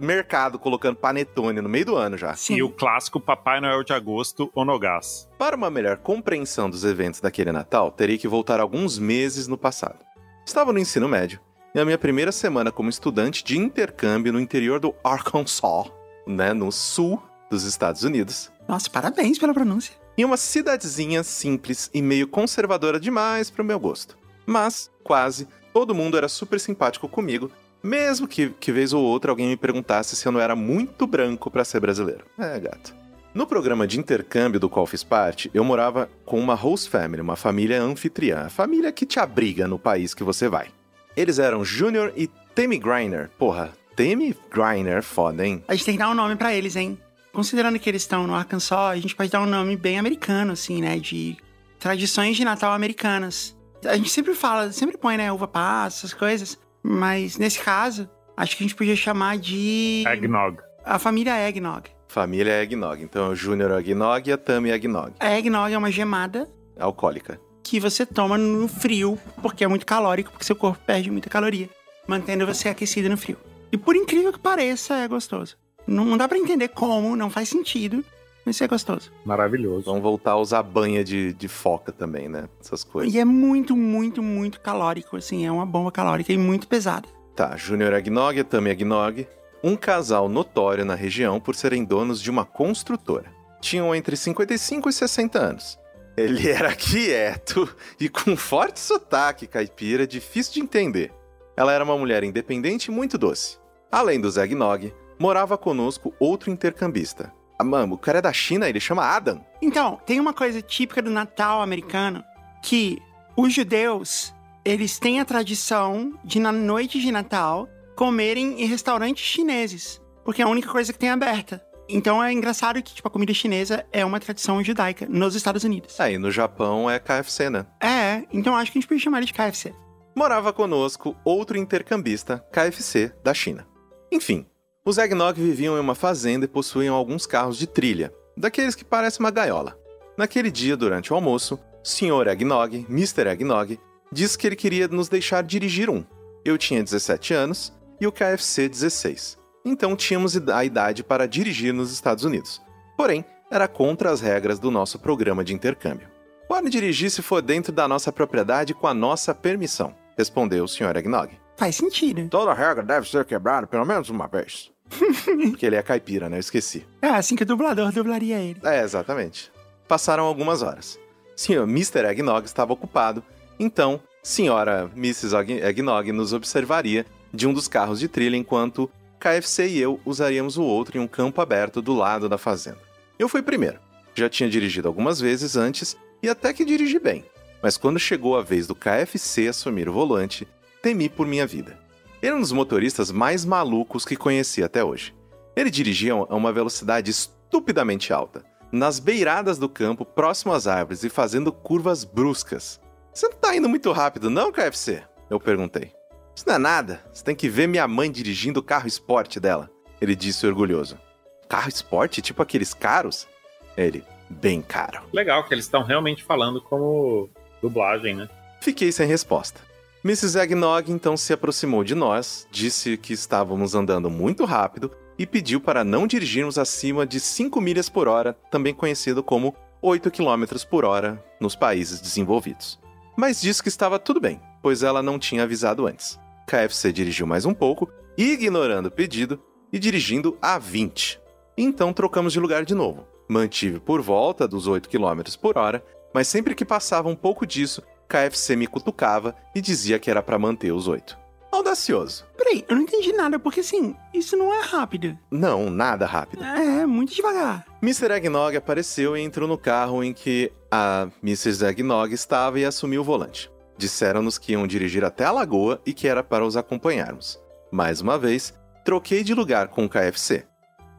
mercado 0.00 0.58
colocando 0.58 0.96
panetone 0.96 1.60
no 1.60 1.68
meio 1.68 1.86
do 1.86 1.94
ano 1.94 2.18
já. 2.18 2.34
Sim. 2.34 2.56
E 2.56 2.62
o 2.64 2.68
clássico 2.68 3.20
Papai 3.20 3.60
Noel 3.60 3.84
de 3.84 3.92
Agosto, 3.92 4.50
Onogás. 4.52 5.28
Para 5.38 5.54
uma 5.54 5.70
melhor 5.70 5.98
compreensão 5.98 6.68
dos 6.68 6.82
eventos 6.82 7.20
daquele 7.20 7.52
Natal, 7.52 7.92
teria 7.92 8.18
que 8.18 8.26
voltar 8.26 8.58
alguns 8.58 8.98
meses 8.98 9.46
no 9.46 9.56
passado. 9.56 10.04
Estava 10.44 10.72
no 10.72 10.80
ensino 10.80 11.08
médio, 11.08 11.38
e 11.72 11.78
a 11.78 11.84
minha 11.84 11.96
primeira 11.96 12.32
semana 12.32 12.72
como 12.72 12.90
estudante 12.90 13.44
de 13.44 13.56
intercâmbio 13.56 14.32
no 14.32 14.40
interior 14.40 14.80
do 14.80 14.92
Arkansas, 15.04 15.92
né, 16.26 16.52
no 16.52 16.72
sul 16.72 17.22
dos 17.48 17.62
Estados 17.62 18.02
Unidos, 18.02 18.50
Nossa, 18.66 18.90
parabéns 18.90 19.38
pela 19.38 19.54
pronúncia. 19.54 19.94
em 20.18 20.24
uma 20.24 20.36
cidadezinha 20.36 21.22
simples 21.22 21.88
e 21.94 22.02
meio 22.02 22.26
conservadora 22.26 22.98
demais 22.98 23.50
para 23.50 23.62
o 23.62 23.64
meu 23.64 23.78
gosto. 23.78 24.18
Mas, 24.44 24.90
quase, 25.04 25.46
todo 25.72 25.94
mundo 25.94 26.16
era 26.16 26.28
super 26.28 26.58
simpático 26.58 27.08
comigo, 27.08 27.52
mesmo 27.84 28.26
que, 28.26 28.48
que 28.58 28.72
vez 28.72 28.94
ou 28.94 29.04
outra 29.04 29.30
alguém 29.30 29.48
me 29.48 29.56
perguntasse 29.56 30.16
se 30.16 30.26
eu 30.26 30.32
não 30.32 30.40
era 30.40 30.56
muito 30.56 31.06
branco 31.06 31.50
para 31.50 31.64
ser 31.64 31.80
brasileiro. 31.80 32.24
É, 32.38 32.58
gato. 32.58 32.94
No 33.34 33.46
programa 33.46 33.86
de 33.86 33.98
intercâmbio 33.98 34.58
do 34.58 34.70
qual 34.70 34.86
fiz 34.86 35.02
parte, 35.02 35.50
eu 35.52 35.62
morava 35.64 36.08
com 36.24 36.40
uma 36.40 36.54
host 36.54 36.88
family, 36.88 37.20
uma 37.20 37.36
família 37.36 37.82
anfitriã, 37.82 38.46
a 38.46 38.48
família 38.48 38.92
que 38.92 39.04
te 39.04 39.18
abriga 39.18 39.68
no 39.68 39.78
país 39.78 40.14
que 40.14 40.24
você 40.24 40.48
vai. 40.48 40.68
Eles 41.16 41.38
eram 41.38 41.64
Junior 41.64 42.12
e 42.16 42.28
Tammy 42.54 42.78
Griner. 42.78 43.28
Porra, 43.36 43.72
Tammy 43.96 44.36
Griner, 44.50 45.02
foda, 45.02 45.46
hein? 45.46 45.62
A 45.68 45.74
gente 45.74 45.84
tem 45.84 45.94
que 45.94 45.98
dar 45.98 46.10
um 46.10 46.14
nome 46.14 46.36
pra 46.36 46.54
eles, 46.54 46.76
hein? 46.76 46.98
Considerando 47.32 47.78
que 47.78 47.90
eles 47.90 48.02
estão 48.02 48.26
no 48.26 48.34
Arkansas, 48.34 48.78
a 48.78 48.96
gente 48.96 49.16
pode 49.16 49.30
dar 49.30 49.42
um 49.42 49.46
nome 49.46 49.76
bem 49.76 49.98
americano, 49.98 50.52
assim, 50.52 50.80
né? 50.80 50.98
De 50.98 51.36
tradições 51.78 52.36
de 52.36 52.44
Natal 52.44 52.72
americanas. 52.72 53.54
A 53.84 53.96
gente 53.96 54.10
sempre 54.10 54.34
fala, 54.34 54.72
sempre 54.72 54.96
põe, 54.96 55.16
né? 55.16 55.32
Uva 55.32 55.48
passa, 55.48 55.98
essas 55.98 56.14
coisas. 56.14 56.56
Mas 56.86 57.38
nesse 57.38 57.60
caso, 57.60 58.08
acho 58.36 58.56
que 58.56 58.62
a 58.62 58.66
gente 58.66 58.76
podia 58.76 58.94
chamar 58.94 59.38
de. 59.38 60.04
Eggnog. 60.06 60.58
A 60.84 60.98
família 60.98 61.48
Eggnog. 61.48 61.88
Família 62.08 62.62
Eggnog. 62.62 63.02
Então, 63.02 63.30
o 63.30 63.34
Junior 63.34 63.70
Eggnog 63.80 64.28
e 64.28 64.32
a 64.32 64.36
Tammy 64.36 64.70
Eggnog. 64.70 65.14
A 65.18 65.36
Eggnog 65.36 65.72
é 65.72 65.78
uma 65.78 65.90
gemada 65.90 66.46
Alcoólica. 66.78 67.40
que 67.62 67.80
você 67.80 68.04
toma 68.04 68.36
no 68.36 68.68
frio, 68.68 69.18
porque 69.40 69.64
é 69.64 69.66
muito 69.68 69.86
calórico, 69.86 70.30
porque 70.30 70.44
seu 70.44 70.54
corpo 70.54 70.78
perde 70.86 71.10
muita 71.10 71.30
caloria, 71.30 71.68
mantendo 72.06 72.46
você 72.46 72.68
aquecido 72.68 73.08
no 73.08 73.16
frio. 73.16 73.38
E 73.72 73.78
por 73.78 73.96
incrível 73.96 74.32
que 74.32 74.38
pareça, 74.38 74.94
é 74.96 75.08
gostoso. 75.08 75.56
Não, 75.86 76.04
não 76.04 76.16
dá 76.18 76.28
pra 76.28 76.38
entender 76.38 76.68
como, 76.68 77.16
não 77.16 77.30
faz 77.30 77.48
sentido, 77.48 78.04
mas 78.44 78.60
é 78.60 78.66
gostoso. 78.66 79.12
Maravilhoso. 79.24 79.86
Vamos 79.86 80.02
voltar 80.02 80.32
a 80.32 80.36
usar 80.38 80.62
banha 80.62 81.02
de, 81.02 81.32
de 81.32 81.48
foca 81.48 81.90
também, 81.90 82.28
né? 82.28 82.48
Essas 82.60 82.84
coisas. 82.84 83.12
E 83.12 83.18
é 83.18 83.24
muito, 83.24 83.76
muito, 83.76 84.22
muito 84.22 84.60
calórico, 84.60 85.16
assim, 85.16 85.46
é 85.46 85.50
uma 85.50 85.64
bomba 85.64 85.90
calórica 85.90 86.32
e 86.32 86.38
muito 86.38 86.68
pesada. 86.68 87.08
Tá, 87.34 87.56
Junior 87.56 87.92
Eggnog 87.94 88.38
e 88.38 88.44
Tammy 88.44 88.70
Eggnog. 88.70 89.26
Um 89.62 89.76
casal 89.76 90.28
notório 90.28 90.84
na 90.84 90.94
região 90.94 91.40
por 91.40 91.54
serem 91.54 91.84
donos 91.84 92.20
de 92.20 92.30
uma 92.30 92.44
construtora. 92.44 93.32
Tinham 93.60 93.94
entre 93.94 94.16
55 94.16 94.88
e 94.88 94.92
60 94.92 95.38
anos. 95.38 95.78
Ele 96.16 96.46
era 96.50 96.74
quieto 96.74 97.68
e 97.98 98.08
com 98.08 98.36
forte 98.36 98.78
sotaque 98.78 99.46
caipira, 99.46 100.06
difícil 100.06 100.54
de 100.54 100.60
entender. 100.60 101.12
Ela 101.56 101.72
era 101.72 101.82
uma 101.82 101.96
mulher 101.96 102.22
independente 102.24 102.86
e 102.86 102.90
muito 102.90 103.16
doce. 103.16 103.58
Além 103.90 104.20
do 104.20 104.28
Eggnog, 104.40 104.92
morava 105.18 105.56
conosco 105.56 106.12
outro 106.18 106.50
intercambista. 106.50 107.32
Ah, 107.58 107.64
mano, 107.64 107.94
o 107.94 107.98
cara 107.98 108.18
é 108.18 108.22
da 108.22 108.32
China, 108.32 108.68
ele 108.68 108.80
chama 108.80 109.04
Adam. 109.04 109.44
Então, 109.62 110.00
tem 110.04 110.18
uma 110.18 110.32
coisa 110.32 110.60
típica 110.60 111.00
do 111.00 111.10
Natal 111.10 111.62
americano 111.62 112.22
que 112.62 113.00
os 113.36 113.52
judeus, 113.52 114.34
eles 114.64 114.98
têm 114.98 115.20
a 115.20 115.24
tradição 115.24 116.12
de 116.24 116.40
na 116.40 116.50
noite 116.52 117.00
de 117.00 117.12
Natal 117.12 117.68
comerem 117.96 118.60
em 118.62 118.66
restaurantes 118.66 119.24
chineses, 119.24 120.00
porque 120.24 120.42
é 120.42 120.44
a 120.44 120.48
única 120.48 120.68
coisa 120.70 120.92
que 120.92 120.98
tem 120.98 121.10
aberta. 121.10 121.64
Então 121.88 122.22
é 122.22 122.32
engraçado 122.32 122.82
que 122.82 122.94
tipo 122.94 123.06
a 123.06 123.10
comida 123.10 123.34
chinesa 123.34 123.84
é 123.92 124.04
uma 124.04 124.18
tradição 124.18 124.62
judaica 124.64 125.06
nos 125.08 125.34
Estados 125.34 125.64
Unidos. 125.64 126.00
Aí 126.00 126.16
no 126.16 126.30
Japão 126.30 126.90
é 126.90 126.98
KFC, 126.98 127.50
né? 127.50 127.66
É, 127.80 128.24
então 128.32 128.56
acho 128.56 128.72
que 128.72 128.78
a 128.78 128.80
gente 128.80 128.88
podia 128.88 129.04
chamar 129.04 129.18
ele 129.18 129.26
de 129.26 129.34
KFC. 129.34 129.74
morava 130.16 130.52
conosco 130.52 131.14
outro 131.24 131.58
intercambista, 131.58 132.42
KFC, 132.50 133.12
da 133.22 133.34
China. 133.34 133.66
Enfim, 134.10 134.46
os 134.86 134.98
Eggnog 134.98 135.40
viviam 135.40 135.76
em 135.78 135.80
uma 135.80 135.94
fazenda 135.94 136.44
e 136.44 136.48
possuíam 136.48 136.94
alguns 136.94 137.24
carros 137.24 137.56
de 137.56 137.66
trilha, 137.66 138.12
daqueles 138.36 138.74
que 138.74 138.84
parecem 138.84 139.24
uma 139.24 139.30
gaiola. 139.30 139.78
Naquele 140.16 140.50
dia, 140.50 140.76
durante 140.76 141.10
o 141.10 141.16
almoço, 141.16 141.58
Sr. 141.82 142.28
Eggnog, 142.28 142.84
Mr. 142.90 143.28
Eggnog, 143.28 143.80
disse 144.12 144.36
que 144.36 144.46
ele 144.46 144.56
queria 144.56 144.86
nos 144.86 145.08
deixar 145.08 145.42
dirigir 145.42 145.88
um. 145.88 146.04
Eu 146.44 146.58
tinha 146.58 146.84
17 146.84 147.32
anos 147.32 147.72
e 147.98 148.06
o 148.06 148.12
KFC 148.12 148.68
16. 148.68 149.38
Então 149.64 149.96
tínhamos 149.96 150.36
a 150.36 150.64
idade 150.64 151.02
para 151.02 151.26
dirigir 151.26 151.72
nos 151.72 151.90
Estados 151.90 152.24
Unidos. 152.24 152.60
Porém, 152.94 153.24
era 153.50 153.66
contra 153.66 154.10
as 154.10 154.20
regras 154.20 154.58
do 154.58 154.70
nosso 154.70 154.98
programa 154.98 155.42
de 155.42 155.54
intercâmbio. 155.54 156.08
Pode 156.46 156.68
dirigir 156.68 157.10
se 157.10 157.22
for 157.22 157.40
dentro 157.40 157.72
da 157.72 157.88
nossa 157.88 158.12
propriedade 158.12 158.74
com 158.74 158.86
a 158.86 158.92
nossa 158.92 159.34
permissão, 159.34 159.94
respondeu 160.16 160.64
o 160.64 160.68
Sr. 160.68 160.96
Eggnog. 160.96 161.30
Faz 161.56 161.76
sentido. 161.76 162.28
Toda 162.28 162.52
regra 162.52 162.82
deve 162.82 163.08
ser 163.08 163.24
quebrada 163.24 163.66
pelo 163.66 163.86
menos 163.86 164.10
uma 164.10 164.26
vez. 164.26 164.73
Porque 165.50 165.66
ele 165.66 165.76
é 165.76 165.82
caipira, 165.82 166.28
né? 166.28 166.36
Eu 166.36 166.40
esqueci. 166.40 166.86
É 167.00 167.08
assim 167.08 167.36
que 167.36 167.42
o 167.42 167.46
dublador 167.46 167.90
dublaria 167.92 168.38
ele. 168.38 168.60
É, 168.64 168.82
exatamente. 168.82 169.50
Passaram 169.88 170.24
algumas 170.24 170.62
horas. 170.62 170.98
Senhor 171.36 171.64
Mr. 171.68 172.04
Eggnog 172.06 172.44
estava 172.46 172.72
ocupado, 172.72 173.22
então, 173.58 174.00
senhora 174.22 174.90
Mrs. 174.96 175.34
Egg- 175.36 175.60
Eggnog 175.64 176.12
nos 176.12 176.32
observaria 176.32 177.04
de 177.32 177.46
um 177.48 177.52
dos 177.52 177.66
carros 177.66 177.98
de 177.98 178.06
trilha 178.08 178.36
enquanto 178.36 178.88
KFC 179.18 179.66
e 179.68 179.78
eu 179.80 180.00
usaríamos 180.04 180.56
o 180.56 180.62
outro 180.62 180.96
em 180.96 181.00
um 181.00 181.08
campo 181.08 181.40
aberto 181.40 181.82
do 181.82 181.92
lado 181.94 182.28
da 182.28 182.38
fazenda. 182.38 182.78
Eu 183.18 183.28
fui 183.28 183.42
primeiro. 183.42 183.78
Já 184.14 184.28
tinha 184.28 184.48
dirigido 184.48 184.86
algumas 184.86 185.18
vezes 185.20 185.56
antes 185.56 185.96
e 186.22 186.28
até 186.28 186.52
que 186.52 186.64
dirigi 186.64 186.98
bem. 187.00 187.24
Mas 187.60 187.76
quando 187.76 187.98
chegou 187.98 188.36
a 188.38 188.42
vez 188.42 188.66
do 188.66 188.74
KFC 188.74 189.48
assumir 189.48 189.88
o 189.88 189.92
volante, 189.92 190.46
temi 190.82 191.08
por 191.08 191.26
minha 191.26 191.46
vida. 191.46 191.76
Ele 192.24 192.32
é 192.32 192.36
um 192.36 192.40
dos 192.40 192.52
motoristas 192.52 193.10
mais 193.12 193.44
malucos 193.44 194.06
que 194.06 194.16
conheci 194.16 194.64
até 194.64 194.82
hoje. 194.82 195.14
Ele 195.54 195.70
dirigia 195.70 196.14
a 196.14 196.34
uma 196.34 196.54
velocidade 196.54 197.10
estupidamente 197.10 198.14
alta, 198.14 198.42
nas 198.72 198.98
beiradas 198.98 199.58
do 199.58 199.68
campo, 199.68 200.06
próximo 200.06 200.54
às 200.54 200.66
árvores 200.66 201.04
e 201.04 201.10
fazendo 201.10 201.52
curvas 201.52 202.02
bruscas. 202.02 202.80
Você 203.12 203.28
não 203.28 203.36
tá 203.36 203.54
indo 203.54 203.68
muito 203.68 203.92
rápido, 203.92 204.30
não, 204.30 204.50
KFC? 204.50 205.02
Eu 205.28 205.38
perguntei. 205.38 205.92
Isso 206.34 206.46
não 206.46 206.54
é 206.54 206.58
nada. 206.58 207.04
Você 207.12 207.22
tem 207.22 207.36
que 207.36 207.46
ver 207.46 207.66
minha 207.66 207.86
mãe 207.86 208.10
dirigindo 208.10 208.60
o 208.60 208.62
carro 208.64 208.88
esporte 208.88 209.38
dela. 209.38 209.70
Ele 210.00 210.16
disse 210.16 210.46
orgulhoso. 210.46 210.98
Carro 211.46 211.68
esporte? 211.68 212.22
Tipo 212.22 212.40
aqueles 212.40 212.72
caros? 212.72 213.28
Ele, 213.76 214.02
bem 214.30 214.62
caro. 214.62 215.02
Legal 215.12 215.44
que 215.44 215.52
eles 215.52 215.66
estão 215.66 215.82
realmente 215.82 216.24
falando 216.24 216.58
como 216.62 217.28
dublagem, 217.60 218.14
né? 218.14 218.30
Fiquei 218.62 218.90
sem 218.90 219.06
resposta. 219.06 219.73
Mrs. 220.04 220.38
Eggnog 220.38 220.92
então 220.92 221.16
se 221.16 221.32
aproximou 221.32 221.82
de 221.82 221.94
nós, 221.94 222.46
disse 222.50 222.98
que 222.98 223.14
estávamos 223.14 223.74
andando 223.74 224.10
muito 224.10 224.44
rápido 224.44 224.90
e 225.18 225.26
pediu 225.26 225.62
para 225.62 225.82
não 225.82 226.06
dirigirmos 226.06 226.58
acima 226.58 227.06
de 227.06 227.18
5 227.18 227.58
milhas 227.58 227.88
por 227.88 228.06
hora, 228.06 228.34
também 228.50 228.74
conhecido 228.74 229.22
como 229.22 229.56
8 229.80 230.10
km 230.10 230.44
por 230.68 230.84
hora 230.84 231.24
nos 231.40 231.56
países 231.56 232.02
desenvolvidos. 232.02 232.78
Mas 233.16 233.40
disse 233.40 233.62
que 233.62 233.70
estava 233.70 233.98
tudo 233.98 234.20
bem, 234.20 234.38
pois 234.60 234.82
ela 234.82 235.02
não 235.02 235.18
tinha 235.18 235.44
avisado 235.44 235.86
antes. 235.86 236.20
KFC 236.46 236.92
dirigiu 236.92 237.26
mais 237.26 237.46
um 237.46 237.54
pouco, 237.54 237.90
ignorando 238.14 238.86
o 238.86 238.90
pedido 238.90 239.40
e 239.72 239.78
dirigindo 239.78 240.36
a 240.42 240.58
20. 240.58 241.18
Então 241.56 241.94
trocamos 241.94 242.34
de 242.34 242.40
lugar 242.40 242.66
de 242.66 242.74
novo. 242.74 243.06
Mantive 243.26 243.80
por 243.80 244.02
volta 244.02 244.46
dos 244.46 244.66
8 244.66 244.86
km 244.86 245.22
por 245.40 245.56
hora, 245.56 245.82
mas 246.12 246.28
sempre 246.28 246.54
que 246.54 246.64
passava 246.64 247.08
um 247.08 247.16
pouco 247.16 247.46
disso, 247.46 247.82
KFC 248.08 248.56
me 248.56 248.66
cutucava 248.66 249.34
e 249.54 249.60
dizia 249.60 249.98
que 249.98 250.10
era 250.10 250.22
para 250.22 250.38
manter 250.38 250.72
os 250.72 250.86
8. 250.88 251.24
Audacioso. 251.50 252.24
Peraí, 252.36 252.64
eu 252.68 252.74
não 252.74 252.82
entendi 252.82 253.12
nada, 253.12 253.38
porque 253.38 253.60
assim, 253.60 253.94
isso 254.12 254.36
não 254.36 254.52
é 254.52 254.62
rápido. 254.62 255.16
Não, 255.30 255.70
nada 255.70 256.04
rápido. 256.04 256.42
É, 256.42 256.80
é 256.80 256.86
muito 256.86 257.14
devagar. 257.14 257.64
Mr. 257.80 258.12
Eggnog 258.12 258.56
apareceu 258.56 259.16
e 259.16 259.20
entrou 259.20 259.48
no 259.48 259.56
carro 259.56 260.02
em 260.02 260.12
que 260.12 260.50
a 260.70 261.08
Mrs. 261.22 261.64
Eggnog 261.64 262.12
estava 262.12 262.58
e 262.58 262.64
assumiu 262.64 263.02
o 263.02 263.04
volante. 263.04 263.48
Disseram-nos 263.78 264.36
que 264.36 264.52
iam 264.52 264.66
dirigir 264.66 265.04
até 265.04 265.24
a 265.24 265.30
lagoa 265.30 265.80
e 265.86 265.92
que 265.92 266.08
era 266.08 266.24
para 266.24 266.44
os 266.44 266.56
acompanharmos. 266.56 267.40
Mais 267.70 268.00
uma 268.00 268.18
vez, 268.18 268.52
troquei 268.84 269.22
de 269.22 269.32
lugar 269.32 269.68
com 269.68 269.84
o 269.84 269.88
KFC. 269.88 270.44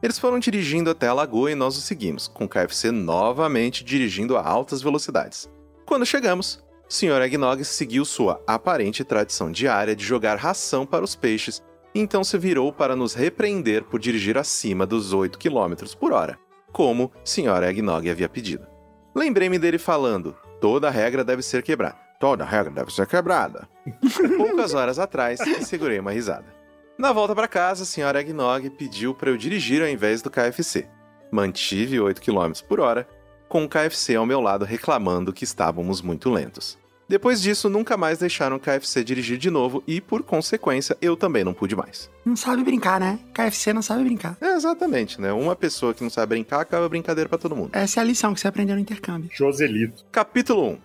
Eles 0.02 0.18
foram 0.18 0.38
dirigindo 0.38 0.90
até 0.90 1.08
a 1.08 1.14
lagoa 1.14 1.50
e 1.50 1.54
nós 1.54 1.76
os 1.76 1.84
seguimos, 1.84 2.28
com 2.28 2.44
o 2.44 2.48
KFC 2.48 2.90
novamente 2.90 3.82
dirigindo 3.82 4.36
a 4.36 4.42
altas 4.42 4.80
velocidades. 4.80 5.50
Quando 5.86 6.04
chegamos, 6.04 6.62
Sr. 6.88 7.22
Eggnog 7.22 7.64
seguiu 7.64 8.04
sua 8.04 8.40
aparente 8.46 9.02
tradição 9.04 9.50
diária 9.50 9.96
de 9.96 10.04
jogar 10.04 10.36
ração 10.36 10.86
para 10.86 11.04
os 11.04 11.16
peixes, 11.16 11.62
e 11.94 12.00
então 12.00 12.22
se 12.22 12.38
virou 12.38 12.72
para 12.72 12.94
nos 12.94 13.14
repreender 13.14 13.84
por 13.84 13.98
dirigir 13.98 14.38
acima 14.38 14.86
dos 14.86 15.12
8 15.12 15.38
km 15.38 15.74
por 15.98 16.12
hora, 16.12 16.38
como 16.72 17.10
Sr. 17.24 17.64
Eggnog 17.64 18.08
havia 18.08 18.28
pedido. 18.28 18.66
Lembrei-me 19.14 19.58
dele 19.58 19.78
falando: 19.78 20.36
toda 20.60 20.90
regra 20.90 21.24
deve 21.24 21.42
ser 21.42 21.62
quebrada. 21.62 21.96
Toda 22.18 22.44
regra 22.44 22.72
deve 22.72 22.92
ser 22.92 23.06
quebrada. 23.06 23.68
Poucas 24.36 24.72
horas 24.72 24.98
atrás, 24.98 25.38
segurei 25.62 25.98
uma 25.98 26.12
risada. 26.12 26.54
Na 26.98 27.12
volta 27.12 27.34
para 27.34 27.48
casa, 27.48 27.82
a 27.82 27.86
senhora 27.86 28.20
Eggnog 28.20 28.70
pediu 28.70 29.14
para 29.14 29.28
eu 29.28 29.36
dirigir 29.36 29.82
ao 29.82 29.88
invés 29.88 30.22
do 30.22 30.30
KFC. 30.30 30.88
Mantive 31.30 32.00
8 32.00 32.22
km 32.22 32.52
por 32.66 32.80
hora, 32.80 33.06
com 33.48 33.64
o 33.64 33.68
KFC 33.68 34.16
ao 34.16 34.26
meu 34.26 34.40
lado 34.40 34.64
reclamando 34.64 35.32
que 35.32 35.44
estávamos 35.44 36.02
muito 36.02 36.30
lentos. 36.30 36.78
Depois 37.08 37.40
disso, 37.40 37.70
nunca 37.70 37.96
mais 37.96 38.18
deixaram 38.18 38.56
o 38.56 38.60
KFC 38.60 39.04
dirigir 39.04 39.38
de 39.38 39.48
novo 39.48 39.82
e, 39.86 40.00
por 40.00 40.24
consequência, 40.24 40.96
eu 41.00 41.16
também 41.16 41.44
não 41.44 41.54
pude 41.54 41.76
mais. 41.76 42.10
Não 42.24 42.34
sabe 42.34 42.64
brincar, 42.64 42.98
né? 42.98 43.20
KFC 43.32 43.72
não 43.72 43.80
sabe 43.80 44.02
brincar. 44.02 44.36
É, 44.40 44.54
exatamente, 44.54 45.20
né? 45.20 45.32
Uma 45.32 45.54
pessoa 45.54 45.94
que 45.94 46.02
não 46.02 46.10
sabe 46.10 46.30
brincar 46.30 46.60
acaba 46.60 46.88
brincadeira 46.88 47.28
para 47.28 47.38
todo 47.38 47.54
mundo. 47.54 47.70
Essa 47.72 48.00
é 48.00 48.02
a 48.02 48.04
lição 48.04 48.34
que 48.34 48.40
você 48.40 48.48
aprendeu 48.48 48.74
no 48.74 48.82
intercâmbio. 48.82 49.30
Joselito. 49.32 50.04
Capítulo 50.10 50.70
1. 50.70 50.78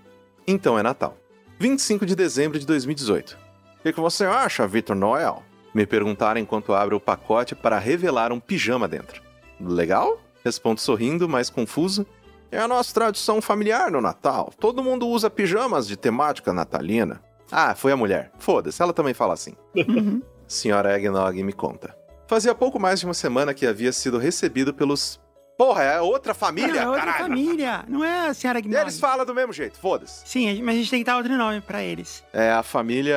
Então 0.48 0.78
é 0.78 0.84
Natal. 0.84 1.18
25 1.58 2.06
de 2.06 2.16
dezembro 2.16 2.60
de 2.60 2.68
2018. 2.68 3.38
O 3.80 3.84
que, 3.84 3.94
que 3.94 4.00
você 4.00 4.26
acha, 4.26 4.68
Victor 4.68 4.96
Noel? 4.96 5.42
Me 5.74 5.88
perguntaram 5.88 6.40
enquanto 6.40 6.74
abro 6.74 6.98
o 6.98 7.00
pacote 7.00 7.56
para 7.56 7.80
revelar 7.80 8.32
um 8.32 8.40
pijama 8.40 8.88
dentro. 8.88 9.24
Legal? 9.60 10.22
Respondo 10.44 10.80
sorrindo, 10.80 11.28
mas 11.28 11.50
confuso. 11.50 12.06
É 12.52 12.60
a 12.60 12.68
nossa 12.68 12.94
tradição 12.94 13.42
familiar 13.42 13.90
no 13.90 14.02
Natal. 14.02 14.52
Todo 14.60 14.84
mundo 14.84 15.08
usa 15.08 15.30
pijamas 15.30 15.88
de 15.88 15.96
temática 15.96 16.52
natalina. 16.52 17.22
Ah, 17.52 17.74
foi 17.76 17.92
a 17.92 17.98
mulher. 17.98 18.32
Foda-se, 18.40 18.82
ela 18.82 18.94
também 18.94 19.14
fala 19.14 19.34
assim. 19.34 19.54
Uhum. 19.76 20.22
Senhora 20.48 20.98
Eggnog 20.98 21.42
me 21.44 21.54
conta. 21.54 21.96
Fazia 22.28 22.54
pouco 22.54 22.80
mais 22.80 23.00
de 23.00 23.06
uma 23.06 23.14
semana 23.14 23.54
que 23.54 23.66
havia 23.66 23.92
sido 23.94 24.18
recebido 24.18 24.74
pelos. 24.74 25.20
Porra, 25.58 25.84
é 25.84 26.02
outra 26.02 26.34
família, 26.34 26.80
é 26.82 26.88
outra 26.88 27.02
caralho. 27.14 27.24
família. 27.26 27.84
Não 27.88 28.04
é 28.04 28.28
a 28.28 28.34
senhora 28.34 28.60
E 28.60 28.62
Gnog. 28.64 28.82
eles 28.82 29.00
falam 29.00 29.26
do 29.26 29.34
mesmo 29.36 29.54
jeito, 29.54 29.78
foda-se. 29.80 30.28
Sim, 30.28 30.62
mas 30.64 30.76
a 30.76 30.78
gente 30.80 30.90
tem 30.90 31.00
que 31.02 31.06
dar 31.06 31.18
outro 31.18 31.38
nome 31.38 31.62
pra 31.62 31.84
eles. 31.84 32.24
É 32.34 32.52
a 32.52 32.64
família. 32.64 33.16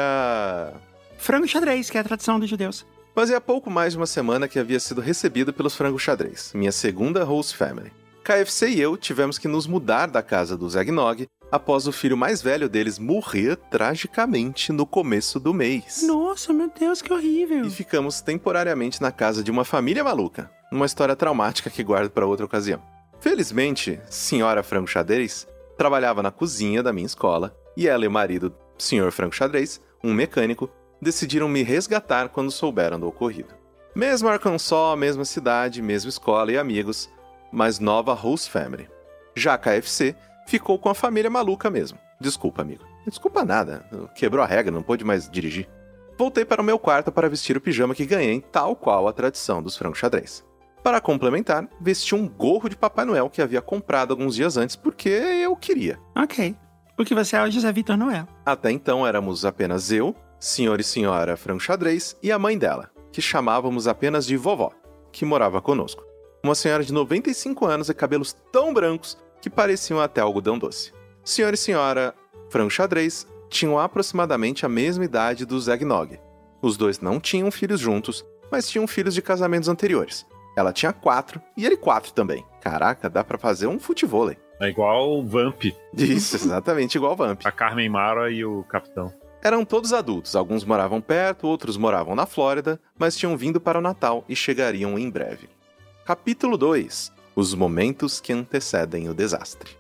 Frango 1.17 1.47
xadrez, 1.49 1.89
que 1.89 1.97
é 1.97 2.01
a 2.01 2.05
tradição 2.05 2.39
dos 2.39 2.51
judeus. 2.51 2.85
Fazia 3.15 3.41
pouco 3.41 3.71
mais 3.71 3.93
de 3.93 3.99
uma 3.99 4.07
semana 4.07 4.47
que 4.49 4.59
havia 4.59 4.79
sido 4.81 5.01
recebido 5.01 5.53
pelos 5.53 5.75
frangos 5.75 6.03
xadrez, 6.03 6.53
minha 6.55 6.73
segunda 6.73 7.23
host 7.25 7.57
family. 7.57 7.93
KFC 8.25 8.71
e 8.71 8.81
eu 8.81 8.97
tivemos 8.97 9.37
que 9.37 9.47
nos 9.47 9.67
mudar 9.67 10.07
da 10.07 10.23
casa 10.23 10.57
dos 10.57 10.75
Eggnog 10.75 11.29
após 11.53 11.87
o 11.87 11.93
filho 11.93 12.17
mais 12.17 12.41
velho 12.41 12.71
deles 12.71 12.99
morrer 12.99 13.55
tragicamente 13.71 14.73
no 14.73 14.87
começo 14.87 15.39
do 15.39 15.53
mês. 15.53 16.03
Nossa, 16.07 16.51
meu 16.51 16.71
Deus, 16.71 17.03
que 17.03 17.13
horrível. 17.13 17.67
E 17.67 17.71
ficamos 17.71 18.23
temporariamente 18.23 19.03
na 19.03 19.13
casa 19.13 19.45
de 19.45 19.51
uma 19.51 19.63
família 19.63 20.03
maluca, 20.03 20.51
uma 20.73 20.87
história 20.87 21.15
traumática 21.15 21.69
que 21.69 21.85
guardo 21.85 22.11
para 22.11 22.27
outra 22.27 22.47
ocasião. 22.47 22.83
Felizmente, 23.21 24.01
senhora 24.09 24.63
Frango 24.63 24.89
Xadrez 24.89 25.47
trabalhava 25.77 26.23
na 26.23 26.31
cozinha 26.31 26.83
da 26.83 26.95
minha 26.95 27.07
escola 27.07 27.55
e 27.77 27.87
ela 27.87 28.07
e 28.07 28.09
o 28.09 28.11
marido, 28.11 28.55
senhor 28.79 29.13
Frango 29.13 29.35
Xadrez, 29.35 29.83
um 30.03 30.15
mecânico, 30.15 30.71
decidiram 31.01 31.49
me 31.49 31.63
resgatar 31.63 32.31
quando 32.31 32.51
souberam 32.51 32.99
do 32.99 33.07
ocorrido. 33.07 33.55
Mesmo 33.95 34.29
Arkansas, 34.29 34.99
mesma 34.99 35.27
cidade, 35.27 35.83
mesma 35.83 36.09
escola 36.09 36.51
e 36.51 36.59
amigos, 36.59 37.09
mas 37.55 37.79
nova 37.79 38.13
host 38.13 38.51
family. 38.51 38.89
Já 39.35 39.55
a 39.55 39.59
KFC 39.59 40.15
ficou 40.47 40.79
com 40.79 40.89
a 40.89 40.95
família 40.95 41.31
maluca 41.31 41.71
mesmo. 41.71 41.99
Desculpa, 42.21 42.63
amigo. 42.63 42.85
Desculpa 43.07 43.45
nada. 43.45 43.85
Quebrou 44.15 44.43
a 44.43 44.47
regra, 44.47 44.73
não 44.73 44.83
pôde 44.83 45.05
mais 45.05 45.29
dirigir. 45.31 45.69
Voltei 46.19 46.45
para 46.45 46.61
o 46.61 46.65
meu 46.65 46.79
quarto 46.79 47.11
para 47.11 47.29
vestir 47.29 47.57
o 47.57 47.61
pijama 47.61 47.95
que 47.95 48.07
ganhei, 48.07 48.41
tal 48.41 48.77
qual 48.77 49.09
a 49.09 49.13
tradição 49.13 49.63
dos 49.63 49.77
frangos 49.77 49.99
xadrez. 49.99 50.45
Para 50.83 51.01
complementar, 51.01 51.69
vesti 51.81 52.15
um 52.15 52.29
gorro 52.29 52.69
de 52.69 52.77
Papai 52.77 53.05
Noel 53.05 53.31
que 53.31 53.41
havia 53.41 53.63
comprado 53.63 54.13
alguns 54.13 54.35
dias 54.35 54.57
antes 54.57 54.77
porque 54.77 55.09
eu 55.09 55.57
queria. 55.57 55.99
Ok. 56.15 56.55
Porque 56.97 57.15
você 57.15 57.37
é 57.37 57.43
o 57.43 57.51
José 57.51 57.73
Vitor 57.73 57.97
Noel. 57.97 58.29
Até 58.45 58.71
então 58.71 59.07
éramos 59.07 59.45
apenas 59.45 59.91
eu, 59.91 60.15
senhor 60.39 60.79
e 60.79 60.85
senhora 60.85 61.37
Frango 61.37 61.61
Xadrez 61.61 62.17
e 62.23 62.31
a 62.31 62.39
mãe 62.39 62.57
dela, 62.57 62.91
que 63.13 63.23
chamávamos 63.23 63.89
apenas 63.89 64.27
de 64.27 64.37
vovó, 64.37 64.71
que 65.11 65.25
morava 65.25 65.61
conosco. 65.61 66.05
Uma 66.45 66.55
senhora 66.55 66.85
de 66.85 66.93
95 66.93 67.65
anos 67.65 67.89
e 67.89 67.95
cabelos 67.95 68.37
tão 68.53 68.75
brancos 68.75 69.17
que 69.41 69.49
pareciam 69.49 69.99
até 69.99 70.21
algodão 70.21 70.59
doce. 70.59 70.93
Senhor 71.25 71.55
e 71.55 71.57
senhora 71.57 72.15
Frango 72.51 72.69
Xadrez 72.69 73.27
tinham 73.49 73.79
aproximadamente 73.79 74.67
a 74.67 74.69
mesma 74.69 75.07
idade 75.07 75.47
dos 75.47 75.69
Eggnog. 75.69 76.21
Os 76.61 76.77
dois 76.77 77.01
não 77.01 77.19
tinham 77.19 77.51
filhos 77.51 77.81
juntos, 77.81 78.23
mas 78.53 78.69
tinham 78.69 78.87
filhos 78.87 79.15
de 79.15 79.23
casamentos 79.23 79.71
anteriores. 79.71 80.27
Ela 80.55 80.71
tinha 80.71 80.93
quatro 80.93 81.41
e 81.57 81.65
ele 81.65 81.79
quatro 81.79 82.13
também. 82.13 82.45
Caraca, 82.61 83.09
dá 83.09 83.25
pra 83.25 83.39
fazer 83.39 83.67
um 83.67 83.81
futevôlei. 83.81 84.37
É 84.61 84.69
igual 84.69 85.19
o 85.19 85.27
Vamp, 85.27 85.65
Isso, 85.97 86.37
exatamente 86.37 86.97
igual 86.99 87.17
Vamp. 87.17 87.41
a 87.43 87.51
Carmen 87.51 87.89
Mara 87.89 88.31
e 88.31 88.45
o 88.45 88.65
Capitão. 88.65 89.11
Eram 89.43 89.65
todos 89.65 89.95
adultos, 89.95 90.37
alguns 90.37 90.63
moravam 90.63 91.01
perto, 91.01 91.47
outros 91.47 91.79
moravam 91.79 92.15
na 92.15 92.27
Flórida, 92.27 92.79
mas 92.99 93.17
tinham 93.17 93.35
vindo 93.35 93.59
para 93.59 93.79
o 93.79 93.83
Natal 93.83 94.27
e 94.29 94.37
chegariam 94.37 94.99
em 94.99 95.09
breve. 95.09 95.49
Capítulo 96.05 96.59
2 96.59 97.11
Os 97.35 97.55
momentos 97.55 98.21
que 98.21 98.31
antecedem 98.31 99.09
o 99.09 99.15
desastre. 99.15 99.71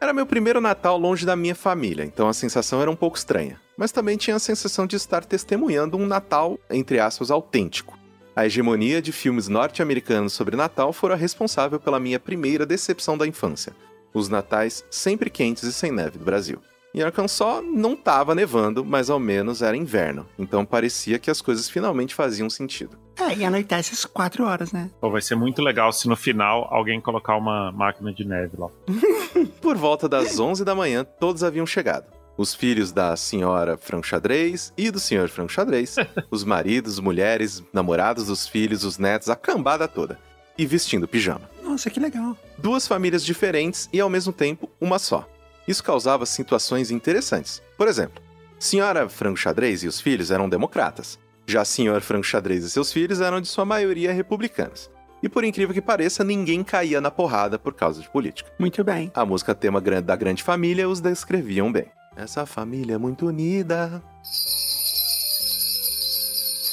Era 0.00 0.12
meu 0.12 0.24
primeiro 0.24 0.60
Natal 0.60 0.96
longe 0.96 1.26
da 1.26 1.34
minha 1.34 1.56
família, 1.56 2.04
então 2.04 2.28
a 2.28 2.32
sensação 2.32 2.80
era 2.80 2.88
um 2.88 2.94
pouco 2.94 3.16
estranha, 3.16 3.60
mas 3.76 3.90
também 3.90 4.16
tinha 4.16 4.36
a 4.36 4.38
sensação 4.38 4.86
de 4.86 4.94
estar 4.94 5.24
testemunhando 5.24 5.96
um 5.96 6.06
Natal, 6.06 6.56
entre 6.70 7.00
aspas, 7.00 7.32
autêntico. 7.32 7.98
A 8.36 8.46
hegemonia 8.46 9.02
de 9.02 9.10
filmes 9.10 9.48
norte-americanos 9.48 10.34
sobre 10.34 10.54
Natal 10.54 10.92
fora 10.92 11.16
responsável 11.16 11.80
pela 11.80 11.98
minha 11.98 12.20
primeira 12.20 12.64
decepção 12.64 13.18
da 13.18 13.26
infância, 13.26 13.74
os 14.14 14.28
natais 14.28 14.84
sempre 14.88 15.28
quentes 15.28 15.64
e 15.64 15.72
sem 15.72 15.90
neve 15.90 16.16
do 16.16 16.24
Brasil. 16.24 16.60
Em 16.94 17.00
Arkansas 17.00 17.64
não 17.72 17.94
estava 17.94 18.34
nevando, 18.34 18.84
mas 18.84 19.08
ao 19.08 19.18
menos 19.18 19.62
era 19.62 19.74
inverno, 19.74 20.26
então 20.38 20.62
parecia 20.62 21.18
que 21.18 21.30
as 21.30 21.40
coisas 21.40 21.68
finalmente 21.70 22.14
faziam 22.14 22.50
sentido. 22.50 22.98
É, 23.18 23.34
e 23.34 23.44
anoitece 23.46 23.94
às 23.94 24.04
quatro 24.04 24.44
horas, 24.44 24.72
né? 24.72 24.90
Pô, 25.00 25.10
vai 25.10 25.22
ser 25.22 25.34
muito 25.34 25.62
legal 25.62 25.90
se 25.90 26.06
no 26.06 26.16
final 26.16 26.68
alguém 26.70 27.00
colocar 27.00 27.36
uma 27.36 27.72
máquina 27.72 28.12
de 28.12 28.26
neve 28.26 28.58
lá. 28.58 28.68
Por 29.62 29.76
volta 29.76 30.06
das 30.06 30.38
11 30.38 30.64
da 30.66 30.74
manhã, 30.74 31.02
todos 31.02 31.42
haviam 31.42 31.66
chegado. 31.66 32.12
Os 32.36 32.54
filhos 32.54 32.92
da 32.92 33.16
senhora 33.16 33.78
Franco 33.78 34.06
Xadrez 34.06 34.72
e 34.76 34.90
do 34.90 35.00
senhor 35.00 35.30
Franco 35.30 35.52
Xadrez, 35.52 35.96
os 36.30 36.44
maridos, 36.44 36.98
mulheres, 37.00 37.62
namorados 37.72 38.26
dos 38.26 38.46
filhos, 38.46 38.84
os 38.84 38.98
netos, 38.98 39.30
a 39.30 39.36
cambada 39.36 39.88
toda. 39.88 40.18
E 40.58 40.66
vestindo 40.66 41.08
pijama. 41.08 41.48
Nossa, 41.62 41.88
que 41.88 41.98
legal. 41.98 42.36
Duas 42.58 42.86
famílias 42.86 43.24
diferentes 43.24 43.88
e 43.90 43.98
ao 43.98 44.10
mesmo 44.10 44.32
tempo 44.32 44.68
uma 44.78 44.98
só. 44.98 45.26
Isso 45.66 45.82
causava 45.82 46.26
situações 46.26 46.90
interessantes. 46.90 47.62
Por 47.76 47.88
exemplo, 47.88 48.22
senhora 48.58 49.08
Franco 49.08 49.38
Xadrez 49.38 49.82
e 49.82 49.88
os 49.88 50.00
filhos 50.00 50.30
eram 50.30 50.48
democratas. 50.48 51.18
Já 51.46 51.64
senhor 51.64 52.00
Franco 52.00 52.24
Xadrez 52.24 52.64
e 52.64 52.70
seus 52.70 52.92
filhos 52.92 53.20
eram 53.20 53.40
de 53.40 53.48
sua 53.48 53.64
maioria 53.64 54.12
republicanos. 54.12 54.90
E 55.22 55.28
por 55.28 55.44
incrível 55.44 55.72
que 55.72 55.80
pareça, 55.80 56.24
ninguém 56.24 56.64
caía 56.64 57.00
na 57.00 57.10
porrada 57.10 57.58
por 57.58 57.74
causa 57.74 58.00
de 58.00 58.10
política. 58.10 58.50
Muito 58.58 58.82
bem. 58.82 59.10
A 59.14 59.24
música 59.24 59.54
tema 59.54 59.80
da 59.80 60.16
grande 60.16 60.42
família 60.42 60.88
os 60.88 61.00
descreviam 61.00 61.70
bem. 61.70 61.86
Essa 62.16 62.44
família 62.44 62.94
é 62.94 62.98
muito 62.98 63.26
unida. 63.26 64.02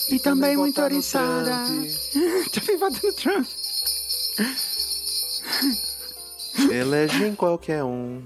E 0.10 0.20
também 0.20 0.58
muito 0.58 0.76
votar 0.76 0.90
no 0.90 0.96
oriçada. 0.96 1.52
Também 2.52 2.78
vota 2.78 3.00
no 3.04 3.14
Trump. 3.14 3.48
Elegem 6.72 7.36
qualquer 7.36 7.84
um. 7.84 8.22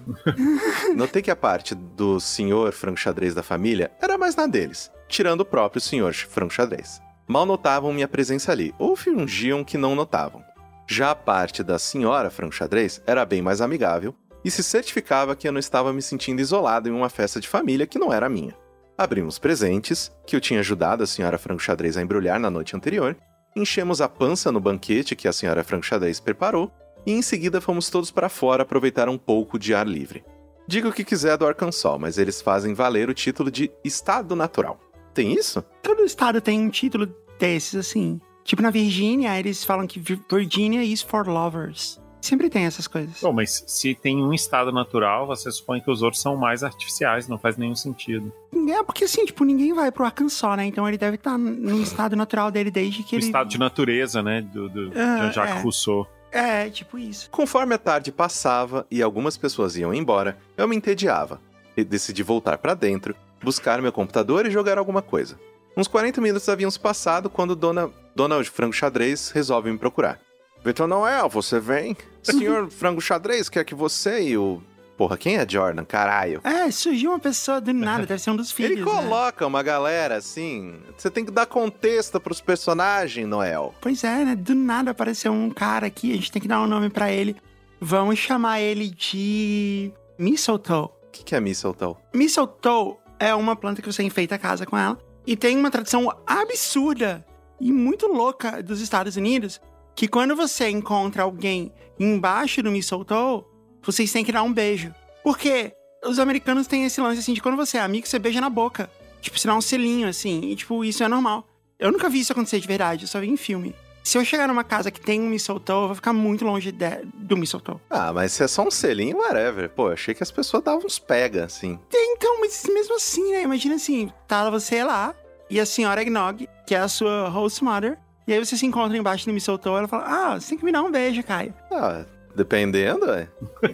Notei 0.96 1.22
que 1.22 1.32
a 1.32 1.36
parte 1.36 1.76
do 1.76 2.20
senhor 2.20 2.72
frango 2.72 2.98
xadrez 2.98 3.34
da 3.34 3.44
família 3.44 3.92
era 4.02 4.18
mais 4.18 4.36
na 4.36 4.48
deles, 4.48 4.92
tirando 5.08 5.42
o 5.42 5.46
próprio 5.46 5.82
senhor 5.82 6.14
frango 6.14 6.52
xadrez. 6.52 7.02
Mal 7.28 7.46
notavam 7.46 7.94
minha 7.94 8.08
presença 8.08 8.52
ali, 8.52 8.74
ou 8.78 8.96
fingiam 8.96 9.64
que 9.64 9.78
não 9.78 9.96
notavam. 9.96 10.44
Já 10.88 11.12
a 11.12 11.16
parte 11.16 11.64
da 11.64 11.80
senhora 11.80 12.30
frango 12.30 12.54
xadrez 12.54 13.02
era 13.06 13.26
bem 13.26 13.42
mais 13.42 13.62
amigável 13.62 14.14
e 14.44 14.52
se 14.52 14.62
certificava 14.62 15.36
que 15.36 15.48
eu 15.48 15.52
não 15.52 15.60
estava 15.60 15.94
me 15.94 16.02
sentindo 16.02 16.42
isolado 16.42 16.90
em 16.90 16.92
uma 16.92 17.10
festa 17.10 17.40
de 17.40 17.48
família 17.48 17.88
que 17.88 18.00
não 18.00 18.12
era 18.12 18.28
minha. 18.28 18.56
Abrimos 18.98 19.40
presentes, 19.40 20.12
que 20.28 20.36
eu 20.36 20.42
tinha 20.42 20.60
ajudado 20.60 21.04
a 21.04 21.08
senhora 21.08 21.38
frango 21.38 21.62
xadrez 21.62 21.98
a 21.98 22.02
embrulhar 22.02 22.40
na 22.40 22.50
noite 22.50 22.76
anterior, 22.76 23.16
enchemos 23.56 24.02
a 24.02 24.10
pança 24.10 24.52
no 24.52 24.60
banquete 24.60 25.16
que 25.16 25.28
a 25.28 25.34
senhora 25.34 25.64
frango 25.64 25.86
xadrez 25.86 26.20
preparou 26.20 26.72
e 27.06 27.12
em 27.14 27.22
seguida 27.22 27.60
fomos 27.62 27.90
todos 27.90 28.12
para 28.12 28.30
fora 28.30 28.64
aproveitar 28.64 29.10
um 29.10 29.18
pouco 29.18 29.58
de 29.60 29.74
ar 29.74 29.88
livre. 29.88 30.24
Diga 30.68 30.88
o 30.88 30.94
que 30.94 31.04
quiser 31.04 31.38
do 31.38 31.46
Arkansas, 31.46 32.00
mas 32.00 32.18
eles 32.18 32.42
fazem 32.42 32.74
valer 32.74 33.10
o 33.10 33.14
título 33.14 33.52
de 33.52 33.70
Estado 33.84 34.36
Natural. 34.36 34.80
Tem 35.14 35.34
isso? 35.34 35.62
Todo 35.82 36.04
estado 36.06 36.40
tem 36.42 36.60
um 36.60 36.70
título 36.70 37.08
desses, 37.38 37.76
assim. 37.76 38.20
Tipo, 38.44 38.62
na 38.62 38.70
Virgínia, 38.72 39.38
eles 39.40 39.64
falam 39.64 39.86
que 39.86 40.00
Vi- 40.00 40.22
Virginia 40.32 40.84
is 40.84 41.02
for 41.02 41.28
lovers. 41.28 42.02
Sempre 42.22 42.50
tem 42.50 42.64
essas 42.64 42.88
coisas. 42.88 43.20
Bom, 43.22 43.34
mas 43.34 43.66
se 43.68 43.94
tem 43.94 44.24
um 44.24 44.34
estado 44.34 44.72
natural, 44.72 45.28
você 45.28 45.52
supõe 45.52 45.82
que 45.82 45.92
os 45.92 46.02
outros 46.02 46.22
são 46.22 46.38
mais 46.38 46.64
artificiais, 46.64 47.28
não 47.28 47.38
faz 47.38 47.58
nenhum 47.58 47.76
sentido. 47.76 48.32
É, 48.70 48.82
porque 48.82 49.04
assim, 49.04 49.26
tipo, 49.26 49.44
ninguém 49.44 49.74
vai 49.74 49.92
pro 49.92 50.06
Arkansas, 50.06 50.56
né? 50.58 50.66
Então 50.66 50.88
ele 50.88 50.98
deve 50.98 51.16
estar 51.16 51.38
no 51.38 51.82
estado 51.82 52.16
natural 52.16 52.50
dele 52.50 52.72
desde 52.72 53.04
que 53.04 53.16
O 53.16 53.20
ele... 53.20 53.26
estado 53.26 53.50
de 53.50 53.60
natureza, 53.60 54.24
né, 54.24 54.42
do, 54.42 54.70
do 54.70 54.92
Ah, 54.96 55.18
Jean-Jacques 55.24 55.58
é. 55.58 55.62
Rousseau. 55.62 56.08
É, 56.34 56.68
tipo 56.70 56.98
isso. 56.98 57.30
Conforme 57.30 57.76
a 57.76 57.78
tarde 57.78 58.12
passava 58.12 58.88
e 58.90 59.04
algumas 59.04 59.38
pessoas 59.38 59.76
iam 59.78 59.94
embora, 59.94 60.38
eu 60.58 60.68
me 60.68 60.76
entediava 60.76 61.40
e 61.78 61.84
decidi 61.84 62.24
voltar 62.24 62.58
para 62.58 62.74
dentro, 62.74 63.16
buscar 63.42 63.82
meu 63.82 63.92
computador 63.92 64.46
e 64.46 64.52
jogar 64.52 64.80
alguma 64.80 65.02
coisa. 65.02 65.40
Uns 65.78 65.88
40 65.88 66.20
minutos 66.22 66.50
haviam 66.50 66.72
se 66.72 66.80
passado 66.80 67.30
quando 67.30 67.56
Dona, 67.56 67.90
Dona 68.16 68.44
Frango 68.44 68.74
Xadrez 68.74 69.30
resolve 69.30 69.72
me 69.72 69.78
procurar. 69.78 70.20
Vitor 70.64 70.88
Noel, 70.88 71.30
você 71.30 71.60
vem? 71.60 71.96
Senhor 72.24 72.70
Frango 72.70 73.02
Xadrez 73.02 73.48
quer 73.50 73.64
que 73.64 73.76
você 73.76 74.22
e 74.22 74.38
o. 74.38 74.62
Porra, 74.98 75.18
quem 75.18 75.38
é 75.38 75.48
Jordan? 75.48 75.84
Caralho. 75.86 76.42
É, 76.44 76.70
surgiu 76.70 77.12
uma 77.12 77.20
pessoa 77.20 77.60
do 77.60 77.74
nada, 77.74 78.06
deve 78.06 78.22
ser 78.22 78.30
um 78.30 78.36
dos 78.36 78.52
filhos. 78.52 78.74
Ele 78.78 78.86
né? 78.86 78.92
coloca 78.92 79.46
uma 79.46 79.64
galera 79.64 80.18
assim. 80.18 80.80
Você 80.96 81.10
tem 81.10 81.26
que 81.26 81.32
dar 81.32 81.46
contexto 81.46 82.20
pros 82.20 82.40
personagens, 82.40 83.28
Noel. 83.28 83.74
Pois 83.82 84.04
é, 84.04 84.24
né? 84.24 84.36
Do 84.36 84.54
nada 84.54 84.92
apareceu 84.92 85.32
um 85.32 85.50
cara 85.50 85.88
aqui, 85.88 86.12
a 86.12 86.16
gente 86.16 86.32
tem 86.32 86.42
que 86.42 86.48
dar 86.48 86.62
um 86.62 86.68
nome 86.68 86.90
pra 86.90 87.12
ele. 87.12 87.36
Vamos 87.82 88.20
chamar 88.20 88.62
ele 88.62 88.90
de. 88.90 89.92
Mistletoe. 90.18 90.86
O 90.86 90.92
que, 91.12 91.24
que 91.24 91.36
é 91.36 91.40
Mistletoe? 91.40 91.96
Mistletoe 92.14 92.96
é 93.20 93.34
uma 93.34 93.56
planta 93.56 93.82
que 93.82 93.92
você 93.92 94.04
enfeita 94.04 94.36
a 94.36 94.40
casa 94.40 94.66
com 94.66 94.78
ela. 94.78 94.98
E 95.26 95.36
tem 95.36 95.58
uma 95.58 95.72
tradição 95.72 96.12
absurda 96.28 97.26
e 97.60 97.72
muito 97.72 98.08
louca 98.08 98.62
dos 98.62 98.82
Estados 98.82 99.16
Unidos 99.16 99.60
que 99.96 100.08
quando 100.08 100.36
você 100.36 100.70
encontra 100.70 101.24
alguém 101.24 101.72
embaixo 102.00 102.62
do 102.62 102.72
mistletoe, 102.72 103.44
vocês 103.86 104.12
têm 104.12 104.24
que 104.26 104.32
dar 104.32 104.44
um 104.44 104.52
beijo. 104.54 104.94
Porque 105.24 105.74
os 106.06 106.20
americanos 106.20 106.68
têm 106.68 106.86
esse 106.86 107.00
lance 107.02 107.20
assim 107.20 107.34
de 107.34 107.42
quando 107.42 107.56
você 107.58 107.78
é 107.78 107.82
amigo, 107.82 108.08
você 108.08 108.20
beija 108.20 108.42
na 108.42 108.50
boca. 108.50 108.90
Tipo, 109.22 109.40
você 109.40 109.48
dá 109.48 109.56
um 109.56 109.62
selinho 109.62 110.08
assim. 110.08 110.42
E 110.52 110.56
tipo, 110.56 110.84
isso 110.84 111.04
é 111.04 111.08
normal. 111.08 111.48
Eu 111.80 111.92
nunca 111.92 112.10
vi 112.10 112.20
isso 112.20 112.32
acontecer 112.32 112.60
de 112.60 112.68
verdade, 112.68 113.04
eu 113.04 113.08
só 113.08 113.20
vi 113.20 113.30
em 113.30 113.38
filme. 113.38 113.74
Se 114.04 114.18
eu 114.18 114.26
chegar 114.26 114.50
numa 114.50 114.66
casa 114.66 114.92
que 114.92 115.00
tem 115.00 115.22
um 115.22 115.30
mistletoe, 115.30 115.76
eu 115.84 115.86
vou 115.88 115.96
ficar 115.96 116.12
muito 116.12 116.44
longe 116.44 116.74
de- 116.74 117.06
do 117.14 117.38
mistletoe. 117.38 117.78
Ah, 117.90 118.12
mas 118.12 118.34
se 118.34 118.44
é 118.44 118.48
só 118.50 118.68
um 118.68 118.72
selinho, 118.72 119.18
whatever. 119.18 119.70
Pô, 119.70 119.88
achei 119.88 120.14
que 120.14 120.22
as 120.22 120.30
pessoas 120.30 120.62
davam 120.62 120.86
uns 120.86 121.00
pega, 121.00 121.46
assim. 121.46 121.80
Então, 121.94 122.42
mas 122.42 122.64
mesmo 122.68 122.96
assim, 122.98 123.32
né? 123.32 123.44
Imagina 123.44 123.76
assim, 123.76 124.12
tá 124.28 124.50
você 124.50 124.84
lá 124.84 125.16
e 125.50 125.58
a 125.58 125.66
senhora 125.66 126.02
Eggnog, 126.02 126.50
que 126.68 126.76
é 126.76 126.80
a 126.80 126.88
sua 126.90 127.30
host 127.30 127.64
mother, 127.64 127.98
e 128.28 128.34
aí 128.34 128.46
você 128.46 128.58
se 128.58 128.66
encontra 128.66 128.98
embaixo 128.98 129.26
do 129.26 129.34
mistletoe 129.34 129.78
ela 129.78 129.88
fala, 129.88 130.04
ah, 130.34 130.40
você 130.40 130.50
tem 130.50 130.58
que 130.58 130.66
me 130.66 130.72
dar 130.74 130.84
um 130.84 130.92
beijo, 130.92 131.24
Caio. 131.24 131.54
Ah, 131.72 132.04
dependendo, 132.36 133.12
é. 133.12 133.28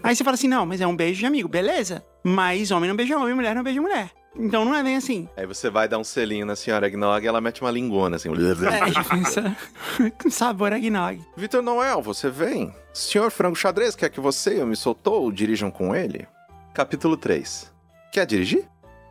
aí 0.04 0.16
você 0.16 0.24
fala 0.24 0.36
assim, 0.36 0.48
não, 0.48 0.66
mas 0.66 0.82
é 0.82 0.88
um 0.88 0.96
beijo 0.96 1.20
de 1.20 1.26
amigo, 1.26 1.48
beleza. 1.48 2.04
Mas 2.24 2.72
homem 2.72 2.90
não 2.90 2.96
beija 2.96 3.18
homem, 3.18 3.34
mulher 3.34 3.56
não 3.56 3.64
beija 3.64 3.82
mulher. 3.82 4.12
Então 4.36 4.64
não 4.64 4.76
é 4.76 4.84
bem 4.84 4.96
assim. 4.96 5.28
Aí 5.36 5.46
você 5.46 5.70
vai 5.70 5.88
dar 5.88 5.98
um 5.98 6.04
selinho 6.04 6.46
na 6.46 6.56
senhora 6.56 6.88
Eggnog 6.88 7.24
e 7.24 7.28
ela 7.28 7.42
mete 7.42 7.62
uma 7.62 7.72
lingona, 7.72 8.16
assim. 8.16 8.30
É, 8.30 9.20
isso- 9.22 10.12
com 10.22 10.30
sabor 10.30 10.72
Eggnog. 10.72 11.22
Vitor 11.36 11.62
Noel, 11.62 12.02
você 12.02 12.30
vem? 12.30 12.74
Senhor 12.94 13.32
Frango 13.32 13.56
Xadrez 13.56 13.96
quer 13.96 14.10
que 14.10 14.20
você 14.20 14.58
e 14.58 14.62
o 14.62 14.68
Me 14.68 14.76
Soltou 14.76 15.32
dirijam 15.32 15.72
com 15.72 15.96
ele? 15.96 16.28
Capítulo 16.74 17.18
3. 17.18 17.72
Quer 18.12 18.26
dirigir? 18.26 18.66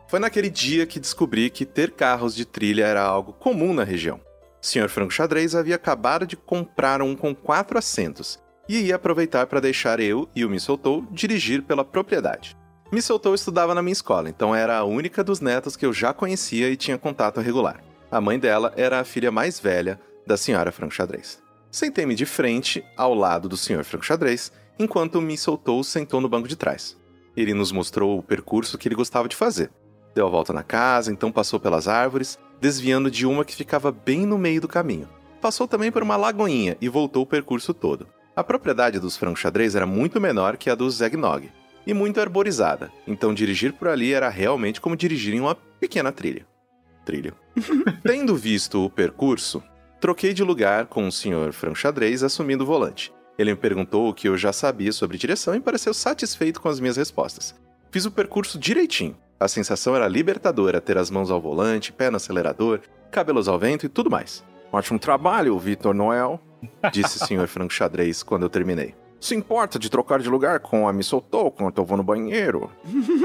Foi 0.07 0.19
naquele 0.19 0.49
dia 0.49 0.85
que 0.87 0.99
descobri 0.99 1.49
que 1.49 1.65
ter 1.65 1.91
carros 1.91 2.33
de 2.33 2.45
trilha 2.45 2.85
era 2.85 3.03
algo 3.03 3.33
comum 3.33 3.73
na 3.73 3.83
região. 3.83 4.19
Senhor 4.61 4.89
Frango 4.89 5.11
Xadrez 5.11 5.53
havia 5.53 5.75
acabado 5.75 6.25
de 6.25 6.35
comprar 6.35 7.01
um 7.01 7.15
com 7.15 7.35
quatro 7.35 7.77
assentos 7.77 8.39
e 8.69 8.83
ia 8.83 8.95
aproveitar 8.97 9.47
para 9.47 9.59
deixar 9.59 9.99
eu 9.99 10.29
e 10.35 10.45
o 10.45 10.49
Me 10.49 10.59
Soltou 10.59 11.03
dirigir 11.11 11.63
pela 11.63 11.83
propriedade. 11.83 12.55
Me 12.91 13.01
Soltou 13.01 13.33
estudava 13.33 13.73
na 13.73 13.81
minha 13.81 13.93
escola, 13.93 14.29
então 14.29 14.53
era 14.53 14.77
a 14.77 14.83
única 14.83 15.23
dos 15.23 15.41
netos 15.41 15.75
que 15.75 15.87
eu 15.87 15.91
já 15.91 16.13
conhecia 16.13 16.69
e 16.69 16.77
tinha 16.77 16.97
contato 16.97 17.41
regular. 17.41 17.83
A 18.11 18.21
mãe 18.21 18.37
dela 18.37 18.71
era 18.77 18.99
a 18.99 19.03
filha 19.03 19.31
mais 19.31 19.59
velha 19.59 19.99
da 20.25 20.37
senhora 20.37 20.71
Franco 20.71 20.93
Xadrez. 20.93 21.41
Sentei-me 21.71 22.13
de 22.13 22.25
frente, 22.25 22.83
ao 22.95 23.15
lado 23.15 23.49
do 23.49 23.57
senhor 23.57 23.83
Franco 23.83 24.05
Xadrez, 24.05 24.51
enquanto 24.77 25.19
me 25.19 25.37
soltou 25.37 25.83
sentou 25.83 26.21
no 26.21 26.29
banco 26.29 26.47
de 26.47 26.55
trás. 26.55 26.95
Ele 27.35 27.53
nos 27.53 27.71
mostrou 27.71 28.17
o 28.17 28.23
percurso 28.23 28.77
que 28.77 28.87
ele 28.87 28.95
gostava 28.95 29.27
de 29.27 29.35
fazer. 29.35 29.71
Deu 30.13 30.27
a 30.27 30.29
volta 30.29 30.53
na 30.53 30.63
casa, 30.63 31.11
então 31.11 31.31
passou 31.31 31.59
pelas 31.59 31.87
árvores, 31.87 32.37
desviando 32.59 33.09
de 33.09 33.25
uma 33.25 33.45
que 33.45 33.55
ficava 33.55 33.91
bem 33.91 34.25
no 34.25 34.37
meio 34.37 34.61
do 34.61 34.67
caminho. 34.67 35.07
Passou 35.41 35.67
também 35.67 35.91
por 35.91 36.03
uma 36.03 36.17
lagoinha 36.17 36.75
e 36.81 36.89
voltou 36.89 37.23
o 37.23 37.27
percurso 37.27 37.73
todo. 37.73 38.07
A 38.39 38.43
propriedade 38.43 39.01
dos 39.01 39.17
Franco 39.17 39.37
Xadrez 39.37 39.75
era 39.75 39.85
muito 39.85 40.21
menor 40.21 40.55
que 40.55 40.69
a 40.69 40.75
dos 40.75 41.01
Eggnog, 41.01 41.51
e 41.85 41.93
muito 41.93 42.21
arborizada, 42.21 42.89
então 43.05 43.33
dirigir 43.33 43.73
por 43.73 43.89
ali 43.89 44.13
era 44.13 44.29
realmente 44.29 44.79
como 44.79 44.95
dirigir 44.95 45.33
em 45.33 45.41
uma 45.41 45.55
pequena 45.55 46.09
trilha. 46.09 46.47
Trilha. 47.03 47.33
Tendo 48.01 48.37
visto 48.37 48.85
o 48.85 48.89
percurso, 48.89 49.61
troquei 49.99 50.33
de 50.33 50.41
lugar 50.41 50.85
com 50.85 51.05
o 51.05 51.11
senhor 51.11 51.51
Franco 51.51 51.75
Xadrez 51.75 52.23
assumindo 52.23 52.63
o 52.63 52.65
volante. 52.65 53.11
Ele 53.37 53.51
me 53.51 53.57
perguntou 53.57 54.07
o 54.07 54.13
que 54.13 54.29
eu 54.29 54.37
já 54.37 54.53
sabia 54.53 54.93
sobre 54.93 55.17
direção 55.17 55.53
e 55.53 55.59
pareceu 55.59 55.93
satisfeito 55.93 56.61
com 56.61 56.69
as 56.69 56.79
minhas 56.79 56.95
respostas. 56.95 57.53
Fiz 57.91 58.05
o 58.05 58.11
percurso 58.11 58.57
direitinho. 58.57 59.17
A 59.37 59.49
sensação 59.49 59.97
era 59.97 60.07
libertadora 60.07 60.79
ter 60.79 60.97
as 60.97 61.11
mãos 61.11 61.29
ao 61.29 61.41
volante, 61.41 61.91
pé 61.91 62.09
no 62.09 62.15
acelerador, 62.15 62.79
cabelos 63.11 63.49
ao 63.49 63.59
vento 63.59 63.85
e 63.85 63.89
tudo 63.89 64.09
mais. 64.09 64.45
Ótimo 64.71 64.97
trabalho, 64.97 65.59
Vitor 65.59 65.93
Noel, 65.93 66.39
disse 66.91 67.21
o 67.21 67.25
senhor 67.27 67.47
Franco 67.47 67.73
Xadrez 67.73 68.23
quando 68.23 68.43
eu 68.43 68.49
terminei. 68.49 68.95
Se 69.19 69.35
importa 69.35 69.77
de 69.77 69.89
trocar 69.89 70.19
de 70.19 70.29
lugar 70.29 70.59
com 70.61 70.87
a 70.87 70.93
me 70.93 71.03
soltou 71.03 71.51
quando 71.51 71.77
eu 71.77 71.85
vou 71.85 71.97
no 71.97 72.03
banheiro? 72.03 72.71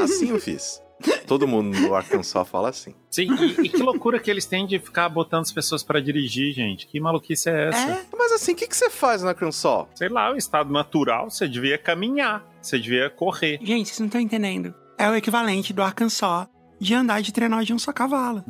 Assim 0.02 0.30
eu 0.30 0.40
fiz. 0.40 0.82
Todo 1.26 1.46
mundo 1.46 1.78
no 1.78 1.94
Arkansas 1.94 2.48
fala 2.48 2.68
assim. 2.70 2.94
Sim, 3.10 3.28
e, 3.34 3.66
e 3.66 3.68
que 3.68 3.82
loucura 3.82 4.18
que 4.18 4.30
eles 4.30 4.46
têm 4.46 4.66
de 4.66 4.78
ficar 4.78 5.08
botando 5.08 5.42
as 5.42 5.52
pessoas 5.52 5.82
pra 5.82 6.00
dirigir, 6.00 6.52
gente. 6.52 6.86
Que 6.86 6.98
maluquice 6.98 7.48
é 7.50 7.68
essa? 7.68 7.90
É, 7.90 8.04
Mas 8.16 8.32
assim, 8.32 8.52
o 8.52 8.56
que, 8.56 8.66
que 8.66 8.76
você 8.76 8.88
faz 8.88 9.22
no 9.22 9.28
Arkansas? 9.28 9.86
Sei 9.94 10.08
lá, 10.08 10.32
o 10.32 10.36
estado 10.36 10.72
natural, 10.72 11.30
você 11.30 11.46
devia 11.48 11.76
caminhar, 11.78 12.44
você 12.60 12.78
devia 12.78 13.10
correr. 13.10 13.58
gente, 13.62 13.88
vocês 13.88 14.00
não 14.00 14.06
estão 14.06 14.20
entendendo. 14.20 14.74
É 14.96 15.08
o 15.08 15.14
equivalente 15.14 15.72
do 15.72 15.82
Arkansas 15.82 16.46
de 16.80 16.94
andar 16.94 17.20
de 17.22 17.32
trenó 17.32 17.60
de 17.62 17.72
um 17.74 17.78
só 17.78 17.92
cavalo. 17.92 18.44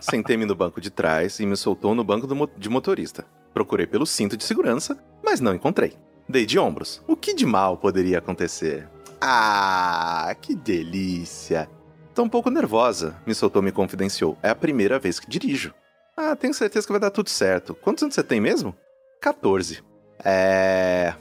Sentei-me 0.00 0.44
no 0.44 0.54
banco 0.54 0.80
de 0.80 0.90
trás 0.90 1.38
e 1.40 1.46
me 1.46 1.56
soltou 1.56 1.94
no 1.94 2.04
banco 2.04 2.32
mo- 2.34 2.50
de 2.56 2.68
motorista. 2.68 3.24
Procurei 3.52 3.86
pelo 3.86 4.06
cinto 4.06 4.36
de 4.36 4.44
segurança, 4.44 4.98
mas 5.24 5.40
não 5.40 5.54
encontrei. 5.54 5.96
Dei 6.28 6.44
de 6.46 6.58
ombros. 6.58 7.02
O 7.06 7.16
que 7.16 7.34
de 7.34 7.46
mal 7.46 7.76
poderia 7.76 8.18
acontecer? 8.18 8.88
Ah, 9.20 10.34
que 10.40 10.54
delícia! 10.54 11.68
Tô 12.14 12.22
um 12.22 12.28
pouco 12.28 12.50
nervosa, 12.50 13.16
me 13.26 13.34
soltou 13.34 13.60
me 13.62 13.72
confidenciou. 13.72 14.38
É 14.42 14.48
a 14.50 14.54
primeira 14.54 14.98
vez 14.98 15.18
que 15.18 15.28
dirijo. 15.28 15.74
Ah, 16.16 16.36
tenho 16.36 16.54
certeza 16.54 16.86
que 16.86 16.92
vai 16.92 17.00
dar 17.00 17.10
tudo 17.10 17.28
certo. 17.28 17.74
Quantos 17.74 18.02
anos 18.04 18.14
você 18.14 18.22
tem 18.22 18.40
mesmo? 18.40 18.74
14. 19.20 19.82
É. 20.24 21.14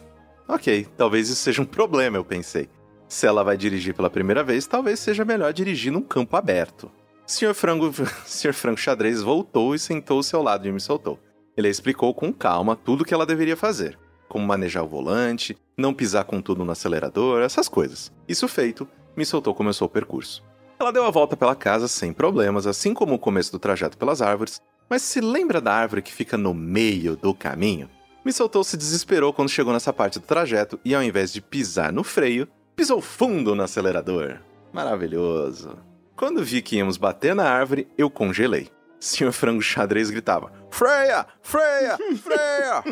Ok, 0.47 0.87
talvez 0.97 1.29
isso 1.29 1.41
seja 1.41 1.61
um 1.61 1.65
problema, 1.65 2.17
eu 2.17 2.23
pensei. 2.25 2.69
Se 3.07 3.25
ela 3.25 3.43
vai 3.43 3.57
dirigir 3.57 3.93
pela 3.95 4.09
primeira 4.09 4.43
vez, 4.43 4.67
talvez 4.67 4.99
seja 4.99 5.25
melhor 5.25 5.51
dirigir 5.53 5.91
num 5.91 6.01
campo 6.01 6.35
aberto. 6.35 6.91
Sr. 7.25 7.53
Frango, 7.53 7.91
Sr. 8.25 8.53
Frango 8.53 8.77
Xadrez 8.77 9.21
voltou 9.21 9.73
e 9.73 9.79
sentou-se 9.79 10.35
ao 10.35 10.43
lado 10.43 10.67
e 10.67 10.71
me 10.71 10.79
soltou. 10.79 11.19
Ele 11.55 11.69
explicou 11.69 12.13
com 12.13 12.33
calma 12.33 12.75
tudo 12.75 13.01
o 13.01 13.05
que 13.05 13.13
ela 13.13 13.25
deveria 13.25 13.55
fazer, 13.55 13.97
como 14.27 14.45
manejar 14.45 14.83
o 14.83 14.87
volante, 14.87 15.57
não 15.77 15.93
pisar 15.93 16.25
com 16.25 16.41
tudo 16.41 16.65
no 16.65 16.71
acelerador, 16.71 17.41
essas 17.41 17.69
coisas. 17.69 18.11
Isso 18.27 18.47
feito, 18.47 18.87
me 19.15 19.25
soltou 19.25 19.53
começou 19.53 19.87
o 19.87 19.91
percurso. 19.91 20.43
Ela 20.79 20.91
deu 20.91 21.05
a 21.05 21.11
volta 21.11 21.37
pela 21.37 21.55
casa 21.55 21.87
sem 21.87 22.11
problemas, 22.11 22.67
assim 22.67 22.93
como 22.93 23.13
o 23.13 23.19
começo 23.19 23.51
do 23.51 23.59
trajeto 23.59 23.97
pelas 23.97 24.21
árvores, 24.21 24.59
mas 24.89 25.01
se 25.01 25.21
lembra 25.21 25.61
da 25.61 25.73
árvore 25.73 26.01
que 26.01 26.11
fica 26.11 26.37
no 26.37 26.53
meio 26.53 27.15
do 27.15 27.33
caminho? 27.33 27.89
Mistletoe 28.25 28.65
se 28.65 28.77
desesperou 28.77 29.31
quando 29.31 29.49
chegou 29.49 29.71
nessa 29.71 29.93
parte 29.93 30.19
do 30.19 30.25
trajeto 30.25 30.79
e, 30.83 30.95
ao 30.95 31.03
invés 31.03 31.31
de 31.31 31.41
pisar 31.41 31.91
no 31.91 32.03
freio, 32.03 32.47
pisou 32.75 33.01
fundo 33.01 33.55
no 33.55 33.63
acelerador. 33.63 34.39
Maravilhoso. 34.73 35.92
Quando 36.15 36.43
vi 36.43 36.61
que 36.61 36.75
íamos 36.75 36.97
bater 36.97 37.33
na 37.33 37.49
árvore, 37.49 37.87
eu 37.97 38.09
congelei. 38.09 38.69
Senhor 38.99 39.31
Frango 39.31 39.61
Xadrez 39.61 40.09
gritava: 40.09 40.51
Freia! 40.69 41.25
Freia! 41.41 41.97
Freia! 42.17 42.83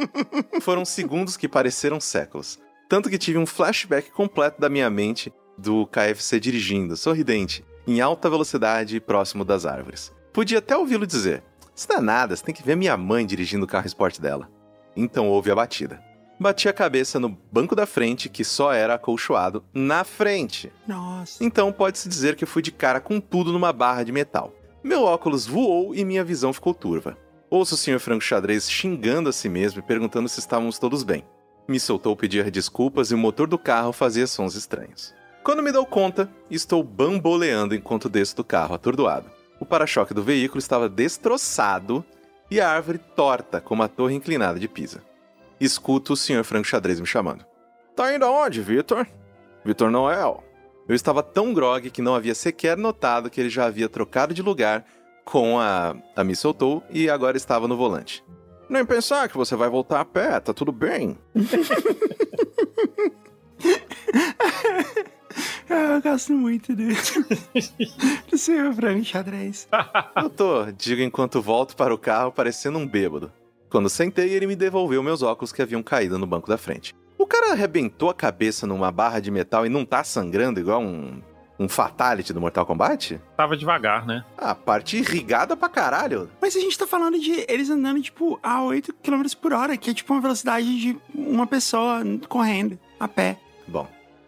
Foram 0.60 0.84
segundos 0.84 1.36
que 1.36 1.48
pareceram 1.48 2.00
séculos. 2.00 2.58
Tanto 2.88 3.08
que 3.08 3.18
tive 3.18 3.38
um 3.38 3.46
flashback 3.46 4.10
completo 4.10 4.60
da 4.60 4.68
minha 4.68 4.90
mente 4.90 5.32
do 5.56 5.86
KFC 5.86 6.40
dirigindo, 6.40 6.96
sorridente, 6.96 7.64
em 7.86 8.00
alta 8.00 8.28
velocidade 8.28 8.96
e 8.96 9.00
próximo 9.00 9.44
das 9.44 9.66
árvores. 9.66 10.12
Podia 10.32 10.58
até 10.58 10.76
ouvi-lo 10.76 11.06
dizer: 11.06 11.44
Isso 11.76 11.86
não 11.88 11.98
é 11.98 12.00
nada, 12.00 12.34
você 12.34 12.42
tem 12.42 12.54
que 12.54 12.62
ver 12.62 12.76
minha 12.76 12.96
mãe 12.96 13.26
dirigindo 13.26 13.64
o 13.64 13.68
carro 13.68 13.86
esporte 13.86 14.20
dela. 14.20 14.50
Então 14.96 15.28
houve 15.28 15.50
a 15.50 15.54
batida. 15.54 16.02
Bati 16.40 16.70
a 16.70 16.72
cabeça 16.72 17.20
no 17.20 17.28
banco 17.52 17.76
da 17.76 17.84
frente, 17.84 18.30
que 18.30 18.44
só 18.44 18.72
era 18.72 18.94
acolchoado 18.94 19.62
na 19.74 20.04
frente. 20.04 20.72
Nossa. 20.88 21.44
Então 21.44 21.70
pode-se 21.70 22.08
dizer 22.08 22.34
que 22.34 22.44
eu 22.44 22.48
fui 22.48 22.62
de 22.62 22.72
cara 22.72 22.98
com 22.98 23.20
tudo 23.20 23.52
numa 23.52 23.74
barra 23.74 24.04
de 24.04 24.10
metal. 24.10 24.50
Meu 24.82 25.02
óculos 25.02 25.46
voou 25.46 25.94
e 25.94 26.02
minha 26.02 26.24
visão 26.24 26.50
ficou 26.50 26.72
turva. 26.72 27.14
Ouço 27.50 27.74
o 27.74 27.76
Sr. 27.76 27.98
Franco 28.00 28.24
Xadrez 28.24 28.70
xingando 28.70 29.28
a 29.28 29.34
si 29.34 29.50
mesmo 29.50 29.80
e 29.80 29.82
perguntando 29.82 30.30
se 30.30 30.40
estávamos 30.40 30.78
todos 30.78 31.02
bem. 31.02 31.26
Me 31.68 31.78
soltou 31.78 32.16
pedir 32.16 32.50
desculpas 32.50 33.10
e 33.10 33.14
o 33.14 33.18
motor 33.18 33.46
do 33.46 33.58
carro 33.58 33.92
fazia 33.92 34.26
sons 34.26 34.54
estranhos. 34.54 35.12
Quando 35.44 35.62
me 35.62 35.70
dou 35.70 35.84
conta, 35.84 36.26
estou 36.50 36.82
bamboleando 36.82 37.74
enquanto 37.74 38.08
desço 38.08 38.36
do 38.36 38.44
carro, 38.44 38.74
atordoado. 38.74 39.30
O 39.60 39.66
para-choque 39.66 40.14
do 40.14 40.22
veículo 40.22 40.58
estava 40.58 40.88
destroçado 40.88 42.02
e 42.50 42.58
a 42.62 42.70
árvore 42.70 42.96
torta 43.14 43.60
como 43.60 43.82
a 43.82 43.88
torre 43.88 44.14
inclinada 44.14 44.58
de 44.58 44.66
Pisa. 44.66 45.09
Escuto 45.60 46.14
o 46.14 46.16
Sr. 46.16 46.42
Franco 46.42 46.66
Xadrez 46.66 46.98
me 46.98 47.06
chamando. 47.06 47.44
Tá 47.94 48.14
indo 48.14 48.24
aonde, 48.24 48.62
Vitor? 48.62 49.06
Vitor 49.64 49.90
Noel. 49.90 50.42
Eu 50.88 50.94
estava 50.94 51.22
tão 51.22 51.52
grogue 51.52 51.90
que 51.90 52.02
não 52.02 52.14
havia 52.14 52.34
sequer 52.34 52.76
notado 52.76 53.30
que 53.30 53.40
ele 53.40 53.50
já 53.50 53.66
havia 53.66 53.88
trocado 53.88 54.32
de 54.32 54.42
lugar 54.42 54.84
com 55.24 55.60
a, 55.60 55.94
a 56.16 56.24
Me 56.24 56.34
Soltou 56.34 56.82
e 56.90 57.08
agora 57.08 57.36
estava 57.36 57.68
no 57.68 57.76
volante. 57.76 58.24
Nem 58.68 58.84
pensar 58.84 59.28
que 59.28 59.36
você 59.36 59.54
vai 59.54 59.68
voltar 59.68 60.00
a 60.00 60.04
pé, 60.04 60.40
tá 60.40 60.54
tudo 60.54 60.72
bem. 60.72 61.18
Eu 65.68 66.02
gosto 66.02 66.32
muito 66.32 66.74
do, 66.74 66.88
do 68.28 68.38
seu 68.38 68.72
frango 68.72 69.04
xadrez. 69.04 69.68
Eu 70.16 70.28
tô, 70.28 70.64
digo 70.72 71.00
enquanto 71.02 71.40
volto 71.40 71.76
para 71.76 71.94
o 71.94 71.98
carro 71.98 72.32
parecendo 72.32 72.78
um 72.78 72.86
bêbado. 72.86 73.32
Quando 73.70 73.88
sentei, 73.88 74.30
ele 74.30 74.48
me 74.48 74.56
devolveu 74.56 75.00
meus 75.00 75.22
óculos 75.22 75.52
que 75.52 75.62
haviam 75.62 75.82
caído 75.82 76.18
no 76.18 76.26
banco 76.26 76.48
da 76.48 76.58
frente. 76.58 76.92
O 77.16 77.24
cara 77.24 77.52
arrebentou 77.52 78.10
a 78.10 78.14
cabeça 78.14 78.66
numa 78.66 78.90
barra 78.90 79.20
de 79.20 79.30
metal 79.30 79.64
e 79.64 79.68
não 79.68 79.84
tá 79.84 80.02
sangrando 80.02 80.58
igual 80.58 80.82
um, 80.82 81.22
um 81.56 81.68
fatality 81.68 82.32
do 82.32 82.40
Mortal 82.40 82.66
Kombat? 82.66 83.20
Tava 83.36 83.56
devagar, 83.56 84.04
né? 84.04 84.24
A 84.36 84.56
parte 84.56 84.96
irrigada 84.96 85.56
pra 85.56 85.68
caralho. 85.68 86.28
Mas 86.42 86.56
a 86.56 86.60
gente 86.60 86.76
tá 86.76 86.86
falando 86.86 87.20
de 87.20 87.44
eles 87.46 87.70
andando, 87.70 88.02
tipo, 88.02 88.40
a 88.42 88.60
8 88.64 88.92
km 89.02 89.22
por 89.40 89.52
hora, 89.52 89.76
que 89.76 89.90
é 89.90 89.94
tipo 89.94 90.12
uma 90.12 90.20
velocidade 90.20 90.80
de 90.80 90.98
uma 91.14 91.46
pessoa 91.46 92.02
correndo 92.28 92.76
a 92.98 93.06
pé. 93.06 93.38
Bom, 93.68 93.86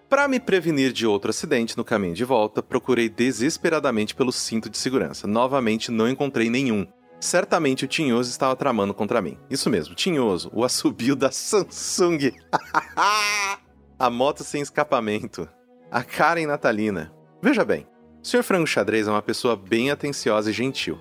para 0.08 0.28
me 0.28 0.38
prevenir 0.38 0.92
de 0.92 1.04
outro 1.04 1.30
acidente 1.30 1.76
no 1.76 1.84
caminho 1.84 2.14
de 2.14 2.24
volta, 2.24 2.62
procurei 2.62 3.08
desesperadamente 3.08 4.14
pelo 4.14 4.30
cinto 4.30 4.70
de 4.70 4.78
segurança. 4.78 5.26
Novamente 5.26 5.90
não 5.90 6.08
encontrei 6.08 6.48
nenhum. 6.48 6.86
Certamente 7.22 7.84
o 7.84 7.88
Tinhoso 7.88 8.30
estava 8.30 8.56
tramando 8.56 8.92
contra 8.92 9.22
mim. 9.22 9.38
Isso 9.48 9.70
mesmo, 9.70 9.94
Tinhoso, 9.94 10.50
o 10.52 10.64
assobio 10.64 11.14
da 11.14 11.30
Samsung. 11.30 12.32
a 13.96 14.10
moto 14.10 14.42
sem 14.42 14.60
escapamento. 14.60 15.48
A 15.88 16.02
Karen 16.02 16.46
natalina. 16.46 17.14
Veja 17.40 17.64
bem, 17.64 17.86
o 18.20 18.26
Sr. 18.26 18.42
Frango 18.42 18.66
Xadrez 18.66 19.06
é 19.06 19.10
uma 19.12 19.22
pessoa 19.22 19.54
bem 19.54 19.92
atenciosa 19.92 20.50
e 20.50 20.52
gentil. 20.52 20.98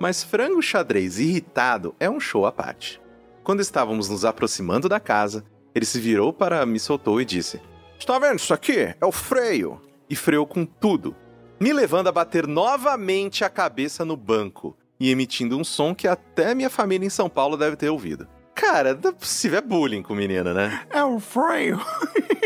Mas 0.00 0.24
Frango 0.24 0.60
Xadrez 0.60 1.20
irritado 1.20 1.94
é 2.00 2.10
um 2.10 2.18
show 2.18 2.46
à 2.46 2.50
parte. 2.50 3.00
Quando 3.44 3.60
estávamos 3.60 4.08
nos 4.08 4.24
aproximando 4.24 4.88
da 4.88 4.98
casa, 4.98 5.44
ele 5.72 5.86
se 5.86 6.00
virou 6.00 6.32
para 6.32 6.66
me 6.66 6.80
soltou 6.80 7.20
e 7.20 7.24
disse: 7.24 7.62
Está 7.96 8.18
vendo 8.18 8.40
isso 8.40 8.52
aqui? 8.52 8.92
É 9.00 9.06
o 9.06 9.12
freio. 9.12 9.80
E 10.10 10.16
freou 10.16 10.48
com 10.48 10.66
tudo, 10.66 11.14
me 11.60 11.72
levando 11.72 12.08
a 12.08 12.12
bater 12.12 12.48
novamente 12.48 13.44
a 13.44 13.48
cabeça 13.48 14.04
no 14.04 14.16
banco 14.16 14.76
e 15.00 15.10
emitindo 15.10 15.58
um 15.58 15.64
som 15.64 15.94
que 15.94 16.06
até 16.06 16.54
minha 16.54 16.68
família 16.68 17.06
em 17.06 17.10
São 17.10 17.28
Paulo 17.28 17.56
deve 17.56 17.74
ter 17.74 17.88
ouvido. 17.88 18.28
Cara, 18.54 18.92
não 19.02 19.10
é 19.10 19.12
possível, 19.14 19.58
é 19.58 19.62
bullying 19.62 20.02
com 20.02 20.14
menina, 20.14 20.52
né? 20.52 20.82
É 20.90 21.02
o 21.02 21.18
freio. 21.18 21.80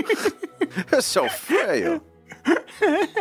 Esse 0.97 1.19
é 1.19 1.23
o 1.23 1.29
freio. 1.29 2.01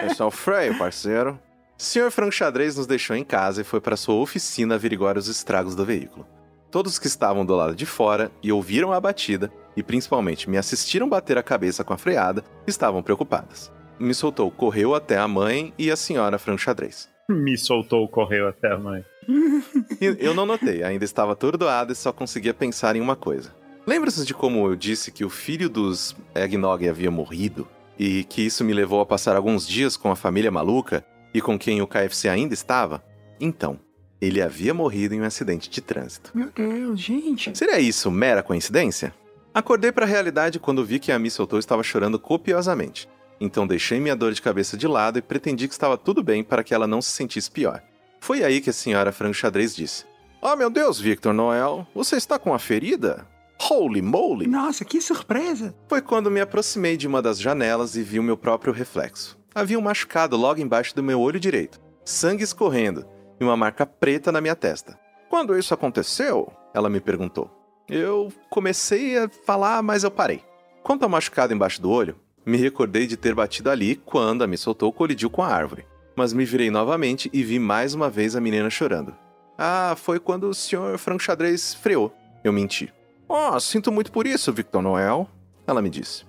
Esse 0.06 0.22
é 0.22 0.26
o 0.26 0.30
freio, 0.30 0.78
parceiro. 0.78 1.40
Senhor 1.76 2.12
Franco 2.12 2.32
Xadrez 2.32 2.78
nos 2.78 2.86
deixou 2.86 3.16
em 3.16 3.24
casa 3.24 3.62
e 3.62 3.64
foi 3.64 3.82
para 3.82 3.98
sua 3.98 4.16
oficina 4.16 4.76
averiguar 4.76 5.18
os 5.18 5.28
estragos 5.28 5.76
do 5.76 5.84
veículo. 5.84 6.28
Todos 6.70 6.98
que 6.98 7.08
estavam 7.08 7.46
do 7.46 7.56
lado 7.56 7.76
de 7.76 7.86
fora 7.86 8.32
e 8.42 8.52
ouviram 8.52 8.94
a 8.94 9.00
batida, 9.00 9.52
e 9.76 9.84
principalmente 9.84 10.50
me 10.50 10.58
assistiram 10.58 11.10
bater 11.10 11.38
a 11.38 11.44
cabeça 11.44 11.84
com 11.84 11.94
a 11.94 11.98
freada, 11.98 12.44
estavam 12.66 13.04
preocupadas. 13.04 13.72
Me 14.00 14.14
soltou, 14.14 14.50
correu 14.50 14.96
até 14.96 15.18
a 15.18 15.28
mãe 15.28 15.74
e 15.78 15.92
a 15.92 15.96
senhora 15.96 16.40
Franco 16.40 16.62
Xadrez. 16.62 17.13
Me 17.30 17.58
soltou, 17.58 18.08
correu 18.08 18.48
até 18.48 18.72
a 18.72 18.78
mãe. 18.78 19.04
Eu 20.20 20.34
não 20.34 20.46
notei, 20.46 20.84
ainda 20.84 21.06
estava 21.06 21.32
atordoado 21.34 21.94
e 21.94 21.96
só 21.96 22.12
conseguia 22.12 22.54
pensar 22.54 22.96
em 22.96 23.02
uma 23.02 23.16
coisa. 23.16 23.54
Lembra-se 23.86 24.26
de 24.26 24.34
como 24.34 24.66
eu 24.66 24.78
disse 24.78 25.12
que 25.12 25.26
o 25.26 25.30
filho 25.30 25.70
dos 25.70 26.16
Eggnog 26.34 26.88
havia 26.88 27.12
morrido? 27.12 27.68
E 28.00 28.24
que 28.24 28.42
isso 28.42 28.64
me 28.64 28.74
levou 28.74 29.02
a 29.02 29.06
passar 29.06 29.36
alguns 29.36 29.68
dias 29.68 29.98
com 29.98 30.10
a 30.10 30.16
família 30.16 30.50
maluca 30.50 31.06
e 31.34 31.42
com 31.42 31.60
quem 31.60 31.82
o 31.82 31.88
KFC 31.88 32.30
ainda 32.30 32.54
estava? 32.54 33.04
Então, 33.42 33.78
ele 34.22 34.42
havia 34.42 34.74
morrido 34.74 35.14
em 35.14 35.22
um 35.22 35.26
acidente 35.26 35.70
de 35.70 35.82
trânsito. 35.82 36.32
Meu 36.34 36.50
Deus, 36.50 37.00
gente. 37.00 37.56
Seria 37.58 37.80
isso 37.80 38.10
mera 38.10 38.42
coincidência? 38.42 39.14
Acordei 39.54 39.92
para 39.92 40.06
a 40.06 40.10
realidade 40.10 40.60
quando 40.60 40.86
vi 40.86 40.98
que 40.98 41.12
a 41.12 41.20
Miss 41.20 41.34
Soltou 41.34 41.60
estava 41.60 41.84
chorando 41.84 42.18
copiosamente. 42.18 43.08
Então 43.40 43.68
deixei 43.68 44.00
minha 44.00 44.16
dor 44.16 44.34
de 44.34 44.42
cabeça 44.42 44.78
de 44.78 44.88
lado 44.88 45.20
e 45.20 45.22
pretendi 45.22 45.68
que 45.68 45.74
estava 45.74 45.98
tudo 45.98 46.24
bem 46.24 46.44
para 46.44 46.64
que 46.64 46.74
ela 46.74 46.88
não 46.88 47.02
se 47.02 47.12
sentisse 47.12 47.50
pior. 47.50 47.82
Foi 48.20 48.44
aí 48.44 48.62
que 48.62 48.70
a 48.70 48.74
senhora 48.74 49.12
Franco 49.12 49.34
Xadrez 49.34 49.76
disse: 49.76 50.06
Oh 50.42 50.56
meu 50.56 50.70
Deus, 50.70 51.00
Victor 51.00 51.34
Noel, 51.34 51.88
você 51.94 52.16
está 52.16 52.40
com 52.40 52.52
uma 52.52 52.60
ferida? 52.60 53.28
Holy 53.70 54.02
moly! 54.02 54.48
Nossa, 54.48 54.84
que 54.84 55.00
surpresa. 55.00 55.74
Foi 55.88 56.02
quando 56.02 56.32
me 56.32 56.42
aproximei 56.42 56.98
de 56.98 57.08
uma 57.08 57.22
das 57.22 57.40
janelas 57.40 57.96
e 57.96 58.04
vi 58.04 58.20
o 58.20 58.24
meu 58.24 58.38
próprio 58.38 58.74
reflexo. 58.74 59.38
Havia 59.56 59.78
um 59.78 59.82
machucado 59.82 60.36
logo 60.36 60.60
embaixo 60.60 60.96
do 60.96 61.04
meu 61.04 61.22
olho 61.22 61.40
direito, 61.40 61.80
sangue 62.04 62.44
escorrendo 62.44 63.06
e 63.40 63.44
uma 63.44 63.56
marca 63.56 63.86
preta 63.86 64.32
na 64.32 64.42
minha 64.42 64.56
testa. 64.56 65.00
Quando 65.30 65.58
isso 65.58 65.74
aconteceu? 65.74 66.52
Ela 66.74 66.90
me 66.90 67.00
perguntou. 67.00 67.50
Eu 67.88 68.32
comecei 68.50 69.18
a 69.18 69.30
falar, 69.30 69.82
mas 69.84 70.04
eu 70.04 70.12
parei. 70.12 70.44
Quanto 70.82 71.04
ao 71.04 71.10
machucado 71.10 71.54
embaixo 71.54 71.82
do 71.82 71.90
olho, 71.90 72.16
me 72.46 72.58
recordei 72.58 73.08
de 73.08 73.16
ter 73.16 73.34
batido 73.34 73.70
ali 73.70 73.96
quando 73.96 74.44
a 74.44 74.48
me 74.48 74.58
soltou 74.58 74.92
colidiu 74.92 75.30
com 75.30 75.42
a 75.42 75.48
árvore. 75.48 75.86
Mas 76.16 76.34
me 76.34 76.46
virei 76.46 76.70
novamente 76.70 77.30
e 77.34 77.44
vi 77.44 77.58
mais 77.58 77.94
uma 77.94 78.10
vez 78.10 78.36
a 78.36 78.42
menina 78.42 78.70
chorando. 78.70 79.16
Ah, 79.58 79.96
foi 79.98 80.20
quando 80.20 80.50
o 80.50 80.54
Sr. 80.54 80.98
Franco 80.98 81.24
Xadrez 81.24 81.74
freou. 81.74 82.14
Eu 82.44 82.52
menti. 82.52 82.94
Oh, 83.28 83.60
sinto 83.60 83.92
muito 83.92 84.12
por 84.12 84.28
isso, 84.28 84.52
Victor 84.52 84.82
Noel. 84.82 85.28
Ela 85.66 85.82
me 85.82 85.90
disse. 85.90 86.26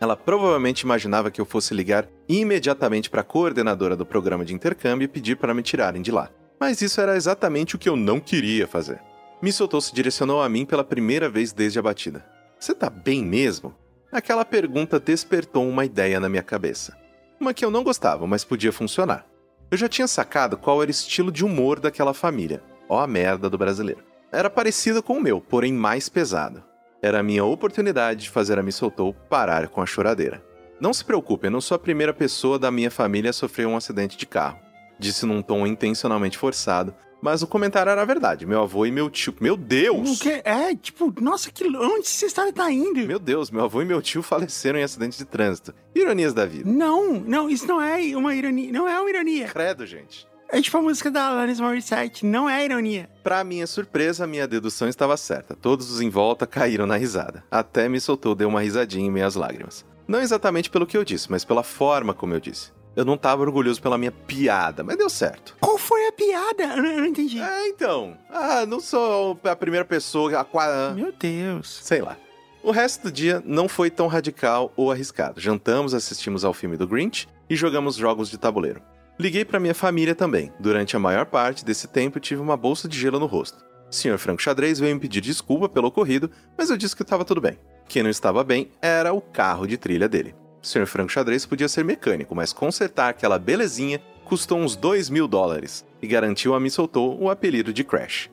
Ela 0.00 0.16
provavelmente 0.16 0.82
imaginava 0.82 1.30
que 1.30 1.40
eu 1.40 1.44
fosse 1.44 1.74
ligar 1.74 2.06
imediatamente 2.28 3.10
para 3.10 3.22
a 3.22 3.24
coordenadora 3.24 3.96
do 3.96 4.06
programa 4.06 4.44
de 4.44 4.54
intercâmbio 4.54 5.04
e 5.04 5.08
pedir 5.08 5.36
para 5.36 5.54
me 5.54 5.62
tirarem 5.62 6.02
de 6.02 6.10
lá. 6.10 6.30
Mas 6.60 6.80
isso 6.80 7.00
era 7.00 7.16
exatamente 7.16 7.74
o 7.74 7.78
que 7.78 7.88
eu 7.88 7.96
não 7.96 8.20
queria 8.20 8.66
fazer. 8.66 9.00
Me 9.42 9.52
soltou 9.52 9.80
se 9.80 9.94
direcionou 9.94 10.42
a 10.42 10.48
mim 10.48 10.64
pela 10.64 10.84
primeira 10.84 11.28
vez 11.28 11.52
desde 11.52 11.78
a 11.78 11.82
batida. 11.82 12.24
Você 12.58 12.74
tá 12.74 12.88
bem 12.88 13.24
mesmo? 13.24 13.74
Aquela 14.10 14.44
pergunta 14.44 15.00
despertou 15.00 15.68
uma 15.68 15.84
ideia 15.84 16.20
na 16.20 16.28
minha 16.28 16.42
cabeça. 16.42 16.96
Uma 17.40 17.52
que 17.52 17.64
eu 17.64 17.70
não 17.70 17.82
gostava, 17.82 18.26
mas 18.26 18.44
podia 18.44 18.72
funcionar. 18.72 19.26
Eu 19.70 19.76
já 19.76 19.88
tinha 19.88 20.06
sacado 20.06 20.56
qual 20.56 20.80
era 20.80 20.88
o 20.88 20.90
estilo 20.90 21.32
de 21.32 21.44
humor 21.44 21.80
daquela 21.80 22.14
família. 22.14 22.62
Ó 22.88 23.00
a 23.00 23.06
merda 23.06 23.50
do 23.50 23.58
brasileiro. 23.58 24.04
Era 24.30 24.48
parecida 24.48 25.02
com 25.02 25.14
o 25.14 25.20
meu, 25.20 25.40
porém 25.40 25.72
mais 25.72 26.08
pesado. 26.08 26.62
Era 27.02 27.20
a 27.20 27.22
minha 27.22 27.44
oportunidade 27.44 28.24
de 28.24 28.30
fazer 28.30 28.58
a 28.58 28.62
Me 28.62 28.72
Soltou 28.72 29.12
parar 29.28 29.68
com 29.68 29.82
a 29.82 29.86
choradeira. 29.86 30.42
Não 30.80 30.92
se 30.92 31.04
preocupe, 31.04 31.46
eu 31.46 31.50
não 31.50 31.60
sou 31.60 31.74
a 31.74 31.78
primeira 31.78 32.14
pessoa 32.14 32.58
da 32.58 32.70
minha 32.70 32.90
família 32.90 33.30
a 33.30 33.32
sofrer 33.32 33.66
um 33.66 33.76
acidente 33.76 34.16
de 34.16 34.26
carro. 34.26 34.58
Disse 34.98 35.26
num 35.26 35.42
tom 35.42 35.66
intencionalmente 35.66 36.38
forçado, 36.38 36.94
mas 37.20 37.42
o 37.42 37.46
comentário 37.46 37.90
era 37.90 38.04
verdade. 38.04 38.46
Meu 38.46 38.62
avô 38.62 38.86
e 38.86 38.90
meu 38.90 39.10
tio. 39.10 39.34
Meu 39.40 39.56
Deus! 39.56 40.18
O 40.18 40.22
que? 40.22 40.42
É, 40.44 40.74
tipo, 40.74 41.12
nossa, 41.20 41.50
que 41.50 41.64
onde 41.66 42.06
essa 42.06 42.26
história 42.26 42.52
tá 42.52 42.70
indo? 42.70 43.06
Meu 43.06 43.18
Deus, 43.18 43.50
meu 43.50 43.64
avô 43.64 43.82
e 43.82 43.84
meu 43.84 44.00
tio 44.02 44.22
faleceram 44.22 44.78
em 44.78 44.82
acidente 44.82 45.18
de 45.18 45.24
trânsito. 45.24 45.74
Ironias 45.94 46.34
da 46.34 46.46
vida. 46.46 46.70
Não, 46.70 47.14
não, 47.14 47.50
isso 47.50 47.66
não 47.66 47.82
é 47.82 48.16
uma 48.16 48.34
ironia. 48.34 48.72
Não 48.72 48.88
é 48.88 49.00
uma 49.00 49.10
ironia. 49.10 49.48
Credo, 49.48 49.86
gente. 49.86 50.26
É 50.48 50.62
tipo 50.62 50.76
a 50.76 50.82
música 50.82 51.10
da 51.10 51.26
Alanis 51.26 51.58
Morissette, 51.58 52.24
não 52.24 52.48
é 52.48 52.64
ironia. 52.64 53.10
Pra 53.24 53.42
minha 53.42 53.66
surpresa, 53.66 54.28
minha 54.28 54.46
dedução 54.46 54.88
estava 54.88 55.16
certa. 55.16 55.56
Todos 55.56 55.90
os 55.90 56.00
em 56.00 56.08
volta 56.08 56.46
caíram 56.46 56.86
na 56.86 56.96
risada. 56.96 57.42
Até 57.50 57.88
me 57.88 58.00
soltou, 58.00 58.34
deu 58.34 58.48
uma 58.48 58.60
risadinha 58.60 59.06
em 59.06 59.10
meias 59.10 59.34
lágrimas. 59.34 59.84
Não 60.06 60.20
exatamente 60.20 60.70
pelo 60.70 60.86
que 60.86 60.96
eu 60.96 61.04
disse, 61.04 61.28
mas 61.28 61.44
pela 61.44 61.64
forma 61.64 62.14
como 62.14 62.32
eu 62.32 62.38
disse. 62.38 62.70
Eu 62.96 63.04
não 63.04 63.18
tava 63.18 63.42
orgulhoso 63.42 63.80
pela 63.82 63.98
minha 63.98 64.10
piada, 64.10 64.82
mas 64.82 64.96
deu 64.96 65.10
certo. 65.10 65.54
Qual 65.60 65.76
foi 65.76 66.08
a 66.08 66.12
piada? 66.12 66.64
Eu 66.64 66.82
não, 66.82 66.90
eu 66.92 66.98
não 67.00 67.06
entendi. 67.06 67.38
É, 67.38 67.68
então. 67.68 68.16
Ah, 68.30 68.64
não 68.64 68.80
sou 68.80 69.38
a 69.44 69.54
primeira 69.54 69.84
pessoa, 69.84 70.40
a 70.40 70.44
qua... 70.44 70.94
Meu 70.94 71.12
Deus. 71.12 71.80
sei 71.82 72.00
lá. 72.00 72.16
O 72.62 72.70
resto 72.70 73.04
do 73.04 73.12
dia 73.12 73.42
não 73.44 73.68
foi 73.68 73.90
tão 73.90 74.06
radical 74.06 74.72
ou 74.74 74.90
arriscado. 74.90 75.40
Jantamos, 75.40 75.92
assistimos 75.92 76.44
ao 76.44 76.54
filme 76.54 76.76
do 76.76 76.88
Grinch 76.88 77.28
e 77.48 77.54
jogamos 77.54 77.96
jogos 77.96 78.30
de 78.30 78.38
tabuleiro. 78.38 78.80
Liguei 79.18 79.44
para 79.44 79.60
minha 79.60 79.74
família 79.74 80.14
também. 80.14 80.52
Durante 80.58 80.96
a 80.96 80.98
maior 80.98 81.26
parte 81.26 81.64
desse 81.64 81.86
tempo 81.86 82.18
tive 82.18 82.40
uma 82.40 82.56
bolsa 82.56 82.88
de 82.88 82.98
gelo 82.98 83.20
no 83.20 83.26
rosto. 83.26 83.64
O 83.90 83.94
Sr. 83.94 84.18
Franco 84.18 84.42
Xadrez 84.42 84.80
veio 84.80 84.94
me 84.94 85.00
pedir 85.00 85.20
desculpa 85.20 85.68
pelo 85.68 85.88
ocorrido, 85.88 86.30
mas 86.58 86.70
eu 86.70 86.76
disse 86.76 86.96
que 86.96 87.02
estava 87.02 87.24
tudo 87.24 87.40
bem. 87.40 87.58
Quem 87.88 88.02
não 88.02 88.10
estava 88.10 88.42
bem 88.42 88.70
era 88.82 89.12
o 89.12 89.20
carro 89.20 89.66
de 89.66 89.76
trilha 89.76 90.08
dele. 90.08 90.34
O 90.66 90.68
Sr. 90.68 90.84
Franco 90.84 91.12
Xadrez 91.12 91.46
podia 91.46 91.68
ser 91.68 91.84
mecânico, 91.84 92.34
mas 92.34 92.52
consertar 92.52 93.10
aquela 93.10 93.38
belezinha 93.38 94.02
custou 94.24 94.58
uns 94.58 94.74
2 94.74 95.08
mil 95.08 95.28
dólares 95.28 95.86
e 96.02 96.08
garantiu 96.08 96.56
a 96.56 96.60
me 96.60 96.68
soltou 96.68 97.16
o 97.22 97.30
apelido 97.30 97.72
de 97.72 97.84
Crash. 97.84 98.28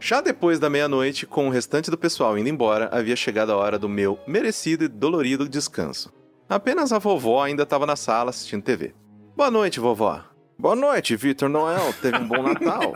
Já 0.00 0.22
depois 0.22 0.58
da 0.58 0.70
meia-noite, 0.70 1.26
com 1.26 1.46
o 1.46 1.50
restante 1.50 1.90
do 1.90 1.98
pessoal 1.98 2.38
indo 2.38 2.48
embora, 2.48 2.88
havia 2.90 3.14
chegado 3.14 3.52
a 3.52 3.56
hora 3.56 3.78
do 3.78 3.86
meu 3.86 4.18
merecido 4.26 4.84
e 4.84 4.88
dolorido 4.88 5.46
descanso. 5.46 6.10
Apenas 6.48 6.90
a 6.90 6.98
vovó 6.98 7.42
ainda 7.42 7.64
estava 7.64 7.84
na 7.84 7.96
sala 7.96 8.30
assistindo 8.30 8.62
TV. 8.62 8.94
Boa 9.36 9.50
noite, 9.50 9.78
vovó. 9.78 10.24
Boa 10.58 10.74
noite, 10.74 11.14
Vitor 11.16 11.50
Noel. 11.50 11.92
Teve 12.00 12.16
um 12.16 12.26
bom 12.26 12.42
Natal. 12.42 12.94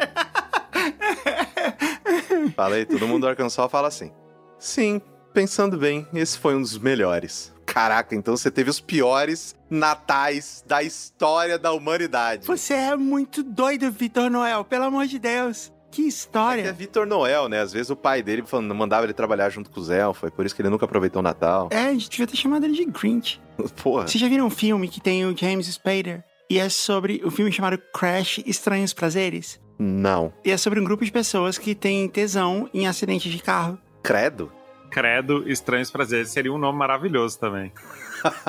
Falei, 2.57 2.87
todo 2.87 3.07
mundo 3.07 3.25
do 3.25 3.29
Arkansas 3.29 3.71
fala 3.71 3.89
assim. 3.89 4.11
Sim, 4.59 4.99
pensando 5.35 5.77
bem, 5.77 6.09
esse 6.15 6.39
foi 6.39 6.55
um 6.55 6.63
dos 6.63 6.79
melhores. 6.79 7.53
Caraca, 7.79 8.13
então 8.17 8.37
você 8.37 8.51
teve 8.51 8.69
os 8.69 8.81
piores 8.81 9.55
natais 9.71 10.65
da 10.67 10.83
história 10.83 11.57
da 11.57 11.71
humanidade. 11.73 12.45
Você 12.45 12.75
é 12.75 12.97
muito 12.97 13.41
doido, 13.41 13.89
Vitor 13.93 14.29
Noel, 14.29 14.65
pelo 14.65 14.83
amor 14.87 15.07
de 15.07 15.17
Deus. 15.17 15.73
Que 15.89 16.01
É 16.01 16.03
que 16.03 16.03
é 16.03 16.09
história. 16.09 16.73
Vitor 16.73 17.07
Noel, 17.07 17.49
né? 17.49 17.61
Às 17.61 17.73
vezes 17.73 17.89
o 17.89 17.95
pai 17.95 18.21
dele 18.21 18.43
falando- 18.45 18.75
mandava 18.75 19.07
ele 19.07 19.13
trabalhar 19.13 19.49
junto 19.51 19.71
com 19.71 19.79
os 19.79 19.91
elfos, 19.91 20.19
foi 20.23 20.31
por 20.33 20.45
isso 20.45 20.57
que 20.57 20.61
ele 20.61 20.71
nunca 20.71 20.87
aproveitou 20.87 21.21
o 21.21 21.23
Natal. 21.23 21.69
É, 21.71 21.85
a 21.85 21.93
gente 21.93 22.11
devia 22.11 22.27
ter 22.27 22.37
chamado 22.37 22.65
ele 22.65 22.75
de 22.75 22.85
Grinch. 22.85 23.41
Porra. 23.81 24.09
Vocês 24.09 24.21
já 24.21 24.29
viram 24.29 24.47
um 24.47 24.51
filme 24.51 24.89
que 24.89 25.01
tem 25.01 25.25
o 25.25 25.37
James 25.37 25.69
Spader? 25.69 26.25
E 26.51 26.59
é 26.59 26.69
sobre 26.69 27.23
um 27.25 27.31
filme 27.31 27.53
chamado 27.53 27.79
Crash 27.95 28.39
Estranhos 28.45 28.93
Prazeres? 28.93 29.61
Não. 29.79 30.33
E 30.45 30.51
é 30.51 30.57
sobre 30.57 30.81
um 30.81 30.85
grupo 30.85 31.05
de 31.05 31.13
pessoas 31.13 31.57
que 31.57 31.77
tem 31.77 32.09
tesão 32.09 32.69
em 32.75 32.89
acidentes 32.89 33.31
de 33.31 33.39
carro. 33.41 33.79
Credo? 34.03 34.51
Credo, 34.91 35.49
Estranhos 35.51 35.91
Prazeres 35.91 36.31
seria 36.31 36.53
um 36.53 36.59
nome 36.59 36.79
maravilhoso 36.79 37.39
também. 37.39 37.73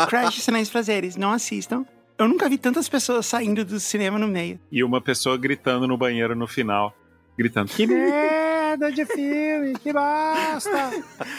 Crash 0.08 0.38
Estranhos 0.38 0.70
Prazeres, 0.70 1.16
não 1.16 1.32
assistam. 1.32 1.86
Eu 2.18 2.28
nunca 2.28 2.50
vi 2.50 2.58
tantas 2.58 2.90
pessoas 2.90 3.26
saindo 3.26 3.64
do 3.64 3.80
cinema 3.80 4.18
no 4.20 4.28
meio. 4.28 4.60
E 4.72 4.84
uma 4.84 5.00
pessoa 5.02 5.38
gritando 5.38 5.88
no 5.88 5.98
banheiro 5.98 6.36
no 6.36 6.48
final. 6.48 6.94
Gritando, 7.38 7.70
que 7.72 7.88
merda 7.88 8.92
de 8.92 9.06
filme, 9.06 9.74
que 9.80 9.94
bosta! 9.94 10.92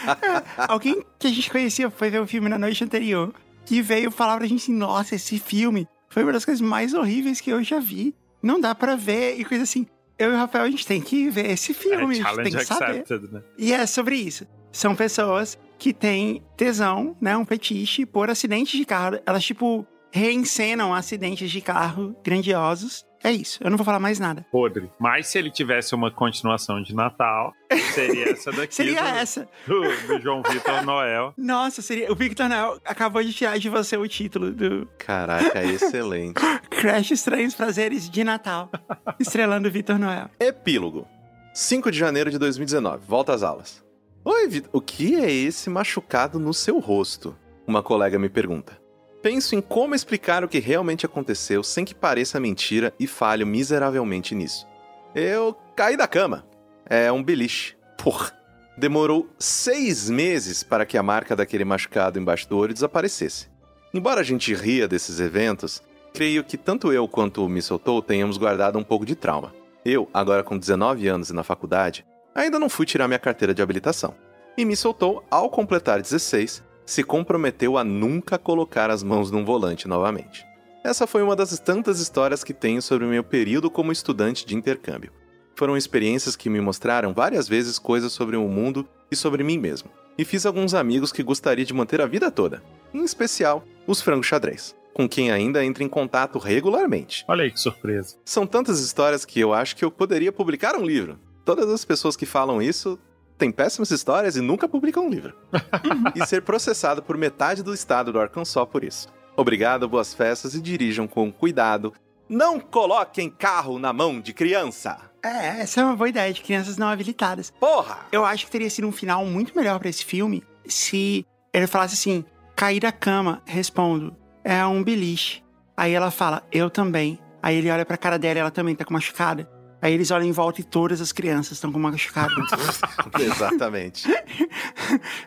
Alguém 0.67 1.03
que 1.19 1.27
a 1.27 1.29
gente 1.29 1.49
conhecia 1.51 1.89
foi 1.91 2.09
ver 2.09 2.19
o 2.21 2.25
filme 2.27 2.49
na 2.49 2.57
noite 2.57 2.83
anterior 2.83 3.31
e 3.69 3.81
veio 3.81 4.09
falar 4.09 4.37
pra 4.37 4.47
gente 4.47 4.63
assim, 4.63 4.73
nossa, 4.73 5.13
esse 5.15 5.37
filme 5.39 5.87
foi 6.09 6.23
uma 6.23 6.33
das 6.33 6.43
coisas 6.43 6.61
mais 6.61 6.93
horríveis 6.95 7.39
que 7.39 7.51
eu 7.51 7.63
já 7.63 7.79
vi. 7.79 8.15
Não 8.41 8.59
dá 8.59 8.73
pra 8.73 8.95
ver 8.95 9.39
e 9.39 9.45
coisa 9.45 9.63
assim. 9.63 9.85
Eu 10.17 10.31
e 10.31 10.33
o 10.33 10.37
Rafael, 10.37 10.65
a 10.65 10.69
gente 10.69 10.85
tem 10.85 10.99
que 11.01 11.29
ver 11.29 11.51
esse 11.51 11.73
filme, 11.73 12.17
É, 12.19 12.21
a 12.23 12.33
gente 12.33 12.43
tem 12.43 12.51
challenge 12.51 12.57
que 12.57 12.65
saber. 12.65 12.99
accepted, 12.99 13.31
né? 13.31 13.41
E 13.57 13.71
é 13.71 13.85
sobre 13.85 14.15
isso. 14.15 14.45
São 14.71 14.95
pessoas 14.95 15.57
que 15.77 15.93
têm 15.93 16.43
tesão, 16.55 17.15
né? 17.19 17.35
Um 17.35 17.45
fetiche 17.45 18.05
por 18.05 18.29
acidentes 18.29 18.77
de 18.77 18.85
carro. 18.85 19.19
Elas, 19.25 19.43
tipo, 19.43 19.85
reencenam 20.11 20.93
acidentes 20.93 21.49
de 21.49 21.61
carro 21.61 22.15
grandiosos. 22.23 23.05
É 23.23 23.31
isso. 23.31 23.59
Eu 23.63 23.69
não 23.69 23.77
vou 23.77 23.85
falar 23.85 23.99
mais 23.99 24.19
nada. 24.19 24.43
Podre. 24.51 24.89
Mas 24.99 25.27
se 25.27 25.37
ele 25.37 25.51
tivesse 25.51 25.93
uma 25.93 26.09
continuação 26.09 26.81
de 26.81 26.95
Natal, 26.95 27.53
seria 27.93 28.31
essa 28.31 28.51
daqui 28.51 28.73
Seria 28.73 29.01
do, 29.01 29.07
essa. 29.07 29.47
do, 29.67 29.81
do 30.07 30.19
João 30.19 30.41
Vitor 30.41 30.83
Noel. 30.83 31.31
Nossa, 31.37 31.83
seria. 31.83 32.11
O 32.11 32.15
Victor 32.15 32.49
Noel 32.49 32.79
acabou 32.83 33.21
de 33.23 33.31
tirar 33.31 33.59
de 33.59 33.69
você 33.69 33.95
o 33.95 34.07
título 34.07 34.51
do 34.51 34.87
Caraca, 34.97 35.63
excelente. 35.63 36.33
Crash 36.71 37.11
Estranhos 37.11 37.53
Prazeres 37.53 38.09
de 38.09 38.23
Natal. 38.23 38.71
estrelando 39.19 39.67
o 39.67 39.71
Victor 39.71 39.99
Noel. 39.99 40.29
Epílogo. 40.39 41.07
5 41.53 41.91
de 41.91 41.99
janeiro 41.99 42.31
de 42.31 42.39
2019. 42.39 43.03
Volta 43.07 43.33
às 43.35 43.43
aulas. 43.43 43.83
Oi, 44.23 44.47
Vitor. 44.47 44.69
O 44.71 44.79
que 44.79 45.15
é 45.15 45.31
esse 45.31 45.67
machucado 45.67 46.37
no 46.37 46.53
seu 46.53 46.77
rosto? 46.77 47.35
Uma 47.65 47.81
colega 47.81 48.19
me 48.19 48.29
pergunta. 48.29 48.79
Penso 49.19 49.55
em 49.55 49.61
como 49.61 49.95
explicar 49.95 50.43
o 50.43 50.47
que 50.47 50.59
realmente 50.59 51.07
aconteceu 51.07 51.63
sem 51.63 51.83
que 51.83 51.95
pareça 51.95 52.39
mentira 52.39 52.93
e 52.99 53.07
falho 53.07 53.47
miseravelmente 53.47 54.35
nisso. 54.35 54.67
Eu 55.15 55.57
caí 55.75 55.97
da 55.97 56.07
cama. 56.07 56.45
É 56.85 57.11
um 57.11 57.23
beliche. 57.23 57.75
Porra. 57.97 58.31
Demorou 58.77 59.27
seis 59.39 60.07
meses 60.07 60.61
para 60.61 60.85
que 60.85 60.99
a 60.99 61.03
marca 61.03 61.35
daquele 61.35 61.65
machucado 61.65 62.19
embaixo 62.19 62.47
do 62.47 62.57
olho 62.57 62.75
desaparecesse. 62.75 63.47
Embora 63.91 64.21
a 64.21 64.23
gente 64.23 64.53
ria 64.53 64.87
desses 64.87 65.19
eventos, 65.19 65.81
creio 66.13 66.43
que 66.43 66.57
tanto 66.57 66.93
eu 66.93 67.07
quanto 67.07 67.43
o 67.43 67.49
Me 67.49 67.61
Soltou 67.61 68.03
tenhamos 68.03 68.37
guardado 68.37 68.77
um 68.77 68.83
pouco 68.83 69.03
de 69.03 69.15
trauma. 69.15 69.51
Eu, 69.83 70.07
agora 70.13 70.43
com 70.43 70.59
19 70.59 71.07
anos 71.07 71.31
e 71.31 71.33
na 71.33 71.43
faculdade, 71.43 72.05
ainda 72.33 72.59
não 72.59 72.69
fui 72.69 72.85
tirar 72.85 73.07
minha 73.07 73.19
carteira 73.19 73.53
de 73.53 73.61
habilitação. 73.61 74.15
E 74.57 74.65
Me 74.65 74.75
Soltou, 74.75 75.23
ao 75.29 75.49
completar 75.49 76.01
16, 76.01 76.63
se 76.85 77.03
comprometeu 77.03 77.77
a 77.77 77.83
nunca 77.83 78.37
colocar 78.37 78.89
as 78.89 79.03
mãos 79.03 79.31
num 79.31 79.45
volante 79.45 79.87
novamente. 79.87 80.45
Essa 80.83 81.05
foi 81.05 81.21
uma 81.21 81.35
das 81.35 81.57
tantas 81.59 81.99
histórias 81.99 82.43
que 82.43 82.53
tenho 82.53 82.81
sobre 82.81 83.05
o 83.05 83.09
meu 83.09 83.23
período 83.23 83.69
como 83.69 83.91
estudante 83.91 84.45
de 84.45 84.55
intercâmbio. 84.55 85.11
Foram 85.55 85.77
experiências 85.77 86.35
que 86.35 86.49
me 86.49 86.59
mostraram 86.59 87.13
várias 87.13 87.47
vezes 87.47 87.77
coisas 87.77 88.11
sobre 88.11 88.35
o 88.35 88.47
mundo 88.47 88.87
e 89.11 89.15
sobre 89.15 89.43
mim 89.43 89.59
mesmo. 89.59 89.91
E 90.17 90.25
fiz 90.25 90.45
alguns 90.45 90.73
amigos 90.73 91.11
que 91.11 91.23
gostaria 91.23 91.63
de 91.63 91.73
manter 91.73 92.01
a 92.01 92.07
vida 92.07 92.31
toda, 92.31 92.63
em 92.93 93.03
especial 93.03 93.63
os 93.85 94.01
frangos 94.01 94.27
xadrez, 94.27 94.75
com 94.93 95.07
quem 95.07 95.31
ainda 95.31 95.63
entro 95.63 95.83
em 95.83 95.87
contato 95.87 96.39
regularmente. 96.39 97.23
Olha 97.27 97.43
aí 97.43 97.51
que 97.51 97.59
surpresa. 97.59 98.17
São 98.25 98.47
tantas 98.47 98.79
histórias 98.79 99.23
que 99.23 99.39
eu 99.39 99.53
acho 99.53 99.75
que 99.75 99.85
eu 99.85 99.91
poderia 99.91 100.31
publicar 100.31 100.75
um 100.75 100.83
livro. 100.83 101.19
Todas 101.43 101.69
as 101.69 101.83
pessoas 101.83 102.15
que 102.15 102.25
falam 102.25 102.61
isso 102.61 102.99
têm 103.37 103.51
péssimas 103.51 103.89
histórias 103.89 104.35
e 104.35 104.41
nunca 104.41 104.67
publicam 104.67 105.05
um 105.05 105.09
livro. 105.09 105.35
e 106.15 106.25
ser 106.25 106.43
processado 106.43 107.01
por 107.01 107.17
metade 107.17 107.63
do 107.63 107.73
estado 107.73 108.11
do 108.11 108.19
Arkansas 108.19 108.67
por 108.69 108.83
isso. 108.83 109.07
Obrigado, 109.35 109.87
boas 109.87 110.13
festas 110.13 110.53
e 110.53 110.61
dirijam 110.61 111.07
com 111.07 111.31
cuidado. 111.31 111.93
Não 112.29 112.59
coloquem 112.59 113.29
carro 113.29 113.79
na 113.79 113.91
mão 113.91 114.21
de 114.21 114.33
criança! 114.33 115.11
É, 115.23 115.61
essa 115.61 115.81
é 115.81 115.83
uma 115.83 115.95
boa 115.95 116.09
ideia 116.09 116.33
de 116.33 116.41
crianças 116.41 116.77
não 116.77 116.87
habilitadas. 116.87 117.51
Porra! 117.59 118.05
Eu 118.11 118.25
acho 118.25 118.45
que 118.45 118.51
teria 118.51 118.69
sido 118.69 118.87
um 118.87 118.91
final 118.91 119.25
muito 119.25 119.55
melhor 119.55 119.79
pra 119.79 119.89
esse 119.89 120.03
filme 120.03 120.43
se 120.65 121.25
ele 121.53 121.67
falasse 121.67 121.93
assim: 121.93 122.25
cair 122.55 122.79
da 122.79 122.91
cama, 122.91 123.41
respondo, 123.45 124.15
é 124.43 124.65
um 124.65 124.83
beliche. 124.83 125.43
Aí 125.75 125.93
ela 125.93 126.11
fala, 126.11 126.43
eu 126.51 126.69
também. 126.69 127.19
Aí 127.41 127.57
ele 127.57 127.71
olha 127.71 127.85
pra 127.85 127.97
cara 127.97 128.19
dela 128.19 128.39
e 128.39 128.41
ela 128.41 128.51
também 128.51 128.75
tá 128.75 128.85
com 128.85 128.93
machucada. 128.93 129.49
Aí 129.81 129.93
eles 129.93 130.11
olham 130.11 130.27
em 130.27 130.31
volta 130.31 130.61
e 130.61 130.63
todas 130.63 131.01
as 131.01 131.11
crianças 131.11 131.53
estão 131.53 131.71
com 131.71 131.79
machucada. 131.79 132.31
Exatamente. 133.19 134.07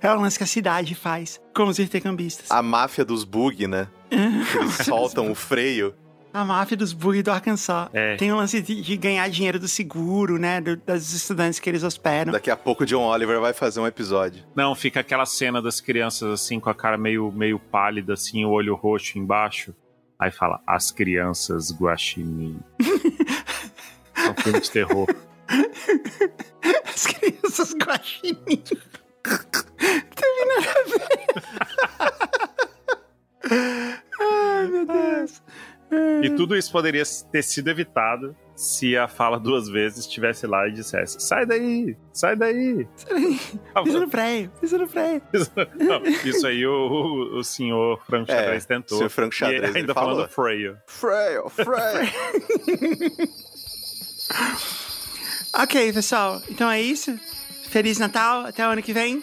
é 0.00 0.12
o 0.12 0.20
lance 0.20 0.38
que 0.38 0.44
a 0.44 0.46
cidade 0.46 0.94
faz 0.94 1.40
com 1.54 1.64
os 1.64 1.78
intercambistas. 1.78 2.50
A 2.50 2.62
máfia 2.62 3.04
dos 3.04 3.24
bug, 3.24 3.66
né? 3.66 3.88
Eles 4.10 4.76
soltam 4.86 5.30
o 5.30 5.34
freio. 5.34 5.94
A 6.32 6.44
máfia 6.44 6.76
dos 6.76 6.92
bug 6.92 7.22
do 7.22 7.30
Arkansas. 7.30 7.88
É. 7.92 8.16
Tem 8.16 8.32
o 8.32 8.36
lance 8.36 8.60
de, 8.60 8.80
de 8.82 8.96
ganhar 8.96 9.28
dinheiro 9.28 9.58
do 9.58 9.68
seguro, 9.68 10.36
né? 10.38 10.60
do- 10.60 10.76
das 10.76 11.12
estudantes 11.12 11.60
que 11.60 11.68
eles 11.70 11.82
hospedam. 11.84 12.32
Daqui 12.32 12.50
a 12.50 12.56
pouco 12.56 12.82
o 12.82 12.86
John 12.86 13.04
Oliver 13.06 13.40
vai 13.40 13.52
fazer 13.52 13.78
um 13.80 13.86
episódio. 13.86 14.42
Não, 14.54 14.74
fica 14.74 14.98
aquela 15.00 15.26
cena 15.26 15.62
das 15.62 15.80
crianças 15.80 16.28
assim, 16.32 16.58
com 16.58 16.68
a 16.70 16.74
cara 16.74 16.98
meio, 16.98 17.30
meio 17.30 17.58
pálida, 17.58 18.14
assim, 18.14 18.44
o 18.44 18.50
olho 18.50 18.74
roxo 18.74 19.16
embaixo. 19.18 19.72
Aí 20.18 20.30
fala, 20.32 20.60
as 20.66 20.90
crianças 20.90 21.72
guaxinim. 21.72 22.58
é 24.24 24.30
um 24.30 24.34
filme 24.42 24.60
de 24.60 24.70
terror. 24.70 25.06
As 26.86 27.06
crianças 27.06 27.74
guaxinim. 27.74 28.62
Teve 29.22 30.44
nada 30.46 30.70
a 30.70 30.84
ver. 30.84 31.24
Ai, 34.20 34.66
meu 34.68 34.86
Deus. 34.86 35.42
E 36.22 36.30
tudo 36.30 36.56
isso 36.56 36.72
poderia 36.72 37.04
ter 37.30 37.42
sido 37.42 37.68
evitado 37.70 38.34
se 38.56 38.96
a 38.96 39.06
fala 39.06 39.38
duas 39.38 39.68
vezes 39.68 40.00
estivesse 40.00 40.44
lá 40.46 40.66
e 40.66 40.72
dissesse: 40.72 41.20
sai 41.20 41.46
daí, 41.46 41.96
sai 42.12 42.34
daí. 42.34 42.88
Pisa 43.84 44.00
no 44.00 44.08
freio, 44.10 44.50
pisa 44.60 44.78
no 44.78 44.88
freio. 44.88 45.22
Não, 45.78 46.02
isso 46.28 46.46
aí 46.46 46.66
o, 46.66 46.72
o, 46.72 47.38
o 47.38 47.44
senhor 47.44 48.00
Franco 48.06 48.32
É, 48.32 48.36
Xadrez 48.36 48.66
tentou. 48.66 48.98
seu 48.98 49.10
Franco 49.10 49.34
Xadrez, 49.34 49.62
E 49.62 49.66
ele 49.66 49.78
ainda 49.80 49.94
falou. 49.94 50.14
falando 50.14 50.28
freio. 50.30 50.76
Freio, 50.86 51.48
freio. 51.50 52.10
Ok, 55.52 55.92
pessoal. 55.92 56.42
Então 56.48 56.70
é 56.70 56.80
isso. 56.80 57.18
Feliz 57.68 57.98
Natal. 57.98 58.46
Até 58.46 58.66
o 58.66 58.70
ano 58.70 58.82
que 58.82 58.92
vem. 58.92 59.22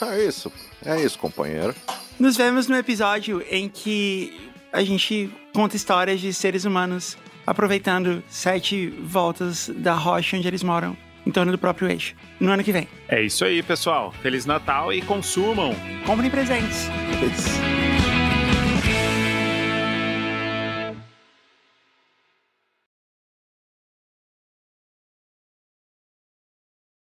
É 0.00 0.24
isso. 0.24 0.52
É 0.84 1.00
isso, 1.00 1.18
companheiro. 1.18 1.74
Nos 2.18 2.36
vemos 2.36 2.66
no 2.66 2.76
episódio 2.76 3.44
em 3.48 3.68
que 3.68 4.50
a 4.72 4.82
gente 4.82 5.30
conta 5.54 5.76
histórias 5.76 6.20
de 6.20 6.32
seres 6.32 6.64
humanos 6.64 7.16
aproveitando 7.46 8.22
sete 8.28 8.88
voltas 8.88 9.70
da 9.74 9.94
rocha 9.94 10.36
onde 10.36 10.46
eles 10.46 10.62
moram, 10.62 10.96
em 11.26 11.30
torno 11.30 11.52
do 11.52 11.58
próprio 11.58 11.90
eixo. 11.90 12.14
No 12.40 12.50
ano 12.50 12.64
que 12.64 12.72
vem. 12.72 12.88
É 13.08 13.22
isso 13.22 13.44
aí, 13.44 13.62
pessoal. 13.62 14.12
Feliz 14.22 14.46
Natal 14.46 14.92
e 14.92 15.02
consumam. 15.02 15.74
Comprem 16.06 16.30
presentes. 16.30 16.88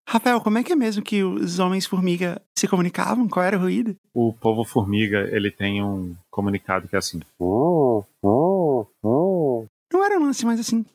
Rafael, 0.09 0.39
como 0.39 0.57
é 0.57 0.63
que 0.63 0.71
é 0.71 0.75
mesmo 0.75 1.03
que 1.03 1.21
os 1.21 1.59
homens-formiga 1.59 2.41
se 2.57 2.65
comunicavam? 2.65 3.27
Qual 3.27 3.45
era 3.45 3.57
o 3.57 3.59
ruído? 3.59 3.93
O 4.13 4.31
povo 4.33 4.63
formiga, 4.63 5.27
ele 5.35 5.51
tem 5.51 5.83
um 5.83 6.15
comunicado 6.31 6.87
que 6.87 6.95
é 6.95 6.99
assim. 6.99 7.19
Não 9.91 10.05
era 10.05 10.17
um 10.17 10.23
lance 10.23 10.45
mais 10.45 10.61
assim. 10.61 10.85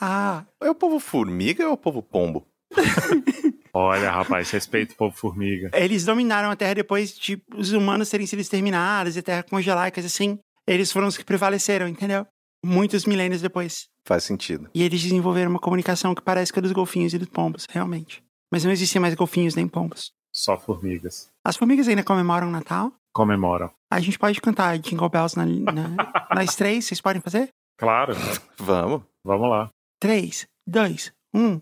Ah, 0.00 0.44
É 0.62 0.70
o 0.70 0.74
povo 0.74 0.98
formiga 0.98 1.64
ou 1.64 1.70
é 1.70 1.74
o 1.74 1.76
povo 1.76 2.02
pombo? 2.02 2.46
Olha, 3.74 4.10
rapaz, 4.10 4.50
respeita 4.50 4.94
o 4.94 4.96
povo 4.96 5.14
formiga. 5.16 5.70
eles 5.74 6.02
dominaram 6.06 6.50
a 6.50 6.56
Terra 6.56 6.76
depois 6.76 7.14
de 7.16 7.42
os 7.54 7.72
humanos 7.72 8.08
terem 8.08 8.26
sido 8.26 8.40
exterminados 8.40 9.16
e 9.16 9.18
a 9.18 9.22
Terra 9.22 9.42
congelar 9.42 9.88
e 9.88 9.92
coisa 9.92 10.06
assim. 10.06 10.38
Eles 10.66 10.90
foram 10.90 11.08
os 11.08 11.16
que 11.18 11.24
prevaleceram, 11.24 11.86
entendeu? 11.86 12.26
Muitos 12.64 13.04
milênios 13.04 13.40
depois. 13.40 13.88
Faz 14.04 14.24
sentido. 14.24 14.68
E 14.74 14.82
eles 14.82 15.02
desenvolveram 15.02 15.50
uma 15.50 15.60
comunicação 15.60 16.14
que 16.14 16.22
parece 16.22 16.52
com 16.52 16.58
a 16.60 16.62
dos 16.62 16.72
golfinhos 16.72 17.12
e 17.14 17.18
dos 17.18 17.28
pombos, 17.28 17.66
realmente. 17.70 18.22
Mas 18.50 18.64
não 18.64 18.72
existem 18.72 19.00
mais 19.00 19.14
golfinhos 19.14 19.54
nem 19.54 19.68
pombos. 19.68 20.12
Só 20.32 20.58
formigas. 20.58 21.30
As 21.44 21.56
formigas 21.56 21.88
ainda 21.88 22.02
comemoram 22.02 22.48
o 22.48 22.50
Natal. 22.50 22.92
Comemoram. 23.12 23.70
A 23.90 24.00
gente 24.00 24.18
pode 24.18 24.40
cantar 24.40 24.78
Jingle 24.78 25.08
Bells 25.08 25.36
na, 25.36 25.44
na, 25.46 25.94
nas 26.34 26.54
três, 26.54 26.84
vocês 26.84 27.00
podem 27.00 27.20
fazer? 27.22 27.48
Claro, 27.76 28.12
Vamos. 28.58 29.02
vamos 29.24 29.48
lá. 29.50 29.70
Três, 30.00 30.46
dois, 30.66 31.12
um. 31.32 31.60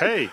Hey! 0.00 0.28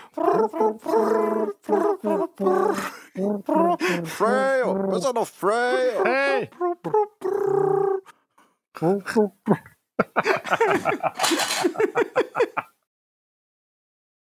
Freio! 4.04 4.88
Pensa 4.90 5.12
no 5.12 5.24
freio! 5.24 6.04
Hey! 6.04 6.50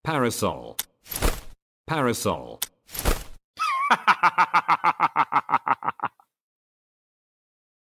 Parasol. 0.02 0.76
Parasol. 1.86 2.58